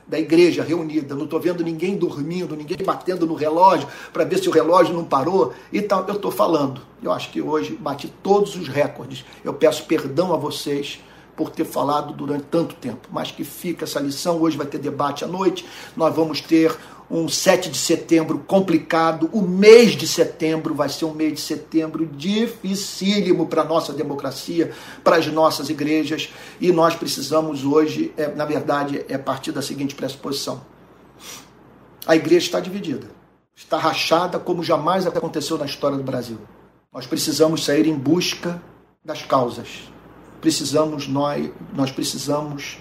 da 0.07 0.19
igreja 0.19 0.63
reunida, 0.63 1.15
não 1.15 1.23
estou 1.23 1.39
vendo 1.39 1.63
ninguém 1.63 1.95
dormindo, 1.95 2.55
ninguém 2.55 2.77
batendo 2.85 3.25
no 3.25 3.35
relógio 3.35 3.87
para 4.11 4.23
ver 4.23 4.37
se 4.37 4.49
o 4.49 4.51
relógio 4.51 4.93
não 4.93 5.03
parou 5.03 5.53
e 5.71 5.81
tal. 5.81 6.05
Eu 6.07 6.15
estou 6.15 6.31
falando. 6.31 6.81
Eu 7.01 7.11
acho 7.11 7.29
que 7.31 7.41
hoje 7.41 7.75
bati 7.75 8.07
todos 8.21 8.55
os 8.55 8.67
recordes. 8.67 9.25
Eu 9.43 9.53
peço 9.53 9.85
perdão 9.85 10.33
a 10.33 10.37
vocês 10.37 10.99
por 11.35 11.49
ter 11.49 11.65
falado 11.65 12.13
durante 12.13 12.43
tanto 12.43 12.75
tempo, 12.75 13.07
mas 13.11 13.31
que 13.31 13.43
fica 13.43 13.85
essa 13.85 13.99
lição. 13.99 14.39
Hoje 14.39 14.57
vai 14.57 14.67
ter 14.67 14.77
debate 14.77 15.23
à 15.23 15.27
noite, 15.27 15.65
nós 15.95 16.13
vamos 16.15 16.41
ter 16.41 16.75
um 17.13 17.29
7 17.29 17.69
de 17.69 17.77
setembro 17.77 18.39
complicado. 18.39 19.29
O 19.31 19.43
mês 19.43 19.91
de 19.91 20.07
setembro 20.07 20.73
vai 20.73 20.89
ser 20.89 21.05
um 21.05 21.13
mês 21.13 21.33
de 21.33 21.41
setembro 21.41 22.07
dificílimo 22.07 23.45
para 23.45 23.61
a 23.61 23.65
nossa 23.65 23.93
democracia, 23.93 24.71
para 25.03 25.17
as 25.17 25.27
nossas 25.27 25.69
igrejas, 25.69 26.33
e 26.59 26.71
nós 26.71 26.95
precisamos 26.95 27.63
hoje, 27.63 28.11
é, 28.17 28.33
na 28.33 28.45
verdade, 28.45 29.05
é 29.07 29.15
partir 29.15 29.51
da 29.51 29.61
seguinte 29.61 29.93
pressuposição: 29.93 30.65
a 32.07 32.15
igreja 32.15 32.47
está 32.47 32.59
dividida, 32.59 33.07
está 33.55 33.77
rachada 33.77 34.39
como 34.39 34.63
jamais 34.63 35.05
aconteceu 35.05 35.57
na 35.57 35.65
história 35.65 35.97
do 35.97 36.03
Brasil. 36.03 36.39
Nós 36.91 37.05
precisamos 37.05 37.63
sair 37.63 37.85
em 37.85 37.95
busca 37.95 38.59
das 39.05 39.21
causas. 39.21 39.91
Precisamos 40.41 41.07
nós, 41.07 41.49
nós 41.73 41.91
precisamos 41.91 42.79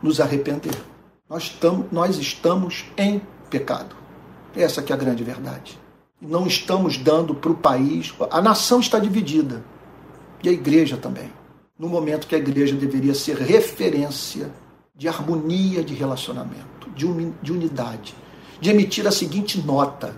nos 0.00 0.20
arrepender. 0.20 0.74
Nós 1.28 1.44
estamos, 1.44 1.86
nós 1.90 2.16
estamos 2.18 2.84
em 2.96 3.20
pecado. 3.46 3.94
Essa 4.54 4.82
que 4.82 4.92
é 4.92 4.94
a 4.94 4.98
grande 4.98 5.22
verdade. 5.22 5.78
Não 6.20 6.46
estamos 6.46 6.96
dando 6.96 7.34
para 7.34 7.50
o 7.50 7.56
país. 7.56 8.14
A 8.30 8.40
nação 8.40 8.80
está 8.80 8.98
dividida. 8.98 9.62
E 10.42 10.48
a 10.48 10.52
igreja 10.52 10.96
também. 10.96 11.30
No 11.78 11.88
momento 11.88 12.26
que 12.26 12.34
a 12.34 12.38
igreja 12.38 12.74
deveria 12.74 13.14
ser 13.14 13.36
referência 13.36 14.50
de 14.94 15.08
harmonia 15.08 15.84
de 15.84 15.92
relacionamento, 15.92 16.88
de, 16.94 17.06
de 17.42 17.52
unidade, 17.52 18.14
de 18.60 18.70
emitir 18.70 19.06
a 19.06 19.12
seguinte 19.12 19.60
nota 19.60 20.16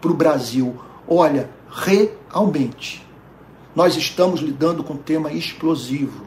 para 0.00 0.10
o 0.10 0.14
Brasil: 0.14 0.76
olha, 1.08 1.48
realmente, 1.70 3.06
nós 3.74 3.96
estamos 3.96 4.40
lidando 4.40 4.84
com 4.84 4.94
um 4.94 4.98
tema 4.98 5.32
explosivo 5.32 6.26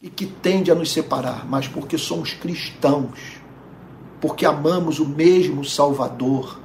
e 0.00 0.08
que 0.08 0.26
tende 0.26 0.70
a 0.70 0.74
nos 0.74 0.92
separar, 0.92 1.46
mas 1.46 1.66
porque 1.66 1.98
somos 1.98 2.32
cristãos 2.32 3.39
porque 4.20 4.44
amamos 4.44 4.98
o 4.98 5.06
mesmo 5.06 5.64
Salvador, 5.64 6.60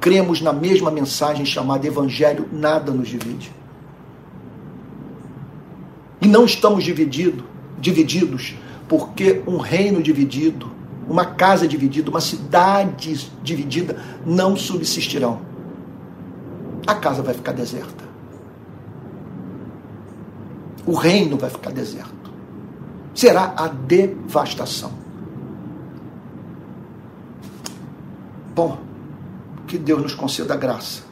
cremos 0.00 0.40
na 0.40 0.52
mesma 0.52 0.90
mensagem 0.90 1.46
chamada 1.46 1.86
Evangelho, 1.86 2.48
nada 2.52 2.92
nos 2.92 3.08
divide. 3.08 3.52
E 6.20 6.26
não 6.26 6.44
estamos 6.44 6.84
dividido, 6.84 7.44
divididos 7.78 8.54
porque 8.88 9.42
um 9.46 9.58
reino 9.58 10.02
dividido 10.02 10.78
uma 11.08 11.24
casa 11.24 11.66
dividida, 11.66 12.10
uma 12.10 12.20
cidade 12.20 13.30
dividida 13.42 13.96
não 14.26 14.54
subsistirão. 14.56 15.40
A 16.86 16.94
casa 16.94 17.22
vai 17.22 17.34
ficar 17.34 17.52
deserta. 17.52 18.04
O 20.86 20.94
reino 20.94 21.36
vai 21.36 21.50
ficar 21.50 21.70
deserto. 21.70 22.30
Será 23.14 23.54
a 23.56 23.68
devastação. 23.68 24.92
Bom, 28.58 28.76
que 29.68 29.78
Deus 29.78 30.02
nos 30.02 30.14
conceda 30.16 30.56
graça 30.56 31.04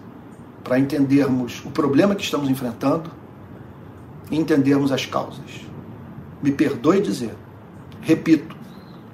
para 0.64 0.80
entendermos 0.80 1.64
o 1.64 1.70
problema 1.70 2.16
que 2.16 2.24
estamos 2.24 2.50
enfrentando 2.50 3.08
e 4.28 4.36
entendermos 4.36 4.90
as 4.90 5.06
causas. 5.06 5.60
Me 6.42 6.50
perdoe 6.50 7.00
dizer, 7.00 7.36
repito, 8.00 8.56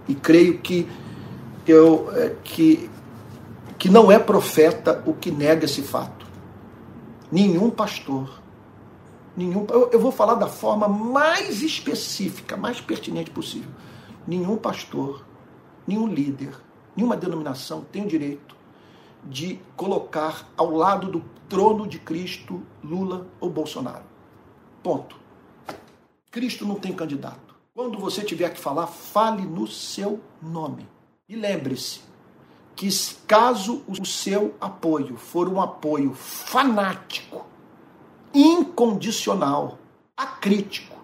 e 0.08 0.14
creio 0.14 0.60
que 0.60 0.88
eu 1.66 2.10
é, 2.14 2.34
que 2.42 2.88
que 3.78 3.90
não 3.90 4.10
é 4.10 4.18
profeta 4.18 5.02
o 5.04 5.12
que 5.12 5.30
nega 5.30 5.66
esse 5.66 5.82
fato. 5.82 6.24
Nenhum 7.30 7.68
pastor, 7.68 8.40
nenhum 9.36 9.66
eu, 9.68 9.90
eu 9.92 10.00
vou 10.00 10.10
falar 10.10 10.36
da 10.36 10.46
forma 10.46 10.88
mais 10.88 11.60
específica, 11.62 12.56
mais 12.56 12.80
pertinente 12.80 13.30
possível. 13.30 13.70
Nenhum 14.26 14.56
pastor, 14.56 15.22
nenhum 15.86 16.06
líder, 16.06 16.54
nenhuma 16.96 17.16
denominação 17.16 17.84
tem 17.90 18.04
o 18.04 18.08
direito 18.08 18.56
de 19.24 19.60
colocar 19.76 20.48
ao 20.56 20.70
lado 20.70 21.10
do 21.10 21.24
trono 21.48 21.86
de 21.86 21.98
Cristo 21.98 22.62
Lula 22.82 23.26
ou 23.40 23.50
Bolsonaro. 23.50 24.04
Ponto. 24.82 25.16
Cristo 26.30 26.66
não 26.66 26.76
tem 26.76 26.92
candidato. 26.92 27.54
Quando 27.74 27.98
você 27.98 28.22
tiver 28.22 28.50
que 28.50 28.60
falar, 28.60 28.86
fale 28.86 29.42
no 29.42 29.66
seu 29.66 30.20
nome. 30.40 30.88
E 31.28 31.36
lembre-se 31.36 32.00
que 32.74 32.88
caso 33.26 33.82
o 33.86 34.04
seu 34.04 34.54
apoio 34.60 35.16
for 35.16 35.48
um 35.48 35.60
apoio 35.60 36.12
fanático, 36.14 37.46
incondicional, 38.34 39.78
acrítico, 40.16 40.96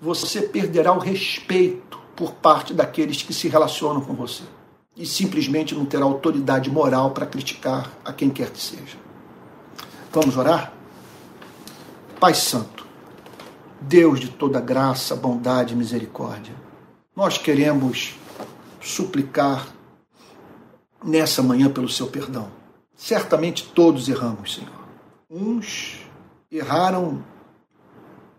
você 0.00 0.42
perderá 0.42 0.92
o 0.92 0.98
respeito 0.98 1.98
por 2.14 2.34
parte 2.34 2.72
daqueles 2.72 3.22
que 3.22 3.32
se 3.32 3.48
relacionam 3.48 4.02
com 4.02 4.14
você 4.14 4.44
e 4.96 5.04
simplesmente 5.04 5.74
não 5.74 5.84
terá 5.84 6.04
autoridade 6.04 6.70
moral 6.70 7.10
para 7.10 7.26
criticar 7.26 7.92
a 8.04 8.12
quem 8.12 8.30
quer 8.30 8.50
que 8.50 8.60
seja. 8.60 8.96
Vamos 10.10 10.36
orar? 10.36 10.72
Pai 12.18 12.32
Santo, 12.32 12.86
Deus 13.78 14.18
de 14.18 14.30
toda 14.30 14.58
graça, 14.58 15.14
bondade 15.14 15.74
e 15.74 15.76
misericórdia, 15.76 16.54
nós 17.14 17.36
queremos 17.36 18.14
suplicar 18.80 19.68
nessa 21.04 21.42
manhã 21.42 21.70
pelo 21.70 21.88
seu 21.88 22.06
perdão. 22.06 22.48
Certamente 22.94 23.70
todos 23.74 24.08
erramos, 24.08 24.54
Senhor. 24.54 24.70
Uns 25.30 26.00
erraram 26.50 27.22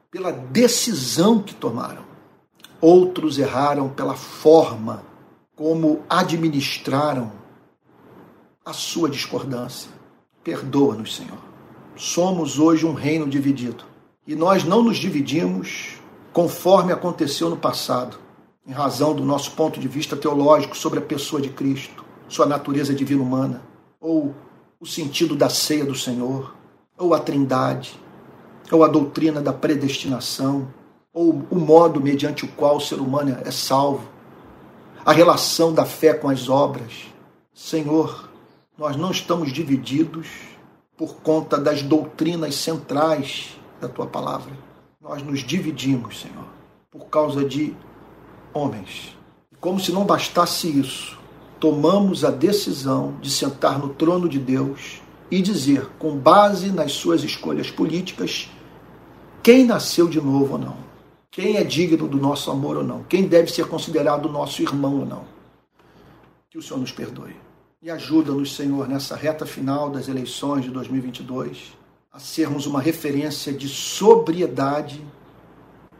pela 0.10 0.32
decisão 0.32 1.40
que 1.40 1.54
tomaram, 1.54 2.04
outros 2.82 3.38
erraram 3.38 3.90
pela 3.90 4.16
forma 4.16 5.04
como 5.58 6.04
administraram 6.08 7.32
a 8.64 8.72
sua 8.72 9.10
discordância. 9.10 9.90
Perdoa-nos, 10.44 11.16
Senhor. 11.16 11.40
Somos 11.96 12.60
hoje 12.60 12.86
um 12.86 12.94
reino 12.94 13.28
dividido. 13.28 13.84
E 14.28 14.36
nós 14.36 14.64
não 14.64 14.84
nos 14.84 14.98
dividimos 14.98 15.96
conforme 16.32 16.94
aconteceu 16.94 17.50
no 17.50 17.58
passado, 17.58 18.20
em 18.68 18.72
razão 18.72 19.16
do 19.16 19.26
nosso 19.26 19.52
ponto 19.54 19.80
de 19.80 19.88
vista 19.88 20.16
teológico 20.16 20.78
sobre 20.78 21.00
a 21.00 21.02
pessoa 21.02 21.42
de 21.42 21.50
Cristo, 21.50 22.06
sua 22.28 22.46
natureza 22.46 22.94
divina 22.94 23.24
humana, 23.24 23.64
ou 24.00 24.36
o 24.80 24.86
sentido 24.86 25.36
da 25.36 25.50
ceia 25.50 25.86
do 25.86 25.96
Senhor, 25.96 26.54
ou 26.96 27.16
a 27.16 27.20
trindade, 27.20 28.00
ou 28.72 28.84
a 28.84 28.88
doutrina 28.88 29.42
da 29.42 29.54
predestinação, 29.54 30.68
ou 31.12 31.42
o 31.50 31.56
modo 31.56 32.00
mediante 32.00 32.46
o 32.46 32.48
qual 32.50 32.78
o 32.78 32.82
ser 32.82 33.00
humano 33.00 33.36
é 33.44 33.50
salvo 33.50 34.17
a 35.08 35.14
relação 35.14 35.74
da 35.74 35.86
fé 35.86 36.14
com 36.14 36.28
as 36.28 36.50
obras. 36.50 37.06
Senhor, 37.54 38.30
nós 38.78 38.98
não 38.98 39.10
estamos 39.10 39.54
divididos 39.54 40.28
por 40.98 41.22
conta 41.22 41.58
das 41.58 41.82
doutrinas 41.82 42.56
centrais 42.56 43.58
da 43.80 43.88
tua 43.88 44.06
palavra. 44.06 44.52
Nós 45.02 45.24
nos 45.24 45.40
dividimos, 45.46 46.20
Senhor, 46.20 46.44
por 46.92 47.06
causa 47.06 47.46
de 47.46 47.74
homens. 48.54 49.18
Como 49.62 49.80
se 49.80 49.94
não 49.94 50.04
bastasse 50.04 50.78
isso, 50.78 51.18
tomamos 51.58 52.26
a 52.26 52.30
decisão 52.30 53.16
de 53.22 53.32
sentar 53.32 53.80
no 53.80 53.94
trono 53.94 54.28
de 54.28 54.40
Deus 54.40 55.02
e 55.32 55.42
dizer, 55.42 55.90
com 55.98 56.18
base 56.18 56.70
nas 56.70 56.92
suas 56.92 57.24
escolhas 57.24 57.72
políticas, 57.72 58.50
quem 59.42 59.64
nasceu 59.64 60.10
de 60.10 60.20
novo 60.20 60.56
ou 60.56 60.60
não 60.60 60.87
quem 61.32 61.58
é 61.58 61.64
digno 61.64 62.08
do 62.08 62.18
nosso 62.18 62.50
amor 62.50 62.78
ou 62.78 62.84
não, 62.84 63.04
quem 63.04 63.28
deve 63.28 63.52
ser 63.52 63.68
considerado 63.68 64.30
nosso 64.30 64.62
irmão 64.62 65.00
ou 65.00 65.06
não. 65.06 65.26
Que 66.50 66.58
o 66.58 66.62
Senhor 66.62 66.80
nos 66.80 66.92
perdoe. 66.92 67.36
E 67.82 67.92
ajuda-nos, 67.92 68.56
Senhor, 68.56 68.88
nessa 68.88 69.16
reta 69.16 69.46
final 69.46 69.90
das 69.90 70.08
eleições 70.08 70.64
de 70.64 70.72
2022, 70.72 71.78
a 72.12 72.20
sermos 72.20 72.66
uma 72.66 72.82
referência 72.82 73.54
de 73.54 73.70
sobriedade, 73.70 75.06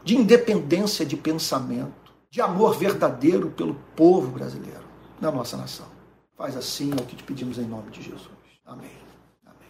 de 0.02 0.16
independência 0.16 1.06
de 1.06 1.16
pensamento, 1.16 2.12
de 2.30 2.40
amor 2.40 2.76
verdadeiro 2.76 3.50
pelo 3.50 3.74
povo 3.94 4.32
brasileiro, 4.32 4.84
na 5.20 5.30
nossa 5.30 5.56
nação. 5.56 5.86
Faz 6.36 6.56
assim 6.56 6.90
é 6.92 7.00
o 7.00 7.04
que 7.04 7.16
te 7.16 7.22
pedimos 7.22 7.58
em 7.58 7.64
nome 7.64 7.90
de 7.90 8.02
Jesus. 8.02 8.28
Amém. 8.66 8.90
Amém. 9.46 9.68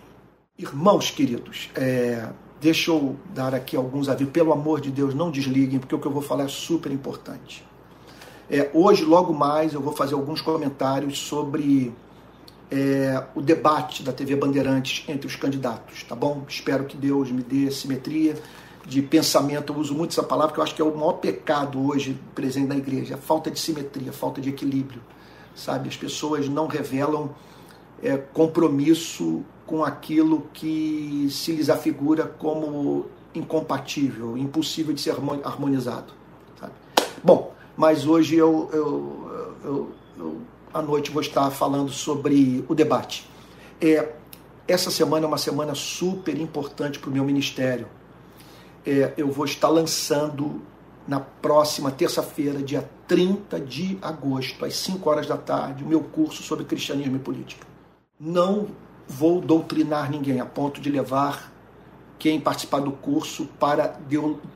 Irmãos 0.56 1.10
queridos, 1.10 1.70
é, 1.74 2.28
Deixa 2.60 2.90
eu 2.90 3.16
dar 3.32 3.54
aqui 3.54 3.76
alguns 3.76 4.08
avisos. 4.08 4.32
Pelo 4.32 4.52
amor 4.52 4.80
de 4.80 4.90
Deus, 4.90 5.14
não 5.14 5.30
desliguem, 5.30 5.78
porque 5.78 5.94
o 5.94 5.98
que 5.98 6.06
eu 6.06 6.12
vou 6.12 6.22
falar 6.22 6.44
é 6.44 6.48
super 6.48 6.90
importante. 6.90 7.64
É, 8.50 8.70
hoje, 8.72 9.04
logo 9.04 9.32
mais, 9.32 9.74
eu 9.74 9.80
vou 9.80 9.92
fazer 9.92 10.14
alguns 10.14 10.40
comentários 10.40 11.18
sobre 11.18 11.94
é, 12.70 13.22
o 13.34 13.40
debate 13.40 14.02
da 14.02 14.12
TV 14.12 14.34
Bandeirantes 14.36 15.04
entre 15.08 15.26
os 15.26 15.36
candidatos, 15.36 16.02
tá 16.02 16.14
bom? 16.14 16.44
Espero 16.48 16.84
que 16.84 16.96
Deus 16.96 17.30
me 17.30 17.42
dê 17.42 17.70
simetria 17.70 18.34
de 18.86 19.02
pensamento. 19.02 19.72
Eu 19.72 19.78
uso 19.78 19.94
muito 19.94 20.10
essa 20.10 20.22
palavra, 20.22 20.48
porque 20.48 20.60
eu 20.60 20.64
acho 20.64 20.74
que 20.74 20.82
é 20.82 20.84
o 20.84 20.94
maior 20.96 21.14
pecado 21.14 21.86
hoje 21.86 22.18
presente 22.34 22.66
na 22.66 22.76
igreja: 22.76 23.14
a 23.14 23.18
falta 23.18 23.50
de 23.50 23.58
simetria, 23.58 24.10
a 24.10 24.12
falta 24.12 24.40
de 24.40 24.48
equilíbrio, 24.48 25.00
sabe? 25.54 25.88
As 25.88 25.96
pessoas 25.96 26.48
não 26.48 26.66
revelam 26.66 27.30
é, 28.02 28.16
compromisso 28.16 29.44
com 29.68 29.84
aquilo 29.84 30.48
que 30.54 31.28
se 31.30 31.52
lhes 31.52 31.68
afigura 31.68 32.24
como 32.24 33.04
incompatível, 33.34 34.36
impossível 34.38 34.94
de 34.94 35.00
ser 35.02 35.14
harmonizado. 35.44 36.14
Sabe? 36.58 36.72
Bom, 37.22 37.52
mas 37.76 38.06
hoje 38.06 38.34
eu, 38.34 38.70
eu, 38.72 39.52
eu, 39.62 39.92
eu, 40.16 40.40
à 40.72 40.80
noite 40.80 41.10
vou 41.10 41.20
estar 41.20 41.50
falando 41.50 41.90
sobre 41.90 42.64
o 42.66 42.74
debate. 42.74 43.28
É, 43.78 44.14
essa 44.66 44.90
semana 44.90 45.26
é 45.26 45.28
uma 45.28 45.36
semana 45.36 45.74
super 45.74 46.40
importante 46.40 46.98
para 46.98 47.10
o 47.10 47.12
meu 47.12 47.22
ministério. 47.22 47.86
É, 48.86 49.12
eu 49.18 49.30
vou 49.30 49.44
estar 49.44 49.68
lançando 49.68 50.62
na 51.06 51.20
próxima 51.20 51.90
terça-feira, 51.90 52.62
dia 52.62 52.88
30 53.06 53.60
de 53.60 53.98
agosto, 54.00 54.64
às 54.64 54.76
5 54.76 55.10
horas 55.10 55.26
da 55.26 55.36
tarde, 55.36 55.84
o 55.84 55.86
meu 55.86 56.00
curso 56.00 56.42
sobre 56.42 56.64
cristianismo 56.64 57.16
e 57.16 57.18
política. 57.18 57.66
Não 58.18 58.68
vou 59.08 59.40
doutrinar 59.40 60.10
ninguém 60.10 60.40
a 60.40 60.46
ponto 60.46 60.80
de 60.80 60.90
levar 60.90 61.50
quem 62.18 62.40
participar 62.40 62.80
do 62.80 62.90
curso 62.90 63.46
para, 63.58 63.98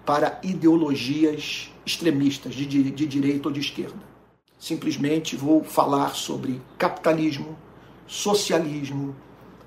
para 0.04 0.38
ideologias 0.42 1.70
extremistas, 1.86 2.54
de, 2.54 2.66
de 2.66 3.06
direita 3.06 3.48
ou 3.48 3.54
de 3.54 3.60
esquerda. 3.60 4.12
Simplesmente 4.58 5.36
vou 5.36 5.64
falar 5.64 6.14
sobre 6.14 6.60
capitalismo, 6.76 7.56
socialismo, 8.06 9.14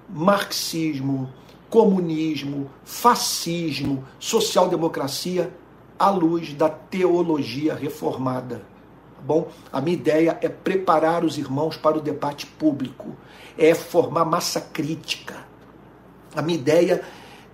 marxismo, 0.10 1.30
comunismo, 1.70 2.70
fascismo, 2.84 4.06
social-democracia 4.20 5.53
à 5.98 6.10
luz 6.10 6.53
da 6.53 6.70
teologia 6.70 7.74
reformada. 7.74 8.57
Tá 9.16 9.22
bom? 9.22 9.49
A 9.72 9.82
minha 9.82 9.98
ideia 9.98 10.38
é 10.41 10.48
preparar 10.48 11.26
os 11.26 11.38
irmãos 11.38 11.76
para 11.76 11.98
o 11.98 12.02
debate 12.02 12.45
público 12.45 13.16
é 13.57 13.73
formar 13.73 14.26
massa 14.26 14.60
crítica. 14.60 15.45
A 16.36 16.41
minha 16.41 16.57
ideia 16.57 17.02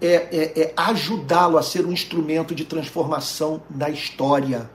é, 0.02 0.08
é, 0.08 0.62
é 0.62 0.74
ajudá-lo 0.76 1.58
a 1.58 1.64
ser 1.64 1.86
um 1.86 1.92
instrumento 1.92 2.56
de 2.56 2.66
transformação 2.66 3.62
na 3.70 3.90
história. 3.90 4.70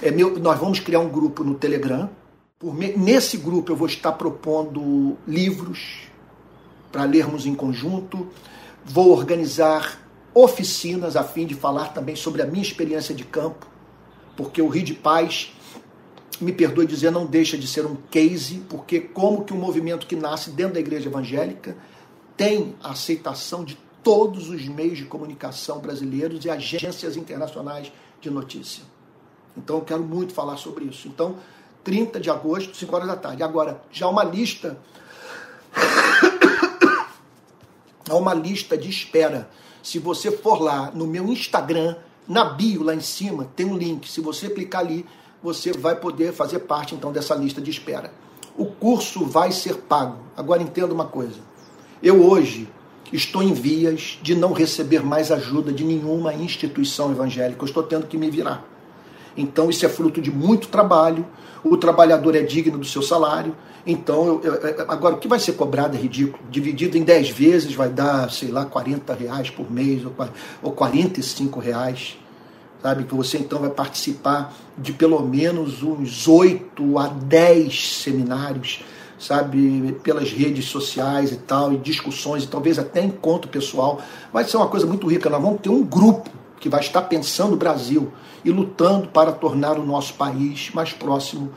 É 0.00 0.10
meu, 0.10 0.38
nós 0.38 0.58
vamos 0.58 0.80
criar 0.80 1.00
um 1.00 1.08
grupo 1.08 1.42
no 1.42 1.54
Telegram. 1.54 2.08
Me, 2.62 2.96
nesse 2.96 3.36
grupo 3.36 3.72
eu 3.72 3.76
vou 3.76 3.88
estar 3.88 4.12
propondo 4.12 5.16
livros 5.26 6.02
para 6.92 7.04
lermos 7.04 7.46
em 7.46 7.54
conjunto. 7.54 8.28
Vou 8.84 9.10
organizar 9.10 10.00
oficinas 10.34 11.16
a 11.16 11.24
fim 11.24 11.46
de 11.46 11.54
falar 11.54 11.88
também 11.88 12.16
sobre 12.16 12.42
a 12.42 12.46
minha 12.46 12.62
experiência 12.62 13.14
de 13.14 13.24
campo, 13.24 13.66
porque 14.36 14.62
o 14.62 14.68
Rio 14.68 14.84
de 14.84 14.94
Paz 14.94 15.52
me 16.42 16.52
perdoe 16.52 16.86
dizer, 16.86 17.10
não 17.10 17.26
deixa 17.26 17.56
de 17.56 17.66
ser 17.66 17.86
um 17.86 17.96
case, 18.10 18.62
porque 18.68 19.00
como 19.00 19.44
que 19.44 19.52
um 19.52 19.58
movimento 19.58 20.06
que 20.06 20.16
nasce 20.16 20.50
dentro 20.50 20.74
da 20.74 20.80
igreja 20.80 21.08
evangélica 21.08 21.76
tem 22.36 22.74
a 22.82 22.90
aceitação 22.90 23.64
de 23.64 23.78
todos 24.02 24.48
os 24.48 24.66
meios 24.66 24.98
de 24.98 25.04
comunicação 25.04 25.78
brasileiros 25.78 26.44
e 26.44 26.50
agências 26.50 27.16
internacionais 27.16 27.92
de 28.20 28.30
notícia. 28.30 28.82
Então 29.56 29.76
eu 29.76 29.82
quero 29.82 30.02
muito 30.02 30.32
falar 30.32 30.56
sobre 30.56 30.86
isso. 30.86 31.08
Então, 31.08 31.36
30 31.84 32.20
de 32.20 32.30
agosto, 32.30 32.76
5 32.76 32.94
horas 32.94 33.08
da 33.08 33.16
tarde. 33.16 33.42
Agora, 33.42 33.82
já 33.90 34.08
uma 34.08 34.24
lista 34.24 34.78
há 38.08 38.16
uma 38.16 38.34
lista 38.34 38.76
de 38.76 38.88
espera. 38.88 39.48
Se 39.82 39.98
você 39.98 40.30
for 40.30 40.60
lá 40.60 40.90
no 40.92 41.06
meu 41.06 41.26
Instagram, 41.26 41.96
na 42.26 42.44
bio 42.44 42.82
lá 42.82 42.94
em 42.94 43.00
cima, 43.00 43.50
tem 43.56 43.66
um 43.66 43.76
link. 43.76 44.08
Se 44.08 44.20
você 44.20 44.48
clicar 44.48 44.82
ali, 44.82 45.04
você 45.42 45.72
vai 45.72 45.96
poder 45.96 46.32
fazer 46.32 46.60
parte 46.60 46.94
então 46.94 47.12
dessa 47.12 47.34
lista 47.34 47.60
de 47.60 47.70
espera. 47.70 48.12
O 48.56 48.66
curso 48.66 49.24
vai 49.24 49.50
ser 49.50 49.76
pago. 49.76 50.18
Agora 50.36 50.62
entenda 50.62 50.92
uma 50.92 51.06
coisa. 51.06 51.40
Eu 52.02 52.24
hoje 52.24 52.68
estou 53.12 53.42
em 53.42 53.52
vias 53.52 54.18
de 54.22 54.34
não 54.34 54.52
receber 54.52 55.02
mais 55.02 55.30
ajuda 55.30 55.72
de 55.72 55.84
nenhuma 55.84 56.34
instituição 56.34 57.10
evangélica. 57.10 57.62
Eu 57.62 57.66
estou 57.66 57.82
tendo 57.82 58.06
que 58.06 58.16
me 58.16 58.30
virar. 58.30 58.64
Então 59.36 59.70
isso 59.70 59.84
é 59.86 59.88
fruto 59.88 60.20
de 60.20 60.30
muito 60.30 60.68
trabalho. 60.68 61.26
O 61.64 61.76
trabalhador 61.76 62.34
é 62.36 62.42
digno 62.42 62.78
do 62.78 62.84
seu 62.84 63.02
salário. 63.02 63.56
Então, 63.86 64.40
eu, 64.44 64.54
eu, 64.54 64.84
agora, 64.88 65.16
o 65.16 65.18
que 65.18 65.26
vai 65.26 65.40
ser 65.40 65.52
cobrado 65.52 65.96
é 65.96 66.00
ridículo. 66.00 66.42
Dividido 66.50 66.96
em 66.96 67.02
10 67.02 67.30
vezes 67.30 67.74
vai 67.74 67.88
dar, 67.88 68.30
sei 68.30 68.50
lá, 68.50 68.64
40 68.64 69.12
reais 69.14 69.50
por 69.50 69.70
mês 69.70 70.04
ou, 70.04 70.12
ou 70.62 70.72
45 70.72 71.58
reais. 71.58 72.16
Sabe? 72.82 73.04
Que 73.04 73.14
você 73.14 73.38
então 73.38 73.60
vai 73.60 73.70
participar 73.70 74.52
de 74.76 74.92
pelo 74.92 75.22
menos 75.22 75.82
uns 75.82 76.26
8 76.26 76.98
a 76.98 77.06
10 77.06 77.98
seminários, 78.02 78.84
sabe? 79.18 79.96
Pelas 80.02 80.32
redes 80.32 80.64
sociais 80.64 81.30
e 81.30 81.36
tal, 81.36 81.72
e 81.72 81.76
discussões, 81.76 82.42
e 82.42 82.48
talvez 82.48 82.78
até 82.78 83.02
encontro 83.02 83.48
pessoal. 83.48 84.00
Vai 84.32 84.44
ser 84.44 84.56
uma 84.56 84.66
coisa 84.66 84.84
muito 84.84 85.06
rica. 85.06 85.30
Nós 85.30 85.40
vamos 85.40 85.60
ter 85.60 85.68
um 85.68 85.84
grupo 85.84 86.28
que 86.58 86.68
vai 86.68 86.80
estar 86.80 87.02
pensando 87.02 87.54
o 87.54 87.56
Brasil 87.56 88.12
e 88.44 88.50
lutando 88.50 89.08
para 89.08 89.30
tornar 89.32 89.78
o 89.78 89.86
nosso 89.86 90.14
país 90.14 90.70
mais 90.74 90.92
próximo 90.92 91.52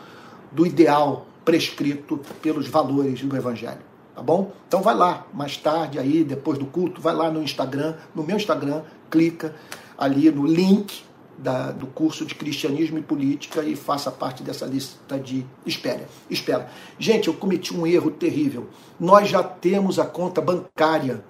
do 0.52 0.66
ideal 0.66 1.26
prescrito 1.44 2.20
pelos 2.42 2.68
valores 2.68 3.22
do 3.22 3.36
Evangelho. 3.36 3.82
Tá 4.16 4.22
bom? 4.22 4.52
Então 4.68 4.82
vai 4.82 4.96
lá, 4.96 5.28
mais 5.34 5.58
tarde 5.58 6.00
aí, 6.00 6.24
depois 6.24 6.58
do 6.58 6.66
culto, 6.66 7.02
vai 7.02 7.14
lá 7.14 7.30
no 7.30 7.44
Instagram, 7.44 7.96
no 8.16 8.24
meu 8.24 8.38
Instagram, 8.38 8.82
clica 9.10 9.54
ali 9.98 10.32
no 10.32 10.46
link 10.46 11.04
da, 11.38 11.72
do 11.72 11.88
curso 11.88 12.26
de 12.26 12.36
Cristianismo 12.36 12.98
e 12.98 13.02
Política 13.02 13.64
e 13.64 13.76
faça 13.76 14.10
parte 14.12 14.44
dessa 14.44 14.66
lista 14.66 15.20
de 15.20 15.46
espera. 15.66 16.08
espera. 16.30 16.70
Gente, 16.98 17.28
eu 17.28 17.34
cometi 17.34 17.76
um 17.76 17.86
erro 17.86 18.12
terrível. 18.12 18.68
Nós 19.00 19.30
já 19.30 19.44
temos 19.44 20.00
a 20.00 20.06
conta 20.06 20.42
bancária. 20.42 21.24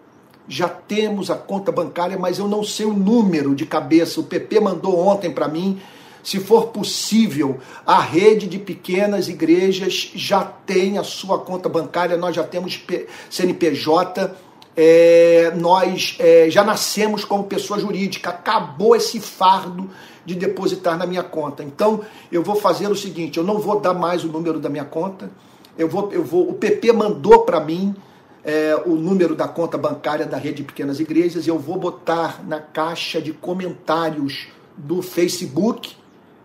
Já 0.47 0.69
temos 0.69 1.31
a 1.31 1.35
conta 1.35 1.71
bancária, 1.71 2.17
mas 2.19 2.37
eu 2.37 2.47
não 2.47 2.63
sei 2.63 2.85
o 2.85 2.93
número 2.93 3.55
de 3.55 3.65
cabeça. 3.65 4.19
O 4.19 4.23
PP 4.23 4.59
mandou 4.59 4.99
ontem 4.99 5.31
para 5.31 5.47
mim 5.47 5.81
se 6.25 6.39
for 6.39 6.69
possível, 6.69 7.59
a 7.85 8.01
rede 8.01 8.47
de 8.47 8.57
pequenas 8.57 9.29
igrejas 9.29 10.11
já 10.15 10.43
tem 10.43 10.97
a 10.97 11.03
sua 11.03 11.37
conta 11.37 11.69
bancária, 11.69 12.17
nós 12.17 12.35
já 12.35 12.43
temos 12.43 12.83
CNPJ, 13.29 14.31
é, 14.75 15.53
nós 15.55 16.17
é, 16.19 16.49
já 16.49 16.63
nascemos 16.63 17.23
como 17.23 17.45
pessoa 17.45 17.79
jurídica, 17.79 18.29
acabou 18.29 18.95
esse 18.95 19.19
fardo 19.19 19.89
de 20.25 20.35
depositar 20.35 20.97
na 20.97 21.05
minha 21.05 21.23
conta. 21.23 21.63
Então, 21.63 22.01
eu 22.31 22.43
vou 22.43 22.55
fazer 22.55 22.87
o 22.87 22.95
seguinte: 22.95 23.37
eu 23.37 23.43
não 23.43 23.59
vou 23.59 23.79
dar 23.79 23.93
mais 23.93 24.23
o 24.23 24.27
número 24.27 24.59
da 24.59 24.69
minha 24.69 24.85
conta, 24.85 25.31
eu 25.77 25.87
vou, 25.87 26.11
eu 26.11 26.23
vou, 26.23 26.49
o 26.49 26.53
PP 26.53 26.91
mandou 26.91 27.43
para 27.43 27.59
mim 27.59 27.95
é, 28.43 28.75
o 28.85 28.95
número 28.95 29.35
da 29.35 29.47
conta 29.47 29.77
bancária 29.77 30.25
da 30.25 30.37
rede 30.37 30.57
de 30.57 30.63
pequenas 30.63 30.99
igrejas, 30.99 31.47
eu 31.47 31.57
vou 31.57 31.77
botar 31.77 32.43
na 32.45 32.59
caixa 32.59 33.21
de 33.21 33.33
comentários 33.33 34.47
do 34.77 35.01
Facebook 35.01 35.95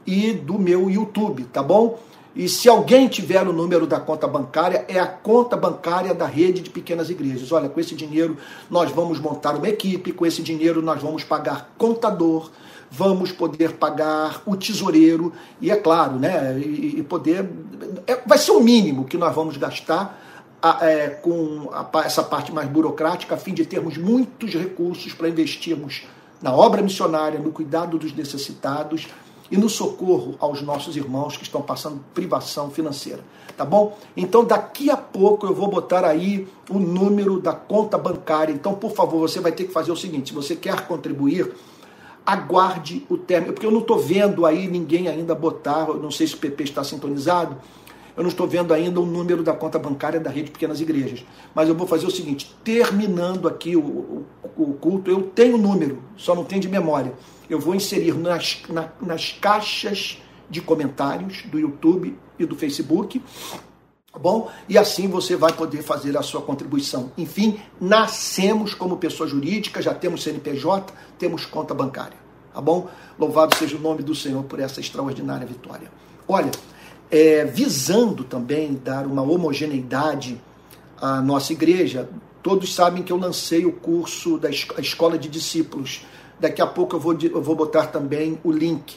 e 0.07 0.32
do 0.32 0.59
meu 0.59 0.89
YouTube, 0.89 1.44
tá 1.44 1.62
bom? 1.62 1.98
E 2.35 2.48
se 2.48 2.69
alguém 2.69 3.09
tiver 3.09 3.47
o 3.47 3.52
número 3.52 3.86
da 3.86 3.98
conta 3.98 4.27
bancária, 4.28 4.85
é 4.86 4.98
a 5.01 5.07
conta 5.07 5.57
bancária 5.57 6.15
da 6.15 6.27
rede 6.27 6.62
de 6.62 6.70
pequenas 6.70 7.11
igrejas. 7.11 7.51
Olha, 7.51 7.69
com 7.69 7.81
esse 7.81 7.94
dinheiro 7.94 8.36
nós 8.70 8.90
vamos 8.93 9.19
montar 9.19 9.57
uma 9.57 9.69
equipe, 9.69 10.12
com 10.12 10.24
esse 10.24 10.40
dinheiro 10.40 10.81
nós 10.81 11.02
vamos 11.02 11.24
pagar 11.24 11.73
contador, 11.77 12.51
vamos 12.90 13.32
poder 13.32 13.73
pagar 13.73 14.43
o 14.47 14.57
tesoureiro 14.57 15.32
e, 15.61 15.70
é 15.70 15.77
claro, 15.77 16.19
né, 16.19 16.57
e, 16.59 17.02
poder. 17.02 17.48
É, 18.07 18.20
vai 18.24 18.39
ser 18.39 18.52
o 18.52 18.61
mínimo 18.61 19.05
que 19.05 19.19
nós 19.19 19.35
vamos 19.35 19.57
gastar 19.57 20.20
a, 20.62 20.86
é, 20.86 21.09
com 21.09 21.69
a, 21.73 21.89
essa 22.05 22.23
parte 22.23 22.52
mais 22.52 22.69
burocrática, 22.69 23.35
a 23.35 23.39
fim 23.39 23.55
de 23.55 23.65
termos 23.65 23.97
muitos 23.97 24.52
recursos 24.55 25.12
para 25.12 25.28
investirmos 25.28 26.05
na 26.40 26.55
obra 26.55 26.81
missionária, 26.81 27.39
no 27.39 27.51
cuidado 27.51 27.98
dos 27.98 28.15
necessitados 28.15 29.09
e 29.51 29.56
no 29.56 29.68
socorro 29.68 30.36
aos 30.39 30.62
nossos 30.62 30.97
irmãos 30.97 31.36
que 31.36 31.43
estão 31.43 31.60
passando 31.60 32.01
privação 32.14 32.70
financeira. 32.70 33.22
Tá 33.56 33.64
bom? 33.64 33.97
Então 34.16 34.44
daqui 34.44 34.90
a 34.90 34.97
pouco 34.97 35.47
eu 35.47 35.55
vou 35.55 35.68
botar 35.68 36.05
aí 36.05 36.47
o 36.68 36.78
número 36.78 37.40
da 37.40 37.52
conta 37.52 37.98
bancária. 37.98 38.52
Então, 38.52 38.74
por 38.74 38.93
favor, 38.93 39.20
você 39.20 39.40
vai 39.40 39.52
ter 39.52 39.64
que 39.64 39.72
fazer 39.72 39.93
o 39.93 39.97
seguinte: 39.97 40.28
se 40.28 40.35
você 40.35 40.56
quer 40.56 40.86
contribuir, 40.86 41.52
aguarde 42.24 43.05
o 43.10 43.16
término, 43.16 43.52
porque 43.52 43.66
eu 43.66 43.70
não 43.70 43.81
estou 43.81 43.98
vendo 43.98 44.47
aí 44.47 44.68
ninguém 44.68 45.09
ainda 45.09 45.35
botar, 45.35 45.89
eu 45.89 45.97
não 45.97 46.10
sei 46.10 46.27
se 46.27 46.35
o 46.35 46.39
PP 46.39 46.64
está 46.64 46.85
sintonizado, 46.85 47.56
eu 48.21 48.23
não 48.23 48.29
estou 48.31 48.47
vendo 48.47 48.75
ainda 48.75 49.01
o 49.01 49.07
número 49.07 49.43
da 49.43 49.55
conta 49.55 49.79
bancária 49.79 50.21
da 50.21 50.29
rede 50.29 50.51
Pequenas 50.51 50.81
Igrejas. 50.81 51.25
Mas 51.55 51.69
eu 51.69 51.75
vou 51.75 51.87
fazer 51.87 52.07
o 52.07 52.11
seguinte: 52.11 52.55
terminando 52.63 53.49
aqui 53.49 53.75
o, 53.75 53.81
o, 53.81 54.27
o 54.57 54.75
culto, 54.75 55.11
eu 55.11 55.23
tenho 55.23 55.57
o 55.57 55.59
número, 55.59 56.03
só 56.17 56.35
não 56.35 56.45
tenho 56.45 56.61
de 56.61 56.69
memória 56.69 57.15
eu 57.51 57.59
vou 57.59 57.75
inserir 57.75 58.15
nas, 58.15 58.63
na, 58.69 58.91
nas 59.03 59.33
caixas 59.33 60.23
de 60.49 60.61
comentários 60.61 61.43
do 61.43 61.59
YouTube 61.59 62.17
e 62.39 62.47
do 62.47 62.55
Facebook. 62.55 63.21
Bom? 64.19 64.51
E 64.69 64.79
assim 64.79 65.09
você 65.09 65.37
vai 65.37 65.53
poder 65.53 65.83
fazer 65.83 66.17
a 66.17 66.23
sua 66.23 66.41
contribuição. 66.41 67.13
Enfim, 67.19 67.61
nascemos 67.81 68.73
como 68.73 68.97
pessoa 68.97 69.29
jurídica, 69.29 69.83
já 69.83 69.93
temos 69.93 70.23
CNPJ, 70.23 70.93
temos 71.19 71.45
conta 71.45 71.75
bancária. 71.75 72.19
Tá 72.55 72.61
bom? 72.61 72.89
Louvado 73.19 73.55
seja 73.57 73.77
o 73.77 73.81
nome 73.81 74.03
do 74.03 74.15
Senhor 74.15 74.43
por 74.45 74.61
essa 74.61 74.81
extraordinária 74.81 75.47
vitória. 75.47 75.91
Olha, 76.27 76.51
é, 77.11 77.45
visando 77.45 78.24
também 78.24 78.81
dar 78.85 79.07
uma 79.07 79.23
homogeneidade 79.23 80.41
à 81.01 81.20
nossa 81.20 81.53
igreja, 81.53 82.09
todos 82.43 82.74
sabem 82.74 83.03
que 83.03 83.12
eu 83.12 83.16
lancei 83.16 83.66
o 83.66 83.73
curso 83.73 84.39
da 84.39 84.51
Escola 84.51 85.19
de 85.19 85.28
Discípulos 85.28 86.03
Daqui 86.41 86.62
a 86.62 86.66
pouco 86.66 86.97
eu 86.97 87.01
vou, 87.01 87.16
eu 87.20 87.43
vou 87.43 87.55
botar 87.55 87.89
também 87.89 88.41
o 88.43 88.51
link. 88.51 88.97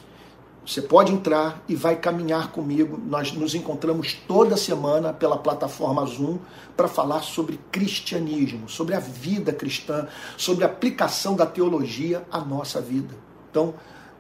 Você 0.66 0.82
pode 0.82 1.12
entrar 1.12 1.62
e 1.68 1.76
vai 1.76 1.98
caminhar 1.98 2.54
comigo. 2.54 2.98
Nós 3.06 3.34
nos 3.34 3.54
encontramos 3.54 4.14
toda 4.26 4.56
semana 4.56 5.12
pela 5.12 5.38
plataforma 5.38 6.06
Zoom 6.06 6.38
para 6.78 6.88
falar 6.88 7.22
sobre 7.22 7.60
cristianismo, 7.70 8.70
sobre 8.70 8.96
a 8.96 9.00
vida 9.00 9.52
cristã, 9.52 10.08
sobre 10.38 10.64
a 10.64 10.68
aplicação 10.68 11.36
da 11.36 11.46
teologia 11.46 12.24
à 12.32 12.40
nossa 12.40 12.80
vida. 12.80 13.14
Então, 13.52 13.74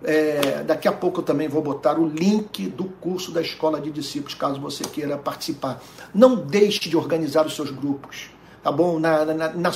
é, 0.03 0.63
daqui 0.63 0.87
a 0.87 0.91
pouco 0.91 1.21
eu 1.21 1.23
também 1.23 1.47
vou 1.47 1.61
botar 1.61 1.97
o 1.99 2.05
link 2.05 2.67
do 2.67 2.85
curso 2.85 3.31
da 3.31 3.41
Escola 3.41 3.79
de 3.79 3.91
Discípulos, 3.91 4.35
caso 4.35 4.59
você 4.59 4.83
queira 4.83 5.17
participar. 5.17 5.81
Não 6.13 6.35
deixe 6.35 6.89
de 6.89 6.97
organizar 6.97 7.45
os 7.45 7.55
seus 7.55 7.71
grupos 7.71 8.33
tá 8.63 8.71
bom? 8.71 8.97
Na, 8.97 9.25
na, 9.25 9.49
na, 9.49 9.71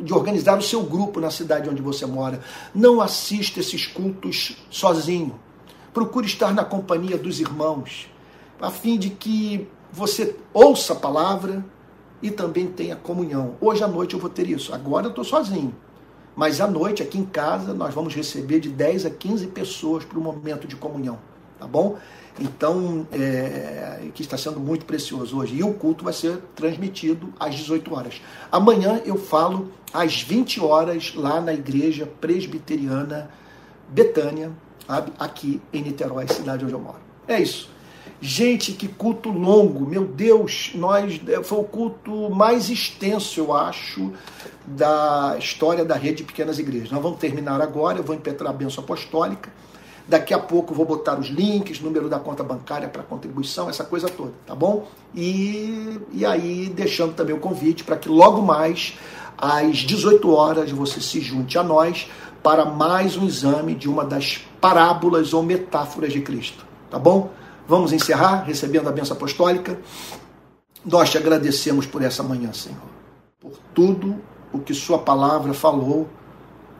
de 0.00 0.12
organizar 0.12 0.58
o 0.58 0.62
seu 0.62 0.82
grupo 0.82 1.20
na 1.20 1.30
cidade 1.30 1.70
onde 1.70 1.80
você 1.80 2.04
mora. 2.04 2.40
Não 2.74 3.00
assista 3.00 3.60
esses 3.60 3.86
cultos 3.86 4.56
sozinho. 4.68 5.38
Procure 5.94 6.26
estar 6.26 6.52
na 6.52 6.64
companhia 6.64 7.16
dos 7.16 7.38
irmãos, 7.38 8.08
a 8.60 8.70
fim 8.70 8.98
de 8.98 9.10
que 9.10 9.68
você 9.92 10.34
ouça 10.52 10.94
a 10.94 10.96
palavra 10.96 11.64
e 12.20 12.30
também 12.30 12.66
tenha 12.66 12.96
comunhão. 12.96 13.54
Hoje 13.60 13.84
à 13.84 13.88
noite 13.88 14.14
eu 14.14 14.20
vou 14.20 14.30
ter 14.30 14.48
isso. 14.48 14.74
Agora 14.74 15.06
eu 15.06 15.10
estou 15.10 15.24
sozinho. 15.24 15.74
Mas 16.34 16.60
à 16.60 16.66
noite, 16.66 17.02
aqui 17.02 17.18
em 17.18 17.24
casa, 17.24 17.74
nós 17.74 17.92
vamos 17.94 18.14
receber 18.14 18.60
de 18.60 18.68
10 18.68 19.06
a 19.06 19.10
15 19.10 19.46
pessoas 19.48 20.04
para 20.04 20.18
o 20.18 20.22
momento 20.22 20.66
de 20.66 20.76
comunhão. 20.76 21.18
Tá 21.58 21.66
bom? 21.66 21.98
Então, 22.40 23.06
é, 23.12 24.08
que 24.14 24.22
está 24.22 24.36
sendo 24.36 24.58
muito 24.58 24.84
precioso 24.84 25.38
hoje. 25.38 25.56
E 25.56 25.62
o 25.62 25.74
culto 25.74 26.04
vai 26.04 26.12
ser 26.12 26.38
transmitido 26.56 27.32
às 27.38 27.54
18 27.54 27.94
horas. 27.94 28.20
Amanhã 28.50 29.00
eu 29.04 29.16
falo 29.16 29.70
às 29.92 30.22
20 30.22 30.60
horas 30.60 31.14
lá 31.14 31.40
na 31.40 31.52
igreja 31.52 32.06
presbiteriana 32.20 33.30
Betânia, 33.88 34.50
aqui 35.18 35.60
em 35.72 35.82
Niterói, 35.82 36.26
cidade 36.28 36.64
onde 36.64 36.72
eu 36.72 36.80
moro. 36.80 36.98
É 37.28 37.40
isso. 37.40 37.71
Gente, 38.24 38.72
que 38.72 38.86
culto 38.86 39.30
longo, 39.30 39.84
meu 39.84 40.04
Deus, 40.04 40.70
nós 40.76 41.20
foi 41.42 41.58
o 41.58 41.64
culto 41.64 42.30
mais 42.30 42.70
extenso, 42.70 43.40
eu 43.40 43.52
acho, 43.52 44.12
da 44.64 45.36
história 45.38 45.84
da 45.84 45.96
rede 45.96 46.18
de 46.18 46.24
pequenas 46.24 46.58
igrejas. 46.58 46.90
Nós 46.90 47.02
vamos 47.02 47.18
terminar 47.18 47.60
agora, 47.60 47.98
eu 47.98 48.04
vou 48.04 48.14
impetrar 48.14 48.50
a 48.50 48.56
bênção 48.56 48.84
apostólica 48.84 49.50
Daqui 50.06 50.34
a 50.34 50.38
pouco 50.38 50.74
vou 50.74 50.84
botar 50.84 51.18
os 51.18 51.28
links, 51.28 51.80
número 51.80 52.08
da 52.08 52.18
conta 52.18 52.42
bancária 52.42 52.88
para 52.88 53.02
contribuição, 53.02 53.70
essa 53.70 53.84
coisa 53.84 54.08
toda, 54.08 54.32
tá 54.46 54.54
bom? 54.54 54.86
E, 55.14 56.00
e 56.12 56.26
aí 56.26 56.70
deixando 56.74 57.14
também 57.14 57.34
o 57.34 57.38
convite 57.38 57.84
para 57.84 57.96
que 57.96 58.08
logo 58.08 58.42
mais, 58.42 58.98
às 59.38 59.78
18 59.78 60.30
horas, 60.30 60.70
você 60.72 61.00
se 61.00 61.20
junte 61.20 61.56
a 61.56 61.62
nós 61.62 62.10
para 62.42 62.64
mais 62.64 63.16
um 63.16 63.26
exame 63.26 63.74
de 63.74 63.88
uma 63.88 64.04
das 64.04 64.40
parábolas 64.60 65.32
ou 65.32 65.42
metáforas 65.42 66.12
de 66.12 66.20
Cristo, 66.20 66.66
tá 66.90 66.98
bom? 66.98 67.30
Vamos 67.66 67.92
encerrar 67.92 68.42
recebendo 68.44 68.88
a 68.88 68.92
benção 68.92 69.16
apostólica. 69.16 69.78
Nós 70.84 71.10
te 71.10 71.18
agradecemos 71.18 71.86
por 71.86 72.02
essa 72.02 72.22
manhã, 72.22 72.52
Senhor, 72.52 72.78
por 73.38 73.56
tudo 73.72 74.20
o 74.52 74.58
que 74.58 74.74
Sua 74.74 74.98
palavra 74.98 75.54
falou 75.54 76.08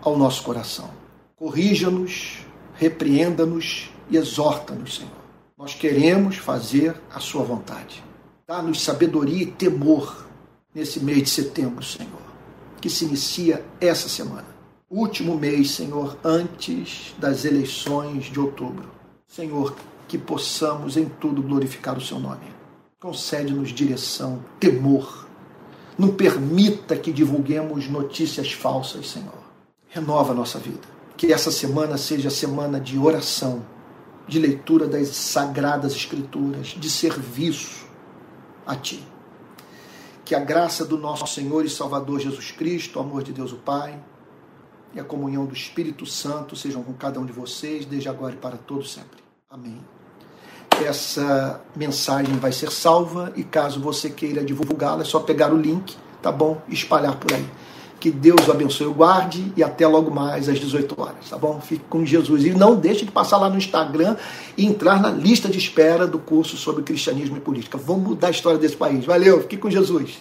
ao 0.03 0.17
nosso 0.17 0.43
coração. 0.43 0.91
Corrija-nos, 1.37 2.45
repreenda-nos 2.75 3.91
e 4.11 4.17
exorta-nos, 4.17 4.97
Senhor. 4.97 5.23
Nós 5.57 5.75
queremos 5.75 6.37
fazer 6.37 7.01
a 7.15 7.21
Sua 7.21 7.45
vontade. 7.45 8.03
Dá-nos 8.47 8.83
sabedoria 8.83 9.45
e 9.45 9.47
temor 9.47 10.27
nesse 10.75 11.01
mês 11.01 11.23
de 11.23 11.31
setembro, 11.31 11.85
Senhor, 11.85 12.23
que 12.81 12.91
se 12.91 13.05
inicia 13.05 13.65
essa 13.81 14.09
semana. 14.09 14.47
Último 14.91 15.39
mês, 15.39 15.71
Senhor, 15.71 16.19
antes 16.25 17.15
das 17.19 17.45
eleições 17.45 18.25
de 18.25 18.39
outubro. 18.39 18.91
Senhor, 19.27 19.75
que 20.13 20.19
possamos 20.19 20.99
em 20.99 21.07
tudo 21.07 21.41
glorificar 21.41 21.97
o 21.97 22.01
Seu 22.03 22.21
nome. 22.21 22.45
Concede-nos 23.01 23.71
direção, 23.71 24.45
temor. 24.61 25.27
Não 25.97 26.09
permita 26.15 26.99
que 26.99 27.11
divulguemos 27.11 27.89
notícias 27.89 28.53
falsas, 28.53 29.09
Senhor. 29.09 29.43
Renova 29.89 30.35
nossa 30.35 30.59
vida. 30.59 30.87
Que 31.17 31.33
essa 31.33 31.51
semana 31.51 31.97
seja 31.97 32.29
semana 32.29 32.79
de 32.79 32.99
oração, 32.99 33.65
de 34.29 34.39
leitura 34.39 34.87
das 34.87 35.09
sagradas 35.09 35.95
Escrituras, 35.95 36.75
de 36.79 36.91
serviço 36.91 37.87
a 38.67 38.77
Ti. 38.77 39.03
Que 40.27 40.35
a 40.35 40.41
graça 40.41 40.85
do 40.85 40.99
nosso 40.99 41.27
Senhor 41.27 41.65
e 41.65 41.71
Salvador 41.71 42.21
Jesus 42.21 42.51
Cristo, 42.51 42.99
o 42.99 43.03
amor 43.03 43.23
de 43.23 43.33
Deus 43.33 43.51
o 43.51 43.57
Pai 43.57 43.99
e 44.93 45.01
a 45.01 45.05
comunhão 45.05 45.47
do 45.47 45.55
Espírito 45.55 46.05
Santo 46.05 46.55
sejam 46.55 46.83
com 46.83 46.93
cada 46.93 47.19
um 47.19 47.25
de 47.25 47.33
vocês, 47.33 47.87
desde 47.87 48.11
agora 48.11 48.35
e 48.35 48.37
para 48.37 48.59
todos 48.59 48.93
sempre. 48.93 49.23
Amém 49.49 49.81
essa 50.85 51.61
mensagem 51.75 52.37
vai 52.37 52.53
ser 52.53 52.71
salva 52.71 53.33
e 53.37 53.45
caso 53.45 53.81
você 53.81 54.11
queira 54.11 54.45
divulgá-la, 54.45 55.03
é 55.03 55.05
só 55.05 55.21
pegar 55.21 55.53
o 55.53 55.57
link, 55.57 55.97
tá 56.21 56.31
bom? 56.31 56.61
E 56.69 56.75
espalhar 56.75 57.17
por 57.17 57.33
aí. 57.33 57.45
Que 58.01 58.11
Deus 58.11 58.49
o 58.49 58.51
abençoe 58.51 58.89
e 58.89 58.93
guarde 58.93 59.53
e 59.57 59.63
até 59.63 59.87
logo 59.87 60.11
mais 60.11 60.49
às 60.49 60.59
18 60.59 61.01
horas, 61.01 61.31
tá 61.31 61.39
bom? 61.39 61.61
Fique 61.61 61.85
com 61.89 62.05
Jesus. 62.05 62.45
E 62.45 62.51
não 62.51 62.75
deixe 62.75 63.05
de 63.05 63.13
passar 63.13 63.39
lá 63.39 63.49
no 63.49 63.57
Instagram 63.57 64.17
e 64.57 64.67
entrar 64.67 65.01
na 65.01 65.09
lista 65.09 65.49
de 65.49 65.57
espera 65.57 66.05
do 66.05 66.19
curso 66.19 66.57
sobre 66.57 66.83
cristianismo 66.83 67.37
e 67.37 67.41
política. 67.41 67.79
Vamos 67.79 68.09
mudar 68.09 68.27
a 68.27 68.31
história 68.31 68.59
desse 68.59 68.77
país. 68.77 69.05
Valeu, 69.05 69.41
fique 69.43 69.57
com 69.57 69.71
Jesus. 69.71 70.21